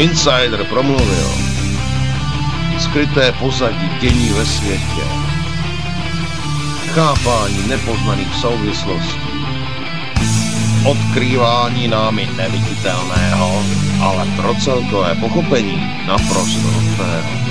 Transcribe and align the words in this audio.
Insider 0.00 0.64
promluvil. 0.64 1.30
Skryté 2.78 3.32
pozadí 3.32 3.90
dění 4.00 4.30
ve 4.30 4.46
světě. 4.46 5.04
Chápání 6.86 7.68
nepoznaných 7.68 8.34
souvislostí. 8.34 9.30
Odkrývání 10.84 11.88
námi 11.88 12.28
neviditelného, 12.36 13.62
ale 14.02 14.26
pro 14.36 14.54
celkové 14.54 15.14
pochopení 15.14 16.04
naprosto 16.06 16.70
nutného. 16.70 17.50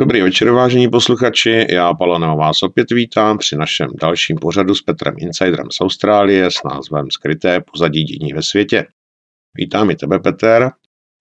Dobrý 0.00 0.22
večer, 0.22 0.50
vážení 0.50 0.88
posluchači. 0.88 1.66
Já, 1.70 1.94
Palano, 1.94 2.36
vás 2.36 2.62
opět 2.62 2.90
vítám 2.90 3.38
při 3.38 3.56
našem 3.56 3.88
dalším 4.00 4.36
pořadu 4.36 4.74
s 4.74 4.82
Petrem 4.82 5.14
Insiderem 5.18 5.70
z 5.70 5.80
Austrálie 5.80 6.50
s 6.50 6.54
názvem 6.64 7.10
Skryté 7.10 7.60
pozadí 7.60 8.04
dění 8.04 8.32
ve 8.32 8.42
světě. 8.42 8.86
Vítám 9.54 9.90
i 9.90 9.96
tebe, 9.96 10.18
Peter. 10.18 10.72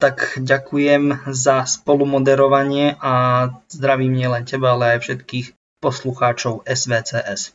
Tak 0.01 0.39
ďakujem 0.41 1.19
za 1.27 1.65
spolumoderovanie 1.65 2.95
a 3.01 3.13
zdravím 3.71 4.13
nielen 4.13 4.45
teba, 4.45 4.71
ale 4.71 4.97
aj 4.97 4.99
všetkých 4.99 5.51
poslucháčov 5.83 6.63
SVCS. 6.65 7.53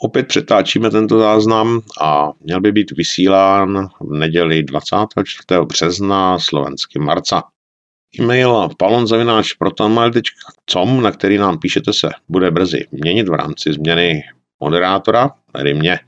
Opět 0.00 0.26
přetáčíme 0.26 0.90
tento 0.90 1.18
záznam 1.18 1.80
a 2.00 2.32
měl 2.40 2.60
by 2.60 2.72
být 2.72 2.90
vysílán 2.90 3.88
v 4.00 4.12
neděli 4.12 4.62
24. 4.62 5.60
března 5.64 6.38
slovenským 6.38 7.02
marca. 7.02 7.53
E-mail 8.20 8.68
palonzavináč.com, 8.78 11.02
na 11.02 11.10
který 11.10 11.38
nám 11.38 11.58
píšete 11.58 11.92
se, 11.92 12.08
bude 12.28 12.50
brzy 12.50 12.86
měnit 12.90 13.28
v 13.28 13.32
rámci 13.32 13.72
změny 13.72 14.22
moderátora, 14.60 15.30
tedy 15.52 15.74
mě. 15.74 16.00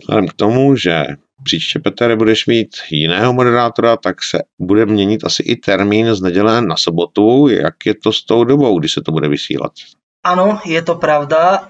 Vzhledem 0.00 0.28
k 0.28 0.34
tomu, 0.34 0.76
že 0.76 1.06
příště 1.44 1.78
Petere 1.78 2.16
budeš 2.16 2.46
mít 2.46 2.76
jiného 2.90 3.32
moderátora, 3.32 3.96
tak 3.96 4.22
se 4.22 4.42
bude 4.58 4.86
měnit 4.86 5.24
asi 5.24 5.42
i 5.42 5.56
termín 5.56 6.14
z 6.14 6.20
neděle 6.20 6.62
na 6.62 6.76
sobotu. 6.76 7.48
Jak 7.48 7.86
je 7.86 7.94
to 7.94 8.12
s 8.12 8.24
tou 8.24 8.44
dobou, 8.44 8.78
kdy 8.78 8.88
se 8.88 9.00
to 9.00 9.12
bude 9.12 9.28
vysílat? 9.28 9.72
Ano, 10.24 10.60
je 10.66 10.82
to 10.82 10.94
pravda. 10.94 11.68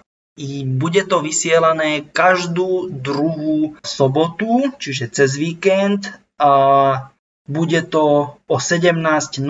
Bude 0.65 1.05
to 1.05 1.21
vysielané 1.21 2.01
každú 2.01 2.89
druhú 2.89 3.77
sobotu, 3.85 4.73
čiže 4.79 5.13
cez 5.13 5.37
víkend 5.37 6.09
a 6.41 7.13
bude 7.51 7.83
to 7.83 8.35
o 8.47 8.57
17.00, 8.57 9.43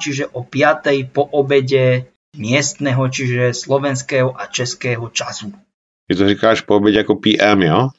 čiže 0.00 0.24
o 0.32 0.40
5. 0.40 1.12
po 1.12 1.22
obede 1.28 2.08
miestneho, 2.36 3.08
čiže 3.08 3.52
slovenského 3.52 4.32
a 4.32 4.48
českého 4.48 5.08
času. 5.12 5.52
Ty 6.08 6.16
to 6.16 6.28
říkáš 6.28 6.60
po 6.64 6.76
obede 6.76 7.04
ako 7.04 7.20
PM, 7.20 7.60
jo? 7.62 7.92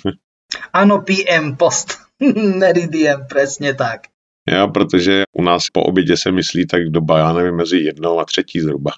Áno, 0.80 1.00
PM 1.06 1.56
post. 1.56 2.02
Meridian, 2.60 3.24
presne 3.30 3.74
tak. 3.74 4.10
Jo, 4.48 4.68
protože 4.68 5.22
u 5.32 5.42
nás 5.42 5.70
po 5.70 5.82
obědě 5.82 6.16
se 6.16 6.32
myslí 6.32 6.66
tak 6.66 6.82
doba, 6.90 7.18
já 7.18 7.32
nevím, 7.32 7.56
mezi 7.56 7.78
jednou 7.78 8.18
a 8.20 8.24
třetí 8.24 8.60
zhruba. 8.60 8.90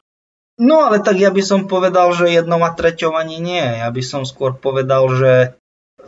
No 0.61 0.87
ale 0.87 1.03
tak 1.03 1.19
ja 1.19 1.35
by 1.35 1.43
som 1.43 1.67
povedal, 1.67 2.15
že 2.15 2.31
jednou 2.31 2.63
a 2.63 2.71
treťou 2.71 3.19
ani 3.19 3.43
nie. 3.43 3.59
Ja 3.59 3.91
by 3.91 4.03
som 4.07 4.23
skôr 4.23 4.55
povedal, 4.55 5.11
že 5.19 5.59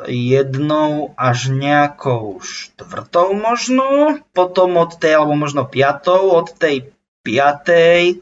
jednou 0.05 1.17
až 1.17 1.49
nejakou 1.49 2.45
štvrtou 2.45 3.33
možno, 3.33 4.21
potom 4.37 4.77
od 4.77 5.01
tej, 5.01 5.17
alebo 5.17 5.34
možno 5.34 5.65
piatou, 5.65 6.37
od 6.37 6.53
tej 6.53 6.93
piatej 7.25 8.21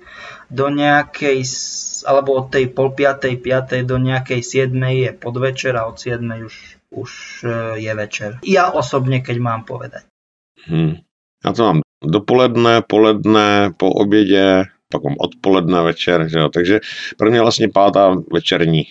do 0.49 0.67
nejakej, 0.71 1.43
alebo 2.07 2.39
od 2.39 2.47
tej 2.55 2.71
pol 2.71 2.95
piatej, 2.95 3.43
piatej 3.43 3.83
do 3.83 3.99
nejakej 3.99 4.41
siedmej 4.41 4.95
je 5.09 5.11
podvečer 5.19 5.75
a 5.75 5.91
od 5.91 5.99
siedmej 5.99 6.47
už, 6.47 6.57
už 6.95 7.11
e, 7.43 7.49
je 7.83 7.93
večer. 7.93 8.31
Ja 8.47 8.71
osobne, 8.71 9.19
keď 9.21 9.37
mám 9.43 9.61
povedať. 9.67 10.06
Hmm. 10.65 11.03
Ja 11.45 11.51
to 11.53 11.62
mám 11.69 11.81
dopoledne, 12.01 12.81
poledne, 12.87 13.75
po 13.77 13.91
obědě, 13.93 14.65
pak 14.89 15.03
mám 15.03 15.17
odpoledne, 15.19 15.83
večer, 15.83 16.29
že 16.29 16.39
jo? 16.39 16.49
takže 16.49 16.81
pro 17.19 17.31
mě 17.31 17.41
vlastně 17.41 17.69
pátá 17.69 18.17
večerní, 18.33 18.87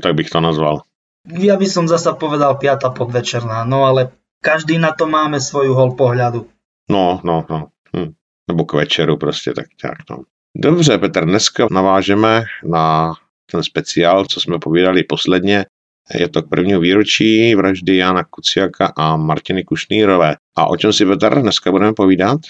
tak 0.00 0.14
bych 0.14 0.30
to 0.30 0.40
nazval. 0.40 0.82
Ja 1.24 1.56
by 1.56 1.64
som 1.64 1.88
zasa 1.88 2.12
povedal 2.12 2.60
piata 2.60 2.92
podvečerná, 2.92 3.64
no 3.64 3.88
ale 3.88 4.12
každý 4.44 4.76
na 4.76 4.92
to 4.92 5.08
máme 5.08 5.40
svoju 5.40 5.72
hol 5.72 5.96
pohľadu. 5.96 6.44
No, 6.92 7.20
no, 7.24 7.48
no. 7.48 7.72
Hm. 7.96 8.12
Nebo 8.48 8.64
k 8.64 8.72
večeru 8.72 9.16
prostě, 9.16 9.52
tak 9.52 9.66
tak 9.80 9.98
no. 10.10 10.22
Dobře, 10.56 10.98
Petr, 10.98 11.24
dneska 11.24 11.66
navážeme 11.70 12.44
na 12.64 13.14
ten 13.50 13.62
speciál, 13.62 14.24
co 14.24 14.40
jsme 14.40 14.58
povídali 14.58 15.02
posledně. 15.02 15.66
Je 16.14 16.28
to 16.28 16.42
k 16.42 16.48
prvního 16.48 16.80
výročí 16.80 17.54
vraždy 17.54 17.96
Jana 17.96 18.24
Kuciaka 18.24 18.92
a 18.96 19.16
Martiny 19.16 19.64
Kušnírové. 19.64 20.36
A 20.56 20.66
o 20.66 20.76
čem 20.76 20.92
si, 20.92 21.06
Petr, 21.06 21.40
dneska 21.40 21.70
budeme 21.70 21.92
povídat? 21.92 22.40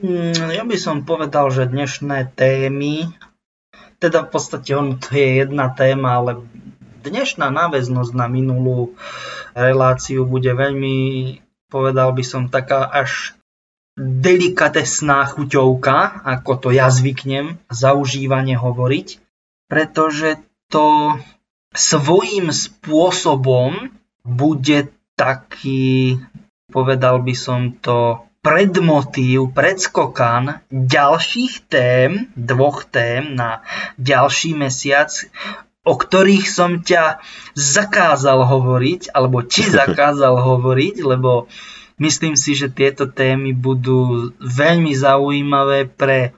Mm, 0.00 0.56
ja 0.56 0.64
by 0.64 0.76
som 0.80 1.04
povedal, 1.04 1.52
že 1.52 1.68
dnešné 1.68 2.32
témy, 2.32 3.12
teda 4.00 4.24
v 4.24 4.28
podstate 4.32 4.72
on 4.72 4.96
to 4.96 5.12
je 5.12 5.44
jedna 5.44 5.68
téma, 5.76 6.16
ale 6.16 6.40
dnešná 7.00 7.48
náväznosť 7.48 8.12
na 8.12 8.26
minulú 8.28 8.94
reláciu 9.56 10.28
bude 10.28 10.52
veľmi, 10.52 10.96
povedal 11.72 12.12
by 12.12 12.24
som, 12.24 12.52
taká 12.52 12.86
až 12.86 13.34
delikatesná 13.98 15.28
chuťovka, 15.28 16.24
ako 16.24 16.52
to 16.56 16.68
ja 16.72 16.88
zvyknem 16.88 17.60
zaužívanie 17.68 18.56
hovoriť, 18.56 19.20
pretože 19.68 20.40
to 20.72 21.18
svojím 21.74 22.54
spôsobom 22.54 23.92
bude 24.22 24.88
taký, 25.18 26.16
povedal 26.70 27.20
by 27.20 27.34
som 27.36 27.76
to, 27.76 28.24
predmotív, 28.40 29.52
predskokan 29.52 30.64
ďalších 30.72 31.68
tém, 31.68 32.32
dvoch 32.32 32.88
tém 32.88 33.36
na 33.36 33.60
ďalší 34.00 34.56
mesiac, 34.56 35.12
o 35.80 35.94
ktorých 35.96 36.44
som 36.44 36.84
ťa 36.84 37.24
zakázal 37.56 38.44
hovoriť, 38.44 39.16
alebo 39.16 39.40
ti 39.40 39.64
zakázal 39.80 40.36
hovoriť, 40.36 40.96
lebo 41.00 41.48
myslím 42.00 42.36
si, 42.36 42.52
že 42.52 42.72
tieto 42.72 43.08
témy 43.08 43.56
budú 43.56 44.32
veľmi 44.40 44.92
zaujímavé 44.92 45.88
pre 45.88 46.36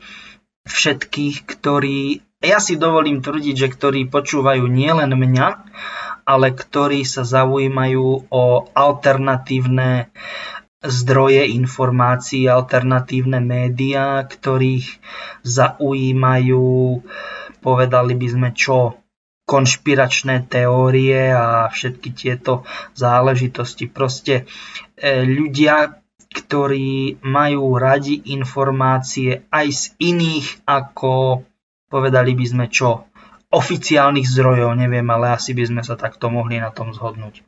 všetkých, 0.62 1.42
ktorí, 1.42 2.22
ja 2.38 2.62
si 2.62 2.78
dovolím 2.78 3.18
tvrdiť, 3.18 3.54
že 3.54 3.68
ktorí 3.70 4.06
počúvajú 4.06 4.62
nielen 4.70 5.10
mňa, 5.10 5.48
ale 6.22 6.54
ktorí 6.54 7.02
sa 7.02 7.26
zaujímajú 7.26 8.30
o 8.30 8.44
alternatívne 8.70 10.14
zdroje 10.82 11.46
informácií, 11.50 12.46
alternatívne 12.46 13.38
médiá, 13.42 14.22
ktorých 14.22 14.98
zaujímajú, 15.42 17.02
povedali 17.62 18.14
by 18.18 18.28
sme 18.30 18.48
čo, 18.54 19.01
konšpiračné 19.42 20.46
teórie 20.46 21.30
a 21.34 21.68
všetky 21.68 22.14
tieto 22.14 22.62
záležitosti. 22.94 23.90
Proste 23.90 24.44
e, 24.96 25.24
ľudia, 25.26 25.98
ktorí 26.32 27.20
majú 27.26 27.76
radi 27.76 28.32
informácie 28.32 29.44
aj 29.52 29.66
z 29.68 29.82
iných 30.00 30.64
ako, 30.64 31.44
povedali 31.92 32.32
by 32.32 32.44
sme 32.48 32.66
čo, 32.72 33.12
oficiálnych 33.52 34.24
zdrojov, 34.24 34.72
neviem, 34.80 35.04
ale 35.12 35.36
asi 35.36 35.52
by 35.52 35.68
sme 35.68 35.82
sa 35.84 36.00
takto 36.00 36.32
mohli 36.32 36.56
na 36.56 36.72
tom 36.72 36.96
zhodnúť. 36.96 37.44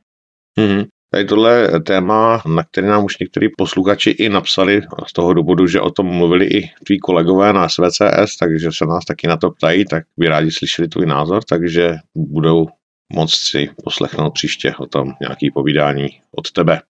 Mm-hmm. 0.60 0.93
Tady 1.10 1.24
tohle 1.24 1.80
téma, 1.80 2.42
na 2.46 2.64
které 2.64 2.86
nám 2.86 3.04
už 3.04 3.18
některý 3.18 3.48
posluchači 3.56 4.10
i 4.10 4.28
napsali 4.28 4.82
z 5.06 5.12
toho 5.12 5.34
důvodu, 5.34 5.66
že 5.66 5.80
o 5.80 5.90
tom 5.90 6.06
mluvili 6.06 6.46
i 6.46 6.70
tví 6.84 6.98
kolegové 6.98 7.52
na 7.52 7.68
SVCS, 7.68 8.36
takže 8.40 8.68
se 8.72 8.86
nás 8.86 9.04
taky 9.04 9.26
na 9.26 9.36
to 9.36 9.50
ptají, 9.50 9.84
tak 9.84 10.04
by 10.16 10.28
rádi 10.28 10.50
slyšeli 10.50 10.88
tvůj 10.88 11.06
názor, 11.06 11.44
takže 11.44 11.96
budou 12.16 12.66
moc 13.12 13.34
si 13.34 13.70
poslechnout 13.84 14.30
příště 14.30 14.74
o 14.78 14.86
tom 14.86 15.12
nějaký 15.20 15.50
povídání 15.50 16.08
od 16.36 16.52
tebe. 16.52 16.80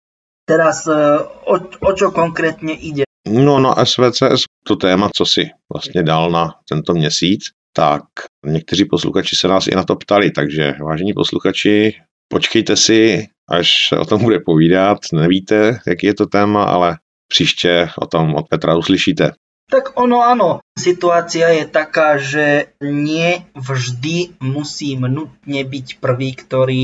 Teraz 0.44 0.86
e, 0.86 1.18
o, 1.44 1.54
o 1.80 1.92
čo 1.92 2.10
konkrétně 2.10 2.74
ide? 2.74 3.02
No 3.28 3.60
na 3.60 3.84
SVCS 3.84 4.44
to 4.66 4.76
téma, 4.76 5.08
co 5.16 5.26
si 5.26 5.50
vlastně 5.72 6.02
dal 6.02 6.30
na 6.30 6.54
tento 6.68 6.94
měsíc, 6.94 7.50
tak 7.72 8.02
někteří 8.46 8.84
posluchači 8.84 9.36
se 9.36 9.48
nás 9.48 9.66
i 9.66 9.74
na 9.74 9.84
to 9.84 9.96
ptali, 9.96 10.30
takže 10.30 10.74
vážení 10.84 11.12
posluchači, 11.12 11.94
počkejte 12.28 12.76
si 12.76 13.28
až 13.50 13.92
o 13.98 14.04
tom 14.04 14.22
bude 14.22 14.40
povídat. 14.40 14.98
Nevíte, 15.12 15.80
jaký 15.86 16.06
je 16.06 16.14
to 16.14 16.26
téma, 16.26 16.64
ale 16.64 16.98
příště 17.28 17.88
o 17.98 18.06
tom 18.06 18.34
od 18.34 18.48
Petra 18.48 18.76
uslyšíte. 18.76 19.32
Tak 19.64 19.96
ono 19.96 20.20
áno, 20.20 20.60
situácia 20.76 21.48
je 21.48 21.64
taká, 21.64 22.20
že 22.20 22.76
nie 22.84 23.48
vždy 23.56 24.36
musím 24.44 25.08
nutne 25.08 25.64
byť 25.64 26.04
prvý, 26.04 26.36
ktorý 26.36 26.82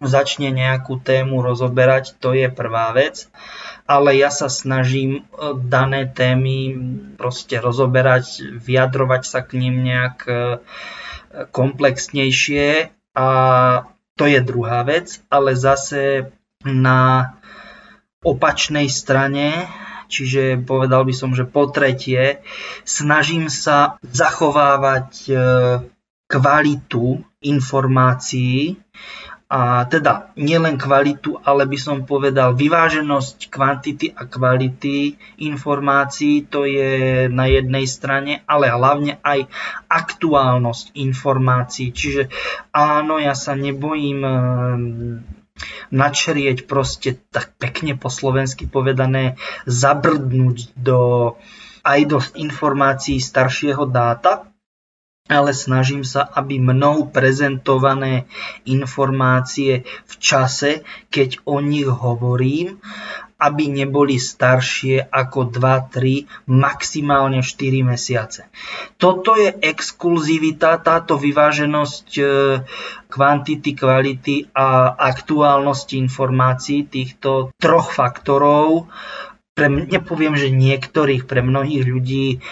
začne 0.00 0.48
nejakú 0.48 1.04
tému 1.04 1.44
rozoberať, 1.44 2.16
to 2.16 2.32
je 2.32 2.48
prvá 2.48 2.96
vec, 2.96 3.28
ale 3.84 4.16
ja 4.16 4.32
sa 4.32 4.48
snažím 4.48 5.20
e, 5.20 5.22
dané 5.68 6.08
témy 6.08 6.78
proste 7.20 7.60
rozoberať, 7.60 8.56
vyjadrovať 8.56 9.22
sa 9.28 9.44
k 9.44 9.58
ním 9.58 9.84
nejak 9.84 10.16
e, 10.24 10.32
komplexnejšie 11.50 12.94
a 13.18 13.28
to 14.18 14.26
je 14.26 14.42
druhá 14.42 14.82
vec, 14.82 15.22
ale 15.30 15.54
zase 15.54 16.34
na 16.66 17.32
opačnej 18.26 18.90
strane 18.90 19.70
Čiže 20.08 20.64
povedal 20.64 21.04
by 21.04 21.12
som, 21.12 21.36
že 21.36 21.44
po 21.44 21.68
tretie, 21.68 22.40
snažím 22.88 23.52
sa 23.52 24.00
zachovávať 24.00 25.08
e, 25.28 25.32
kvalitu 26.24 27.20
informácií, 27.44 28.80
a 29.48 29.88
teda 29.88 30.36
nielen 30.36 30.76
kvalitu, 30.76 31.40
ale 31.40 31.64
by 31.64 31.78
som 31.80 32.04
povedal 32.04 32.52
vyváženosť 32.52 33.48
kvantity 33.48 34.12
a 34.12 34.28
kvality 34.28 35.16
informácií, 35.40 36.44
to 36.52 36.68
je 36.68 37.24
na 37.32 37.48
jednej 37.48 37.88
strane, 37.88 38.44
ale 38.44 38.68
hlavne 38.68 39.16
aj 39.24 39.48
aktuálnosť 39.88 40.92
informácií. 41.00 41.96
Čiže 41.96 42.28
áno, 42.76 43.16
ja 43.16 43.32
sa 43.32 43.56
nebojím 43.56 44.20
načrieť 45.90 46.68
proste 46.68 47.16
tak 47.32 47.56
pekne 47.56 47.96
po 47.96 48.12
slovensky 48.12 48.68
povedané, 48.68 49.40
zabrdnúť 49.64 50.76
do, 50.76 51.34
aj 51.88 52.00
do 52.04 52.18
informácií 52.36 53.16
staršieho 53.16 53.88
dáta, 53.88 54.44
ale 55.28 55.52
snažím 55.52 56.02
sa, 56.02 56.24
aby 56.24 56.56
mnou 56.56 57.12
prezentované 57.12 58.24
informácie 58.64 59.84
v 59.84 60.14
čase, 60.16 60.82
keď 61.12 61.44
o 61.44 61.60
nich 61.60 61.86
hovorím, 61.86 62.80
aby 63.38 63.70
neboli 63.70 64.18
staršie 64.18 65.06
ako 65.14 65.54
2, 65.54 65.94
3, 65.94 66.50
maximálne 66.50 67.38
4 67.46 67.86
mesiace. 67.86 68.50
Toto 68.98 69.38
je 69.38 69.54
exkluzivita, 69.62 70.82
táto 70.82 71.14
vyváženosť 71.14 72.08
e, 72.18 72.24
kvantity, 73.06 73.70
kvality 73.78 74.50
a 74.50 74.90
aktuálnosti 74.90 76.02
informácií 76.02 76.90
týchto 76.90 77.54
troch 77.62 77.94
faktorov. 77.94 78.90
Pre, 79.54 79.68
nepoviem, 79.70 80.34
že 80.34 80.50
niektorých, 80.50 81.30
pre 81.30 81.38
mnohých 81.38 81.86
ľudí 81.86 82.42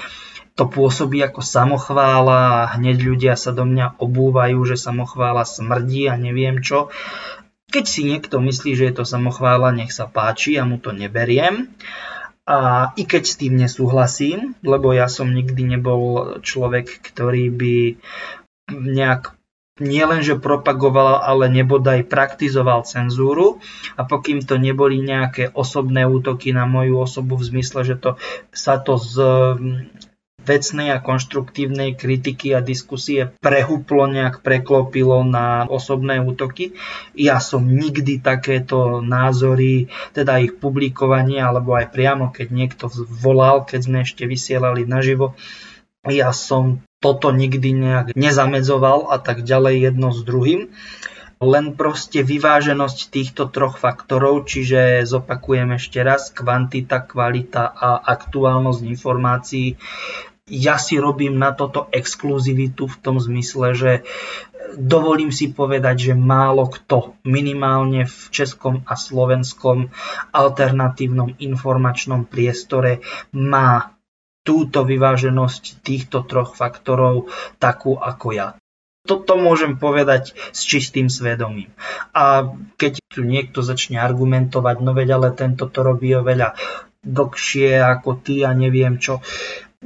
to 0.56 0.64
pôsobí 0.64 1.20
ako 1.20 1.44
samochvála 1.44 2.73
hneď 2.81 2.97
ľudia 3.05 3.35
sa 3.37 3.53
do 3.53 3.69
mňa 3.69 4.00
obúvajú, 4.00 4.56
že 4.64 4.81
samochvála 4.81 5.44
smrdí 5.44 6.08
a 6.08 6.17
neviem 6.17 6.64
čo. 6.64 6.88
Keď 7.69 7.85
si 7.85 8.08
niekto 8.08 8.41
myslí, 8.41 8.73
že 8.73 8.88
je 8.88 8.94
to 8.97 9.05
samochvála, 9.05 9.76
nech 9.76 9.93
sa 9.93 10.08
páči, 10.08 10.56
ja 10.56 10.64
mu 10.64 10.81
to 10.81 10.97
neberiem. 10.97 11.76
A 12.49 12.91
i 12.97 13.05
keď 13.05 13.23
s 13.26 13.37
tým 13.37 13.58
nesúhlasím, 13.58 14.56
lebo 14.64 14.97
ja 14.97 15.12
som 15.12 15.29
nikdy 15.29 15.76
nebol 15.76 16.38
človek, 16.41 17.05
ktorý 17.05 17.53
by 17.53 17.76
nejak 18.70 19.37
nielenže 19.76 20.41
propagoval, 20.41 21.20
ale 21.20 21.53
nebodaj 21.53 22.08
praktizoval 22.08 22.88
cenzúru 22.88 23.61
a 23.93 24.08
pokým 24.08 24.41
to 24.41 24.56
neboli 24.56 25.05
nejaké 25.05 25.53
osobné 25.53 26.08
útoky 26.08 26.56
na 26.56 26.64
moju 26.64 26.97
osobu 26.97 27.37
v 27.37 27.44
zmysle, 27.53 27.85
že 27.85 28.00
to, 28.00 28.17
sa 28.56 28.81
to 28.81 28.97
z 28.97 29.14
vecnej 30.46 30.94
a 30.94 31.02
konštruktívnej 31.02 31.98
kritiky 31.98 32.54
a 32.54 32.62
diskusie 32.62 33.34
prehúplo 33.43 34.06
nejak 34.06 34.46
preklopilo 34.46 35.26
na 35.26 35.66
osobné 35.66 36.22
útoky. 36.22 36.78
Ja 37.19 37.43
som 37.43 37.66
nikdy 37.66 38.22
takéto 38.22 39.02
názory, 39.02 39.90
teda 40.14 40.38
ich 40.38 40.54
publikovanie, 40.56 41.43
alebo 41.43 41.75
aj 41.75 41.90
priamo, 41.90 42.31
keď 42.31 42.48
niekto 42.54 42.84
volal, 43.10 43.66
keď 43.66 43.81
sme 43.82 43.98
ešte 44.06 44.25
vysielali 44.25 44.87
naživo, 44.87 45.34
ja 46.06 46.31
som 46.31 46.87
toto 47.02 47.34
nikdy 47.34 47.75
nejak 47.75 48.06
nezamedzoval 48.14 49.10
a 49.10 49.19
tak 49.19 49.43
ďalej 49.43 49.90
jedno 49.90 50.14
s 50.14 50.22
druhým 50.22 50.70
len 51.37 51.76
proste 51.76 52.25
vyváženosť 52.25 53.12
týchto 53.12 53.52
troch 53.52 53.76
faktorov, 53.76 54.48
čiže 54.48 55.04
zopakujem 55.04 55.76
ešte 55.76 56.00
raz, 56.00 56.32
kvantita, 56.32 57.04
kvalita 57.04 57.69
a 57.76 58.00
aktuálnosť 58.00 58.81
informácií 58.88 59.76
ja 60.46 60.78
si 60.78 60.94
robím 60.94 61.43
na 61.43 61.50
toto 61.50 61.90
exkluzivitu 61.90 62.87
v 62.87 62.96
tom 63.02 63.19
zmysle, 63.19 63.75
že 63.75 63.93
dovolím 64.78 65.34
si 65.34 65.50
povedať, 65.50 66.10
že 66.10 66.14
málo 66.14 66.70
kto 66.70 67.19
minimálne 67.26 68.06
v 68.06 68.19
českom 68.31 68.87
a 68.87 68.94
slovenskom 68.94 69.90
alternatívnom 70.31 71.34
informačnom 71.43 72.31
priestore 72.31 73.02
má 73.34 73.98
túto 74.46 74.87
vyváženosť 74.87 75.82
týchto 75.82 76.22
troch 76.22 76.54
faktorov 76.54 77.26
takú 77.58 77.98
ako 77.98 78.28
ja. 78.31 78.48
Toto 79.06 79.38
môžem 79.38 79.78
povedať 79.78 80.34
s 80.50 80.66
čistým 80.66 81.10
svedomím. 81.10 81.70
A 82.10 82.54
keď 82.78 83.02
tu 83.10 83.22
niekto 83.22 83.62
začne 83.62 83.98
argumentovať, 83.98 84.76
no 84.82 84.94
veď 84.94 85.19
ale 85.19 85.31
tento 85.34 85.66
to 85.70 85.78
robí 85.82 86.10
oveľa 86.14 86.54
dlhšie 87.06 87.78
ako 87.78 88.19
ty 88.19 88.43
a 88.43 88.50
neviem 88.50 88.98
čo 88.98 89.22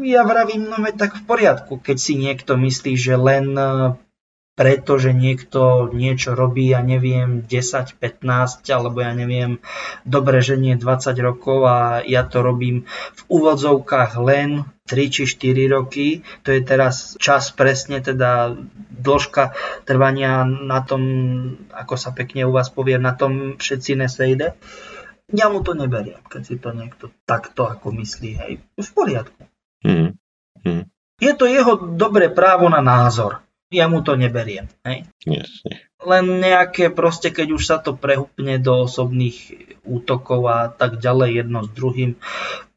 ja 0.03 0.23
vravím, 0.25 0.69
no 0.71 0.77
tak 0.97 1.21
v 1.21 1.25
poriadku, 1.25 1.81
keď 1.81 1.97
si 1.97 2.15
niekto 2.17 2.57
myslí, 2.57 2.93
že 2.97 3.15
len 3.17 3.53
e, 3.55 3.97
preto, 4.61 5.01
že 5.01 5.17
niekto 5.17 5.89
niečo 5.89 6.37
robí, 6.37 6.69
ja 6.69 6.85
neviem, 6.85 7.49
10, 7.49 7.97
15, 7.97 8.61
alebo 8.69 9.01
ja 9.01 9.17
neviem, 9.17 9.57
dobre, 10.05 10.45
že 10.45 10.61
nie 10.61 10.77
20 10.77 11.17
rokov 11.25 11.65
a 11.65 12.05
ja 12.05 12.29
to 12.29 12.45
robím 12.45 12.85
v 13.17 13.23
úvodzovkách 13.33 14.21
len 14.21 14.69
3 14.85 15.09
či 15.09 15.25
4 15.25 15.65
roky, 15.71 16.27
to 16.45 16.53
je 16.53 16.61
teraz 16.61 17.17
čas 17.17 17.55
presne, 17.57 18.05
teda 18.05 18.53
dĺžka 19.01 19.57
trvania 19.89 20.45
na 20.45 20.85
tom, 20.85 21.03
ako 21.73 21.97
sa 21.97 22.13
pekne 22.13 22.45
u 22.45 22.53
vás 22.53 22.69
povie, 22.69 23.01
na 23.01 23.17
tom 23.17 23.57
všetci 23.57 23.97
nesejde. 23.97 24.61
Ja 25.33 25.47
mu 25.49 25.63
to 25.65 25.79
neberiem, 25.79 26.21
keď 26.27 26.43
si 26.43 26.61
to 26.61 26.75
niekto 26.77 27.09
takto 27.23 27.65
ako 27.65 27.97
myslí, 27.97 28.31
hej, 28.35 28.53
v 28.61 28.91
poriadku. 28.93 29.40
Hmm. 29.81 30.17
Hmm. 30.65 30.85
Je 31.21 31.33
to 31.37 31.45
jeho 31.45 31.77
dobré 31.97 32.33
právo 32.33 32.69
na 32.69 32.81
názor. 32.81 33.45
Ja 33.71 33.87
mu 33.87 34.03
to 34.03 34.19
neberiem. 34.19 34.67
Hej? 34.83 35.07
Jasne. 35.23 35.87
Len 36.01 36.25
nejaké 36.41 36.91
proste, 36.91 37.31
keď 37.31 37.49
už 37.55 37.63
sa 37.63 37.77
to 37.79 37.95
prehupne 37.95 38.59
do 38.59 38.89
osobných 38.89 39.69
útokov 39.85 40.41
a 40.49 40.73
tak 40.73 40.99
ďalej 40.99 41.45
jedno 41.45 41.61
s 41.63 41.71
druhým, 41.71 42.17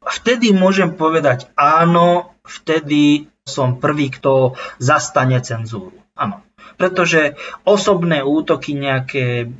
vtedy 0.04 0.52
môžem 0.54 0.94
povedať 0.94 1.50
áno, 1.56 2.36
vtedy 2.44 3.26
som 3.44 3.80
prvý, 3.80 4.12
kto 4.12 4.54
zastane 4.78 5.40
cenzúru. 5.40 5.96
Áno. 6.14 6.44
Pretože 6.78 7.36
osobné 7.66 8.24
útoky, 8.24 8.72
nejaké 8.72 9.50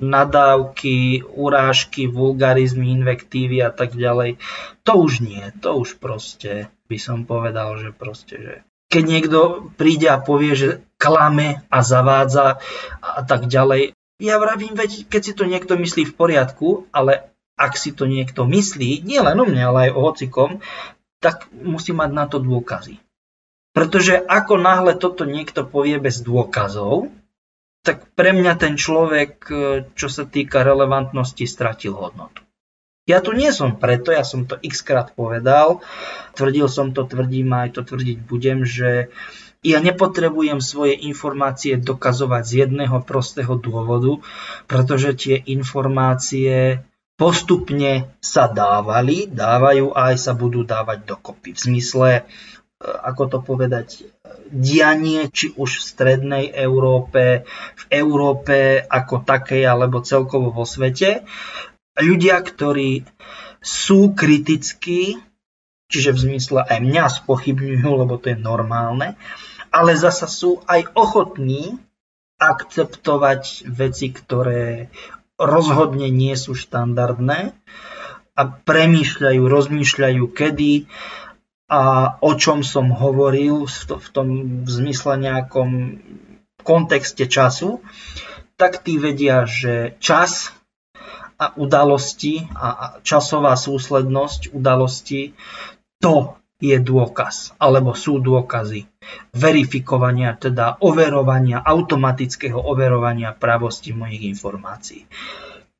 nadávky, 0.00 1.26
urážky, 1.26 2.08
vulgarizmy, 2.08 2.94
invektívy 2.96 3.60
a 3.60 3.70
tak 3.74 3.98
ďalej. 3.98 4.40
To 4.86 4.92
už 5.02 5.20
nie, 5.20 5.42
to 5.60 5.82
už 5.82 6.00
proste 6.00 6.72
by 6.88 6.98
som 7.00 7.24
povedal, 7.24 7.80
že 7.80 7.90
proste, 7.92 8.36
že 8.36 8.54
keď 8.92 9.04
niekto 9.08 9.38
príde 9.80 10.12
a 10.12 10.20
povie, 10.20 10.52
že 10.52 10.68
klame 11.00 11.64
a 11.72 11.80
zavádza 11.80 12.60
a 13.00 13.20
tak 13.24 13.48
ďalej, 13.48 13.96
ja 14.20 14.36
vravím, 14.38 14.76
veď 14.76 15.08
keď 15.08 15.20
si 15.24 15.32
to 15.32 15.48
niekto 15.48 15.74
myslí 15.74 16.06
v 16.06 16.14
poriadku, 16.14 16.68
ale 16.92 17.32
ak 17.56 17.74
si 17.80 17.90
to 17.96 18.04
niekto 18.04 18.44
myslí, 18.44 19.02
nie 19.02 19.18
len 19.18 19.34
o 19.40 19.48
mne, 19.48 19.72
ale 19.72 19.78
aj 19.88 19.92
o 19.96 20.00
hocikom, 20.04 20.50
tak 21.18 21.48
musí 21.54 21.96
mať 21.96 22.10
na 22.12 22.24
to 22.28 22.38
dôkazy. 22.42 23.00
Pretože 23.72 24.20
ako 24.20 24.60
náhle 24.60 24.92
toto 25.00 25.24
niekto 25.24 25.64
povie 25.64 25.96
bez 25.96 26.20
dôkazov, 26.20 27.08
tak 27.82 28.14
pre 28.14 28.30
mňa 28.30 28.54
ten 28.58 28.74
človek, 28.78 29.32
e, 29.50 29.54
čo 29.98 30.06
sa 30.06 30.22
týka 30.22 30.62
relevantnosti, 30.62 31.42
stratil 31.44 31.98
hodnotu. 31.98 32.46
Ja 33.02 33.18
tu 33.18 33.34
nie 33.34 33.50
som 33.50 33.82
preto, 33.82 34.14
ja 34.14 34.22
som 34.22 34.46
to 34.46 34.54
x 34.62 34.86
krát 34.86 35.10
povedal, 35.18 35.82
tvrdil 36.38 36.70
som 36.70 36.94
to, 36.94 37.02
tvrdím 37.02 37.50
aj 37.50 37.74
to 37.74 37.82
tvrdiť 37.82 38.18
budem, 38.22 38.62
že 38.62 39.10
ja 39.62 39.78
nepotrebujem 39.82 40.62
svoje 40.62 40.94
informácie 40.94 41.78
dokazovať 41.78 42.42
z 42.46 42.52
jedného 42.66 43.02
prostého 43.02 43.58
dôvodu, 43.58 44.22
pretože 44.70 45.18
tie 45.18 45.36
informácie 45.38 46.82
postupne 47.18 48.10
sa 48.18 48.50
dávali, 48.50 49.30
dávajú 49.30 49.94
a 49.94 50.14
aj 50.14 50.16
sa 50.18 50.32
budú 50.34 50.66
dávať 50.66 51.06
dokopy. 51.06 51.54
V 51.54 51.62
zmysle 51.70 52.10
ako 52.82 53.22
to 53.30 53.38
povedať, 53.40 54.10
dianie, 54.50 55.30
či 55.30 55.54
už 55.54 55.70
v 55.80 55.86
strednej 55.86 56.44
Európe, 56.50 57.46
v 57.78 57.84
Európe 57.88 58.82
ako 58.82 59.22
takej, 59.22 59.64
alebo 59.64 60.04
celkovo 60.04 60.50
vo 60.50 60.66
svete. 60.66 61.24
Ľudia, 61.96 62.42
ktorí 62.42 63.06
sú 63.62 64.12
kritickí, 64.12 65.22
čiže 65.86 66.10
v 66.12 66.22
zmysle 66.28 66.60
aj 66.66 66.78
mňa 66.82 67.04
spochybňujú, 67.22 67.88
lebo 67.88 68.18
to 68.18 68.34
je 68.34 68.38
normálne, 68.38 69.14
ale 69.72 69.96
zasa 69.96 70.26
sú 70.26 70.60
aj 70.66 70.90
ochotní 70.92 71.78
akceptovať 72.42 73.70
veci, 73.70 74.10
ktoré 74.10 74.90
rozhodne 75.38 76.10
nie 76.10 76.34
sú 76.34 76.58
štandardné 76.58 77.54
a 78.32 78.42
premýšľajú, 78.48 79.42
rozmýšľajú, 79.44 80.24
kedy 80.32 80.90
a 81.72 81.80
o 82.20 82.36
čom 82.36 82.60
som 82.60 82.92
hovoril 82.92 83.64
v 83.64 84.08
tom 84.12 84.28
v 84.60 84.68
zmysle 84.68 85.16
nejakom 85.16 85.70
kontexte 86.60 87.24
času, 87.24 87.80
tak 88.60 88.84
tí 88.84 89.00
vedia, 89.00 89.48
že 89.48 89.96
čas 89.96 90.52
a 91.40 91.56
udalosti 91.56 92.44
a 92.52 93.00
časová 93.00 93.56
súslednosť 93.56 94.52
udalosti 94.52 95.32
to 95.96 96.36
je 96.62 96.76
dôkaz, 96.78 97.56
alebo 97.58 97.96
sú 97.96 98.22
dôkazy 98.22 98.86
verifikovania, 99.34 100.38
teda 100.38 100.78
overovania, 100.78 101.58
automatického 101.58 102.54
overovania 102.54 103.34
pravosti 103.34 103.90
mojich 103.90 104.30
informácií. 104.30 105.08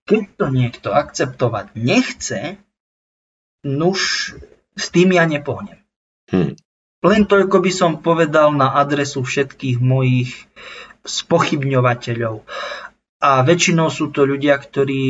Keď 0.09 0.23
to 0.35 0.47
niekto 0.51 0.89
akceptovať 0.91 1.79
nechce, 1.79 2.59
nuž 3.63 4.35
s 4.75 4.87
tým 4.91 5.15
ja 5.15 5.23
nepohnem. 5.29 5.82
Hmm. 6.33 6.57
Len 7.03 7.23
toľko 7.27 7.57
by 7.61 7.73
som 7.75 7.93
povedal 7.99 8.55
na 8.55 8.73
adresu 8.79 9.27
všetkých 9.27 9.83
mojich 9.83 10.49
spochybňovateľov. 11.03 12.47
A 13.23 13.31
väčšinou 13.43 13.91
sú 13.91 14.11
to 14.15 14.27
ľudia, 14.27 14.59
ktorí, 14.59 15.05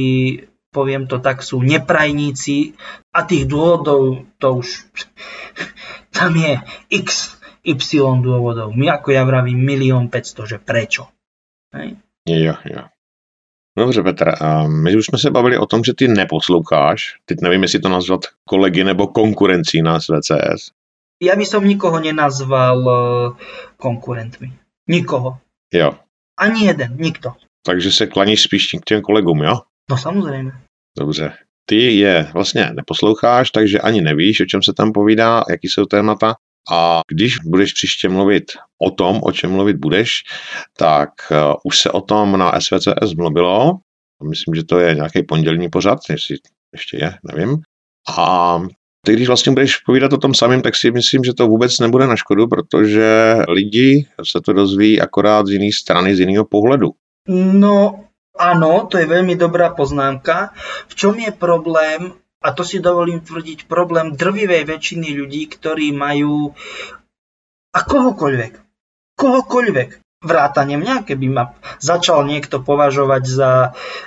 poviem 0.72 1.04
to 1.08 1.20
tak, 1.20 1.44
sú 1.44 1.60
neprajníci 1.60 2.76
a 3.12 3.24
tých 3.24 3.44
dôvodov 3.48 4.24
to 4.40 4.48
už 4.60 4.88
tam 6.16 6.32
je 6.36 6.60
x, 6.90 7.38
y 7.62 7.78
dôvodov. 8.20 8.74
My 8.74 8.98
ako 8.98 9.14
ja 9.14 9.22
vravím 9.22 9.62
milión 9.62 10.10
500, 10.10 10.50
že 10.50 10.58
prečo. 10.58 11.08
Hej? 11.72 11.96
Jo, 12.26 12.56
jo. 12.64 12.82
Dobře, 13.78 14.02
Petr, 14.02 14.32
my 14.66 14.96
už 14.96 15.06
jsme 15.06 15.18
se 15.18 15.30
bavili 15.30 15.58
o 15.58 15.66
tom, 15.66 15.84
že 15.84 15.94
ty 15.94 16.08
neposloucháš. 16.08 17.16
Teď 17.24 17.38
nevím, 17.40 17.62
jestli 17.62 17.80
to 17.80 17.88
nazvat 17.88 18.20
kolegy 18.44 18.84
nebo 18.84 19.06
konkurencí 19.06 19.82
na 19.82 19.98
VCS. 19.98 20.70
Ja 21.22 21.38
by 21.38 21.46
som 21.46 21.62
nikoho 21.62 22.02
nenazval 22.02 22.78
e, 22.82 22.94
konkurentmi. 23.78 24.50
Nikoho. 24.90 25.38
Jo. 25.70 25.94
Ani 26.34 26.66
jeden, 26.66 26.96
nikto. 26.98 27.32
Takže 27.62 27.92
se 27.92 28.06
klaníš 28.06 28.42
spíš 28.42 28.66
k 28.82 28.84
těm 28.84 29.00
kolegům, 29.02 29.42
jo? 29.42 29.54
No 29.90 29.98
samozřejmě. 29.98 30.52
Dobře. 30.98 31.32
Ty 31.66 31.96
je 31.96 32.30
vlastně 32.34 32.70
neposloucháš, 32.74 33.50
takže 33.50 33.80
ani 33.80 34.00
nevíš, 34.00 34.40
o 34.40 34.44
čem 34.44 34.62
se 34.62 34.72
tam 34.72 34.92
povídá, 34.92 35.44
jaký 35.50 35.68
jsou 35.68 35.86
témata. 35.86 36.34
A 36.72 37.00
když 37.10 37.38
budeš 37.38 37.72
příště 37.72 38.08
mluvit 38.08 38.52
o 38.82 38.90
tom, 38.90 39.20
o 39.22 39.32
čem 39.32 39.50
mluvit 39.50 39.76
budeš, 39.76 40.10
tak 40.78 41.10
uh, 41.30 41.54
už 41.64 41.78
se 41.78 41.90
o 41.90 42.00
tom 42.00 42.38
na 42.38 42.60
SVCS 42.60 43.14
mluvilo. 43.16 43.78
Myslím, 44.30 44.54
že 44.54 44.64
to 44.64 44.78
je 44.78 44.94
nějaký 44.94 45.22
pondělní 45.22 45.68
pořad, 45.68 45.98
jestli 46.10 46.36
ještě 46.72 46.96
je, 46.96 47.14
nevím. 47.32 47.62
A 48.18 48.58
ty, 49.06 49.12
když 49.12 49.28
vlastně 49.28 49.52
budeš 49.52 49.76
povídat 49.76 50.12
o 50.12 50.18
tom 50.18 50.34
samém, 50.34 50.62
tak 50.62 50.76
si 50.76 50.90
myslím, 50.90 51.24
že 51.24 51.34
to 51.34 51.46
vůbec 51.46 51.78
nebude 51.78 52.06
na 52.06 52.16
škodu, 52.16 52.46
protože 52.46 53.36
lidi 53.48 54.06
se 54.30 54.40
to 54.40 54.52
dozví 54.52 55.00
akorát 55.00 55.46
z 55.46 55.50
jiné 55.50 55.70
strany, 55.72 56.16
z 56.16 56.20
jiného 56.20 56.44
pohledu. 56.44 56.90
No, 57.28 58.10
áno, 58.34 58.90
to 58.90 58.98
je 58.98 59.06
veľmi 59.06 59.38
dobrá 59.38 59.70
poznámka. 59.70 60.50
V 60.90 60.94
čom 60.98 61.14
je 61.14 61.30
problém, 61.30 62.10
a 62.42 62.50
to 62.50 62.66
si 62.66 62.82
dovolím 62.82 63.22
tvrdiť, 63.22 63.70
problém 63.70 64.18
drvivej 64.18 64.66
väčšiny 64.66 65.14
ľudí, 65.14 65.46
ktorí 65.46 65.94
majú 65.94 66.50
a 67.70 67.80
kohokoľvek, 67.86 68.52
kohokoľvek, 69.14 70.02
vrátane 70.22 70.78
mňa, 70.78 71.02
keby 71.06 71.26
ma 71.30 71.44
začal 71.82 72.26
niekto 72.26 72.62
považovať 72.62 73.22
za 73.26 73.50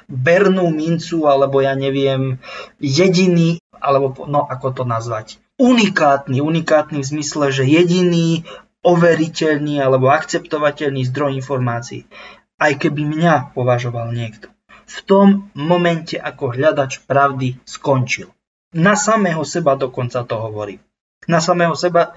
bernú 0.07 0.71
mincu, 0.71 1.27
alebo 1.27 1.59
ja 1.59 1.75
neviem, 1.75 2.39
jediný, 2.79 3.59
alebo 3.85 4.25
no 4.25 4.41
ako 4.49 4.81
to 4.81 4.83
nazvať, 4.83 5.37
unikátny, 5.61 6.41
unikátny 6.41 7.05
v 7.05 7.09
zmysle, 7.13 7.53
že 7.53 7.69
jediný 7.69 8.41
overiteľný 8.81 9.77
alebo 9.77 10.09
akceptovateľný 10.09 11.05
zdroj 11.05 11.37
informácií. 11.37 12.09
Aj 12.57 12.73
keby 12.73 13.05
mňa 13.05 13.53
považoval 13.53 14.09
niekto. 14.09 14.49
V 14.85 14.97
tom 15.05 15.27
momente 15.53 16.17
ako 16.17 16.57
hľadač 16.57 17.05
pravdy 17.05 17.61
skončil. 17.65 18.33
Na 18.73 18.97
samého 18.97 19.45
seba 19.45 19.77
dokonca 19.77 20.25
to 20.25 20.35
hovorím 20.37 20.81
na 21.27 21.41
samého 21.41 21.75
seba, 21.75 22.13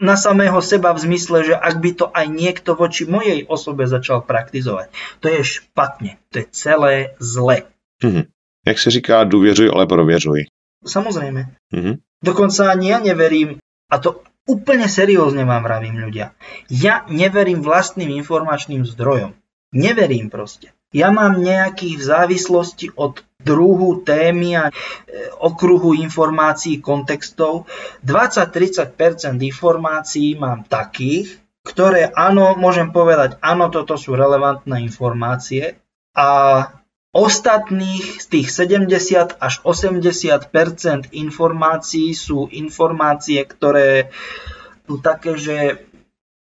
na 0.00 0.16
samého 0.16 0.58
seba 0.62 0.94
v 0.94 1.02
zmysle, 1.02 1.38
že 1.44 1.54
ak 1.54 1.74
by 1.78 1.90
to 1.94 2.06
aj 2.10 2.26
niekto 2.30 2.78
voči 2.78 3.04
mojej 3.06 3.42
osobe 3.46 3.86
začal 3.86 4.22
praktizovať, 4.22 4.94
to 5.18 5.26
je 5.30 5.42
špatne, 5.42 6.18
to 6.30 6.42
je 6.42 6.46
celé 6.54 6.94
zle. 7.18 7.66
Mm-hmm. 8.02 8.24
Jak 8.66 8.78
se 8.78 8.90
říká, 8.90 9.24
důvěřuj, 9.24 9.70
ale 9.74 9.86
prověřuj. 9.86 10.44
Samozrejme. 10.84 11.40
Mm-hmm. 11.72 11.94
Dokonca 12.24 12.72
ani 12.72 12.92
ja 12.92 12.98
neverím, 13.00 13.60
a 13.88 13.96
to 14.00 14.24
úplne 14.44 14.88
seriózne 14.88 15.48
vám 15.48 15.64
vravím 15.64 15.96
ľudia, 16.00 16.36
ja 16.68 17.04
neverím 17.08 17.64
vlastným 17.64 18.12
informačným 18.20 18.84
zdrojom. 18.84 19.32
Neverím 19.74 20.30
proste. 20.30 20.70
Ja 20.94 21.10
mám 21.10 21.42
nejakých 21.42 21.98
v 21.98 22.04
závislosti 22.06 22.86
od 22.94 23.26
druhu 23.42 24.06
témy 24.06 24.54
a 24.54 24.64
e, 24.70 24.72
okruhu 25.42 25.98
informácií, 25.98 26.78
kontextov. 26.78 27.66
20-30% 28.06 28.94
informácií 29.42 30.38
mám 30.38 30.62
takých, 30.62 31.42
ktoré 31.66 32.14
áno, 32.14 32.54
môžem 32.54 32.94
povedať, 32.94 33.42
áno, 33.42 33.74
toto 33.74 33.98
sú 33.98 34.14
relevantné 34.14 34.86
informácie 34.86 35.82
a 36.14 36.28
ostatných 37.14 38.20
z 38.20 38.26
tých 38.26 38.48
70 38.50 39.38
až 39.38 39.54
80 39.62 40.50
informácií 41.14 42.10
sú 42.12 42.50
informácie, 42.50 43.40
ktoré 43.46 44.10
sú 44.84 44.98
také, 44.98 45.38
že 45.38 45.56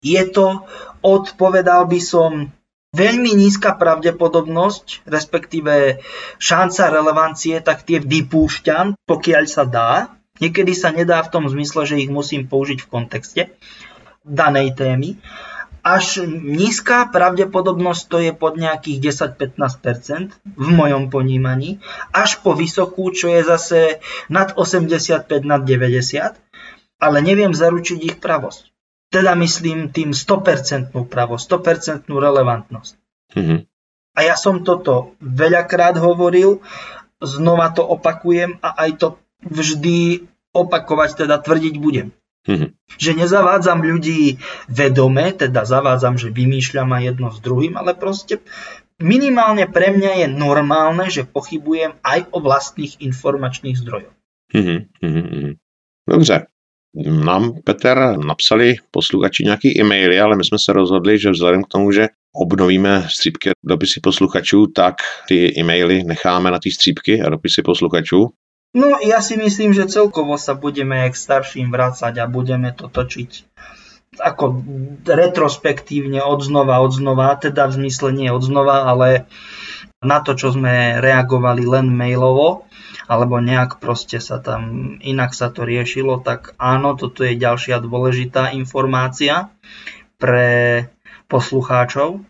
je 0.03 0.24
to 0.27 0.68
od, 1.00 1.38
povedal 1.39 1.88
by 1.88 2.01
som, 2.01 2.51
veľmi 2.94 3.34
nízka 3.34 3.74
pravdepodobnosť, 3.74 5.08
respektíve 5.10 6.03
šanca 6.38 6.94
relevancie, 6.94 7.58
tak 7.60 7.82
tie 7.84 7.98
vypúšťam, 7.98 8.94
pokiaľ 9.10 9.44
sa 9.50 9.65
dá. 9.65 10.13
Niekedy 10.38 10.74
sa 10.74 10.94
nedá 10.94 11.22
v 11.22 11.32
tom 11.34 11.46
zmysle, 11.50 11.86
že 11.86 12.01
ich 12.01 12.10
musím 12.10 12.46
použiť 12.50 12.86
v 12.86 12.89
kontexte 12.89 13.42
danej 14.25 14.77
témy. 14.77 15.18
Až 15.84 16.24
nízka 16.32 17.12
pravdepodobnosť 17.12 18.04
to 18.08 18.18
je 18.24 18.32
pod 18.32 18.56
nejakých 18.56 19.12
10-15% 19.36 20.32
v 20.56 20.68
mojom 20.72 21.12
ponímaní, 21.12 21.84
až 22.16 22.40
po 22.40 22.56
vysokú, 22.56 23.12
čo 23.12 23.28
je 23.28 23.44
zase 23.44 23.80
nad 24.32 24.56
85, 24.56 25.28
nad 25.44 25.62
90, 25.68 26.40
ale 27.04 27.18
neviem 27.20 27.52
zaručiť 27.52 28.00
ich 28.00 28.16
pravosť. 28.24 28.72
Teda 29.12 29.36
myslím 29.36 29.92
tým 29.92 30.16
100% 30.16 30.96
pravosť, 30.96 31.44
100% 31.52 32.08
relevantnosť. 32.08 32.94
Mm-hmm. 33.36 33.60
A 34.16 34.20
ja 34.24 34.40
som 34.40 34.63
toto 34.63 35.20
veľakrát 35.20 36.00
hovoril, 36.00 36.63
znova 37.20 37.75
to 37.75 37.84
opakujem 37.84 38.56
a 38.63 38.88
aj 38.88 38.90
to 39.04 39.08
vždy 39.44 40.32
opakovať, 40.56 41.28
teda 41.28 41.44
tvrdiť 41.44 41.75
budem. 41.75 42.16
Mm-hmm. 42.43 42.69
Že 43.00 43.12
nezavádzam 43.13 43.79
ľudí 43.81 44.38
vedome, 44.67 45.31
teda 45.31 45.63
zavádzam, 45.63 46.19
že 46.19 46.27
vymýšľam 46.29 46.91
aj 46.91 47.03
jedno 47.03 47.29
s 47.31 47.39
druhým, 47.39 47.79
ale 47.79 47.95
proste 47.95 48.43
minimálne 49.00 49.63
pre 49.67 49.95
mňa 49.95 50.12
je 50.23 50.27
normálne, 50.27 51.07
že 51.07 51.23
pochybujem 51.23 51.95
aj 52.03 52.27
o 52.35 52.43
vlastných 52.43 53.00
informačných 53.00 53.79
zdrojoch. 53.79 54.15
Mm-hmm. 54.53 55.55
Dobře, 56.09 56.45
nám, 57.25 57.62
Peter, 57.63 58.17
napsali 58.17 58.75
posluchači 58.91 59.43
nějaký 59.43 59.81
e-maily, 59.81 60.19
ale 60.19 60.35
my 60.35 60.43
jsme 60.43 60.59
se 60.59 60.73
rozhodli, 60.73 61.19
že 61.19 61.31
vzhledem 61.31 61.63
k 61.63 61.67
tomu, 61.67 61.91
že 61.91 62.07
obnovíme 62.35 63.07
střípky 63.09 63.50
dopisy 63.63 64.00
posluchačů, 64.03 64.67
tak 64.67 64.95
ty 65.27 65.59
e-maily 65.59 66.03
necháme 66.03 66.51
na 66.51 66.59
ty 66.59 66.71
střípky 66.71 67.21
a 67.21 67.29
dopisy 67.29 67.62
posluchačů. 67.62 68.29
No 68.74 68.98
ja 68.98 69.22
si 69.22 69.38
myslím, 69.38 69.74
že 69.77 69.86
celkovo 69.86 70.34
sa 70.42 70.58
budeme 70.58 71.06
k 71.06 71.13
starším 71.13 71.70
vrácať 71.70 72.18
a 72.22 72.25
budeme 72.25 72.74
to 72.74 72.89
točiť 72.89 73.46
ako 74.20 74.62
retrospektívne 75.06 76.22
odznova, 76.22 76.84
odznova, 76.86 77.34
teda 77.39 77.70
v 77.70 77.86
zmysle 77.86 78.10
nie 78.13 78.30
odznova, 78.30 78.86
ale 78.86 79.25
na 80.03 80.20
to, 80.20 80.36
čo 80.36 80.53
sme 80.53 81.00
reagovali 81.00 81.63
len 81.63 81.88
mailovo, 81.89 82.68
alebo 83.08 83.39
nejak 83.39 83.80
proste 83.80 84.20
sa 84.20 84.38
tam, 84.44 84.96
inak 85.01 85.32
sa 85.34 85.50
to 85.50 85.63
riešilo, 85.63 86.20
tak 86.22 86.53
áno, 86.60 86.94
toto 86.94 87.24
je 87.24 87.39
ďalšia 87.39 87.80
dôležitá 87.82 88.51
informácia 88.53 89.50
pre 90.20 90.88
poslucháčov. 91.32 92.22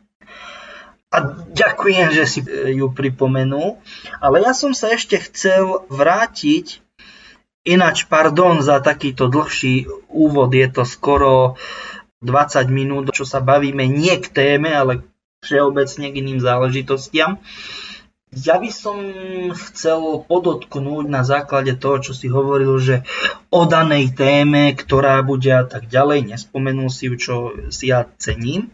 A 1.13 1.17
ďakujem, 1.53 2.09
že 2.09 2.25
si 2.25 2.39
ju 2.73 2.89
pripomenul. 2.89 3.77
Ale 4.17 4.41
ja 4.41 4.57
som 4.57 4.73
sa 4.73 4.97
ešte 4.97 5.21
chcel 5.21 5.85
vrátiť, 5.85 6.81
ináč 7.69 8.09
pardon 8.09 8.65
za 8.65 8.81
takýto 8.81 9.29
dlhší 9.29 9.85
úvod, 10.09 10.49
je 10.57 10.67
to 10.73 10.83
skoro 10.89 11.53
20 12.25 12.65
minút, 12.73 13.13
čo 13.13 13.29
sa 13.29 13.45
bavíme 13.45 13.85
nie 13.85 14.17
k 14.17 14.25
téme, 14.25 14.73
ale 14.73 15.05
všeobecne 15.45 16.09
k 16.09 16.17
iným 16.17 16.39
záležitostiam. 16.41 17.37
Ja 18.33 18.57
by 18.57 18.73
som 18.73 18.97
chcel 19.53 20.25
podotknúť 20.25 21.05
na 21.05 21.21
základe 21.21 21.77
toho, 21.77 22.01
čo 22.01 22.17
si 22.17 22.25
hovoril, 22.25 22.81
že 22.81 23.05
o 23.53 23.69
danej 23.69 24.17
téme, 24.17 24.73
ktorá 24.73 25.21
bude 25.21 25.53
a 25.53 25.61
tak 25.69 25.85
ďalej, 25.85 26.33
nespomenul 26.33 26.89
si 26.89 27.13
ju, 27.13 27.15
čo 27.21 27.35
si 27.69 27.93
ja 27.93 28.09
cením. 28.17 28.73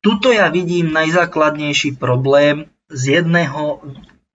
Tuto 0.00 0.32
ja 0.32 0.48
vidím 0.48 0.96
najzákladnejší 0.96 2.00
problém 2.00 2.72
z 2.88 3.20
jedného 3.20 3.84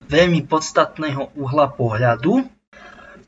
veľmi 0.06 0.46
podstatného 0.46 1.34
uhla 1.34 1.74
pohľadu, 1.74 2.46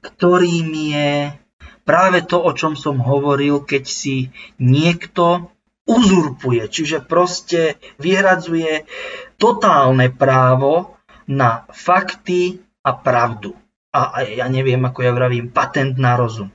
ktorým 0.06 0.70
je 0.70 1.34
práve 1.82 2.22
to, 2.30 2.38
o 2.38 2.54
čom 2.54 2.78
som 2.78 3.02
hovoril, 3.02 3.66
keď 3.66 3.84
si 3.90 4.30
niekto 4.62 5.50
uzurpuje, 5.90 6.70
čiže 6.70 7.02
proste 7.02 7.82
vyhradzuje 7.98 8.86
totálne 9.42 10.14
právo 10.14 11.00
na 11.26 11.66
fakty 11.74 12.62
a 12.86 12.92
pravdu. 12.94 13.58
A 13.98 14.22
ja 14.22 14.46
neviem, 14.46 14.78
ako 14.86 15.00
ja 15.02 15.12
vravím, 15.16 15.50
patent 15.50 15.98
na 15.98 16.14
rozum. 16.14 16.54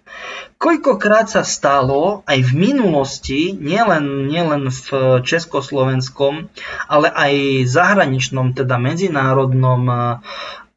Koľkokrát 0.62 1.26
sa 1.26 1.42
stalo 1.42 2.22
aj 2.22 2.38
v 2.38 2.52
minulosti, 2.54 3.50
nielen, 3.50 4.30
nielen 4.30 4.70
v 4.70 5.18
československom, 5.26 6.46
ale 6.86 7.10
aj 7.10 7.66
zahraničnom, 7.66 8.54
teda 8.54 8.78
medzinárodnom 8.78 9.82
eh, 9.90 9.98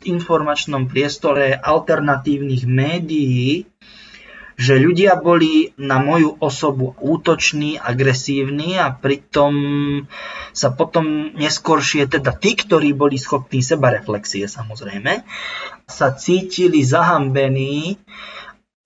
informačnom 0.10 0.89
priestore 0.89 1.53
alternatívnych 1.53 2.65
médií, 2.65 3.69
že 4.55 4.79
ľudia 4.79 5.19
boli 5.19 5.75
na 5.75 6.00
moju 6.00 6.39
osobu 6.39 6.95
útoční, 7.03 7.75
agresívni 7.75 8.79
a 8.79 8.95
pritom 8.95 9.53
sa 10.55 10.71
potom 10.71 11.35
neskôršie, 11.35 12.07
teda 12.07 12.31
tí, 12.31 12.55
ktorí 12.55 12.95
boli 12.95 13.19
schopní 13.19 13.59
seba 13.59 13.91
reflexie 13.91 14.47
samozrejme, 14.47 15.27
sa 15.91 16.15
cítili 16.15 16.88
zahambení. 16.88 18.00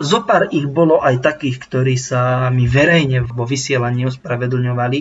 Zopár 0.01 0.49
ich 0.49 0.65
bolo 0.65 1.05
aj 1.05 1.21
takých, 1.21 1.61
ktorí 1.61 1.95
sa 2.01 2.49
mi 2.49 2.65
verejne 2.65 3.29
vo 3.29 3.45
vysielaní 3.45 4.09
ospravedlňovali, 4.09 4.99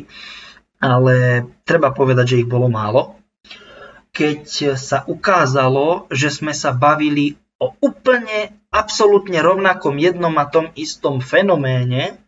ale 0.84 1.46
treba 1.64 1.96
povedať, 1.96 2.37
že 2.37 2.40
ich 2.44 2.48
bolo 2.50 2.68
málo. 2.68 3.16
Keď 4.12 4.75
sa 4.76 5.06
ukázalo, 5.06 6.10
že 6.10 6.28
sme 6.28 6.50
sa 6.50 6.75
bavili 6.75 7.38
o 7.62 7.72
úplne 7.78 8.57
absolútne 8.68 9.40
rovnakom 9.40 9.96
jednom 9.96 10.32
a 10.37 10.44
tom 10.48 10.72
istom 10.76 11.25
fenoméne, 11.25 12.20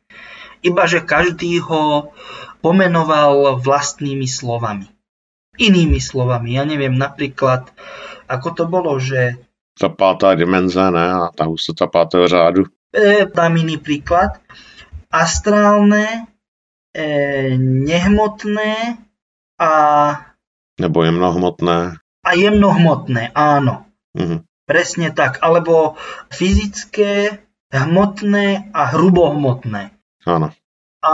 iba 0.60 0.84
že 0.84 1.04
každý 1.04 1.60
ho 1.64 2.12
pomenoval 2.60 3.60
vlastnými 3.60 4.28
slovami. 4.28 4.88
Inými 5.60 6.00
slovami, 6.00 6.56
ja 6.56 6.64
neviem, 6.64 6.96
napríklad, 6.96 7.68
ako 8.28 8.48
to 8.56 8.64
bolo, 8.68 8.96
že... 9.00 9.40
Ta 9.76 9.88
pátá 9.88 10.36
dimenze, 10.36 10.80
ne? 10.92 11.06
A 11.08 11.32
tá 11.32 11.48
hustota 11.48 11.88
pátého 11.88 12.28
řádu. 12.28 12.68
E, 12.92 13.24
dám 13.24 13.56
iný 13.56 13.80
príklad. 13.80 14.40
Astrálne, 15.08 16.28
e, 16.92 17.04
nehmotné 17.60 19.00
a... 19.56 19.70
Nebo 20.80 21.04
jemnohmotné. 21.04 22.00
A 22.24 22.30
jemnohmotné, 22.36 23.32
áno. 23.32 23.88
Mhm. 24.16 24.49
Presne 24.70 25.10
tak. 25.10 25.42
Alebo 25.42 25.98
fyzické, 26.30 27.42
hmotné 27.74 28.70
a 28.70 28.82
hrubohmotné. 28.94 29.90
Áno. 30.22 30.54
A 31.02 31.12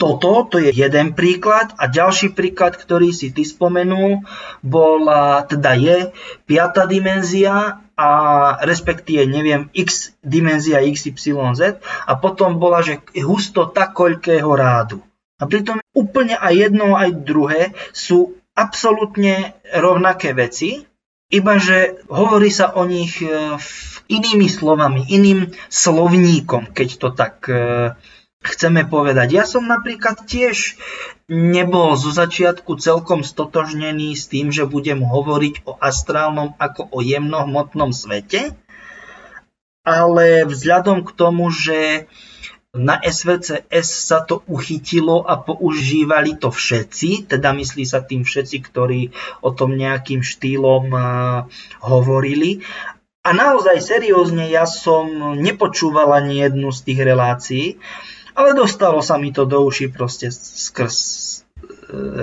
toto, 0.00 0.48
to 0.48 0.56
je 0.56 0.72
jeden 0.72 1.12
príklad 1.12 1.76
a 1.76 1.86
ďalší 1.86 2.32
príklad, 2.32 2.74
ktorý 2.80 3.12
si 3.12 3.30
ty 3.36 3.44
spomenul, 3.44 4.24
bola, 4.64 5.44
teda 5.44 5.76
je 5.76 6.10
piata 6.48 6.88
dimenzia 6.88 7.84
a 8.00 8.08
respektíve, 8.64 9.28
neviem, 9.28 9.68
x 9.76 10.16
dimenzia 10.24 10.80
XYZ 10.80 11.84
a 12.08 12.12
potom 12.16 12.56
bola, 12.56 12.80
že 12.80 13.04
hustota 13.20 13.92
koľkého 13.92 14.48
rádu. 14.56 15.04
A 15.36 15.44
pritom 15.44 15.84
úplne 15.92 16.40
aj 16.40 16.54
jedno, 16.56 16.96
aj 16.96 17.20
druhé 17.20 17.76
sú 17.92 18.40
absolútne 18.56 19.52
rovnaké 19.68 20.32
veci, 20.32 20.89
iba 21.30 21.54
že 21.62 22.02
hovorí 22.10 22.50
sa 22.50 22.74
o 22.74 22.82
nich 22.84 23.22
e, 23.22 23.30
inými 24.10 24.50
slovami, 24.50 25.06
iným 25.06 25.54
slovníkom, 25.70 26.74
keď 26.74 26.88
to 26.98 27.08
tak 27.14 27.46
e, 27.46 27.94
chceme 28.42 28.82
povedať. 28.90 29.28
Ja 29.38 29.44
som 29.46 29.70
napríklad 29.70 30.26
tiež 30.26 30.74
nebol 31.30 31.94
zo 31.94 32.10
začiatku 32.10 32.82
celkom 32.82 33.22
stotožnený 33.22 34.18
s 34.18 34.26
tým, 34.26 34.50
že 34.50 34.66
budem 34.66 35.06
hovoriť 35.06 35.62
o 35.70 35.78
astrálnom 35.78 36.58
ako 36.58 36.90
o 36.90 36.98
jemnohmotnom 36.98 37.94
svete, 37.94 38.58
ale 39.86 40.44
vzhľadom 40.44 41.06
k 41.06 41.10
tomu, 41.14 41.54
že 41.54 42.10
na 42.70 43.02
SVCS 43.02 43.88
sa 43.90 44.22
to 44.22 44.46
uchytilo 44.46 45.26
a 45.26 45.42
používali 45.42 46.38
to 46.38 46.54
všetci, 46.54 47.26
teda 47.26 47.50
myslí 47.50 47.82
sa 47.82 47.98
tým 47.98 48.22
všetci, 48.22 48.56
ktorí 48.62 49.00
o 49.42 49.50
tom 49.50 49.74
nejakým 49.74 50.22
štýlom 50.22 50.94
hovorili. 51.82 52.62
A 53.26 53.34
naozaj 53.34 53.82
seriózne 53.82 54.48
ja 54.48 54.64
som 54.70 55.34
nepočúval 55.36 56.14
ani 56.14 56.46
jednu 56.46 56.70
z 56.70 56.80
tých 56.86 57.00
relácií, 57.02 57.66
ale 58.38 58.54
dostalo 58.54 59.02
sa 59.02 59.18
mi 59.18 59.34
to 59.34 59.44
do 59.44 59.66
uši 59.66 59.90
proste 59.90 60.30
skrz 60.32 60.96
e, 60.96 61.04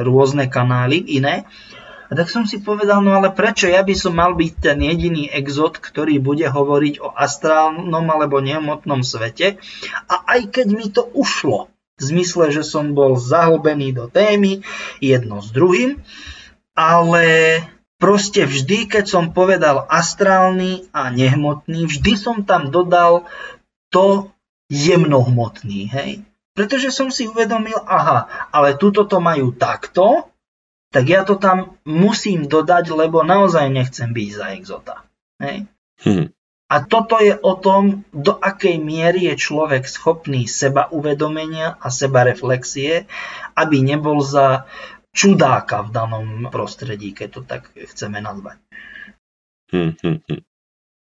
rôzne 0.01 0.49
kanály 0.49 1.03
iné. 1.21 1.45
A 2.07 2.15
tak 2.15 2.31
som 2.31 2.47
si 2.47 2.63
povedal, 2.63 3.03
no 3.03 3.11
ale 3.19 3.35
prečo 3.35 3.67
ja 3.67 3.83
by 3.83 3.91
som 3.91 4.15
mal 4.15 4.31
byť 4.31 4.51
ten 4.63 4.79
jediný 4.79 5.27
exot, 5.27 5.75
ktorý 5.79 6.23
bude 6.23 6.47
hovoriť 6.47 7.03
o 7.03 7.11
astrálnom 7.11 8.05
alebo 8.07 8.39
nehmotnom 8.39 9.03
svete. 9.03 9.59
A 10.07 10.23
aj 10.37 10.55
keď 10.55 10.67
mi 10.71 10.87
to 10.87 11.03
ušlo, 11.03 11.67
v 11.97 12.01
zmysle, 12.01 12.53
že 12.53 12.61
som 12.61 12.93
bol 12.93 13.17
zahlbený 13.17 13.97
do 13.97 14.05
témy, 14.05 14.61
jedno 15.01 15.41
s 15.41 15.49
druhým, 15.49 15.97
ale 16.77 17.25
proste 17.97 18.45
vždy, 18.45 18.85
keď 18.85 19.05
som 19.09 19.33
povedal 19.33 19.89
astrálny 19.89 20.85
a 20.93 21.09
nehmotný, 21.09 21.89
vždy 21.89 22.13
som 22.13 22.45
tam 22.45 22.69
dodal 22.69 23.25
to 23.89 24.29
jemnohmotný, 24.69 25.89
hej? 25.89 26.11
Pretože 26.53 26.93
som 26.93 27.09
si 27.09 27.25
uvedomil, 27.25 27.77
aha, 27.81 28.49
ale 28.53 28.77
tuto 28.77 29.09
to 29.09 29.17
majú 29.17 29.53
takto, 29.57 30.29
tak 30.91 31.05
ja 31.09 31.27
to 31.27 31.35
tam 31.35 31.75
musím 31.83 32.47
dodať, 32.47 32.91
lebo 32.95 33.23
naozaj 33.23 33.67
nechcem 33.67 34.15
byť 34.15 34.29
za 34.31 34.47
exota. 34.55 34.95
Hej? 35.43 35.67
Hmm. 36.01 36.31
A 36.67 36.83
toto 36.83 37.15
je 37.23 37.31
o 37.31 37.55
tom, 37.55 38.03
do 38.11 38.35
akej 38.35 38.75
miery 38.75 39.31
je 39.31 39.39
človek 39.39 39.87
schopný 39.87 40.51
seba 40.51 40.91
uvedomenia 40.91 41.79
a 41.79 41.87
seba 41.87 42.27
reflexie, 42.27 43.07
aby 43.55 43.79
nebol 43.79 44.19
za 44.19 44.67
čudáka 45.15 45.87
v 45.87 45.89
danom 45.95 46.27
prostredí, 46.51 47.15
keď 47.15 47.27
to 47.31 47.41
tak 47.47 47.71
chceme 47.71 48.19
nazvať. 48.19 48.59
Hmm, 49.71 49.95
hmm, 50.03 50.19
hmm. 50.27 50.41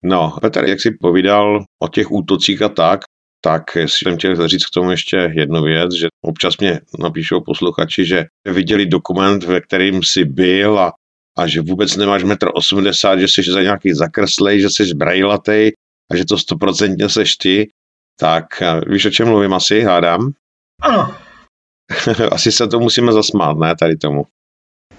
No, 0.07 0.39
Petr, 0.39 0.63
jak 0.63 0.79
si 0.79 0.91
povídal 0.91 1.67
o 1.79 1.87
těch 1.87 2.11
útocích 2.11 2.61
a 2.61 2.69
tak, 2.69 2.99
tak 3.41 3.75
jsem 3.75 4.17
chtěl 4.17 4.47
říct 4.47 4.65
k 4.65 4.73
tomu 4.73 4.91
ještě 4.91 5.31
jednu 5.35 5.63
věc, 5.63 5.93
že 5.93 6.07
občas 6.21 6.57
mě 6.57 6.81
napíšou 6.99 7.41
posluchači, 7.41 8.05
že 8.05 8.25
viděli 8.45 8.85
dokument, 8.85 9.43
ve 9.43 9.61
kterým 9.61 10.03
si 10.03 10.25
byl 10.25 10.79
a, 10.79 10.93
a 11.37 11.47
že 11.47 11.61
vůbec 11.61 11.95
nemáš 11.95 12.23
metr 12.23 12.49
80, 12.53 13.19
že 13.19 13.27
jsi 13.27 13.51
za 13.51 13.61
nějaký 13.61 13.93
zakreslej, 13.93 14.61
že 14.61 14.69
jsi 14.69 14.93
brajlatej 14.93 15.71
a 16.11 16.15
že 16.15 16.25
to 16.25 16.37
stoprocentně 16.37 17.09
seš 17.09 17.35
ty. 17.35 17.69
Tak 18.19 18.45
víš, 18.87 19.05
o 19.05 19.09
čem 19.09 19.27
mluvím 19.27 19.53
asi, 19.53 19.81
hádám? 19.81 20.31
Ano. 20.81 21.15
asi 22.31 22.51
se 22.51 22.67
to 22.67 22.79
musíme 22.79 23.11
zasmát, 23.11 23.57
ne, 23.57 23.75
tady 23.75 23.97
tomu. 23.97 24.25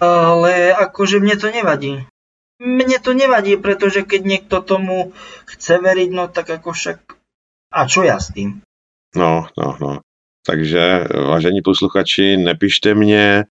Ale 0.00 0.72
akože 0.72 1.18
mne 1.18 1.34
to 1.36 1.50
nevadí. 1.50 2.06
Mne 2.62 2.98
to 3.02 3.14
nevadí, 3.14 3.58
pretože 3.58 4.06
keď 4.06 4.20
niekto 4.22 4.62
tomu 4.62 5.10
chce 5.46 5.78
veriť, 5.78 6.10
no 6.14 6.30
tak 6.30 6.50
ako 6.50 6.70
však 6.70 7.17
a 7.72 7.86
čo 7.86 8.02
ja 8.02 8.20
s 8.20 8.32
tým? 8.32 8.60
No, 9.16 9.46
no, 9.58 9.76
no. 9.80 10.00
Takže, 10.46 11.04
vážení 11.28 11.60
posluchači, 11.62 12.36
nepište 12.36 12.94
mě, 12.94 13.44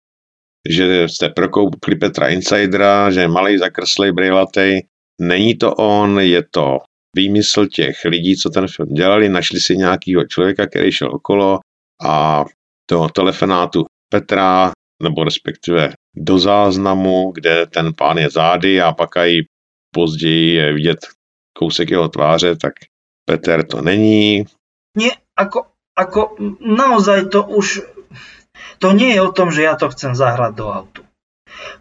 že 0.68 1.08
jste 1.08 1.28
prokoukli 1.28 1.96
Petra 1.96 2.28
Insidera, 2.28 3.10
že 3.10 3.20
je 3.20 3.28
malý, 3.28 3.58
zakrslej, 3.58 4.12
brýlatej. 4.12 4.82
Není 5.20 5.54
to 5.54 5.74
on, 5.74 6.20
je 6.20 6.42
to 6.50 6.78
výmysl 7.16 7.66
těch 7.66 8.04
lidí, 8.04 8.36
co 8.36 8.50
ten 8.50 8.66
film 8.68 8.88
dělali, 8.88 9.28
našli 9.28 9.60
si 9.60 9.76
nějakého 9.76 10.24
člověka, 10.24 10.66
který 10.66 10.92
šel 10.92 11.14
okolo 11.14 11.58
a 12.02 12.44
do 12.90 13.08
telefonátu 13.08 13.84
Petra, 14.10 14.70
nebo 15.02 15.24
respektive 15.24 15.92
do 16.16 16.38
záznamu, 16.38 17.32
kde 17.34 17.66
ten 17.66 17.94
pán 17.94 18.18
je 18.18 18.30
zády 18.30 18.80
a 18.80 18.92
pak 18.92 19.16
i 19.16 19.44
později 19.94 20.54
je 20.54 20.72
vidět 20.72 20.98
kousek 21.58 21.90
jeho 21.90 22.08
tváře, 22.08 22.56
tak 22.56 22.72
Peter 23.28 23.60
to 23.60 23.84
není. 23.84 24.48
Nie, 24.96 25.12
ako, 25.36 25.68
ako 25.92 26.40
naozaj 26.64 27.28
to 27.28 27.44
už, 27.44 27.84
to 28.80 28.96
nie 28.96 29.12
je 29.12 29.20
o 29.20 29.34
tom, 29.36 29.52
že 29.52 29.68
ja 29.68 29.76
to 29.76 29.92
chcem 29.92 30.16
zahrať 30.16 30.52
do 30.56 30.66
autu. 30.72 31.02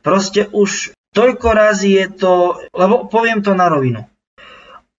Proste 0.04 0.52
už 0.52 0.92
toľko 1.16 1.48
razy 1.56 2.04
je 2.04 2.06
to, 2.20 2.34
lebo 2.76 3.08
poviem 3.08 3.40
to 3.40 3.56
na 3.56 3.72
rovinu. 3.72 4.04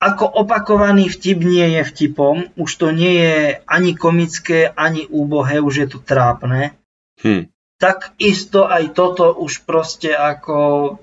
Ako 0.00 0.24
opakovaný 0.24 1.11
vtip 1.12 1.42
nie 1.42 1.74
je 1.78 1.82
vtipom, 1.84 2.54
už 2.56 2.70
to 2.80 2.94
nie 2.94 3.18
je 3.18 3.37
ani 3.66 3.92
komické, 3.98 4.70
ani 4.70 5.04
úbohé, 5.04 5.61
už 5.61 5.74
je 5.84 5.88
to 5.90 5.98
trápne. 6.00 6.72
Hm. 7.20 7.50
Tak 7.78 8.14
isto 8.16 8.64
aj 8.66 8.94
toto 8.94 9.34
už 9.34 9.68
proste 9.68 10.14
ako 10.14 10.96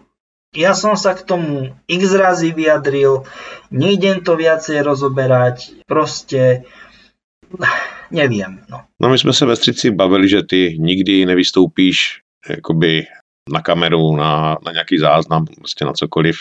ja 0.56 0.72
som 0.74 0.96
sa 0.96 1.13
k 1.13 1.28
tomu 1.28 1.76
x 1.86 2.02
razy 2.15 2.56
vyjadril, 2.56 3.28
nejdem 3.70 4.24
to 4.24 4.39
viacej 4.39 4.82
rozoberať, 4.82 5.86
proste 5.86 6.63
neviem. 8.12 8.63
No. 8.70 8.84
no 9.02 9.10
my 9.10 9.18
jsme 9.18 9.34
se 9.34 9.46
ve 9.46 9.56
Strici 9.56 9.91
bavili, 9.91 10.28
že 10.30 10.44
ty 10.44 10.76
nikdy 10.80 11.26
nevystoupíš 11.26 12.22
jakoby 12.50 13.06
na 13.52 13.62
kameru, 13.62 14.15
na, 14.15 14.58
na 14.65 14.72
nějaký 14.72 14.98
záznam, 14.98 15.46
prostě 15.46 15.86
na 15.86 15.94
cokoliv. 15.94 16.36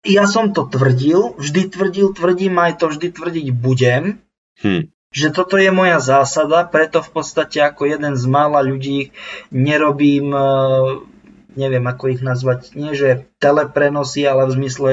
Ja 0.00 0.24
som 0.24 0.56
to 0.56 0.64
tvrdil, 0.64 1.36
vždy 1.36 1.76
tvrdil, 1.76 2.16
tvrdím 2.16 2.56
aj 2.56 2.80
to 2.80 2.88
vždy 2.88 3.12
tvrdiť 3.12 3.46
budem, 3.52 4.16
hm. 4.64 4.88
že 5.12 5.28
toto 5.28 5.60
je 5.60 5.68
moja 5.68 6.00
zásada, 6.00 6.64
preto 6.64 7.04
v 7.04 7.10
podstate 7.20 7.60
ako 7.60 7.84
jeden 7.84 8.16
z 8.16 8.24
mála 8.24 8.64
ľudí 8.64 9.12
nerobím 9.52 10.32
neviem 11.54 11.84
ako 11.86 12.12
ich 12.12 12.22
nazvať, 12.22 12.74
nie 12.78 12.94
že 12.94 13.30
teleprenosy, 13.42 14.26
ale 14.26 14.50
v 14.50 14.54
zmysle 14.58 14.90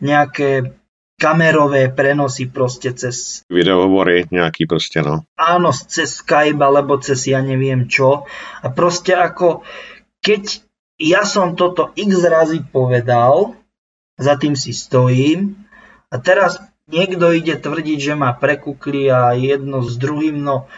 nejaké 0.00 0.76
kamerové 1.16 1.88
prenosy 1.88 2.46
proste 2.46 2.92
cez... 2.92 3.42
Videohovory 3.48 4.28
nejaký 4.28 4.68
proste, 4.68 5.00
no. 5.00 5.24
Áno, 5.40 5.72
cez 5.72 6.20
Skype 6.20 6.60
alebo 6.60 7.00
cez 7.00 7.24
ja 7.24 7.40
neviem 7.40 7.88
čo. 7.88 8.28
A 8.60 8.66
proste 8.68 9.16
ako, 9.16 9.64
keď 10.20 10.60
ja 11.00 11.24
som 11.24 11.56
toto 11.56 11.92
x 11.96 12.20
razy 12.24 12.60
povedal, 12.64 13.56
za 14.16 14.36
tým 14.36 14.56
si 14.56 14.72
stojím 14.72 15.68
a 16.08 16.16
teraz 16.20 16.60
niekto 16.88 17.32
ide 17.32 17.56
tvrdiť, 17.56 17.98
že 18.00 18.14
ma 18.16 18.32
prekukli 18.32 19.08
a 19.12 19.36
jedno 19.36 19.84
s 19.84 19.96
druhým, 20.00 20.40
no 20.40 20.68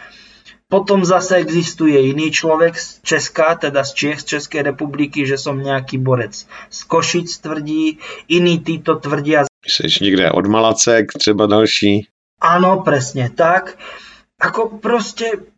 potom 0.69 1.01
zase 1.01 1.41
existuje 1.41 1.97
iný 2.13 2.29
človek 2.29 2.77
z 2.77 3.01
Česka, 3.01 3.57
teda 3.57 3.81
z 3.81 3.91
Čech, 3.97 4.17
z 4.21 4.37
Českej 4.37 4.61
republiky, 4.61 5.25
že 5.25 5.41
som 5.41 5.57
nejaký 5.57 5.97
borec 5.97 6.45
z 6.69 6.79
Košic 6.85 7.25
tvrdí, 7.41 7.97
iní 8.29 8.61
títo 8.61 9.01
tvrdia. 9.01 9.49
Myslíš 9.65 10.05
niekde 10.05 10.31
od 10.31 10.45
Malacek, 10.45 11.11
třeba 11.17 11.49
další? 11.49 12.07
Áno, 12.39 12.85
presne 12.85 13.27
tak. 13.33 13.75
Ako 14.39 14.79
proste, 14.79 15.51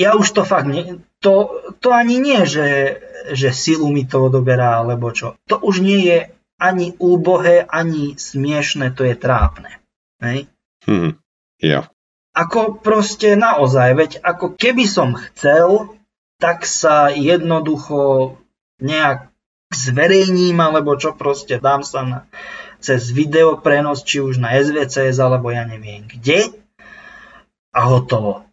ja 0.00 0.16
už 0.16 0.32
to 0.32 0.42
fakt, 0.48 0.64
nie, 0.64 1.04
to, 1.20 1.60
to 1.84 1.92
ani 1.92 2.16
nie, 2.16 2.48
že, 2.48 3.02
že 3.36 3.52
silu 3.52 3.92
mi 3.92 4.08
to 4.08 4.32
odoberá, 4.32 4.80
alebo 4.80 5.12
čo. 5.12 5.36
To 5.52 5.60
už 5.60 5.84
nie 5.84 6.00
je 6.08 6.18
ani 6.56 6.96
úbohé, 6.96 7.68
ani 7.68 8.16
smiešné, 8.16 8.96
to 8.96 9.04
je 9.04 9.12
trápne. 9.12 9.76
Hej? 10.24 10.48
Hmm, 10.88 11.20
ja. 11.60 11.92
Ako 12.36 12.76
proste 12.76 13.32
naozaj, 13.32 13.96
veď 13.96 14.10
ako 14.20 14.52
keby 14.60 14.84
som 14.84 15.16
chcel, 15.16 15.96
tak 16.36 16.68
sa 16.68 17.08
jednoducho 17.08 18.36
nejak 18.76 19.32
zverejním, 19.72 20.60
alebo 20.60 21.00
čo 21.00 21.16
proste 21.16 21.56
dám 21.56 21.80
sa 21.80 22.04
na, 22.04 22.18
cez 22.76 23.08
videoprenos, 23.08 24.04
či 24.04 24.20
už 24.20 24.36
na 24.36 24.52
SVCS, 24.52 25.16
alebo 25.16 25.48
ja 25.48 25.64
neviem 25.64 26.04
kde 26.04 26.52
a 27.72 27.80
hotovo. 27.88 28.44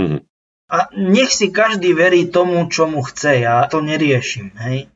Mm-hmm. 0.00 0.20
A 0.66 0.76
nech 0.98 1.30
si 1.30 1.52
každý 1.54 1.94
verí 1.94 2.26
tomu, 2.26 2.66
čo 2.66 2.90
mu 2.90 3.04
chce, 3.04 3.46
ja 3.46 3.68
to 3.70 3.84
neriešim, 3.84 4.50
hej. 4.64 4.90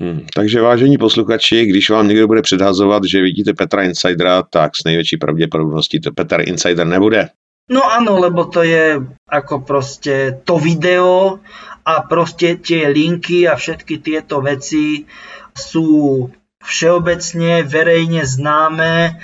Hmm, 0.00 0.26
takže 0.34 0.60
vážení 0.60 0.98
posluchači, 0.98 1.66
když 1.66 1.90
vám 1.90 2.08
někdo 2.08 2.26
bude 2.26 2.42
předhazovat, 2.42 3.04
že 3.04 3.22
vidíte 3.22 3.54
Petra 3.54 3.82
Insidera, 3.82 4.42
tak 4.42 4.76
s 4.76 4.84
největší 4.84 5.16
pravděpodobností 5.16 6.00
to 6.00 6.12
Petr 6.12 6.48
Insider 6.48 6.86
nebude. 6.86 7.28
No 7.70 7.86
áno, 7.86 8.18
lebo 8.18 8.50
to 8.50 8.66
je 8.66 8.98
ako 9.30 9.62
proste 9.62 10.42
to 10.42 10.58
video 10.58 11.38
a 11.86 12.02
proste 12.02 12.58
tie 12.58 12.90
linky 12.90 13.46
a 13.46 13.54
všetky 13.54 14.02
tieto 14.02 14.42
veci 14.42 15.06
sú 15.54 16.26
všeobecne 16.62 17.62
verejne 17.62 18.26
známe. 18.26 19.22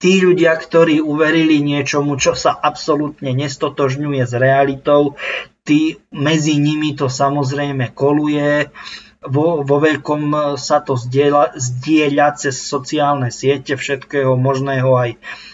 Tí 0.00 0.24
ľudia, 0.24 0.56
ktorí 0.56 1.04
uverili 1.04 1.60
niečomu, 1.60 2.16
čo 2.16 2.32
sa 2.32 2.56
absolútne 2.56 3.36
nestotožňuje 3.36 4.22
s 4.24 4.32
realitou, 4.32 5.20
tí, 5.60 6.00
medzi 6.08 6.56
nimi 6.56 6.96
to 6.96 7.12
samozrejme 7.12 7.92
koluje 7.92 8.72
vo, 9.20 9.60
vo 9.60 9.76
veľkom 9.76 10.56
sa 10.56 10.80
to 10.80 10.96
zdieľa, 10.96 11.52
zdieľa 11.56 12.40
cez 12.40 12.56
sociálne 12.56 13.28
siete 13.28 13.76
všetkého 13.76 14.32
možného 14.40 14.96
aj 14.96 15.10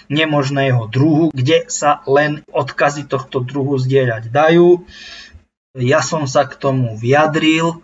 nemožného 0.07 0.87
druhu, 0.87 1.35
kde 1.35 1.67
sa 1.67 1.99
len 2.07 2.47
odkazy 2.55 3.11
tohto 3.11 3.43
druhu 3.43 3.75
zdieľať 3.75 4.31
dajú. 4.31 4.87
Ja 5.77 6.01
som 6.01 6.31
sa 6.31 6.47
k 6.47 6.55
tomu 6.57 6.95
vyjadril. 6.95 7.83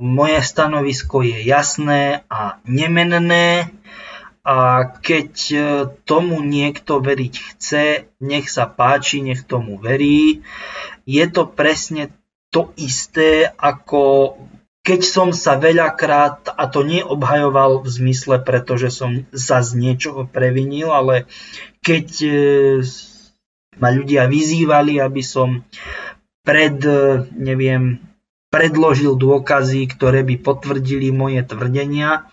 Moje 0.00 0.40
stanovisko 0.42 1.20
je 1.22 1.44
jasné 1.44 2.24
a 2.32 2.58
nemenné 2.64 3.70
a 4.48 4.88
keď 4.96 5.30
tomu 6.08 6.40
niekto 6.40 7.04
veriť 7.04 7.34
chce, 7.36 8.08
nech 8.24 8.48
sa 8.48 8.64
páči, 8.64 9.20
nech 9.20 9.44
tomu 9.44 9.76
verí. 9.76 10.40
Je 11.04 11.24
to 11.28 11.44
presne 11.44 12.08
to 12.48 12.72
isté, 12.80 13.52
ako 13.60 14.34
keď 14.88 15.04
som 15.04 15.36
sa 15.36 15.60
veľakrát, 15.60 16.48
a 16.48 16.64
to 16.64 16.80
neobhajoval 16.80 17.84
v 17.84 17.88
zmysle, 17.92 18.40
pretože 18.40 18.88
som 18.88 19.28
sa 19.36 19.60
z 19.60 19.76
niečoho 19.76 20.24
previnil, 20.24 20.88
ale 20.88 21.28
keď 21.84 22.08
e, 22.24 22.32
ma 23.76 23.92
ľudia 23.92 24.24
vyzývali, 24.32 24.96
aby 24.96 25.20
som 25.20 25.60
pred, 26.40 26.80
e, 26.80 27.28
neviem, 27.36 28.00
predložil 28.48 29.20
dôkazy, 29.20 29.92
ktoré 29.92 30.24
by 30.24 30.40
potvrdili 30.40 31.12
moje 31.12 31.44
tvrdenia, 31.44 32.24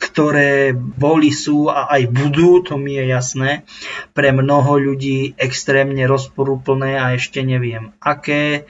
ktoré 0.00 0.72
boli, 0.72 1.36
sú 1.36 1.68
a 1.68 1.92
aj 1.92 2.08
budú, 2.08 2.64
to 2.64 2.80
mi 2.80 2.96
je 2.96 3.12
jasné, 3.12 3.50
pre 4.16 4.32
mnoho 4.32 4.80
ľudí 4.80 5.36
extrémne 5.36 6.08
rozporúplné 6.08 6.96
a 6.96 7.12
ešte 7.12 7.44
neviem 7.44 7.92
aké, 8.00 8.64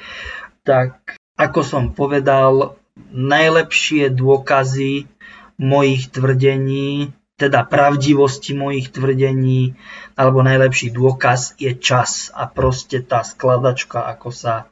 tak 0.66 1.14
ako 1.38 1.60
som 1.62 1.84
povedal, 1.94 2.74
najlepšie 3.14 4.10
dôkazy 4.10 5.06
mojich 5.54 6.10
tvrdení, 6.10 7.14
teda 7.38 7.62
pravdivosti 7.62 8.54
mojich 8.54 8.90
tvrdení, 8.90 9.78
alebo 10.18 10.42
najlepší 10.42 10.90
dôkaz 10.90 11.54
je 11.58 11.74
čas 11.78 12.34
a 12.34 12.50
proste 12.50 13.02
tá 13.02 13.22
skladačka, 13.22 14.02
ako 14.02 14.34
sa, 14.34 14.66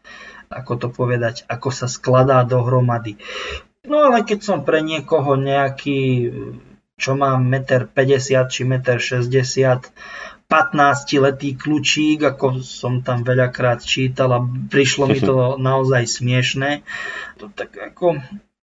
ako 0.51 0.73
to 0.79 0.89
povedať, 0.91 1.47
ako 1.47 1.71
sa 1.71 1.87
skladá 1.87 2.43
dohromady. 2.43 3.19
No 3.87 4.11
ale 4.11 4.23
keď 4.23 4.41
som 4.47 4.59
pre 4.63 4.79
niekoho 4.83 5.35
nejaký, 5.35 6.31
čo 6.99 7.19
má 7.19 7.35
1,50 7.35 7.91
m 7.91 8.43
či 8.47 8.63
1,60 8.63 9.27
m, 9.67 9.83
15-letý 10.53 11.57
kľúčík, 11.57 12.21
ako 12.21 12.61
som 12.61 13.01
tam 13.01 13.25
veľakrát 13.25 13.81
čítal 13.81 14.37
a 14.37 14.45
prišlo 14.45 15.09
mi 15.09 15.17
to 15.17 15.57
naozaj 15.69 16.05
smiešné. 16.05 16.85
To 17.43 17.51
tak 17.51 17.75
ako, 17.75 18.23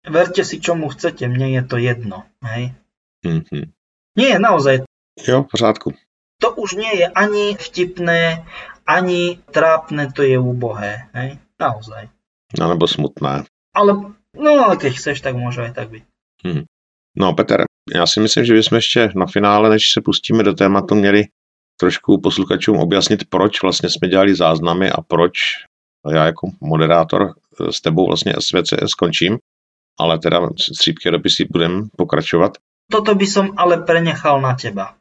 verte 0.07 0.47
si 0.47 0.63
čomu 0.63 0.87
chcete, 0.87 1.27
mne 1.27 1.59
je 1.59 1.61
to 1.67 1.75
jedno. 1.75 2.23
Hej? 2.39 2.71
Mm-hmm. 3.19 3.63
Nie, 4.15 4.39
naozaj. 4.39 4.87
Jo, 5.19 5.43
v 5.43 5.51
pořádku. 5.51 5.91
To 6.39 6.55
už 6.55 6.79
nie 6.79 7.03
je 7.03 7.07
ani 7.11 7.59
vtipné, 7.59 8.47
ani 8.87 9.43
trápne, 9.51 10.07
to 10.15 10.23
je 10.23 10.39
úbohé. 10.39 11.11
Hej? 11.11 11.43
Naozaj. 11.59 12.07
Nebo 12.55 12.87
smutné. 12.87 13.43
Ale, 13.75 14.15
no 14.31 14.51
ale 14.63 14.79
keď 14.79 14.95
chceš, 14.95 15.19
tak 15.19 15.35
môže 15.35 15.59
aj 15.59 15.75
tak 15.75 15.91
byť. 15.91 16.03
Hmm. 16.47 16.63
No 17.19 17.35
Peter, 17.35 17.67
já 17.95 18.07
si 18.07 18.19
myslím, 18.19 18.45
že 18.45 18.53
bychom 18.53 18.75
ještě 18.75 19.11
na 19.15 19.25
finále, 19.25 19.69
než 19.69 19.91
se 19.91 20.01
pustíme 20.01 20.43
do 20.43 20.53
tématu, 20.53 20.95
měli 20.95 21.23
trošku 21.79 22.21
posluchačům 22.21 22.79
objasnit, 22.79 23.27
proč 23.29 23.61
vlastně 23.61 23.89
jsme 23.89 24.07
dělali 24.07 24.35
záznamy 24.35 24.91
a 24.91 25.01
proč 25.01 25.33
já 26.11 26.25
jako 26.25 26.51
moderátor 26.61 27.42
s 27.71 27.81
tebou 27.81 28.07
vlastně 28.07 28.33
SVC 28.39 28.73
skončím, 28.85 29.37
ale 29.99 30.19
teda 30.19 30.49
střípky 30.71 31.11
dopisy 31.11 31.47
budem 31.51 31.87
pokračovat. 31.97 32.51
Toto 32.91 33.15
by 33.15 33.27
som 33.27 33.45
ale 33.57 33.81
prenechal 33.87 34.41
na 34.41 34.53
teba. 34.53 34.95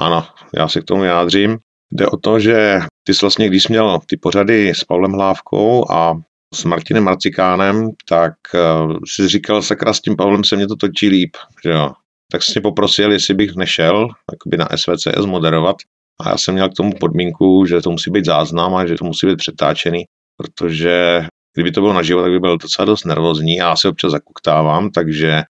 Ano, 0.00 0.26
já 0.54 0.68
se 0.68 0.80
k 0.80 0.84
tomu 0.84 1.04
jádřím. 1.04 1.58
Jde 1.92 2.06
o 2.06 2.16
to, 2.16 2.38
že 2.38 2.80
ty 3.04 3.14
jsi 3.14 3.20
vlastně, 3.20 3.48
když 3.48 3.68
měl 3.68 3.98
ty 4.06 4.16
pořady 4.16 4.70
s 4.70 4.84
Pavlem 4.84 5.12
Hlávkou 5.12 5.90
a 5.90 6.14
s 6.54 6.64
Martinem 6.64 7.04
Marcikánem, 7.04 7.90
tak 8.08 8.34
uh, 8.54 8.96
si 9.06 9.28
říkal, 9.28 9.62
sakra, 9.62 9.92
s 9.92 10.00
tím 10.00 10.16
Pavlem 10.16 10.44
se 10.44 10.56
mě 10.56 10.66
to 10.66 10.76
točí 10.76 11.08
líp, 11.08 11.36
že 11.64 11.70
jo. 11.70 11.92
Tak 12.32 12.42
si 12.42 12.60
poprosil, 12.60 13.12
jestli 13.12 13.34
bych 13.34 13.54
nešel 13.54 14.08
jakoby 14.32 14.56
na 14.56 14.68
SVCS 14.76 15.26
moderovat. 15.26 15.76
A 16.20 16.28
já 16.28 16.38
jsem 16.38 16.54
měl 16.54 16.68
k 16.68 16.74
tomu 16.74 16.92
podmínku, 17.00 17.66
že 17.66 17.80
to 17.80 17.90
musí 17.90 18.10
být 18.10 18.24
záznam 18.24 18.74
a 18.74 18.86
že 18.86 18.94
to 18.94 19.04
musí 19.04 19.26
být 19.26 19.36
přetáčený, 19.36 20.04
protože 20.36 21.26
kdyby 21.54 21.72
to 21.72 21.80
bylo 21.80 21.92
naživo, 21.92 22.22
tak 22.22 22.30
by 22.30 22.40
byl 22.40 22.58
docela 22.58 22.86
dost 22.86 23.04
nervózní 23.04 23.60
a 23.60 23.68
já 23.68 23.76
se 23.76 23.88
občas 23.88 24.12
zakuktávám, 24.12 24.90
takže 24.90 25.42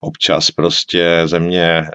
občas 0.00 0.50
prostě 0.50 1.22
ze 1.24 1.40
mě 1.40 1.90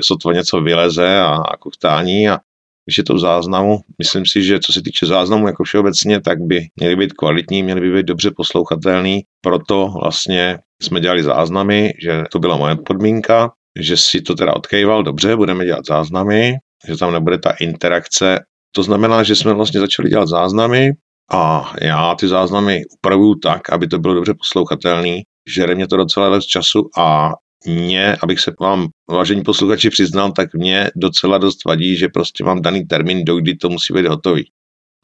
sotva 0.00 0.32
něco 0.32 0.60
vyleze 0.60 1.20
a, 1.20 1.28
a 1.28 1.56
kuktání. 1.56 2.28
A 2.28 2.38
když 2.86 2.98
je 2.98 3.04
to 3.04 3.14
v 3.14 3.18
záznamu, 3.18 3.80
myslím 3.98 4.26
si, 4.26 4.42
že 4.42 4.60
co 4.60 4.72
se 4.72 4.82
týče 4.82 5.06
záznamu 5.06 5.46
jako 5.46 5.64
všeobecně, 5.64 6.20
tak 6.20 6.40
by 6.40 6.66
měly 6.76 6.96
být 6.96 7.12
kvalitní, 7.12 7.62
měly 7.62 7.80
by 7.80 7.92
být 7.92 8.06
dobře 8.06 8.30
poslouchatelný, 8.30 9.24
proto 9.40 9.94
vlastně 10.00 10.58
jsme 10.82 11.00
dělali 11.00 11.22
záznamy, 11.22 11.92
že 12.02 12.24
to 12.32 12.38
byla 12.38 12.56
moje 12.56 12.76
podmínka, 12.76 13.52
že 13.80 13.96
si 13.96 14.20
to 14.20 14.34
teda 14.34 14.56
odkejval, 14.56 15.02
dobře, 15.02 15.36
budeme 15.36 15.64
dělat 15.64 15.86
záznamy, 15.86 16.56
že 16.88 16.96
tam 16.96 17.12
nebude 17.12 17.38
ta 17.38 17.50
interakce. 17.50 18.44
To 18.74 18.82
znamená, 18.82 19.22
že 19.22 19.36
jsme 19.36 19.54
vlastně 19.54 19.80
začali 19.80 20.08
dělat 20.08 20.28
záznamy 20.28 20.92
a 21.32 21.72
já 21.82 22.14
ty 22.14 22.28
záznamy 22.28 22.82
upravuju 22.86 23.34
tak, 23.34 23.70
aby 23.70 23.86
to 23.86 23.98
bylo 23.98 24.14
dobře 24.14 24.34
poslouchatelný, 24.34 25.22
žere 25.48 25.74
mě 25.74 25.88
to 25.88 25.96
docela 25.96 26.28
dost 26.28 26.46
času 26.46 26.88
a 26.98 27.32
mě, 27.66 28.16
abych 28.22 28.40
se 28.40 28.52
vám, 28.60 28.88
vážení 29.10 29.42
posluchači, 29.42 29.90
přiznal, 29.90 30.32
tak 30.32 30.54
mě 30.54 30.90
docela 30.96 31.38
dost 31.38 31.64
vadí, 31.64 31.96
že 31.96 32.08
prostě 32.08 32.44
mám 32.44 32.62
daný 32.62 32.86
termín, 32.86 33.24
do 33.24 33.36
kdy 33.36 33.56
to 33.56 33.68
musí 33.68 33.94
být 33.94 34.06
hotový. 34.06 34.50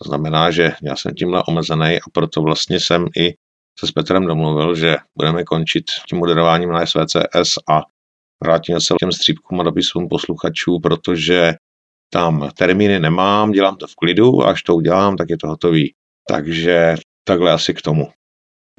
To 0.03 0.09
znamená, 0.09 0.51
že 0.51 0.73
já 0.83 0.97
jsem 0.97 1.15
tímhle 1.15 1.43
omezený 1.49 1.97
a 1.97 2.11
proto 2.13 2.43
vlastně 2.43 2.81
jsem 2.81 3.07
i 3.17 3.35
se 3.81 3.87
s 3.87 3.93
Petrem 3.93 4.27
domluvil, 4.27 4.75
že 4.75 4.97
budeme 5.19 5.45
končit 5.45 5.85
tím 6.09 6.19
moderováním 6.19 6.71
na 6.71 6.87
SVCS 6.87 7.59
a 7.69 7.83
vrátíme 8.43 8.81
se 8.81 8.95
k 8.95 8.97
těm 8.97 9.13
střípkům 9.13 9.61
a 9.61 9.65
dopisům 9.65 10.09
posluchačů, 10.09 10.81
protože 10.81 11.55
tam 12.13 12.51
termíny 12.59 13.01
nemám, 13.01 13.53
dělám 13.53 13.77
to 13.77 13.87
v 13.87 13.95
klidu 13.95 14.43
a 14.43 14.51
až 14.51 14.63
to 14.63 14.75
udělám, 14.75 15.17
tak 15.17 15.31
je 15.31 15.39
to 15.39 15.49
hotový. 15.49 15.95
Takže 16.25 16.97
takhle 17.25 17.53
asi 17.53 17.75
k 17.75 17.83
tomu. 17.83 18.13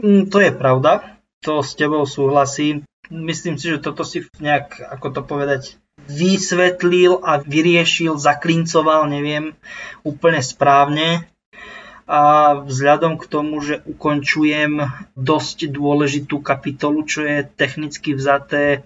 Mm, 0.02 0.30
to 0.30 0.40
je 0.40 0.52
pravda, 0.52 1.18
to 1.40 1.64
s 1.64 1.76
tebou 1.76 2.06
súhlasím 2.06 2.84
myslím 3.10 3.58
si, 3.58 3.70
že 3.70 3.84
toto 3.84 4.06
si 4.06 4.26
nejak, 4.42 4.82
ako 4.82 5.08
to 5.12 5.22
povedať, 5.22 5.62
vysvetlil 6.06 7.22
a 7.22 7.42
vyriešil, 7.42 8.18
zaklincoval, 8.18 9.10
neviem, 9.10 9.58
úplne 10.06 10.42
správne. 10.42 11.26
A 12.06 12.54
vzhľadom 12.62 13.18
k 13.18 13.26
tomu, 13.26 13.58
že 13.66 13.82
ukončujem 13.90 14.86
dosť 15.18 15.74
dôležitú 15.74 16.38
kapitolu, 16.38 17.02
čo 17.10 17.26
je 17.26 17.42
technicky 17.42 18.14
vzaté, 18.14 18.86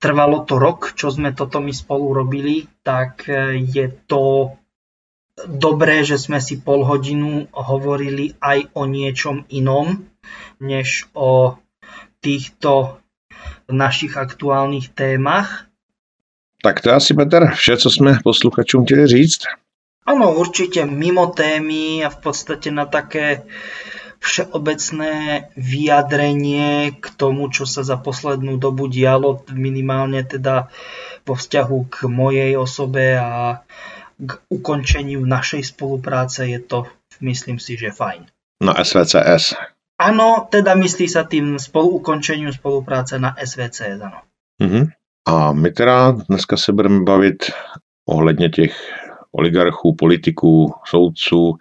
trvalo 0.00 0.48
to 0.48 0.56
rok, 0.56 0.96
čo 0.96 1.12
sme 1.12 1.36
toto 1.36 1.60
my 1.60 1.76
spolu 1.76 2.16
robili, 2.16 2.64
tak 2.80 3.28
je 3.52 3.92
to 4.08 4.56
dobré, 5.46 6.02
že 6.02 6.18
sme 6.18 6.42
si 6.42 6.58
pol 6.58 6.82
hodinu 6.82 7.46
hovorili 7.54 8.34
aj 8.42 8.74
o 8.74 8.88
niečom 8.88 9.46
inom, 9.52 10.08
než 10.58 11.06
o 11.14 11.60
týchto 12.18 12.98
našich 13.70 14.16
aktuálnych 14.16 14.90
témach. 14.96 15.70
Tak 16.62 16.80
to 16.80 16.90
asi, 16.90 17.14
Petr, 17.14 17.54
vše, 17.54 17.76
co 17.76 17.90
jsme 17.90 18.18
posluchačům 18.24 18.84
chtěli 18.84 19.06
říct. 19.06 19.40
Ano, 20.06 20.34
určitě 20.34 20.86
mimo 20.86 21.26
témy 21.26 22.04
a 22.04 22.10
v 22.10 22.16
podstatě 22.16 22.70
na 22.70 22.86
také 22.86 23.42
všeobecné 24.18 25.46
vyjadrenie 25.54 26.90
k 26.98 27.06
tomu, 27.14 27.48
čo 27.54 27.66
sa 27.70 27.86
za 27.86 27.96
poslednú 27.96 28.58
dobu 28.58 28.90
dialo, 28.90 29.46
minimálne 29.54 30.26
teda 30.26 30.74
vo 31.22 31.38
vzťahu 31.38 31.78
k 31.86 31.96
mojej 32.10 32.52
osobe 32.58 33.14
a 33.14 33.62
k 34.18 34.30
ukončeniu 34.50 35.22
našej 35.22 35.62
spolupráce 35.62 36.46
je 36.46 36.58
to, 36.58 36.86
myslím 37.20 37.58
si, 37.58 37.76
že 37.78 37.94
fajn. 37.94 38.26
Na 38.62 38.74
SVCS. 38.74 39.54
Áno, 39.98 40.46
teda 40.50 40.74
myslí 40.74 41.06
sa 41.10 41.26
tým 41.26 41.58
spolu 41.58 42.02
ukončeniu 42.02 42.50
spolupráce 42.54 43.18
na 43.18 43.34
SVC, 43.34 43.98
ano. 43.98 44.22
Uh-huh. 44.62 44.86
A 45.26 45.52
my 45.52 45.70
teda 45.70 46.10
dneska 46.10 46.56
se 46.56 46.72
budeme 46.72 47.02
bavit 47.02 47.50
ohledně 48.08 48.48
těch 48.48 48.74
oligarchů, 49.32 49.94
politiků, 49.94 50.74
soudců 50.84 51.54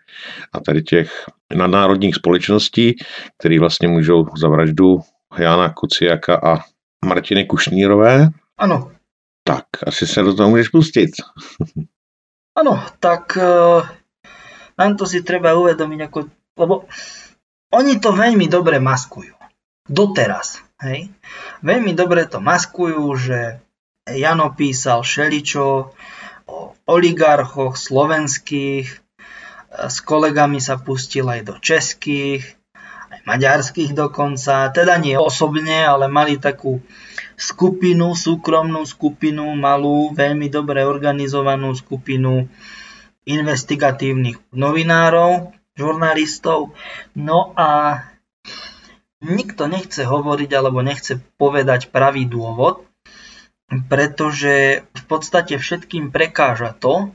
a 0.53 0.59
tady 0.59 0.83
těch 0.83 1.25
nadnárodních 1.55 2.15
společností, 2.15 2.95
které 3.39 3.59
vlastně 3.59 3.87
můžou 3.87 4.25
za 4.37 4.47
vraždu 4.47 4.99
Jana 5.37 5.73
Kuciaka 5.73 6.35
a 6.43 6.59
Martiny 7.05 7.45
Kušnírové. 7.45 8.29
Ano. 8.57 8.91
Tak, 9.43 9.65
asi 9.87 10.07
se 10.07 10.21
do 10.23 10.33
toho 10.33 10.49
můžeš 10.49 10.69
pustit. 10.69 11.09
ano, 12.57 12.81
tak 12.97 13.37
uh, 13.37 13.85
nám 14.77 14.97
to 14.97 15.05
si 15.05 15.21
treba 15.21 15.53
uvedomiť, 15.53 15.99
ako, 16.09 16.17
lebo 16.57 16.75
oni 17.69 18.01
to 18.01 18.09
veľmi 18.17 18.49
dobre 18.49 18.81
maskujú. 18.81 19.37
Doteraz. 19.85 20.65
Hej? 20.81 21.13
Veľmi 21.61 21.93
dobre 21.93 22.25
to 22.25 22.41
maskujú, 22.41 23.05
že 23.17 23.61
Jano 24.07 24.55
písal 24.55 25.03
šeličo 25.03 25.93
o 26.47 26.57
oligarchoch 26.87 27.75
slovenských, 27.75 28.87
s 29.67 29.97
kolegami 29.99 30.63
sa 30.63 30.79
pustil 30.79 31.27
aj 31.27 31.41
do 31.43 31.55
českých, 31.59 32.55
aj 33.11 33.19
maďarských 33.27 33.91
dokonca, 33.91 34.71
teda 34.71 34.95
nie 34.95 35.19
osobne, 35.19 35.83
ale 35.83 36.07
mali 36.07 36.39
takú 36.39 36.79
skupinu, 37.37 38.17
súkromnú 38.17 38.81
skupinu, 38.83 39.53
malú, 39.53 40.09
veľmi 40.11 40.49
dobre 40.49 40.83
organizovanú 40.83 41.77
skupinu 41.77 42.49
investigatívnych 43.29 44.41
novinárov, 44.57 45.53
žurnalistov. 45.77 46.73
No 47.13 47.53
a 47.53 48.01
nikto 49.21 49.69
nechce 49.69 50.01
hovoriť 50.01 50.49
alebo 50.57 50.81
nechce 50.81 51.21
povedať 51.37 51.93
pravý 51.93 52.25
dôvod, 52.25 52.81
pretože 53.85 54.87
v 54.89 55.03
podstate 55.05 55.61
všetkým 55.61 56.09
prekáža 56.09 56.73
to, 56.73 57.13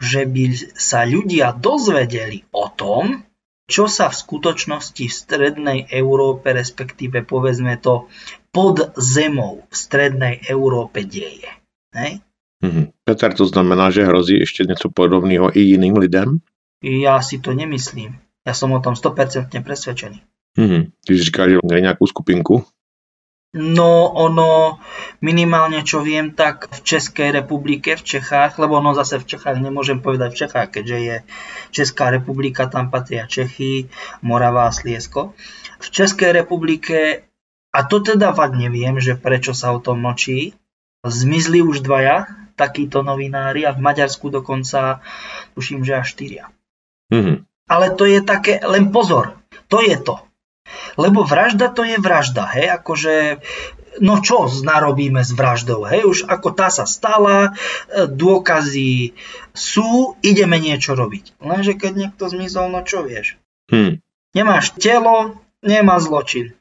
že 0.00 0.26
by 0.26 0.74
sa 0.74 1.06
ľudia 1.06 1.52
dozvedeli 1.54 2.48
o 2.50 2.66
tom, 2.72 3.22
čo 3.70 3.86
sa 3.86 4.10
v 4.10 4.18
skutočnosti 4.18 5.04
v 5.06 5.14
strednej 5.14 5.80
Európe, 5.94 6.50
respektíve 6.50 7.22
povedzme 7.22 7.78
to 7.78 8.10
pod 8.50 8.94
zemou 8.98 9.64
v 9.70 9.74
strednej 9.74 10.42
Európe 10.50 11.06
deje. 11.06 11.50
Hej? 11.94 12.20
Mm-hmm. 12.60 12.84
Peter, 13.04 13.34
to 13.34 13.46
znamená, 13.46 13.90
že 13.90 14.04
hrozí 14.04 14.38
ještě 14.38 14.64
něco 14.64 14.90
podobného 14.94 15.56
i 15.56 15.60
jiným 15.60 15.96
lidem? 15.96 16.38
Ja 16.80 17.20
si 17.20 17.36
to 17.36 17.52
nemyslím. 17.52 18.16
Ja 18.40 18.56
som 18.56 18.72
o 18.72 18.80
tom 18.80 18.96
100% 18.96 19.52
presvedčený. 19.52 20.18
Mm-hmm. 20.56 20.82
Ty 21.06 21.12
říkáš, 21.12 21.48
že 21.50 21.56
je 21.60 21.84
nejakú 21.84 22.08
skupinku? 22.08 22.64
No 23.50 24.14
ono, 24.14 24.78
minimálne 25.20 25.82
čo 25.82 26.06
viem, 26.06 26.30
tak 26.30 26.70
v 26.70 26.80
Českej 26.86 27.34
republike, 27.34 27.98
v 27.98 28.06
Čechách, 28.06 28.62
lebo 28.62 28.78
no 28.78 28.94
zase 28.94 29.18
v 29.18 29.26
Čechách 29.26 29.58
nemôžem 29.58 29.98
povedať 29.98 30.32
v 30.32 30.40
Čechách, 30.46 30.68
keďže 30.70 30.98
je 31.02 31.16
Česká 31.74 32.14
republika, 32.14 32.70
tam 32.70 32.94
patria 32.94 33.26
Čechy, 33.26 33.90
Morava 34.22 34.70
a 34.70 34.72
Sliesko. 34.72 35.34
V 35.82 35.86
Českej 35.90 36.32
republike, 36.32 37.26
a 37.70 37.86
to 37.86 38.02
teda 38.02 38.34
fakt 38.34 38.58
neviem, 38.58 38.98
že 38.98 39.14
prečo 39.14 39.54
sa 39.54 39.70
o 39.70 39.78
tom 39.78 40.02
mlčí, 40.02 40.58
zmizli 41.06 41.62
už 41.62 41.86
dvaja 41.86 42.26
takíto 42.58 43.00
novinári 43.00 43.64
a 43.64 43.72
v 43.72 43.80
Maďarsku 43.80 44.28
dokonca 44.28 45.00
tuším, 45.56 45.80
že 45.86 46.04
až 46.04 46.06
štyria. 46.12 46.44
Mm-hmm. 47.08 47.46
Ale 47.70 47.86
to 47.96 48.04
je 48.04 48.20
také, 48.20 48.60
len 48.60 48.92
pozor, 48.92 49.40
to 49.70 49.80
je 49.80 49.96
to. 49.96 50.20
Lebo 51.00 51.24
vražda 51.24 51.72
to 51.72 51.86
je 51.86 51.96
vražda, 51.96 52.46
hej, 52.52 52.68
akože 52.82 53.40
no 53.98 54.22
čo 54.22 54.46
narobíme 54.46 55.24
s 55.24 55.34
vraždou, 55.34 55.82
hej, 55.88 56.06
už 56.06 56.18
ako 56.30 56.54
tá 56.54 56.70
sa 56.70 56.86
stala, 56.86 57.50
e, 57.90 58.06
dôkazy 58.06 59.18
sú, 59.50 60.14
ideme 60.22 60.62
niečo 60.62 60.94
robiť. 60.94 61.42
Lenže 61.42 61.74
keď 61.74 61.92
niekto 61.96 62.30
zmizol, 62.30 62.70
no 62.70 62.86
čo 62.86 63.02
vieš? 63.02 63.34
Hmm. 63.66 63.98
Nemáš 64.30 64.78
telo, 64.78 65.42
nemá 65.62 65.98
zločin. 65.98 66.54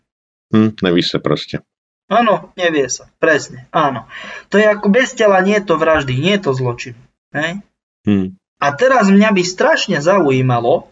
Hmm, 0.50 0.74
nevíš 0.82 1.14
sa 1.14 1.20
proste. 1.22 1.62
Áno, 2.10 2.50
nevie 2.58 2.90
sa, 2.90 3.06
presne, 3.22 3.70
áno. 3.70 4.10
To 4.50 4.58
je 4.58 4.66
ako 4.66 4.90
bez 4.90 5.14
tela, 5.14 5.38
nie 5.46 5.62
je 5.62 5.70
to 5.70 5.76
vraždy, 5.78 6.18
nie 6.18 6.34
je 6.42 6.42
to 6.42 6.52
zločin. 6.58 6.98
Hej? 7.30 7.62
Hmm. 8.02 8.34
A 8.58 8.74
teraz 8.74 9.14
mňa 9.14 9.30
by 9.30 9.44
strašne 9.46 10.02
zaujímalo, 10.02 10.90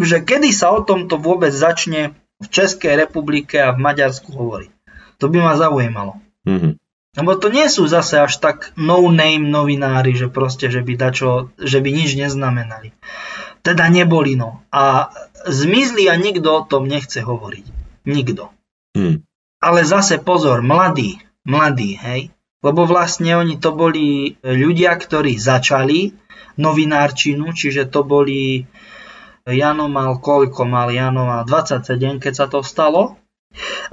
že 0.00 0.24
kedy 0.24 0.50
sa 0.56 0.72
o 0.72 0.80
tomto 0.80 1.20
vôbec 1.20 1.52
začne 1.52 2.16
v 2.40 2.46
Českej 2.48 2.96
republike 2.96 3.56
a 3.60 3.72
v 3.72 3.84
Maďarsku 3.84 4.32
hovoriť. 4.32 4.72
To 5.20 5.32
by 5.32 5.38
ma 5.40 5.54
zaujímalo. 5.56 6.20
Mm-hmm. 6.44 6.72
Lebo 7.16 7.32
to 7.40 7.48
nie 7.48 7.64
sú 7.72 7.88
zase 7.88 8.20
až 8.20 8.36
tak 8.36 8.76
no-name 8.76 9.48
novinári, 9.48 10.12
že 10.12 10.28
proste, 10.28 10.68
že 10.68 10.84
by, 10.84 11.00
dačo, 11.00 11.48
že 11.56 11.80
by 11.80 11.88
nič 11.88 12.12
neznamenali. 12.12 12.92
Teda 13.64 13.88
neboli 13.88 14.36
no. 14.36 14.60
A 14.68 15.08
zmizli 15.48 16.12
a 16.12 16.14
nikto 16.20 16.48
o 16.52 16.66
tom 16.68 16.84
nechce 16.84 17.24
hovoriť. 17.24 17.64
Nikto. 18.04 18.52
Mm. 18.96 19.16
Ale 19.60 19.80
zase 19.84 20.16
pozor, 20.16 20.64
mladí, 20.64 21.20
mladí, 21.44 22.00
hej. 22.00 22.32
Lebo 22.64 22.88
vlastne 22.88 23.36
oni 23.36 23.60
to 23.60 23.76
boli 23.76 24.40
ľudia, 24.40 24.96
ktorí 24.96 25.36
začali 25.36 26.16
novinárčinu, 26.56 27.52
čiže 27.52 27.92
to 27.92 28.02
boli 28.02 28.64
Jano 29.46 29.86
mal 29.86 30.18
koľko 30.18 30.66
mal? 30.66 30.90
Jano 30.90 31.22
mal 31.22 31.46
27, 31.46 32.18
keď 32.18 32.32
sa 32.34 32.46
to 32.50 32.66
stalo. 32.66 33.14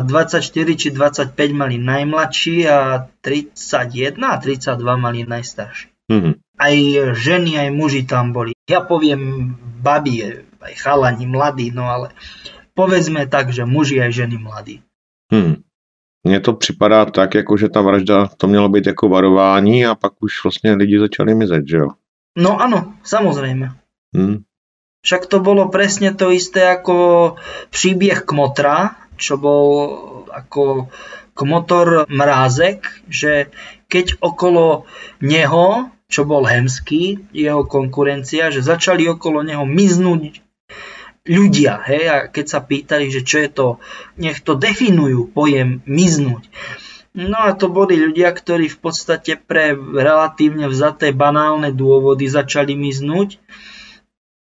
24 0.01 0.41
či 0.73 0.89
25 0.89 1.37
mali 1.53 1.77
najmladší 1.77 2.65
a 2.65 3.05
31 3.21 4.17
a 4.17 4.33
32 4.41 4.81
mali 4.97 5.21
najstarší. 5.23 5.93
Mm-hmm. 6.09 6.33
Aj 6.57 6.75
ženy, 7.15 7.51
aj 7.61 7.69
muži 7.69 8.03
tam 8.03 8.33
boli. 8.33 8.57
Ja 8.65 8.81
poviem 8.81 9.53
babi, 9.79 10.43
aj 10.57 10.73
chalani, 10.81 11.29
mladí, 11.29 11.69
no 11.69 11.87
ale 11.87 12.11
povedzme 12.73 13.29
tak, 13.29 13.53
že 13.53 13.63
muži 13.63 14.01
aj 14.01 14.25
ženy 14.25 14.41
mladí. 14.41 14.81
Hmm. 15.33 15.55
Mně 16.23 16.39
to 16.39 16.53
připadá 16.53 17.05
tak, 17.05 17.33
jako 17.33 17.57
že 17.57 17.69
ta 17.69 17.81
vražda 17.81 18.27
to 18.37 18.47
mělo 18.47 18.69
být 18.69 18.87
jako 18.87 19.09
varování 19.09 19.85
a 19.85 19.95
pak 19.95 20.13
už 20.19 20.43
vlastně 20.43 20.73
lidi 20.73 20.99
začali 20.99 21.35
mizet, 21.35 21.63
že 21.67 21.77
jo? 21.77 21.87
No 22.33 22.57
áno, 22.57 22.97
samozrejme. 23.05 23.77
Hmm. 24.09 24.41
Však 25.05 25.29
to 25.29 25.37
bolo 25.37 25.69
presne 25.69 26.17
to 26.17 26.33
isté 26.33 26.65
ako 26.65 27.37
príbieh 27.69 28.25
Kmotra, 28.25 28.97
čo 29.21 29.37
bol 29.37 29.69
ako 30.33 30.89
Kmotor 31.37 32.09
Mrázek, 32.09 33.05
že 33.05 33.53
keď 33.85 34.17
okolo 34.17 34.89
neho, 35.21 35.93
čo 36.09 36.25
bol 36.25 36.45
Hemský, 36.45 37.21
jeho 37.33 37.69
konkurencia, 37.69 38.49
že 38.49 38.65
začali 38.65 39.05
okolo 39.09 39.45
neho 39.45 39.65
miznúť 39.65 40.41
ľudia, 41.23 41.79
hej, 41.87 42.03
a 42.09 42.17
keď 42.27 42.45
sa 42.45 42.59
pýtali, 42.59 43.07
že 43.07 43.23
čo 43.23 43.37
je 43.43 43.49
to, 43.49 43.67
nech 44.19 44.43
to 44.43 44.59
definujú 44.59 45.31
pojem 45.31 45.79
miznúť. 45.87 46.47
No 47.13 47.37
a 47.37 47.53
to 47.53 47.69
boli 47.69 47.95
ľudia, 47.95 48.33
ktorí 48.33 48.67
v 48.73 48.79
podstate 48.81 49.37
pre 49.37 49.77
relatívne 49.77 50.65
vzaté 50.65 51.13
banálne 51.13 51.69
dôvody 51.69 52.25
začali 52.25 52.73
miznúť 52.73 53.37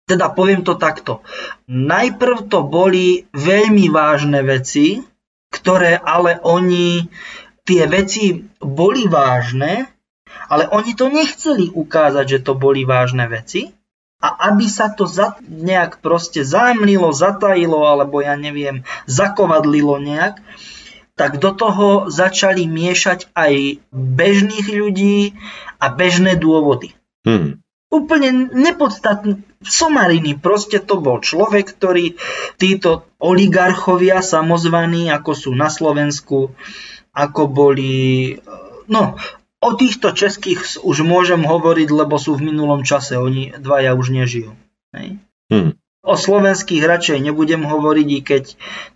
teda 0.07 0.31
poviem 0.31 0.63
to 0.63 0.79
takto. 0.79 1.21
Najprv 1.67 2.47
to 2.47 2.63
boli 2.63 3.27
veľmi 3.35 3.91
vážne 3.91 4.39
veci, 4.47 5.03
ktoré 5.51 5.99
ale 5.99 6.39
oni, 6.47 7.11
tie 7.67 7.91
veci 7.91 8.47
boli 8.63 9.11
vážne, 9.11 9.91
ale 10.47 10.71
oni 10.71 10.95
to 10.95 11.11
nechceli 11.11 11.75
ukázať, 11.75 12.39
že 12.39 12.45
to 12.47 12.55
boli 12.55 12.87
vážne 12.87 13.27
veci. 13.27 13.75
A 14.17 14.53
aby 14.53 14.67
sa 14.67 14.89
to 14.89 15.05
za, 15.05 15.37
nejak 15.45 16.01
proste 16.01 16.41
zámlilo, 16.41 17.13
zatajilo, 17.13 17.85
alebo 17.85 18.25
ja 18.25 18.35
neviem, 18.35 18.83
zakovadlilo 19.05 20.01
nejak, 20.01 20.41
tak 21.17 21.41
do 21.41 21.53
toho 21.53 22.09
začali 22.09 22.65
miešať 22.65 23.33
aj 23.37 23.81
bežných 23.93 24.69
ľudí 24.73 25.37
a 25.81 25.93
bežné 25.93 26.37
dôvody. 26.37 26.97
Hmm 27.29 27.61
úplne 27.97 28.51
nepodstatný 28.51 29.41
somariny. 29.63 30.37
Proste 30.39 30.83
to 30.83 30.99
bol 30.99 31.23
človek, 31.23 31.73
ktorý 31.79 32.19
títo 32.61 33.07
oligarchovia 33.17 34.21
samozvaní, 34.21 35.09
ako 35.11 35.33
sú 35.33 35.51
na 35.55 35.71
Slovensku, 35.73 36.53
ako 37.17 37.43
boli... 37.49 38.37
No, 38.87 39.19
o 39.67 39.71
týchto 39.75 40.15
českých 40.15 40.79
už 40.87 41.03
môžem 41.03 41.43
hovoriť, 41.43 41.89
lebo 41.91 42.15
sú 42.15 42.39
v 42.39 42.55
minulom 42.55 42.87
čase. 42.87 43.19
Oni 43.19 43.51
dvaja 43.59 43.99
už 43.99 44.15
nežijú. 44.15 44.55
Hej? 44.95 45.19
Hmm. 45.51 45.75
O 46.07 46.15
slovenských 46.15 46.87
radšej 46.87 47.19
nebudem 47.19 47.67
hovoriť, 47.67 48.09
i 48.15 48.21
keď 48.23 48.45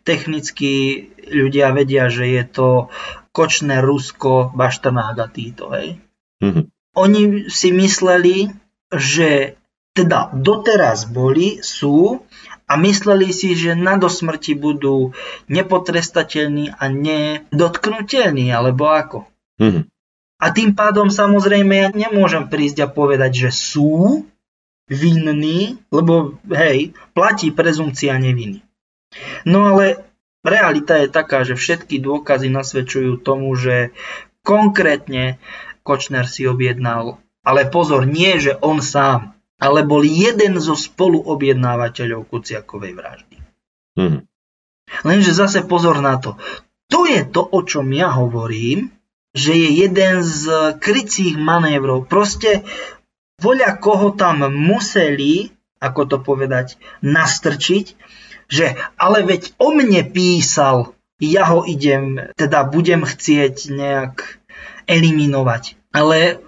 technicky 0.07 0.73
ľudia 1.27 1.75
vedia, 1.75 2.07
že 2.07 2.31
je 2.31 2.43
to 2.47 2.69
kočné 3.35 3.83
Rusko, 3.83 4.55
Baštanák 4.55 5.17
a 5.19 5.27
títo. 5.27 5.75
Hej? 5.75 5.99
Hmm. 6.39 6.71
Oni 6.95 7.51
si 7.51 7.75
mysleli, 7.75 8.55
že 8.95 9.59
teda 9.91 10.31
doteraz 10.31 11.11
boli, 11.11 11.59
sú 11.67 12.23
a 12.71 12.79
mysleli 12.79 13.35
si, 13.35 13.59
že 13.59 13.75
na 13.75 13.99
dosmrti 13.99 14.55
budú 14.55 15.11
nepotrestateľní 15.51 16.79
a 16.79 16.85
nedotknutelní, 16.87 18.55
alebo 18.55 18.87
ako. 18.87 19.19
Mm-hmm. 19.59 19.83
A 20.41 20.51
tým 20.51 20.73
pádom 20.73 21.13
samozrejme 21.13 21.75
ja 21.77 21.89
nemôžem 21.93 22.49
prísť 22.49 22.89
a 22.89 22.89
povedať, 22.89 23.49
že 23.49 23.51
sú 23.53 24.25
vinní, 24.89 25.79
lebo 25.93 26.41
hej, 26.51 26.97
platí 27.13 27.53
prezumcia 27.53 28.17
neviny. 28.17 28.65
No 29.45 29.77
ale 29.77 30.03
realita 30.41 30.99
je 30.99 31.13
taká, 31.13 31.45
že 31.45 31.55
všetky 31.55 32.01
dôkazy 32.01 32.49
nasvedčujú 32.49 33.21
tomu, 33.21 33.53
že 33.55 33.93
konkrétne 34.43 35.37
Kočner 35.85 36.25
si 36.25 36.49
objednal 36.49 37.21
ale 37.41 37.69
pozor, 37.73 38.05
nie, 38.05 38.37
že 38.37 38.57
on 38.61 38.85
sám, 38.85 39.33
ale 39.57 39.85
bol 39.85 40.05
jeden 40.05 40.61
zo 40.61 40.77
spoluobjednávateľov 40.77 42.29
Kuciakovej 42.29 42.93
vraždy. 42.97 43.37
Hmm. 43.97 44.29
Lenže 45.07 45.33
zase 45.33 45.65
pozor 45.65 46.05
na 46.05 46.21
to. 46.21 46.37
To 46.91 47.07
je 47.07 47.23
to, 47.25 47.41
o 47.41 47.61
čom 47.63 47.87
ja 47.95 48.11
hovorím, 48.13 48.91
že 49.31 49.55
je 49.55 49.69
jeden 49.87 50.27
z 50.27 50.45
krycích 50.83 51.39
manévrov. 51.39 52.07
Proste 52.11 52.67
voľa 53.39 53.79
koho 53.79 54.11
tam 54.15 54.51
museli, 54.51 55.55
ako 55.79 56.01
to 56.07 56.17
povedať, 56.19 56.77
nastrčiť, 57.01 57.95
že 58.51 58.75
ale 58.99 59.23
veď 59.23 59.55
o 59.63 59.71
mne 59.71 60.03
písal, 60.11 60.93
ja 61.23 61.47
ho 61.47 61.63
idem, 61.63 62.33
teda 62.35 62.67
budem 62.67 63.07
chcieť 63.07 63.71
nejak 63.71 64.43
eliminovať. 64.91 65.79
Ale 65.95 66.43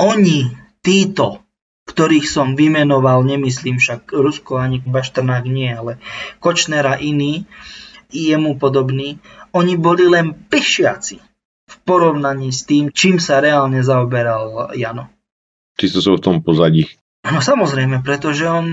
oni, 0.00 0.48
títo, 0.80 1.44
ktorých 1.84 2.24
som 2.24 2.56
vymenoval, 2.56 3.20
nemyslím 3.28 3.76
však 3.76 4.08
Rusko 4.16 4.56
ani 4.56 4.80
Baštrnák 4.80 5.44
nie, 5.44 5.68
ale 5.68 6.00
Kočnera 6.40 6.96
iný, 6.96 7.44
jemu 8.08 8.56
podobný, 8.56 9.20
oni 9.52 9.74
boli 9.76 10.08
len 10.08 10.32
pešiaci 10.32 11.33
v 11.74 11.76
porovnaní 11.82 12.54
s 12.54 12.62
tým, 12.62 12.94
čím 12.94 13.18
sa 13.18 13.42
reálne 13.42 13.82
zaoberal 13.82 14.70
Jano. 14.78 15.10
Ty 15.74 15.84
sú 15.90 16.14
v 16.14 16.22
tom 16.22 16.38
pozadí. 16.38 16.86
No 17.26 17.42
samozrejme, 17.42 18.04
pretože 18.06 18.46
on, 18.46 18.70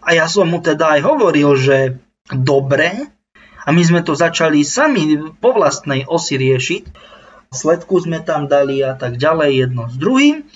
a 0.00 0.08
ja 0.14 0.26
som 0.30 0.48
mu 0.48 0.64
teda 0.64 0.96
aj 0.96 1.00
hovoril, 1.04 1.50
že 1.58 2.00
dobre, 2.30 3.12
a 3.66 3.68
my 3.74 3.82
sme 3.82 4.00
to 4.06 4.14
začali 4.14 4.62
sami 4.62 5.18
po 5.42 5.50
vlastnej 5.50 6.06
osi 6.06 6.38
riešiť, 6.38 6.82
sledku 7.50 7.98
sme 7.98 8.22
tam 8.22 8.46
dali 8.46 8.78
a 8.80 8.94
tak 8.94 9.18
ďalej 9.18 9.50
jedno 9.66 9.90
s 9.90 9.96
druhým. 9.98 10.46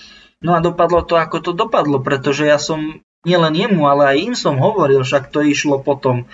No 0.40 0.56
a 0.56 0.64
dopadlo 0.64 1.04
to, 1.04 1.20
ako 1.20 1.42
to 1.44 1.52
dopadlo, 1.52 2.00
pretože 2.00 2.48
ja 2.48 2.56
som 2.56 3.04
nielen 3.28 3.52
jemu, 3.52 3.84
ale 3.84 4.16
aj 4.16 4.16
im 4.16 4.34
som 4.38 4.56
hovoril, 4.56 5.04
však 5.04 5.28
to 5.28 5.44
išlo 5.44 5.82
potom 5.84 6.24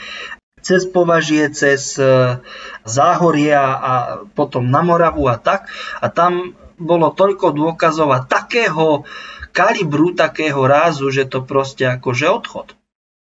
cez 0.67 0.83
považie, 0.83 1.47
cez 1.55 1.95
e, 1.95 2.43
záhoria 2.83 3.63
a 3.63 3.93
potom 4.35 4.67
na 4.67 4.83
Moravu 4.83 5.31
a 5.31 5.39
tak. 5.39 5.71
A 6.03 6.11
tam 6.11 6.59
bolo 6.75 7.15
toľko 7.15 7.55
dôkazov 7.55 8.11
a 8.11 8.27
takého 8.27 9.07
kalibru, 9.55 10.11
takého 10.11 10.59
rázu, 10.67 11.15
že 11.15 11.31
to 11.31 11.47
proste 11.47 11.87
akože 11.87 12.27
odchod 12.27 12.75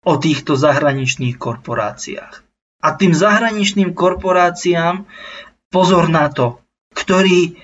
o 0.05 0.13
týchto 0.21 0.53
zahraničných 0.53 1.41
korporáciách. 1.41 2.45
A 2.81 2.87
tým 2.93 3.13
zahraničným 3.13 3.97
korporáciám, 3.97 5.09
pozor 5.73 6.13
na 6.13 6.29
to, 6.29 6.61
ktorí 6.93 7.57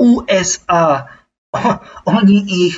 USA, 0.00 1.20
oni 2.16 2.38
ich 2.48 2.76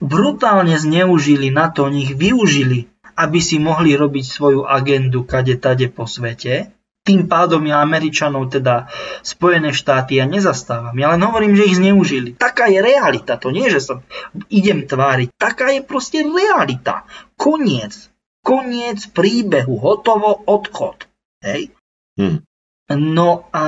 brutálne 0.00 0.76
zneužili 0.76 1.52
na 1.52 1.68
to, 1.68 1.88
oni 1.88 2.08
ich 2.08 2.14
využili, 2.16 2.91
aby 3.22 3.38
si 3.38 3.62
mohli 3.62 3.94
robiť 3.94 4.24
svoju 4.26 4.66
agendu 4.66 5.22
kade 5.22 5.54
tade 5.62 5.86
po 5.94 6.10
svete. 6.10 6.74
Tým 7.02 7.26
pádom 7.26 7.66
ja 7.66 7.82
Američanov, 7.82 8.54
teda 8.54 8.86
Spojené 9.26 9.74
štáty, 9.74 10.22
ja 10.22 10.26
nezastávam. 10.26 10.94
Ja 10.94 11.10
len 11.14 11.22
hovorím, 11.26 11.58
že 11.58 11.66
ich 11.66 11.78
zneužili. 11.82 12.38
Taká 12.38 12.70
je 12.70 12.78
realita. 12.78 13.34
To 13.42 13.50
nie, 13.50 13.66
že 13.66 13.82
sa 13.82 13.94
idem 14.46 14.86
tváriť. 14.86 15.34
Taká 15.34 15.74
je 15.74 15.82
proste 15.82 16.22
realita. 16.22 17.02
Koniec. 17.34 18.06
Koniec 18.46 19.10
príbehu. 19.10 19.82
Hotovo 19.82 20.46
odchod. 20.46 21.10
Hej? 21.42 21.74
Hmm. 22.14 22.46
No 22.86 23.50
a 23.50 23.66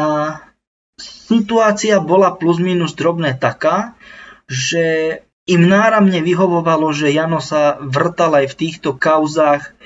situácia 1.03 1.99
bola 1.99 2.39
plus 2.39 2.63
minus 2.63 2.95
drobné 2.95 3.35
taká, 3.35 3.99
že 4.47 5.19
im 5.45 5.63
náramne 5.69 6.25
vyhovovalo, 6.25 6.89
že 6.97 7.13
Jano 7.13 7.41
sa 7.41 7.77
vrtal 7.81 8.45
aj 8.45 8.57
v 8.57 8.59
týchto 8.59 8.97
kauzách 8.97 9.77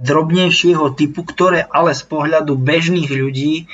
drobnejšieho 0.00 0.92
typu, 0.96 1.24
ktoré 1.24 1.64
ale 1.68 1.92
z 1.96 2.04
pohľadu 2.04 2.56
bežných 2.56 3.08
ľudí 3.08 3.68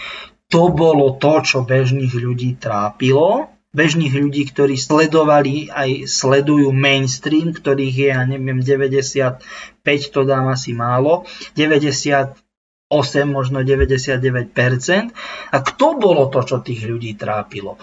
to 0.51 0.68
bolo 0.68 1.16
to, 1.16 1.43
čo 1.43 1.59
bežných 1.64 2.12
ľudí 2.12 2.59
trápilo. 2.59 3.49
Bežných 3.73 4.12
ľudí, 4.12 4.53
ktorí 4.53 4.77
sledovali 4.77 5.73
aj 5.73 6.05
sledujú 6.05 6.77
mainstream, 6.77 7.57
ktorých 7.57 7.95
je, 7.97 8.09
ja 8.12 8.20
neviem, 8.29 8.61
95, 8.61 9.41
to 10.12 10.29
dám 10.29 10.53
asi 10.53 10.77
málo, 10.77 11.25
98, 11.57 12.37
možno 13.25 13.64
99%. 13.64 14.53
A 15.49 15.57
kto 15.64 15.87
bolo 15.97 16.29
to, 16.29 16.45
čo 16.45 16.61
tých 16.61 16.85
ľudí 16.85 17.16
trápilo? 17.16 17.81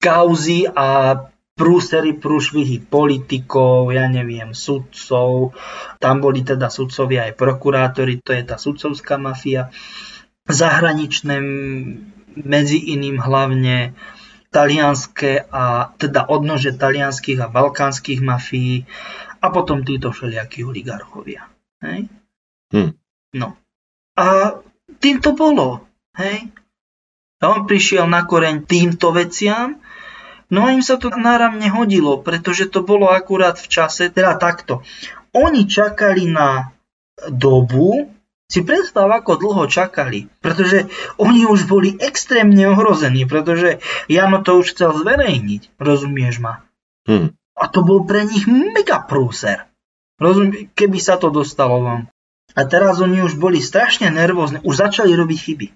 Kauzy 0.00 0.64
a 0.64 1.20
prúsery, 1.60 2.16
prúšvihy 2.16 2.88
politikov, 2.88 3.92
ja 3.92 4.08
neviem, 4.08 4.56
sudcov, 4.56 5.52
tam 6.00 6.24
boli 6.24 6.40
teda 6.40 6.72
sudcovia 6.72 7.28
aj 7.28 7.36
prokurátori, 7.36 8.24
to 8.24 8.32
je 8.32 8.42
tá 8.48 8.56
sudcovská 8.56 9.20
mafia, 9.20 9.68
zahraničné, 10.48 11.36
medzi 12.40 12.80
iným 12.80 13.20
hlavne 13.20 13.92
talianské 14.48 15.46
a 15.52 15.92
teda 16.00 16.26
odnože 16.32 16.74
talianských 16.74 17.44
a 17.44 17.52
balkánskych 17.52 18.24
mafií 18.24 18.88
a 19.44 19.46
potom 19.52 19.84
títo 19.84 20.10
všelijakí 20.10 20.64
oligarchovia. 20.64 21.44
Hej? 21.84 22.08
Hm. 22.72 22.90
No. 23.36 23.48
A 24.16 24.58
tým 24.98 25.20
to 25.22 25.36
bolo. 25.36 25.86
Hej? 26.18 26.50
A 27.40 27.44
on 27.52 27.64
prišiel 27.64 28.04
na 28.10 28.26
koreň 28.26 28.66
týmto 28.66 29.14
veciam 29.14 29.80
No 30.50 30.66
a 30.66 30.74
im 30.74 30.82
sa 30.82 30.98
to 30.98 31.14
náramne 31.14 31.70
hodilo, 31.70 32.18
pretože 32.18 32.66
to 32.66 32.82
bolo 32.82 33.06
akurát 33.06 33.56
v 33.56 33.70
čase, 33.70 34.10
teda 34.10 34.34
takto. 34.34 34.82
Oni 35.30 35.70
čakali 35.70 36.26
na 36.26 36.74
dobu, 37.30 38.10
si 38.50 38.66
predstav, 38.66 39.06
ako 39.06 39.38
dlho 39.38 39.64
čakali, 39.70 40.26
pretože 40.42 40.90
oni 41.22 41.46
už 41.46 41.70
boli 41.70 41.94
extrémne 41.94 42.74
ohrození, 42.74 43.22
pretože 43.30 43.78
Jano 44.10 44.42
to 44.42 44.58
už 44.58 44.74
chcel 44.74 44.90
zverejniť, 44.90 45.78
rozumieš 45.78 46.42
ma? 46.42 46.66
Hmm. 47.06 47.30
A 47.54 47.70
to 47.70 47.86
bol 47.86 48.02
pre 48.02 48.26
nich 48.26 48.50
mega 48.50 48.98
prúser. 49.06 49.70
Rozumie, 50.18 50.66
keby 50.74 50.98
sa 50.98 51.14
to 51.14 51.30
dostalo 51.30 51.78
vám. 51.80 52.02
A 52.58 52.66
teraz 52.66 52.98
oni 52.98 53.22
už 53.22 53.38
boli 53.38 53.62
strašne 53.62 54.10
nervózni, 54.10 54.58
už 54.66 54.82
začali 54.82 55.14
robiť 55.14 55.38
chyby. 55.38 55.66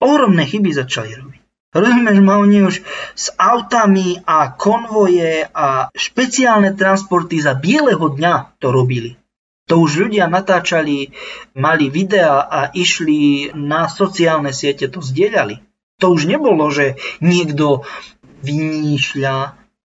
Ohromné 0.00 0.48
chyby 0.48 0.72
začali 0.72 1.12
robiť. 1.12 1.29
Rozumieš 1.70 2.18
ma, 2.18 2.42
oni 2.42 2.66
už 2.66 2.82
s 3.14 3.30
autami 3.38 4.18
a 4.26 4.50
konvoje 4.58 5.46
a 5.54 5.86
špeciálne 5.94 6.74
transporty 6.74 7.38
za 7.38 7.54
bieleho 7.54 8.10
dňa 8.10 8.58
to 8.58 8.74
robili. 8.74 9.14
To 9.70 9.86
už 9.86 10.10
ľudia 10.10 10.26
natáčali, 10.26 11.14
mali 11.54 11.86
videá 11.86 12.42
a 12.42 12.74
išli 12.74 13.54
na 13.54 13.86
sociálne 13.86 14.50
siete, 14.50 14.90
to 14.90 14.98
zdieľali. 14.98 15.62
To 16.02 16.10
už 16.10 16.26
nebolo, 16.26 16.66
že 16.74 16.98
niekto 17.22 17.86
vymýšľa 18.42 19.36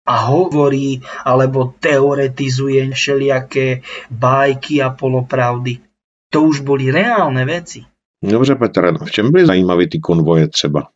a 0.02 0.16
hovorí 0.28 1.00
alebo 1.24 1.72
teoretizuje 1.80 2.92
všelijaké 2.92 3.88
bajky 4.12 4.84
a 4.84 4.92
polopravdy. 4.92 5.80
To 6.36 6.52
už 6.52 6.68
boli 6.68 6.92
reálne 6.92 7.48
veci. 7.48 7.88
Dobře, 8.24 8.56
Petr, 8.56 9.06
v 9.06 9.12
čem 9.12 9.32
byly 9.32 9.46
zajímavé 9.46 9.88
ty 9.88 10.00
konvoje 10.00 10.48
třeba? 10.48 10.92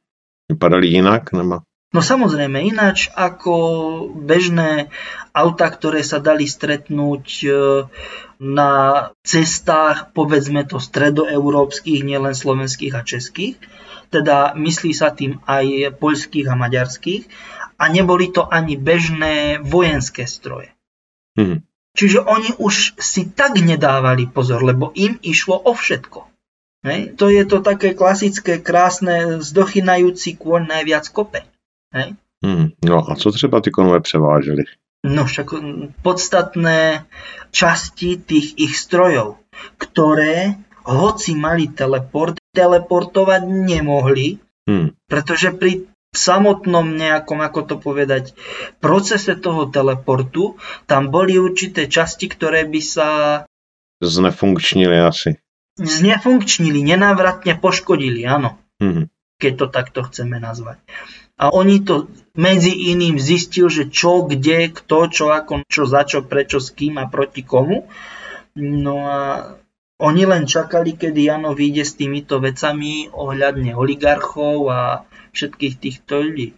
Vypadali 0.45 0.87
inak? 0.93 1.33
Nebo? 1.33 1.65
No 1.95 2.03
samozrejme, 2.03 2.59
ináč 2.59 3.07
ako 3.15 3.55
bežné 4.19 4.91
auta, 5.31 5.71
ktoré 5.71 6.03
sa 6.03 6.19
dali 6.19 6.43
stretnúť 6.43 7.25
e, 7.41 7.47
na 8.43 8.71
cestách, 9.23 10.11
povedzme 10.11 10.67
to 10.67 10.75
stredoeurópskych, 10.75 12.03
nielen 12.03 12.35
slovenských 12.35 12.93
a 12.99 13.01
českých, 13.07 13.55
teda 14.11 14.59
myslí 14.59 14.91
sa 14.91 15.15
tým 15.15 15.39
aj 15.47 15.95
poľských 15.95 16.51
a 16.51 16.59
maďarských, 16.59 17.23
a 17.79 17.83
neboli 17.87 18.27
to 18.27 18.43
ani 18.43 18.75
bežné 18.75 19.63
vojenské 19.63 20.27
stroje. 20.27 20.75
Hmm. 21.39 21.63
Čiže 21.95 22.27
oni 22.27 22.59
už 22.59 22.99
si 22.99 23.31
tak 23.31 23.55
nedávali 23.55 24.27
pozor, 24.27 24.67
lebo 24.67 24.91
im 24.99 25.15
išlo 25.23 25.55
o 25.63 25.71
všetko. 25.71 26.34
Hej? 26.85 27.17
To 27.17 27.33
je 27.33 27.43
to 27.49 27.65
také 27.65 27.97
klasické, 27.97 28.61
krásne, 28.61 29.41
zdochynajúci 29.41 30.37
kôň 30.37 30.69
najviac 30.69 31.09
kope. 31.09 31.41
Hej? 31.89 32.13
Hmm, 32.45 32.77
no 32.85 33.11
a 33.11 33.15
co 33.15 33.31
třeba 33.31 33.61
ty 33.61 33.71
konové 33.71 33.99
převáželi? 33.99 34.63
No 35.05 35.25
však 35.25 35.47
podstatné 36.01 37.05
časti 37.53 38.17
tých 38.17 38.57
ich 38.57 38.73
strojov, 38.73 39.37
ktoré 39.77 40.57
hoci 40.81 41.37
mali 41.37 41.69
teleport, 41.69 42.41
teleportovať 42.57 43.45
nemohli, 43.45 44.41
hmm. 44.65 45.05
pretože 45.05 45.53
pri 45.53 45.85
samotnom 46.09 46.97
nejakom, 46.97 47.37
ako 47.37 47.61
to 47.69 47.75
povedať, 47.77 48.33
procese 48.81 49.37
toho 49.37 49.69
teleportu, 49.69 50.57
tam 50.89 51.13
boli 51.13 51.37
určité 51.37 51.85
časti, 51.85 52.25
ktoré 52.25 52.65
by 52.65 52.81
sa... 52.81 53.07
Znefunkčnili 54.01 54.97
asi 55.05 55.37
znefunkčnili, 55.75 56.81
nenávratne 56.83 57.59
poškodili, 57.59 58.23
áno. 58.23 58.59
Mm-hmm. 58.79 59.05
Keď 59.35 59.53
to 59.59 59.65
takto 59.67 59.99
chceme 60.07 60.39
nazvať. 60.39 60.79
A 61.35 61.51
oni 61.51 61.83
to 61.83 62.07
medzi 62.39 62.71
iným 62.95 63.19
zistil, 63.19 63.67
že 63.67 63.91
čo, 63.91 64.23
kde, 64.23 64.71
kto, 64.71 65.11
čo, 65.11 65.25
ako, 65.35 65.67
čo, 65.67 65.83
za 65.83 66.07
čo, 66.07 66.23
prečo, 66.23 66.63
s 66.63 66.71
kým 66.71 66.95
a 66.95 67.11
proti 67.11 67.43
komu. 67.43 67.91
No 68.55 68.95
a 69.03 69.19
oni 69.99 70.23
len 70.23 70.47
čakali, 70.47 70.95
kedy 70.95 71.27
Jano 71.27 71.51
vyjde 71.51 71.83
s 71.83 71.99
týmito 71.99 72.39
vecami 72.39 73.11
ohľadne 73.11 73.75
oligarchov 73.75 74.71
a 74.71 74.79
všetkých 75.35 75.75
týchto 75.75 76.23
ľudí. 76.23 76.55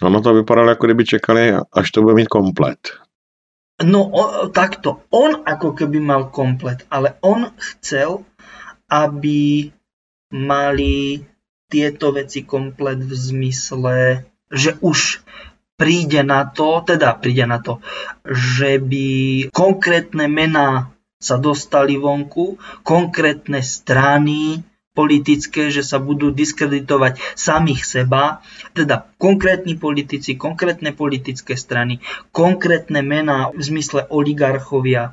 Ono 0.00 0.18
to 0.24 0.36
vypadalo, 0.36 0.72
ako 0.72 0.84
kdyby 0.88 1.04
čekali, 1.04 1.42
až 1.60 1.86
to 1.92 2.00
bude 2.00 2.16
mít 2.16 2.32
komplet. 2.32 2.80
No 3.84 4.06
o, 4.06 4.46
takto, 4.48 5.02
on 5.10 5.42
ako 5.42 5.74
keby 5.74 5.98
mal 5.98 6.30
komplet, 6.30 6.86
ale 6.88 7.18
on 7.26 7.50
chcel, 7.58 8.22
aby 8.88 9.70
mali 10.34 11.22
tieto 11.70 12.14
veci 12.14 12.46
komplet 12.46 13.00
v 13.02 13.12
zmysle, 13.12 13.96
že 14.52 14.78
už 14.78 15.24
príde 15.74 16.22
na 16.22 16.46
to, 16.46 16.82
teda 16.86 17.18
príde 17.18 17.46
na 17.50 17.58
to, 17.58 17.82
že 18.26 18.78
by 18.78 19.08
konkrétne 19.50 20.30
mená 20.30 20.94
sa 21.18 21.40
dostali 21.40 21.96
vonku, 21.96 22.60
konkrétne 22.84 23.64
strany 23.64 24.62
politické, 24.94 25.74
že 25.74 25.82
sa 25.82 25.98
budú 25.98 26.30
diskreditovať 26.30 27.18
samých 27.34 27.82
seba, 27.82 28.44
teda 28.78 29.10
konkrétni 29.18 29.74
politici, 29.74 30.38
konkrétne 30.38 30.94
politické 30.94 31.58
strany, 31.58 31.98
konkrétne 32.30 33.02
mená 33.02 33.50
v 33.50 33.60
zmysle 33.60 34.06
oligarchovia, 34.06 35.10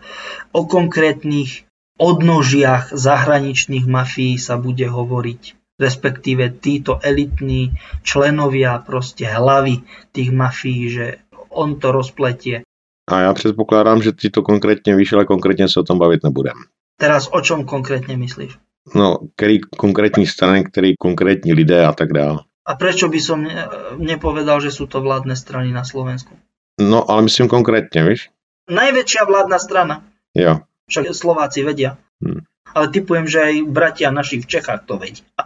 o 0.53 0.69
konkrétnych 0.69 1.65
odnožiach 2.01 2.97
zahraničných 2.97 3.85
mafií 3.85 4.41
sa 4.41 4.57
bude 4.57 4.89
hovoriť 4.89 5.61
respektíve 5.81 6.61
títo 6.61 7.01
elitní 7.01 7.73
členovia, 8.05 8.77
proste 8.85 9.25
hlavy 9.25 9.81
tých 10.13 10.29
mafií, 10.29 10.93
že 10.93 11.05
on 11.49 11.81
to 11.81 11.91
rozpletie. 11.91 12.61
A 13.09 13.19
já 13.19 13.33
předpokládám, 13.33 14.01
že 14.01 14.11
ty 14.11 14.29
to 14.29 14.41
konkrétně 14.41 14.95
víš, 14.95 15.13
ale 15.13 15.25
konkrétně 15.25 15.69
se 15.69 15.79
o 15.79 15.83
tom 15.83 15.97
bavit 15.97 16.23
nebudem. 16.23 16.53
Teraz 17.01 17.27
o 17.33 17.41
čom 17.41 17.65
konkrétne 17.65 18.17
myslíš? 18.17 18.57
No, 18.95 19.17
který 19.35 19.59
konkrétní 19.59 20.27
strany, 20.27 20.63
který 20.63 20.93
konkrétní 20.99 21.53
lidé 21.53 21.85
a 21.85 21.93
tak 21.93 22.13
dále. 22.13 22.39
A 22.65 22.77
prečo 22.77 23.09
by 23.09 23.19
som 23.21 23.41
ne, 23.41 23.65
nepovedal, 23.97 24.61
že 24.61 24.69
sú 24.69 24.85
to 24.85 25.01
vládne 25.01 25.33
strany 25.33 25.73
na 25.73 25.81
Slovensku? 25.81 26.37
No, 26.77 27.09
ale 27.09 27.21
myslím 27.25 27.49
konkrétně, 27.49 28.05
víš? 28.05 28.29
Najväčšia 28.69 29.25
vládna 29.25 29.59
strana. 29.59 29.95
Jo. 30.37 30.61
Však 30.91 31.15
Slováci 31.15 31.63
vedia. 31.63 31.95
Hmm. 32.19 32.43
Ale 32.75 32.91
typujem, 32.91 33.25
že 33.31 33.39
aj 33.39 33.55
bratia 33.71 34.11
naši 34.11 34.43
v 34.43 34.49
Čechách 34.51 34.83
to 34.83 34.99
vedia. 34.99 35.23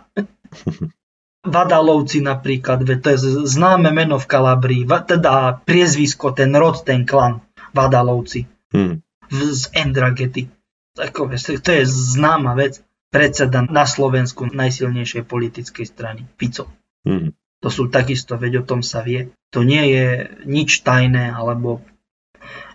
Vadalovci 1.46 2.26
napríklad, 2.26 2.82
to 2.82 3.08
je 3.14 3.18
známe 3.46 3.94
meno 3.94 4.18
v 4.18 4.26
Kalabrii, 4.26 4.84
teda 4.90 5.62
priezvisko, 5.62 6.34
ten 6.34 6.50
rod, 6.58 6.82
ten 6.82 7.06
klan 7.06 7.46
Vadalovci 7.70 8.50
hmm. 8.74 9.06
z 9.30 9.62
Endragety. 9.78 10.50
Tako, 10.98 11.30
to 11.38 11.70
je 11.70 11.84
známa 11.86 12.58
vec. 12.58 12.82
Predseda 13.14 13.64
na 13.64 13.86
Slovensku 13.86 14.50
najsilnejšej 14.50 15.24
politickej 15.24 15.86
strany, 15.86 16.26
Fico. 16.36 16.68
Hmm. 17.06 17.32
To 17.64 17.70
sú 17.72 17.88
takisto, 17.88 18.36
veď 18.36 18.66
o 18.66 18.68
tom 18.68 18.82
sa 18.82 19.06
vie. 19.06 19.32
To 19.56 19.64
nie 19.64 19.86
je 19.94 20.06
nič 20.50 20.84
tajné 20.84 21.32
alebo 21.32 21.86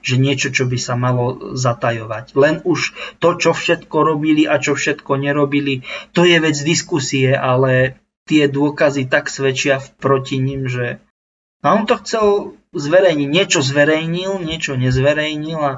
že 0.00 0.16
niečo, 0.20 0.48
čo 0.52 0.64
by 0.66 0.78
sa 0.80 0.96
malo 0.96 1.56
zatajovať. 1.56 2.36
Len 2.36 2.60
už 2.64 2.96
to, 3.20 3.36
čo 3.36 3.52
všetko 3.52 3.96
robili 4.00 4.44
a 4.44 4.60
čo 4.60 4.76
všetko 4.76 5.16
nerobili, 5.20 5.84
to 6.16 6.24
je 6.24 6.36
vec 6.40 6.56
diskusie, 6.60 7.32
ale 7.32 8.00
tie 8.24 8.46
dôkazy 8.46 9.08
tak 9.10 9.28
svedčia 9.28 9.82
proti 9.98 10.38
ním, 10.38 10.70
že 10.70 11.02
a 11.60 11.76
on 11.76 11.84
to 11.84 12.00
chcel 12.00 12.56
zverejniť. 12.72 13.28
Niečo 13.28 13.60
zverejnil, 13.60 14.40
niečo 14.40 14.80
nezverejnil 14.80 15.60
a 15.60 15.72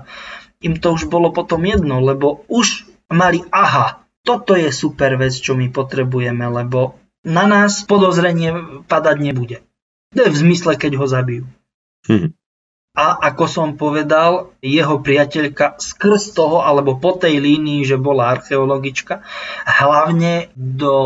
im 0.63 0.79
to 0.79 0.95
už 0.95 1.11
bolo 1.11 1.35
potom 1.35 1.67
jedno, 1.67 1.99
lebo 1.99 2.47
už 2.47 2.87
mali, 3.11 3.43
aha, 3.51 4.07
toto 4.23 4.55
je 4.55 4.71
super 4.71 5.19
vec, 5.19 5.35
čo 5.35 5.59
my 5.59 5.75
potrebujeme, 5.75 6.47
lebo 6.47 7.03
na 7.27 7.51
nás 7.51 7.83
podozrenie 7.83 8.83
padať 8.87 9.17
nebude. 9.19 9.59
To 10.15 10.27
je 10.27 10.31
v 10.31 10.41
zmysle, 10.47 10.79
keď 10.79 11.03
ho 11.03 11.07
zabijú. 11.11 11.45
Hm. 12.07 12.35
A 12.93 13.17
ako 13.33 13.49
som 13.49 13.69
povedal, 13.81 14.53
jeho 14.61 15.01
priateľka 15.01 15.81
skrz 15.81 16.37
toho, 16.37 16.61
alebo 16.61 17.01
po 17.01 17.17
tej 17.17 17.41
línii, 17.41 17.89
že 17.89 17.97
bola 17.97 18.29
archeologička, 18.37 19.25
hlavne 19.65 20.53
do 20.53 20.97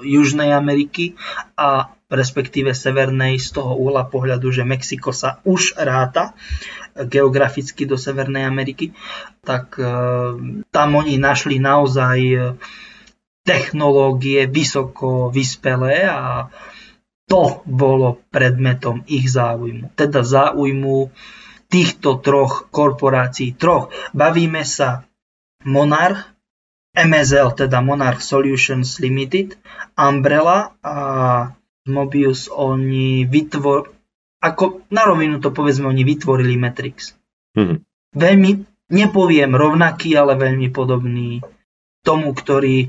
Južnej 0.00 0.48
Ameriky 0.48 1.20
a 1.60 1.92
respektíve 2.08 2.72
Severnej 2.72 3.36
z 3.36 3.52
toho 3.52 3.76
uhla 3.76 4.08
pohľadu, 4.08 4.48
že 4.48 4.64
Mexiko 4.64 5.12
sa 5.12 5.44
už 5.44 5.76
ráta 5.76 6.32
geograficky 6.96 7.84
do 7.84 8.00
Severnej 8.00 8.48
Ameriky, 8.48 8.96
tak 9.44 9.76
e, 9.76 9.84
tam 10.72 10.88
oni 10.96 11.20
našli 11.20 11.60
naozaj 11.60 12.18
technológie 13.44 14.48
vysoko 14.48 15.28
vyspelé 15.28 16.08
a 16.08 16.48
to 17.30 17.62
bolo 17.62 18.18
predmetom 18.34 19.06
ich 19.06 19.30
záujmu. 19.30 19.94
Teda 19.94 20.26
záujmu 20.26 21.14
týchto 21.70 22.18
troch 22.18 22.66
korporácií. 22.74 23.54
Troch. 23.54 23.94
Bavíme 24.10 24.66
sa 24.66 25.06
Monarch, 25.62 26.26
MSL, 26.90 27.54
teda 27.54 27.78
Monarch 27.78 28.18
Solutions 28.18 28.98
Limited, 28.98 29.54
Umbrella 29.94 30.74
a 30.82 30.96
Mobius, 31.86 32.50
oni 32.50 33.24
vytvor... 33.30 33.94
Ako 34.40 34.88
na 34.90 35.04
rovinu 35.06 35.38
to 35.38 35.54
povedzme, 35.54 35.86
oni 35.86 36.02
vytvorili 36.02 36.56
Matrix. 36.58 37.14
Mm-hmm. 37.54 37.78
Veľmi, 38.16 38.50
nepoviem 38.90 39.52
rovnaký, 39.52 40.16
ale 40.16 40.34
veľmi 40.34 40.72
podobný 40.72 41.44
tomu, 42.00 42.32
ktorý 42.32 42.88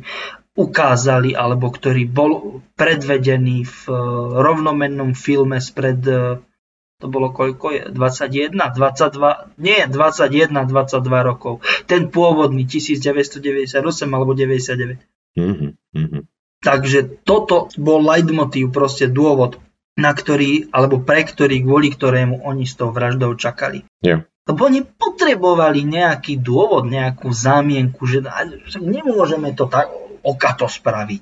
ukázali, 0.61 1.33
alebo 1.33 1.73
ktorý 1.73 2.05
bol 2.05 2.61
predvedený 2.77 3.65
v 3.65 3.79
e, 3.89 3.97
rovnomennom 4.37 5.17
filme 5.17 5.57
spred 5.57 6.01
e, 6.05 6.41
to 7.01 7.09
bolo 7.09 7.33
koľko 7.33 7.65
je? 7.73 7.81
21, 7.89 8.53
22, 8.53 9.57
nie, 9.57 9.81
21, 9.89 10.53
22 10.69 11.01
rokov. 11.25 11.65
Ten 11.89 12.13
pôvodný 12.13 12.69
1998 12.69 13.73
alebo 14.05 14.37
99. 14.37 15.01
Mm-hmm. 15.33 15.71
mm-hmm. 15.97 16.23
Takže 16.61 17.25
toto 17.25 17.73
bol 17.73 18.05
leitmotív, 18.05 18.69
proste 18.69 19.09
dôvod, 19.09 19.57
na 19.97 20.13
ktorý, 20.13 20.69
alebo 20.69 21.01
pre 21.01 21.25
ktorý, 21.25 21.65
kvôli 21.65 21.89
ktorému 21.89 22.45
oni 22.45 22.69
s 22.69 22.77
tou 22.77 22.93
vraždou 22.93 23.33
čakali. 23.33 23.81
Yeah. 24.05 24.29
Lebo 24.45 24.69
oni 24.69 24.85
potrebovali 24.85 25.81
nejaký 25.81 26.37
dôvod, 26.37 26.85
nejakú 26.85 27.33
zámienku, 27.33 28.05
že 28.05 28.21
nemôžeme 28.77 29.57
to 29.57 29.65
tak, 29.65 29.89
oka 30.21 30.53
to 30.53 30.67
spraviť. 30.69 31.21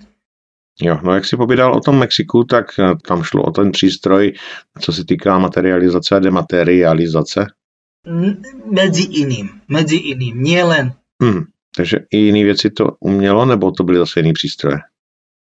Jo, 0.82 1.00
no 1.04 1.14
jak 1.14 1.26
si 1.26 1.38
povídal 1.38 1.76
o 1.76 1.80
tom 1.80 2.00
Mexiku, 2.00 2.44
tak 2.44 2.66
eh, 2.80 2.96
tam 3.08 3.24
šlo 3.24 3.44
o 3.44 3.52
ten 3.52 3.72
přístroj, 3.72 4.34
co 4.80 4.94
se 4.94 5.06
týká 5.06 5.40
materializace 5.40 6.16
a 6.16 6.20
dematerializace. 6.20 7.46
Medzi 8.66 9.04
iným, 9.04 9.60
medzi 9.68 9.96
iným, 9.96 10.44
nie 10.44 10.64
len. 10.64 10.96
Hmm, 11.22 11.52
takže 11.76 12.08
i 12.12 12.18
jiné 12.18 12.44
věci 12.44 12.70
to 12.70 12.96
umělo, 13.00 13.46
nebo 13.46 13.72
to 13.72 13.84
byly 13.84 13.98
zase 13.98 14.20
jiný 14.20 14.34
přístroje? 14.34 14.78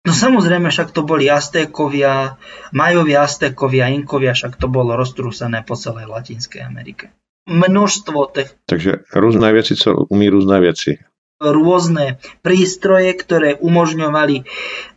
No 0.06 0.14
samozrejme, 0.14 0.70
však 0.70 0.90
to 0.90 1.02
boli 1.02 1.30
Aztékovia, 1.30 2.38
Majovi 2.72 3.16
Aztékovia, 3.16 3.92
Inkovia, 3.92 4.32
však 4.32 4.56
to 4.56 4.68
bolo 4.68 4.96
roztrúsené 4.96 5.62
po 5.66 5.76
celej 5.76 6.06
Latinskej 6.06 6.64
Amerike. 6.64 7.12
Množstvo 7.48 8.26
tých... 8.26 8.56
Takže 8.66 8.92
různé 9.14 9.52
věci, 9.52 9.76
co 9.76 9.94
umí 9.94 10.28
různé 10.28 10.60
věci 10.60 10.98
rôzne 11.38 12.18
prístroje, 12.42 13.14
ktoré 13.14 13.54
umožňovali 13.62 14.42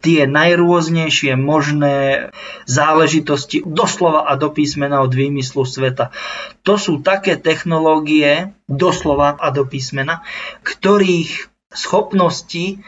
tie 0.02 0.26
najrôznejšie 0.26 1.38
možné 1.38 2.30
záležitosti 2.66 3.62
doslova 3.62 4.26
a 4.26 4.34
do 4.42 4.50
písmena 4.50 5.06
od 5.06 5.14
výmyslu 5.14 5.70
sveta. 5.70 6.10
To 6.66 6.82
sú 6.82 7.06
také 7.06 7.38
technológie, 7.38 8.58
doslova 8.66 9.38
a 9.38 9.54
do 9.54 9.70
písmena, 9.70 10.26
ktorých 10.66 11.54
schopnosti 11.72 12.82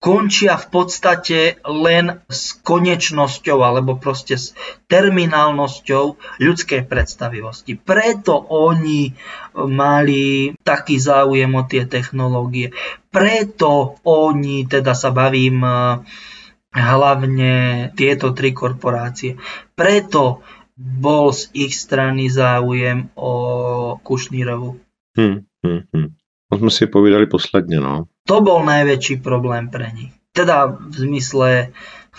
končia 0.00 0.56
v 0.56 0.66
podstate 0.72 1.60
len 1.68 2.24
s 2.32 2.56
konečnosťou 2.64 3.60
alebo 3.60 4.00
proste 4.00 4.40
s 4.40 4.56
terminálnosťou 4.88 6.04
ľudskej 6.40 6.88
predstavivosti. 6.88 7.76
Preto 7.76 8.40
oni 8.48 9.12
mali 9.68 10.56
taký 10.64 10.96
záujem 10.96 11.52
o 11.52 11.62
tie 11.68 11.84
technológie. 11.84 12.72
Preto 13.12 14.00
oni, 14.08 14.64
teda 14.64 14.96
sa 14.96 15.12
bavím 15.12 15.60
eh, 15.68 16.00
hlavne 16.72 17.52
tieto 17.92 18.32
tri 18.32 18.56
korporácie. 18.56 19.36
Preto 19.76 20.40
bol 20.80 21.28
z 21.36 21.52
ich 21.52 21.76
strany 21.76 22.32
záujem 22.32 23.12
o 23.20 23.32
Kušnírovu. 24.00 24.80
Hmm, 25.12 25.44
hmm, 25.60 25.82
hmm. 25.92 26.08
To 26.50 26.58
sme 26.58 26.70
si 26.74 26.90
povedali 26.90 27.30
posledne, 27.30 27.78
no. 27.78 28.10
To 28.26 28.42
bol 28.42 28.66
najväčší 28.66 29.22
problém 29.22 29.70
pre 29.70 29.94
nich. 29.94 30.10
Teda 30.34 30.66
v 30.66 30.94
zmysle 30.94 31.70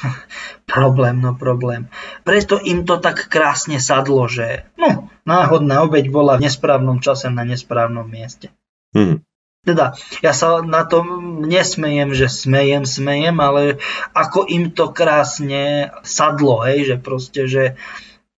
problém, 0.74 1.20
no 1.20 1.36
problém. 1.36 1.92
Preto 2.24 2.60
im 2.64 2.88
to 2.88 2.98
tak 3.04 3.28
krásne 3.28 3.84
sadlo, 3.84 4.32
že 4.32 4.64
no, 4.80 5.12
náhodná 5.28 5.84
obeď 5.84 6.08
bola 6.08 6.40
v 6.40 6.48
nesprávnom 6.48 7.04
čase 7.04 7.28
na 7.28 7.44
nesprávnom 7.44 8.08
mieste. 8.08 8.56
Hmm. 8.96 9.24
Teda, 9.62 9.94
ja 10.26 10.34
sa 10.34 10.66
na 10.66 10.90
to 10.90 11.06
nesmejem, 11.46 12.18
že 12.18 12.34
smejem, 12.34 12.82
smejem, 12.82 13.38
ale 13.38 13.78
ako 14.18 14.50
im 14.50 14.74
to 14.74 14.90
krásne 14.90 15.94
sadlo, 16.02 16.66
hej, 16.66 16.90
že 16.90 16.96
proste, 16.98 17.42
že 17.46 17.64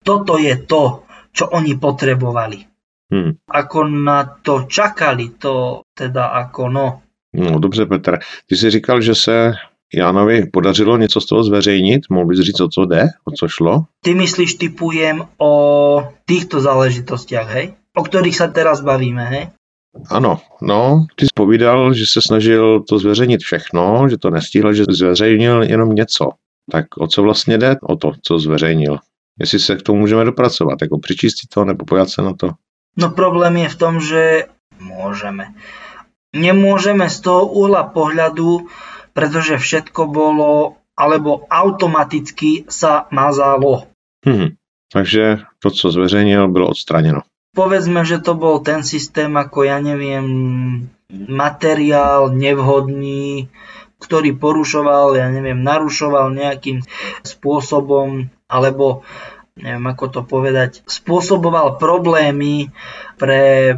toto 0.03 0.35
je 0.35 0.59
to, 0.59 1.07
čo 1.31 1.47
oni 1.47 1.79
potrebovali. 1.79 2.72
Hmm. 3.11 3.31
Ako 3.49 3.83
na 3.83 4.23
to 4.41 4.63
čakali, 4.69 5.35
to 5.39 5.81
teda 5.97 6.27
ako 6.27 6.69
no, 6.69 6.87
No 7.33 7.59
dobře, 7.59 7.85
Petr. 7.85 8.17
Ty 8.49 8.57
jsi 8.57 8.69
říkal, 8.69 9.01
že 9.01 9.15
se 9.15 9.53
Jánovi 9.93 10.45
podařilo 10.53 10.97
něco 10.97 11.21
z 11.21 11.25
toho 11.25 11.43
zveřejnit? 11.43 12.01
Mohl 12.09 12.25
bys 12.25 12.39
říct, 12.39 12.59
o 12.59 12.67
co 12.67 12.85
jde? 12.85 13.07
O 13.25 13.31
co 13.31 13.47
šlo? 13.47 13.83
Ty 14.03 14.13
myslíš, 14.13 14.53
typujem 14.53 15.23
o 15.37 15.53
týchto 16.25 16.61
záležitostiach, 16.61 17.49
hej? 17.49 17.73
O 17.93 18.01
ktorých 18.01 18.33
sa 18.33 18.49
teraz 18.49 18.81
bavíme, 18.81 19.21
hej? 19.29 19.53
Ano, 20.09 20.41
no, 20.61 21.05
ty 21.15 21.25
jsi 21.25 21.29
povídal, 21.35 21.93
že 21.93 22.05
se 22.05 22.21
snažil 22.21 22.81
to 22.81 22.99
zveřejnit 22.99 23.41
všechno, 23.41 24.09
že 24.09 24.17
to 24.17 24.29
nestihl, 24.29 24.73
že 24.73 24.83
zveřejnil 24.89 25.63
jenom 25.63 25.89
něco. 25.89 26.29
Tak 26.71 26.85
o 26.97 27.07
co 27.07 27.23
vlastně 27.23 27.57
jde? 27.57 27.75
O 27.83 27.95
to, 27.95 28.11
co 28.21 28.39
zveřejnil. 28.39 28.97
Jestli 29.39 29.59
se 29.59 29.75
k 29.75 29.81
tomu 29.81 29.99
můžeme 29.99 30.25
dopracovat, 30.25 30.81
jako 30.81 30.99
přičistit 30.99 31.49
to 31.53 31.65
nebo 31.65 31.85
pojat 31.85 32.09
se 32.09 32.21
na 32.21 32.33
to? 32.33 32.49
No 32.93 33.09
problém 33.09 33.65
je 33.65 33.69
v 33.73 33.79
tom, 33.79 33.93
že 33.97 34.23
môžeme. 34.77 35.53
Nemôžeme 36.33 37.09
z 37.09 37.17
toho 37.21 37.45
uhla 37.45 37.89
pohľadu, 37.89 38.69
pretože 39.13 39.61
všetko 39.61 40.09
bolo 40.09 40.81
alebo 40.93 41.45
automaticky 41.49 42.69
sa 42.69 43.09
mazalo. 43.09 43.89
Hmm. 44.25 44.57
Takže 44.93 45.41
to, 45.59 45.71
co 45.71 45.91
zveřejnil, 45.91 46.47
bylo 46.47 46.69
odstraněno. 46.69 47.21
Povedzme, 47.53 48.05
že 48.05 48.17
to 48.17 48.33
bol 48.33 48.65
ten 48.65 48.81
systém 48.81 49.29
ako, 49.37 49.61
ja 49.61 49.77
neviem, 49.77 50.25
materiál 51.13 52.33
nevhodný, 52.33 53.45
ktorý 54.01 54.33
porušoval, 54.33 55.13
ja 55.13 55.29
neviem, 55.29 55.61
narušoval 55.61 56.33
nejakým 56.33 56.81
spôsobom, 57.21 58.33
alebo 58.49 59.05
neviem 59.57 59.85
ako 59.85 60.05
to 60.09 60.21
povedať, 60.25 60.81
spôsoboval 60.89 61.77
problémy 61.77 62.73
pre 63.21 63.73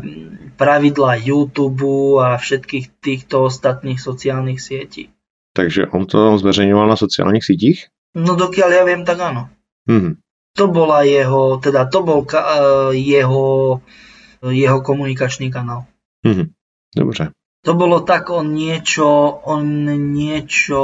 pravidla 0.55 1.19
YouTube 1.19 2.19
a 2.23 2.39
všetkých 2.39 2.86
týchto 3.03 3.51
ostatných 3.51 3.99
sociálnych 3.99 4.63
sietí. 4.63 5.11
Takže 5.55 5.91
on 5.91 6.07
to 6.07 6.36
zveřejňoval 6.39 6.88
na 6.88 6.99
sociálnych 6.99 7.43
sítích? 7.43 7.88
No 8.15 8.36
dokiaľ 8.36 8.69
ja 8.71 8.84
viem, 8.88 9.03
tak 9.03 9.19
áno. 9.19 9.51
Hmm. 9.88 10.19
To 10.55 10.71
bola 10.71 11.03
jeho, 11.03 11.59
teda 11.59 11.88
to 11.91 11.99
bol 12.03 12.23
ka, 12.23 12.39
e, 12.39 12.95
jeho, 12.95 13.80
jeho 14.39 14.80
komunikačný 14.80 15.51
kanál. 15.51 15.88
Hmm. 16.23 16.55
Dobře. 16.95 17.32
To 17.65 17.73
bolo 17.73 17.99
tak, 17.99 18.30
on 18.30 18.55
niečo, 18.55 19.07
on 19.43 19.84
niečo 20.15 20.82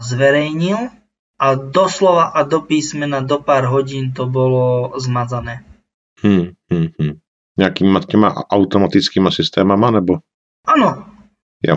zverejnil 0.00 1.03
a 1.38 1.54
doslova 1.54 2.30
a 2.30 2.42
do 2.42 2.62
písmena 2.62 3.20
do 3.20 3.42
pár 3.42 3.66
hodín 3.66 4.12
to 4.14 4.26
bolo 4.26 4.94
zmazané. 4.98 5.66
Hmm, 6.22 6.54
hmm, 6.70 6.90
hmm. 6.98 7.14
Nejakýma 7.54 8.00
těma 8.00 8.34
automatickýma 8.50 9.30
systémama, 9.30 9.90
nebo? 9.90 10.18
Áno. 10.66 11.06
Jo. 11.62 11.76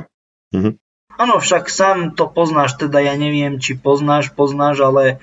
Mhm. 0.53 0.81
Áno, 1.17 1.41
však 1.41 1.69
sám 1.69 2.13
to 2.13 2.29
poznáš, 2.29 2.77
teda 2.77 3.01
ja 3.01 3.17
neviem, 3.17 3.57
či 3.57 3.73
poznáš, 3.73 4.29
poznáš, 4.37 4.85
ale 4.85 5.17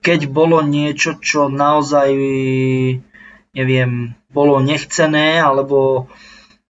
keď 0.00 0.32
bolo 0.32 0.64
niečo, 0.64 1.20
čo 1.20 1.52
naozaj, 1.52 2.08
neviem, 3.52 4.16
bolo 4.32 4.60
nechcené, 4.64 5.40
alebo 5.40 6.08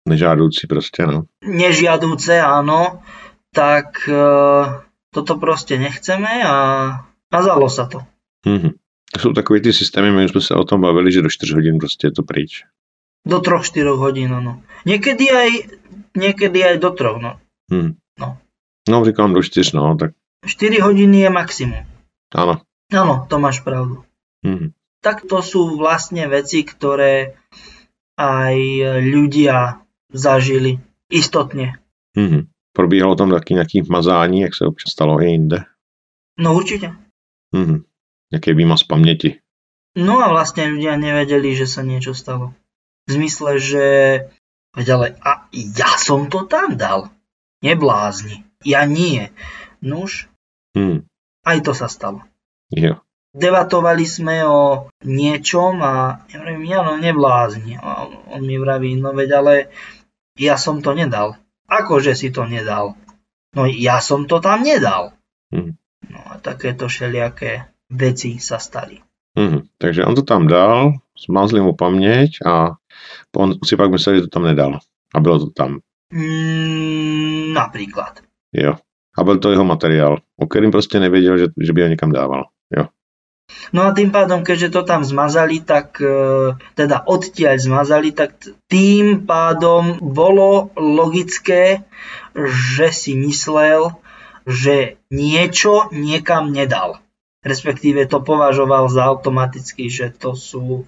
Nežádoucí 0.09 0.67
prostě, 0.67 1.05
no. 1.05 1.23
Nežiadúce, 1.43 2.41
áno, 2.41 3.01
tak 3.53 4.09
e, 4.09 4.13
toto 5.15 5.39
proste 5.39 5.79
nechceme 5.79 6.43
a, 6.43 6.57
a 7.31 7.37
zalo 7.39 7.71
sa 7.71 7.87
to. 7.87 8.03
Mm-hmm. 8.43 8.73
Jsou 9.19 9.33
takový 9.33 9.61
ty 9.61 9.73
systémy, 9.73 10.11
my 10.11 10.29
jsme 10.29 10.41
se 10.41 10.53
o 10.55 10.63
tom 10.63 10.81
bavili, 10.81 11.11
že 11.11 11.21
do 11.21 11.29
4 11.29 11.53
hodin 11.53 11.79
prostě 11.79 12.07
je 12.07 12.11
to 12.11 12.23
pryč. 12.23 12.63
Do 13.27 13.39
3-4 13.39 13.95
hodín, 13.95 14.29
no. 14.43 14.61
Niekedy 14.85 15.31
aj, 15.31 15.49
niekedy 16.17 16.61
aj 16.61 16.77
do 16.77 16.91
3, 16.91 17.17
no. 17.21 17.39
Hmm. 17.71 17.97
No. 18.19 18.37
No, 18.89 19.05
říkám 19.05 19.33
do 19.33 19.43
4, 19.43 19.71
no, 19.73 19.95
tak 19.97 20.11
4 20.45 20.79
hodiny 20.79 21.25
je 21.25 21.29
maximum. 21.29 21.83
áno. 22.35 22.61
Áno, 22.93 23.25
to 23.25 23.41
máš 23.41 23.65
pravdu. 23.65 24.05
Hmm. 24.45 24.77
Tak 25.01 25.25
to 25.25 25.41
sú 25.41 25.73
vlastne 25.73 26.29
veci, 26.29 26.61
ktoré 26.61 27.33
aj 28.13 28.57
ľudia 29.01 29.81
zažili 30.13 30.77
istotne. 31.09 31.81
Hmm. 32.13 32.45
Probíhalo 32.75 33.15
tam 33.15 33.31
taky 33.31 33.53
nějaký 33.53 33.81
mazání, 33.89 34.41
jak 34.41 34.55
se 34.55 34.65
občas 34.65 34.91
stalo 34.91 35.21
i 35.21 35.25
jinde. 35.25 35.63
No 36.39 36.55
určite. 36.55 36.91
Hmm. 37.55 37.83
Jaký 38.33 38.53
výmaz 38.53 38.83
paměti. 38.83 39.39
No 39.95 40.19
a 40.19 40.27
vlastne 40.27 40.67
ľudia 40.67 40.99
nevedeli, 40.99 41.55
že 41.55 41.71
sa 41.71 41.79
niečo 41.79 42.11
stalo. 42.11 42.51
V 43.07 43.15
zmysle, 43.15 43.63
že 43.63 43.85
veď 44.75 44.87
ale 44.91 45.07
a 45.23 45.47
ja 45.55 45.87
som 45.95 46.27
to 46.27 46.43
tam 46.51 46.75
dal. 46.75 47.15
Neblázni. 47.63 48.43
Ja 48.67 48.83
nie. 48.83 49.31
Nuž, 49.79 50.27
Hmm. 50.75 51.07
aj 51.47 51.63
to 51.63 51.71
sa 51.71 51.87
stalo. 51.87 52.27
Jo. 52.75 52.99
Debatovali 53.31 54.03
sme 54.03 54.43
o 54.43 54.91
niečom 55.07 55.79
a 55.79 56.27
ja 56.27 56.43
hovorím, 56.43 56.67
ja 56.67 56.83
no 56.83 56.99
neblázni. 56.99 57.79
A 57.79 58.03
on, 58.03 58.19
on 58.35 58.41
mi 58.43 58.59
vraví, 58.59 58.99
no 58.99 59.15
veď 59.15 59.29
ale 59.31 59.53
ja 60.35 60.59
som 60.59 60.83
to 60.83 60.91
nedal. 60.91 61.39
Akože 61.65 62.13
si 62.13 62.29
to 62.29 62.45
nedal? 62.45 62.93
No 63.55 63.65
ja 63.65 64.03
som 64.03 64.27
to 64.29 64.43
tam 64.43 64.61
nedal. 64.61 65.15
Hmm. 65.49 65.79
No 66.09 66.19
a 66.29 66.37
takéto 66.37 66.85
všelijaké 66.91 67.65
veci 67.89 68.37
sa 68.37 68.61
stali. 68.61 69.01
Hmm. 69.35 69.67
Takže 69.77 70.05
on 70.05 70.15
to 70.15 70.23
tam 70.23 70.47
dal, 70.47 70.95
zmazli 71.15 71.61
mu 71.61 71.75
paměť 71.75 72.31
a 72.45 72.79
on 73.35 73.59
si 73.63 73.75
pak 73.75 73.91
myslel, 73.91 74.15
že 74.15 74.21
to 74.21 74.27
tam 74.27 74.43
nedal. 74.43 74.79
A 75.15 75.19
bylo 75.19 75.39
to 75.39 75.49
tam. 75.51 75.79
Mm, 76.13 77.53
napríklad. 77.53 78.19
Jo. 78.53 78.75
A 79.17 79.23
byl 79.23 79.37
to 79.37 79.51
jeho 79.51 79.63
materiál, 79.63 80.17
o 80.39 80.47
kterým 80.47 80.71
prostě 80.71 80.99
nevěděl, 80.99 81.37
že, 81.37 81.47
že 81.61 81.73
by 81.73 81.81
ho 81.81 81.87
někam 81.87 82.11
dával. 82.11 82.43
No 83.75 83.89
a 83.89 83.95
tým 83.95 84.13
pádom, 84.13 84.45
keďže 84.45 84.71
to 84.71 84.81
tam 84.85 85.01
zmazali, 85.01 85.59
tak 85.59 85.97
e, 85.99 86.55
teda 86.77 87.03
odtiaľ 87.03 87.57
zmazali, 87.57 88.13
tak 88.13 88.37
tým 88.69 89.25
pádom 89.25 89.97
bolo 89.99 90.69
logické, 90.77 91.83
že 92.37 92.93
si 92.93 93.17
myslel, 93.17 93.91
že 94.45 95.01
niečo 95.09 95.89
niekam 95.89 96.53
nedal. 96.53 97.01
Respektíve 97.41 98.05
to 98.09 98.21
považoval 98.21 98.89
za 98.89 99.05
automaticky, 99.09 99.89
že 99.89 100.13
to 100.13 100.37
sú 100.37 100.85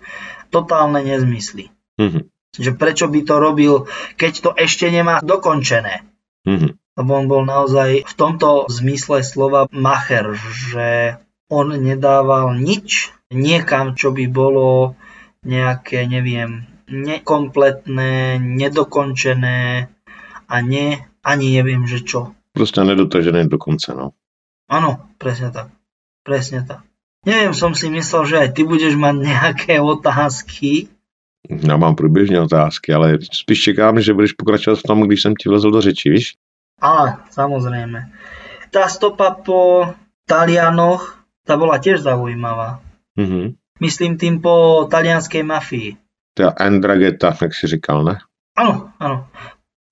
totálne 0.53 1.01
nezmysly. 1.01 1.73
Mhm. 1.97 2.29
Že 2.57 2.71
prečo 2.73 3.05
by 3.05 3.21
to 3.21 3.35
robil, 3.37 3.73
keď 4.17 4.33
to 4.41 4.49
ešte 4.57 4.89
nemá 4.89 5.21
dokončené. 5.21 6.07
Mhm. 6.47 6.79
lebo 6.97 7.11
on 7.13 7.29
bol 7.29 7.43
naozaj 7.45 8.09
v 8.09 8.13
tomto 8.17 8.65
zmysle 8.73 9.21
slova 9.21 9.69
macher, 9.69 10.33
že 10.33 11.21
on 11.47 11.67
nedával 11.75 12.55
nič 12.59 13.11
niekam, 13.31 13.95
čo 13.95 14.11
by 14.11 14.27
bolo 14.27 14.95
nejaké, 15.43 16.07
neviem, 16.07 16.67
nekompletné, 16.87 18.39
nedokončené 18.39 19.87
a 20.47 20.55
ne, 20.63 20.87
ani 21.23 21.47
neviem, 21.55 21.87
že 21.87 21.99
čo. 22.03 22.31
Prostě 22.53 22.83
nedotažený 22.83 23.49
do 23.49 23.57
konce, 23.57 23.93
no. 23.93 24.11
Áno, 24.69 24.99
presne 25.17 25.51
tak. 25.51 25.71
Presne 26.23 26.65
tak. 26.67 26.83
Neviem, 27.25 27.53
som 27.53 27.75
si 27.75 27.87
myslel, 27.91 28.23
že 28.25 28.35
aj 28.39 28.49
ty 28.55 28.63
budeš 28.63 28.95
mať 28.95 29.15
nejaké 29.15 29.75
otázky. 29.81 30.87
Já 31.49 31.77
mám 31.77 31.95
průběžně 31.95 32.41
otázky, 32.41 32.93
ale 32.93 33.17
spíš 33.31 33.61
čekám, 33.61 34.01
že 34.01 34.13
budeš 34.13 34.33
pokračovat 34.33 34.79
v 34.79 34.83
tom, 34.83 35.01
když 35.01 35.21
jsem 35.21 35.35
ti 35.35 35.49
vlezl 35.49 35.71
do 35.71 35.81
řeči, 35.81 36.09
víš? 36.09 36.35
Á, 36.81 37.25
samozrejme. 37.31 38.11
Tá 38.69 38.85
stopa 38.91 39.31
po 39.31 39.89
Talianoch, 40.27 41.16
tá 41.47 41.55
bola 41.55 41.79
tiež 41.79 42.03
zaujímavá. 42.03 42.83
Mhm. 43.15 43.55
Myslím 43.79 44.19
tým 44.19 44.43
po 44.43 44.85
talianskej 44.91 45.43
mafii. 45.47 45.95
Ta 46.33 46.53
Andrageta, 46.53 47.33
jak 47.41 47.53
si 47.53 47.67
říkal, 47.67 48.03
ne? 48.03 48.15
Áno, 48.57 48.93
áno. 48.97 49.29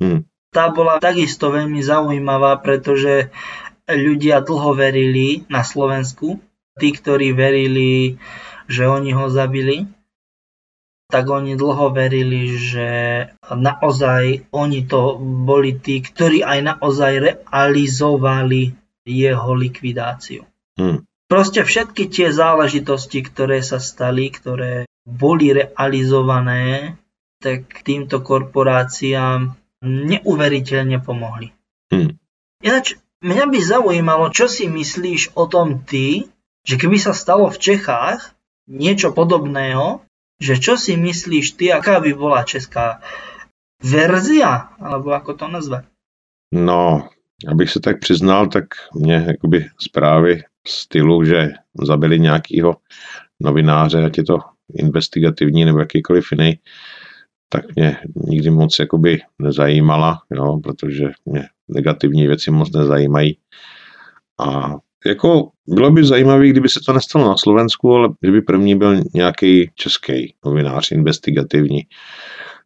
Hmm. 0.01 0.25
Tá 0.49 0.73
bola 0.73 0.97
takisto 0.97 1.53
veľmi 1.53 1.81
zaujímavá, 1.85 2.57
pretože 2.65 3.29
ľudia 3.85 4.41
dlho 4.41 4.73
verili 4.73 5.45
na 5.49 5.61
Slovensku. 5.61 6.41
Tí, 6.75 6.89
ktorí 6.91 7.31
verili, 7.31 8.19
že 8.67 8.83
oni 8.89 9.15
ho 9.15 9.29
zabili, 9.31 9.87
tak 11.07 11.29
oni 11.29 11.55
dlho 11.55 11.93
verili, 11.93 12.57
že 12.57 12.89
naozaj 13.45 14.49
oni 14.51 14.83
to 14.89 15.15
boli 15.21 15.77
tí, 15.77 16.01
ktorí 16.01 16.41
aj 16.41 16.59
naozaj 16.75 17.13
realizovali 17.21 18.73
jeho 19.05 19.51
likvidáciu. 19.53 20.43
Hmm. 20.75 21.05
Proste 21.25 21.65
všetky 21.65 22.05
tie 22.05 22.29
záležitosti, 22.29 23.25
ktoré 23.25 23.65
sa 23.65 23.81
stali, 23.81 24.29
ktoré 24.29 24.85
boli 25.05 25.53
realizované, 25.53 26.97
tak 27.41 27.81
týmto 27.81 28.21
korporáciám 28.21 29.57
neuveriteľne 29.85 31.01
pomohli. 31.01 31.53
Hmm. 31.89 32.17
Ináč, 32.61 32.97
mňa 33.21 33.45
by 33.49 33.59
zaujímalo, 33.61 34.25
čo 34.33 34.45
si 34.45 34.69
myslíš 34.69 35.37
o 35.37 35.45
tom 35.49 35.81
ty, 35.85 36.29
že 36.65 36.77
keby 36.77 36.97
sa 36.97 37.13
stalo 37.13 37.49
v 37.49 37.61
Čechách 37.61 38.33
niečo 38.65 39.13
podobného, 39.13 40.01
že 40.41 40.57
čo 40.57 40.77
si 40.77 40.97
myslíš 40.97 41.57
ty, 41.57 41.69
aká 41.69 42.01
by 42.01 42.11
bola 42.17 42.41
česká 42.45 43.01
verzia, 43.81 44.73
alebo 44.81 45.13
ako 45.13 45.31
to 45.37 45.45
nazvať? 45.47 45.85
No, 46.53 47.09
abych 47.47 47.69
se 47.69 47.79
tak 47.79 47.99
přiznal, 47.99 48.47
tak 48.47 48.65
mě 48.93 49.25
jakoby 49.27 49.69
zprávy 49.79 50.43
stylu, 50.67 51.23
že 51.23 51.49
zabili 51.83 52.19
nějakýho 52.19 52.75
novináře, 53.39 54.03
ať 54.03 54.17
je 54.17 54.23
to 54.23 54.37
investigativní 54.73 55.65
nebo 55.65 55.79
jakýkoliv 55.79 56.31
jiný, 56.31 56.59
tak 57.49 57.75
mě 57.75 57.97
nikdy 58.15 58.49
moc 58.49 58.79
jakoby 58.79 59.19
nezajímala, 59.39 60.21
jo, 60.31 60.59
protože 60.63 61.09
mě 61.25 61.43
negativní 61.67 62.27
věci 62.27 62.51
moc 62.51 62.71
nezajímají. 62.71 63.37
A 64.39 64.75
jako 65.05 65.49
bylo 65.67 65.91
by 65.91 66.05
zajímavé, 66.05 66.47
kdyby 66.47 66.69
se 66.69 66.79
to 66.85 66.93
nestalo 66.93 67.27
na 67.27 67.37
Slovensku, 67.37 67.93
ale 67.93 68.09
kdyby 68.19 68.41
první 68.41 68.75
byl 68.75 69.01
nějaký 69.13 69.71
český 69.75 70.35
novinář 70.45 70.91
investigativní. 70.91 71.81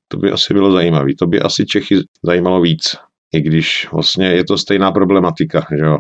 To 0.08 0.18
by 0.18 0.32
asi 0.32 0.54
bylo 0.54 0.72
zajímavé. 0.72 1.12
To 1.20 1.28
by 1.28 1.42
asi 1.42 1.66
Čechy 1.66 1.96
zajímalo 2.24 2.62
víc. 2.62 2.96
I 3.34 3.42
když 3.42 3.88
vlastně 3.92 4.26
je 4.26 4.44
to 4.44 4.58
stejná 4.58 4.92
problematika, 4.92 5.68
že 5.78 5.86
jo. 5.86 5.98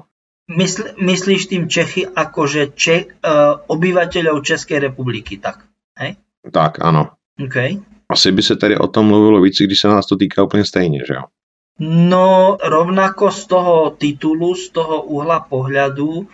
Mysl, 0.49 0.97
myslíš 0.97 1.45
tým 1.45 1.69
Čechy 1.69 2.09
akože 2.09 2.73
Če, 2.73 3.21
uh, 3.21 3.61
obyvateľov 3.69 4.41
Českej 4.41 4.89
republiky, 4.89 5.37
tak? 5.37 5.69
Hej? 5.93 6.17
Tak, 6.51 6.81
ano. 6.81 7.13
OK. 7.37 7.57
Asi 8.09 8.31
by 8.31 8.41
se 8.43 8.55
tady 8.55 8.77
o 8.77 8.87
tom 8.87 9.05
mluvilo 9.05 9.41
víc, 9.41 9.61
když 9.61 9.79
se 9.79 9.87
nás 9.87 10.05
to 10.05 10.15
týká 10.15 10.43
úplně 10.43 10.65
stejně, 10.65 10.99
že 11.07 11.13
jo. 11.13 11.23
No 11.79 12.57
rovnako 12.63 13.31
z 13.31 13.45
toho 13.45 13.89
titulu, 13.89 14.55
z 14.55 14.69
toho 14.69 15.01
uhla 15.01 15.39
pohľadu, 15.39 16.27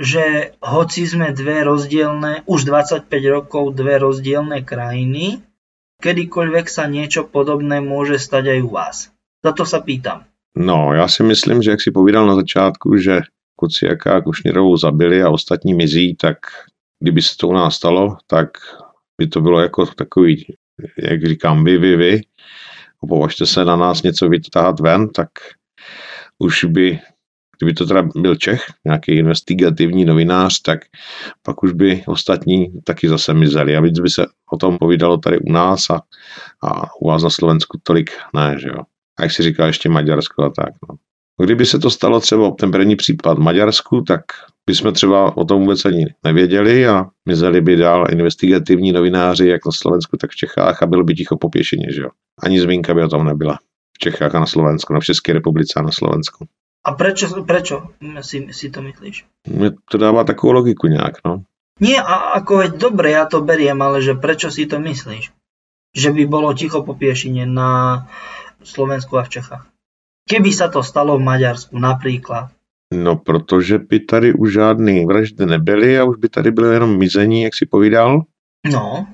že 0.00 0.56
hoci 0.60 1.04
sme 1.04 1.36
dve 1.36 1.64
rozdielne, 1.68 2.48
už 2.48 2.64
25 2.64 3.04
rokov 3.28 3.76
dve 3.76 4.00
rozdielne 4.00 4.64
krajiny, 4.64 5.44
kedykoľvek 6.00 6.66
sa 6.68 6.88
niečo 6.88 7.28
podobné 7.28 7.84
môže 7.84 8.16
stať 8.16 8.56
aj 8.56 8.60
u 8.64 8.70
vás. 8.72 8.96
Za 9.44 9.52
to 9.52 9.68
sa 9.68 9.84
pýtam. 9.84 10.24
No, 10.56 10.94
já 10.94 11.08
si 11.08 11.22
myslím, 11.22 11.62
že 11.62 11.70
jak 11.70 11.80
si 11.80 11.90
povídal 11.90 12.26
na 12.26 12.34
začátku, 12.34 12.96
že 12.96 13.20
Kuciaka 13.56 14.16
a 14.16 14.20
Kušnírovou 14.20 14.76
zabili 14.76 15.22
a 15.22 15.30
ostatní 15.30 15.74
mizí, 15.74 16.16
tak 16.16 16.36
kdyby 17.00 17.22
se 17.22 17.36
to 17.36 17.48
u 17.48 17.52
nás 17.52 17.74
stalo, 17.74 18.16
tak 18.26 18.48
by 19.20 19.26
to 19.26 19.40
bylo 19.40 19.60
jako 19.60 19.86
takový, 19.86 20.46
jak 20.98 21.26
říkám, 21.26 21.64
vy, 21.64 21.78
vy, 21.78 21.96
vy. 21.96 22.20
Považte 23.08 23.46
se 23.46 23.64
na 23.64 23.76
nás 23.76 24.02
něco 24.02 24.28
vytáhat 24.28 24.80
ven, 24.80 25.08
tak 25.08 25.30
už 26.38 26.64
by, 26.64 26.98
kdyby 27.58 27.74
to 27.74 27.86
teda 27.86 28.02
byl 28.16 28.36
Čech, 28.36 28.64
nějaký 28.84 29.12
investigativní 29.12 30.04
novinář, 30.04 30.62
tak 30.62 30.80
pak 31.42 31.62
už 31.62 31.72
by 31.72 32.02
ostatní 32.06 32.82
taky 32.82 33.08
zase 33.08 33.34
mizeli. 33.34 33.76
A 33.76 33.80
víc 33.80 34.00
by 34.00 34.10
se 34.10 34.26
o 34.50 34.56
tom 34.56 34.78
povídalo 34.78 35.18
tady 35.18 35.38
u 35.38 35.52
nás 35.52 35.90
a, 35.90 36.02
a 36.62 36.96
u 37.00 37.08
vás 37.08 37.22
na 37.22 37.30
Slovensku 37.30 37.80
tolik 37.82 38.10
ne, 38.34 38.56
že 38.60 38.68
jo. 38.68 38.82
A 39.18 39.22
jak 39.22 39.32
si 39.32 39.42
říká 39.42 39.66
ještě 39.66 39.88
Maďarsko 39.88 40.42
a 40.42 40.50
tak. 40.50 40.74
No. 40.88 40.96
Kdyby 41.40 41.66
se 41.66 41.78
to 41.78 41.90
stalo 41.90 42.20
třeba 42.20 42.50
ten 42.50 42.70
první 42.70 42.96
případ 42.96 43.38
v 43.38 43.40
Maďarsku, 43.40 44.02
tak 44.02 44.20
bychom 44.66 44.92
třeba 44.92 45.36
o 45.36 45.44
tom 45.44 45.60
vůbec 45.60 45.84
ani 45.84 46.04
nevěděli 46.24 46.88
a 46.88 47.06
mizeli 47.28 47.60
by 47.60 47.76
dál 47.76 48.06
investigativní 48.10 48.92
novináři 48.92 49.48
jak 49.48 49.66
na 49.66 49.72
Slovensku, 49.72 50.16
tak 50.16 50.30
v 50.30 50.36
Čechách 50.36 50.82
a 50.82 50.86
bylo 50.86 51.04
by 51.04 51.14
ticho 51.14 51.36
popěšeně, 51.36 51.86
že 51.92 52.00
jo. 52.02 52.08
Ani 52.42 52.60
zmínka 52.60 52.94
by 52.94 53.02
o 53.04 53.08
tom 53.08 53.26
nebyla. 53.26 53.58
V 53.96 53.98
Čechách 53.98 54.34
a 54.34 54.40
na 54.40 54.46
Slovensku, 54.46 54.92
no 54.92 55.00
v 55.00 55.04
České 55.04 55.32
republice 55.32 55.72
a 55.76 55.82
na 55.82 55.92
Slovensku. 55.92 56.46
A 56.86 56.92
prečo, 56.92 57.42
prečo 57.42 57.82
si, 58.20 58.46
si 58.52 58.70
to 58.70 58.82
myslíš? 58.82 59.24
Mně 59.48 59.70
to 59.90 59.98
dává 59.98 60.24
takovou 60.24 60.52
logiku 60.52 60.86
nějak, 60.86 61.14
no. 61.24 61.42
Nie, 61.80 62.00
a 62.00 62.40
ako 62.40 62.64
veď 62.64 62.72
dobre, 62.80 63.12
ja 63.12 63.28
to 63.28 63.44
beriem, 63.44 63.76
ale 63.84 64.00
že 64.00 64.16
prečo 64.16 64.48
si 64.48 64.64
to 64.64 64.80
myslíš? 64.80 65.28
Že 65.92 66.08
by 66.12 66.22
bolo 66.24 66.56
ticho 66.56 66.80
po 66.80 66.96
piešine 66.96 67.44
na 67.44 68.04
Slovensku 68.64 69.20
a 69.20 69.28
v 69.28 69.28
Čechách. 69.28 69.75
Keby 70.26 70.50
sa 70.50 70.66
to 70.66 70.82
stalo 70.82 71.14
v 71.18 71.22
Maďarsku 71.22 71.78
napríklad. 71.78 72.50
No, 72.94 73.16
protože 73.16 73.78
by 73.78 74.00
tady 74.00 74.34
už 74.34 74.52
žádný 74.52 75.06
vraždy 75.06 75.46
nebyly 75.46 75.98
a 75.98 76.04
už 76.04 76.16
by 76.16 76.28
tady 76.28 76.50
bylo 76.50 76.66
jenom 76.66 76.98
mizení, 76.98 77.42
jak 77.42 77.54
si 77.54 77.66
povídal. 77.66 78.22
No. 78.72 79.06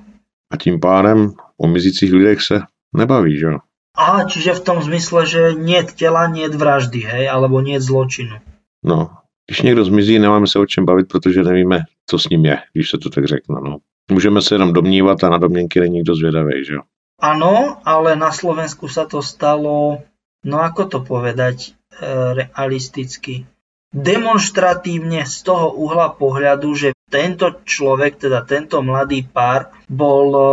A 0.53 0.57
tím 0.57 0.79
pádem 0.79 1.33
o 1.57 1.67
mizících 1.67 2.13
lidech 2.13 2.41
se 2.41 2.61
nebaví, 2.97 3.37
že 3.37 3.45
jo? 3.45 3.57
A 3.97 4.23
čiže 4.23 4.53
v 4.53 4.65
tom 4.65 4.81
zmysle, 4.81 5.25
že 5.25 5.53
nie 5.53 5.83
tela, 5.85 6.25
nie 6.25 6.49
vraždy, 6.49 7.05
hej, 7.05 7.29
alebo 7.29 7.61
nie 7.61 7.77
zločinu. 7.77 8.41
No, 8.85 9.09
když 9.45 9.61
někdo 9.61 9.85
zmizí, 9.85 10.19
nemáme 10.19 10.47
se 10.47 10.59
o 10.59 10.65
čem 10.65 10.85
bavit, 10.85 11.07
protože 11.07 11.43
nevíme, 11.43 11.79
co 12.09 12.19
s 12.19 12.29
ním 12.29 12.45
je, 12.45 12.57
když 12.73 12.89
se 12.89 12.97
to 12.97 13.09
tak 13.09 13.25
řekne. 13.25 13.55
No. 13.63 13.77
Můžeme 14.11 14.41
se 14.41 14.55
jenom 14.55 14.73
domnívat 14.73 15.23
a 15.23 15.29
na 15.29 15.37
domněnky 15.37 15.79
není 15.79 15.93
nikdo 15.93 16.15
zvědavý, 16.15 16.65
že 16.65 16.73
jo? 16.73 16.81
Áno, 17.21 17.77
ale 17.85 18.19
na 18.19 18.35
Slovensku 18.35 18.91
sa 18.91 19.05
to 19.07 19.23
stalo, 19.23 20.03
no 20.43 20.61
ako 20.61 20.81
to 20.87 20.99
povedať, 21.03 21.57
e, 21.67 22.05
realisticky. 22.37 23.47
Demonstratívne 23.93 25.23
z 25.29 25.37
toho 25.45 25.69
uhla 25.69 26.17
pohľadu, 26.17 26.69
že 26.73 26.89
tento 27.13 27.61
človek, 27.61 28.17
teda 28.17 28.41
tento 28.41 28.81
mladý 28.81 29.21
pár, 29.21 29.69
bol 29.85 30.27
e, 30.33 30.43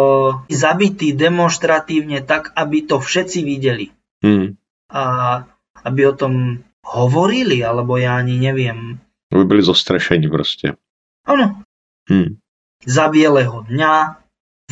zabitý 0.52 1.16
demonstratívne 1.16 2.20
tak, 2.20 2.52
aby 2.52 2.84
to 2.84 3.00
všetci 3.00 3.40
videli. 3.40 3.90
Hmm. 4.20 4.60
A 4.92 5.02
aby 5.80 6.00
o 6.04 6.14
tom 6.14 6.60
hovorili, 6.84 7.64
alebo 7.64 7.96
ja 7.96 8.20
ani 8.20 8.36
neviem. 8.36 9.00
Aby 9.32 9.44
byli 9.44 9.62
zostrašení 9.62 10.28
prostě. 10.28 10.74
Áno. 11.26 11.62
Hmm. 12.10 12.40
Za 12.86 13.08
bieleho 13.08 13.62
dňa, 13.68 14.16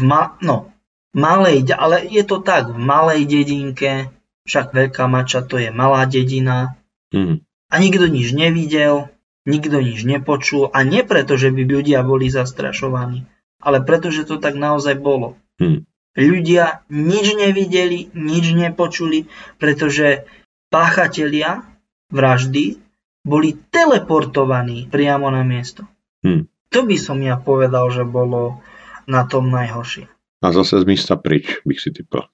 v 0.01 0.03
ma- 0.03 0.35
no, 0.43 0.73
malej, 1.15 1.71
ale 1.77 2.09
je 2.09 2.25
to 2.25 2.43
tak, 2.43 2.73
v 2.75 2.79
malej 2.81 3.29
dedinke, 3.29 4.11
však 4.49 4.73
Veľká 4.73 5.05
Mača 5.05 5.45
to 5.45 5.61
je 5.61 5.69
malá 5.69 6.09
dedina 6.09 6.79
Hmm. 7.09 7.41
a 7.73 7.75
nikto 7.81 8.05
nič 8.05 8.37
nevidel, 8.37 9.09
nikto 9.49 9.81
nič 9.81 10.05
nepočul 10.05 10.69
a 10.69 10.85
nie 10.85 11.01
preto, 11.01 11.41
že 11.41 11.49
by 11.49 11.65
ľudia 11.65 12.05
boli 12.05 12.29
zastrašovaní, 12.29 13.25
ale 13.65 13.81
preto, 13.81 14.13
že 14.13 14.29
to 14.29 14.37
tak 14.37 14.61
naozaj 14.61 15.01
bolo. 15.01 15.41
Hmm. 15.57 15.89
Ľudia 16.19 16.85
nič 16.93 17.27
nevideli, 17.33 18.13
nič 18.13 18.53
nepočuli, 18.53 19.31
pretože 19.57 20.29
páchatelia 20.69 21.65
vraždy 22.13 22.77
boli 23.25 23.57
teleportovaní 23.57 24.89
priamo 24.89 25.33
na 25.33 25.45
miesto. 25.49 25.89
Hmm. 26.21 26.45
To 26.69 26.85
by 26.85 26.97
som 27.01 27.25
ja 27.25 27.41
povedal, 27.41 27.89
že 27.89 28.05
bolo 28.05 28.61
na 29.09 29.25
tom 29.25 29.49
najhoršie. 29.49 30.13
A 30.45 30.53
zase 30.53 30.77
z 30.77 30.85
místa 30.85 31.17
pryč, 31.17 31.65
bych 31.65 31.81
si 31.81 31.91
typl. 31.91 32.29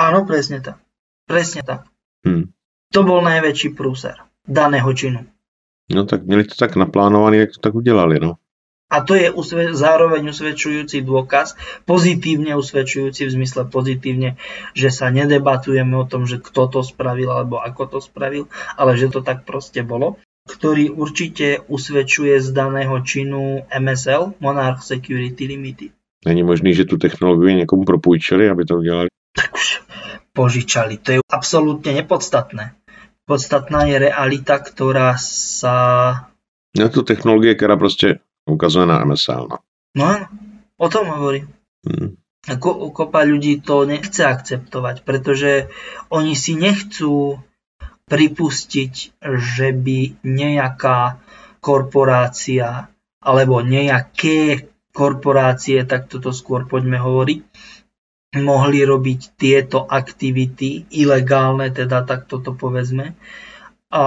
Áno, 0.00 0.24
presne 0.24 0.64
tak. 0.64 0.83
Presne 1.24 1.62
tak. 1.64 1.88
Hmm. 2.26 2.52
To 2.92 3.00
bol 3.02 3.24
najväčší 3.24 3.74
prúser 3.74 4.20
daného 4.44 4.92
činu. 4.92 5.24
No 5.92 6.04
tak 6.04 6.24
měli 6.24 6.44
to 6.44 6.54
tak 6.54 6.76
naplánovaný, 6.76 7.38
jak 7.38 7.50
to 7.52 7.60
tak 7.60 7.74
udělali, 7.74 8.20
no. 8.20 8.34
A 8.90 9.00
to 9.00 9.14
je 9.14 9.30
usve- 9.30 9.74
zároveň 9.74 10.28
usvedčujúci 10.28 11.02
dôkaz, 11.02 11.56
pozitívne 11.88 12.54
usvedčujúci 12.54 13.26
v 13.26 13.34
zmysle 13.34 13.66
pozitívne, 13.66 14.36
že 14.76 14.92
sa 14.92 15.10
nedebatujeme 15.10 15.96
o 15.96 16.04
tom, 16.04 16.28
že 16.28 16.38
kto 16.38 16.68
to 16.68 16.80
spravil 16.84 17.32
alebo 17.32 17.58
ako 17.58 17.86
to 17.86 17.98
spravil, 18.04 18.46
ale 18.76 18.94
že 18.94 19.08
to 19.08 19.24
tak 19.24 19.48
proste 19.48 19.82
bolo, 19.82 20.20
ktorý 20.46 20.92
určite 20.92 21.64
usvedčuje 21.66 22.38
z 22.38 22.48
daného 22.52 23.00
činu 23.00 23.64
MSL, 23.72 24.36
Monarch 24.38 24.84
Security 24.84 25.48
Limited. 25.48 25.90
Není 26.26 26.42
možný, 26.42 26.74
že 26.74 26.84
tu 26.84 26.96
technologii 26.96 27.54
někomu 27.54 27.84
propůjčili, 27.84 28.48
aby 28.50 28.64
to 28.64 28.76
udělali. 28.76 29.08
Tak 29.36 29.54
už 29.54 29.73
požičali. 30.34 30.98
To 30.98 31.08
je 31.14 31.18
absolútne 31.30 31.94
nepodstatné. 31.94 32.74
Podstatná 33.24 33.88
je 33.88 33.96
realita, 34.10 34.60
ktorá 34.60 35.16
sa... 35.16 35.76
Je 36.76 36.88
to 36.88 37.02
technologie, 37.02 37.54
která 37.54 37.76
prostě 37.76 38.18
ukazuje 38.50 38.86
na 38.86 39.04
MSL, 39.04 39.46
no. 39.50 39.58
No 39.96 40.04
áno, 40.10 40.26
o 40.74 40.88
tom 40.90 41.06
hovorím. 41.06 41.46
Hmm. 41.86 42.18
Ko- 42.58 42.90
kopa 42.90 43.22
ľudí 43.22 43.62
to 43.62 43.86
nechce 43.86 44.26
akceptovať, 44.26 45.06
pretože 45.06 45.70
oni 46.10 46.34
si 46.34 46.58
nechcú 46.58 47.38
pripustiť, 48.10 49.22
že 49.22 49.72
by 49.72 50.26
nejaká 50.26 51.22
korporácia 51.62 52.92
alebo 53.24 53.64
nejaké 53.64 54.68
korporácie, 54.92 55.88
tak 55.88 56.12
toto 56.12 56.30
skôr 56.36 56.68
poďme 56.68 57.00
hovoriť, 57.00 57.40
mohli 58.38 58.82
robiť 58.82 59.38
tieto 59.38 59.86
aktivity 59.86 60.90
ilegálne, 60.90 61.70
teda 61.70 62.02
tak 62.02 62.26
toto 62.26 62.54
povedzme, 62.54 63.14
a 63.94 64.04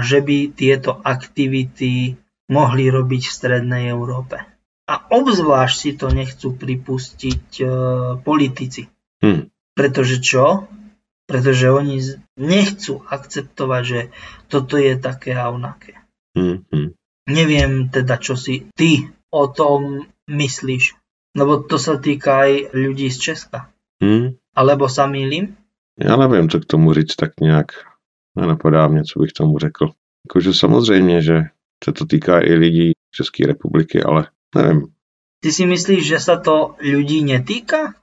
že 0.00 0.24
by 0.24 0.56
tieto 0.56 0.96
aktivity 1.04 2.16
mohli 2.48 2.88
robiť 2.88 3.22
v 3.28 3.36
Strednej 3.36 3.84
Európe. 3.92 4.40
A 4.88 5.04
obzvlášť 5.12 5.76
si 5.76 5.90
to 5.92 6.08
nechcú 6.08 6.56
pripustiť 6.56 7.44
e, 7.60 7.64
politici. 8.24 8.88
Hmm. 9.20 9.52
Pretože 9.76 10.24
čo? 10.24 10.64
Pretože 11.28 11.68
oni 11.68 12.00
nechcú 12.40 13.04
akceptovať, 13.04 13.82
že 13.84 14.00
toto 14.48 14.80
je 14.80 14.96
také 14.96 15.36
a 15.36 15.52
onaké. 15.52 16.00
Hmm. 16.32 16.64
Neviem 17.28 17.92
teda, 17.92 18.16
čo 18.16 18.32
si 18.32 18.72
ty 18.72 19.12
o 19.28 19.44
tom 19.52 20.08
myslíš. 20.24 20.96
Lebo 21.38 21.62
to 21.62 21.78
sa 21.78 22.02
týka 22.02 22.42
aj 22.50 22.74
ľudí 22.74 23.06
z 23.14 23.18
Česka. 23.30 23.70
Hmm. 24.02 24.34
Alebo 24.58 24.90
sa 24.90 25.06
mýlim? 25.06 25.54
Já 25.98 26.16
nevím, 26.16 26.50
co 26.50 26.60
k 26.60 26.64
tomu 26.64 26.92
říct 26.92 27.16
tak 27.16 27.40
nějak. 27.40 27.66
Nenapadá 28.36 28.88
mě, 28.88 29.04
co 29.04 29.20
bych 29.20 29.32
tomu 29.32 29.58
řekl. 29.58 29.90
Jakože 30.26 30.54
samozřejmě, 30.54 31.22
že 31.22 31.42
se 31.84 31.92
to 31.92 32.06
týká 32.06 32.40
i 32.40 32.54
lidí 32.54 32.92
České 33.14 33.46
republiky, 33.46 34.02
ale 34.02 34.26
nevím. 34.56 34.86
Ty 35.40 35.52
si 35.52 35.66
myslíš, 35.66 36.02
že 36.06 36.18
sa 36.18 36.36
to 36.42 36.74
ľudí 36.82 37.22
netýka? 37.22 37.94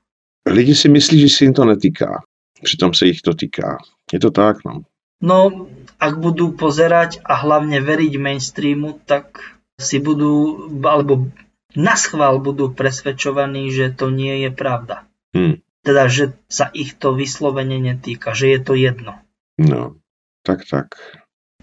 Lidi 0.47 0.75
si 0.75 0.89
myslí, 0.89 1.19
že 1.19 1.29
se 1.29 1.43
jim 1.43 1.53
to 1.53 1.65
netýká. 1.65 2.23
Přitom 2.63 2.93
se 2.93 3.05
jich 3.05 3.21
to 3.21 3.33
týká. 3.33 3.77
Je 4.13 4.19
to 4.19 4.31
tak, 4.31 4.57
no. 4.65 4.87
No, 5.23 5.67
ak 5.99 6.19
budú 6.19 6.55
pozerať 6.55 7.19
a 7.23 7.35
hlavne 7.39 7.79
veriť 7.79 8.13
mainstreamu, 8.19 8.99
tak 9.07 9.39
si 9.79 9.99
budú, 9.99 10.67
alebo 10.83 11.27
na 11.75 11.95
schvál 11.99 12.39
budú 12.39 12.71
presvedčovaní, 12.71 13.69
že 13.71 13.91
to 13.91 14.11
nie 14.11 14.47
je 14.47 14.49
pravda. 14.51 15.07
Hmm. 15.35 15.59
Teda, 15.85 16.09
že 16.09 16.33
sa 16.49 16.73
ich 16.73 16.97
to 16.97 17.13
vyslovene 17.13 17.77
netýka, 17.77 18.33
že 18.33 18.49
je 18.57 18.59
to 18.63 18.73
jedno. 18.73 19.21
No, 19.61 19.99
tak, 20.41 20.65
tak. 20.65 20.97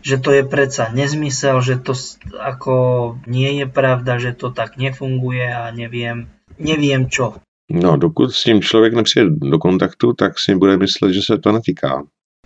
Že 0.02 0.16
to 0.22 0.30
je 0.30 0.42
predsa 0.46 0.90
nezmysel, 0.94 1.58
že 1.62 1.78
to 1.82 1.94
ako 2.38 2.74
nie 3.26 3.62
je 3.62 3.66
pravda, 3.66 4.22
že 4.22 4.34
to 4.34 4.54
tak 4.54 4.78
nefunguje 4.78 5.46
a 5.46 5.70
neviem, 5.74 6.30
neviem 6.58 7.10
čo. 7.10 7.42
No, 7.70 7.96
dokud 7.96 8.34
s 8.34 8.42
tím 8.42 8.62
člověk 8.62 8.94
nepřijde 8.94 9.30
do 9.30 9.58
kontaktu, 9.58 10.12
tak 10.12 10.38
si 10.38 10.54
bude 10.54 10.76
myslet, 10.76 11.12
že 11.12 11.22
se 11.22 11.38
to 11.38 11.52
netýká. 11.52 12.02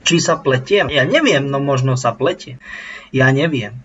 Či 0.06 0.22
sa 0.22 0.38
pletiem? 0.38 0.86
Ja 0.86 1.02
neviem, 1.02 1.50
no 1.50 1.58
možno 1.58 1.98
sa 1.98 2.14
pletie. 2.14 2.62
Ja 3.10 3.34
neviem. 3.34 3.82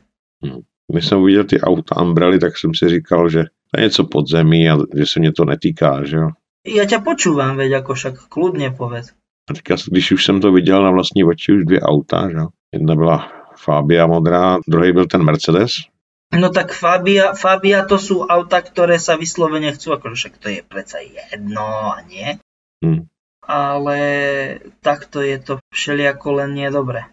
Když 0.88 1.05
jsem 1.05 1.19
uviděl 1.19 1.43
ty 1.43 1.61
auta 1.61 2.01
Umbrelly, 2.01 2.39
tak 2.39 2.57
jsem 2.57 2.73
si 2.75 2.89
říkal, 2.89 3.29
že 3.29 3.43
je 3.78 3.84
něco 3.84 4.03
pod 4.03 4.28
zemí 4.28 4.69
a 4.69 4.78
že 4.95 5.05
se 5.05 5.19
mě 5.19 5.32
to 5.32 5.45
netýká, 5.45 6.03
že 6.03 6.17
jo. 6.17 6.30
Ja 6.61 6.86
ťa 6.86 7.01
počúvam, 7.01 7.57
veď 7.57 7.82
ako 7.82 7.97
však 7.97 8.15
kľudne 8.30 8.69
povedz. 8.78 9.17
A 9.49 9.53
teďka, 9.53 9.76
když 9.88 10.11
už 10.11 10.26
jsem 10.26 10.41
to 10.41 10.51
viděl 10.51 10.84
na 10.84 10.91
vlastní 10.91 11.24
oči, 11.24 11.53
už 11.53 11.65
dvě 11.65 11.82
auta, 11.82 12.30
že. 12.30 12.38
Jedna 12.74 12.95
byla 12.95 13.32
Fabia 13.57 14.07
modrá, 14.07 14.57
druhý 14.67 14.91
byl 14.91 15.05
ten 15.05 15.24
Mercedes. 15.24 15.72
No 16.39 16.49
tak 16.49 16.72
Fabia, 16.72 17.34
Fabia 17.34 17.84
to 17.84 17.99
sú 17.99 18.24
auta, 18.24 18.63
ktoré 18.63 18.95
sa 18.95 19.19
vyslovene 19.19 19.76
chcú, 19.76 19.99
akože 19.99 20.15
však 20.15 20.34
to 20.39 20.47
je 20.47 20.61
predsa 20.63 21.03
jedno 21.03 21.91
a 21.91 21.99
nie. 22.07 22.39
Hmm. 22.80 23.11
Ale 23.43 23.99
takto 24.80 25.19
je 25.19 25.36
to 25.43 25.53
všelijako 25.76 26.32
len 26.32 26.55
nie 26.55 26.72
dobre. 26.72 27.03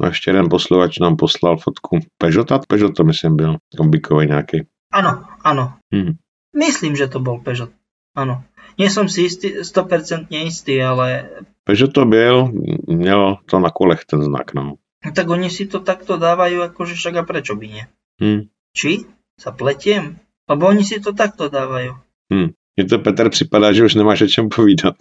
No 0.00 0.06
a 0.06 0.08
ještě 0.08 0.30
jeden 0.30 0.48
posluchač 0.48 0.98
nám 0.98 1.16
poslal 1.16 1.56
fotku 1.56 1.98
Peugeota, 2.18 2.58
Peugeot 2.68 2.94
to 2.96 3.04
myslím 3.04 3.36
byl, 3.36 3.56
kombikový 3.76 4.26
nějaký. 4.26 4.66
Áno, 4.90 5.26
áno. 5.46 5.78
Hmm. 5.94 6.18
Myslím, 6.50 6.98
že 6.98 7.06
to 7.06 7.22
bol 7.22 7.38
Peugeot. 7.38 7.70
Áno. 8.14 8.42
Nie 8.74 8.90
som 8.90 9.06
si 9.06 9.30
istý, 9.30 9.62
100% 9.62 10.30
istý, 10.30 10.82
ale 10.82 11.30
Peugeot 11.64 11.92
to 11.92 12.04
byl, 12.04 12.52
měl 12.86 13.38
to 13.46 13.58
na 13.58 13.70
kolech 13.70 14.04
ten 14.04 14.22
znak, 14.22 14.54
no. 14.54 14.74
tak 15.14 15.28
oni 15.28 15.50
si 15.50 15.66
to 15.66 15.80
takto 15.80 16.20
dávajú, 16.20 16.60
akože 16.60 16.94
však 16.94 17.14
a 17.16 17.22
prečo 17.24 17.56
by 17.56 17.66
nie? 17.68 17.84
Hmm. 18.20 18.52
Či? 18.76 19.08
Sa 19.40 19.54
pletiem? 19.54 20.20
Lebo 20.44 20.68
oni 20.68 20.84
si 20.84 21.00
to 21.00 21.16
takto 21.16 21.48
dávajú. 21.48 21.96
Hmm. 22.28 22.52
Mně 22.76 22.84
to, 22.88 22.98
Petr, 22.98 23.30
připadá, 23.30 23.72
že 23.72 23.84
už 23.84 23.94
nemáš 23.94 24.22
o 24.22 24.26
čem 24.26 24.48
povídat. 24.48 24.94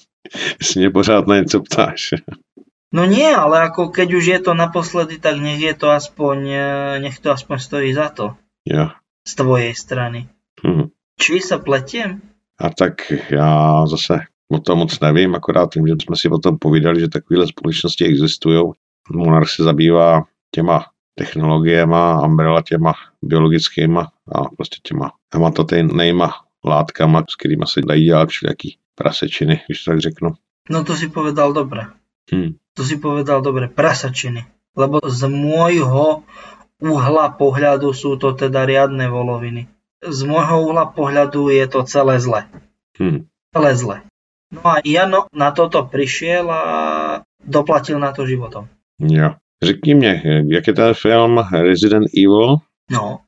Jestli 0.60 0.80
mě 0.80 0.90
pořád 0.90 1.26
na 1.26 1.36
něco 1.36 1.60
ptáš. 1.60 2.14
No 2.90 3.06
nie, 3.06 3.30
ale 3.30 3.70
ako 3.70 3.94
keď 3.94 4.08
už 4.18 4.24
je 4.26 4.38
to 4.42 4.54
naposledy, 4.54 5.22
tak 5.22 5.38
nech 5.38 5.62
je 5.62 5.74
to 5.78 5.94
aspoň, 5.94 6.38
e, 6.50 6.66
nech 6.98 7.22
to 7.22 7.30
aspoň 7.30 7.58
stojí 7.58 7.94
za 7.94 8.08
to. 8.08 8.34
Jo. 8.66 8.90
Z 9.26 9.34
tvojej 9.34 9.74
strany. 9.74 10.28
Hm. 10.66 10.90
Či 11.20 11.40
sa 11.40 11.60
pletiem? 11.60 12.20
A 12.60 12.70
tak 12.70 13.12
já 13.30 13.86
zase 13.86 14.20
o 14.48 14.58
tom 14.58 14.78
moc 14.78 15.00
nevím, 15.00 15.34
akorát 15.34 15.74
vím, 15.74 15.86
že 15.86 15.94
jsme 16.02 16.16
si 16.16 16.28
o 16.28 16.38
tom 16.38 16.58
povídali, 16.58 17.00
že 17.00 17.08
takovéhle 17.08 17.46
společnosti 17.46 18.04
existují. 18.04 18.62
Monarch 19.10 19.48
se 19.48 19.62
zabývá 19.62 20.24
těma 20.54 20.86
technologiema, 21.14 22.22
Umbrella 22.26 22.62
těma 22.62 22.92
biologickýma 23.22 24.12
a 24.32 24.44
prostě 24.56 24.76
těma 24.82 25.12
hematotajnýma 25.34 26.30
látkama, 26.64 27.24
s 27.30 27.36
kterými 27.36 27.64
se 27.66 27.80
dají 27.80 28.04
dělat 28.04 28.28
všelijaký 28.28 28.78
prasečiny, 28.94 29.60
když 29.66 29.84
to 29.84 29.90
tak 29.90 30.00
řeknu. 30.00 30.30
No 30.70 30.84
to 30.84 30.96
si 30.96 31.08
povedal 31.08 31.52
dobre. 31.52 31.86
Hm. 32.34 32.54
To 32.74 32.84
si 32.84 32.96
povedal 32.96 33.42
dobre, 33.42 33.68
prasačiny. 33.68 34.44
Lebo 34.76 35.00
z 35.02 35.26
môjho 35.26 36.22
uhla 36.80 37.36
pohľadu 37.36 37.92
sú 37.92 38.16
to 38.16 38.32
teda 38.32 38.64
riadne 38.64 39.08
voloviny. 39.08 39.68
Z 40.00 40.24
môjho 40.24 40.64
uhla 40.64 40.88
pohľadu 40.90 41.52
je 41.52 41.64
to 41.68 41.84
celé 41.84 42.16
zle. 42.20 42.48
Hm. 42.98 43.28
Celé 43.52 43.70
zle. 43.76 43.96
No 44.50 44.60
a 44.66 44.82
Jano 44.82 45.30
na 45.30 45.54
toto 45.54 45.86
prišiel 45.86 46.50
a 46.50 46.62
doplatil 47.44 48.02
na 48.02 48.12
to 48.12 48.26
životom. 48.26 48.68
Jo. 48.98 49.34
Řekni 49.62 49.94
mě, 49.94 50.22
jak 50.48 50.66
je 50.66 50.72
ten 50.72 50.94
film 50.94 51.38
Resident 51.52 52.08
Evil, 52.16 52.56
No, 52.90 53.20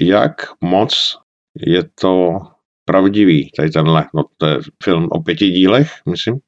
jak 0.00 0.34
moc 0.60 1.18
je 1.56 1.84
to 2.00 2.38
pravdivý, 2.84 3.50
tady 3.56 3.70
tenhle, 3.70 4.06
no 4.14 4.22
to 4.36 4.46
je 4.46 4.58
film 4.82 5.08
o 5.10 5.22
pěti 5.22 5.50
dílech, 5.50 5.90
myslím, 6.10 6.38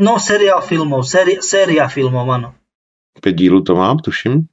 no 0.00 0.20
seriál 0.20 0.60
filmov, 0.60 1.08
séri, 1.08 1.38
séria 1.40 1.88
filmov, 1.88 2.28
áno. 2.30 2.54
pět 3.22 3.32
dílů 3.32 3.62
to 3.62 3.74
mám, 3.74 3.98
tuším, 3.98 4.46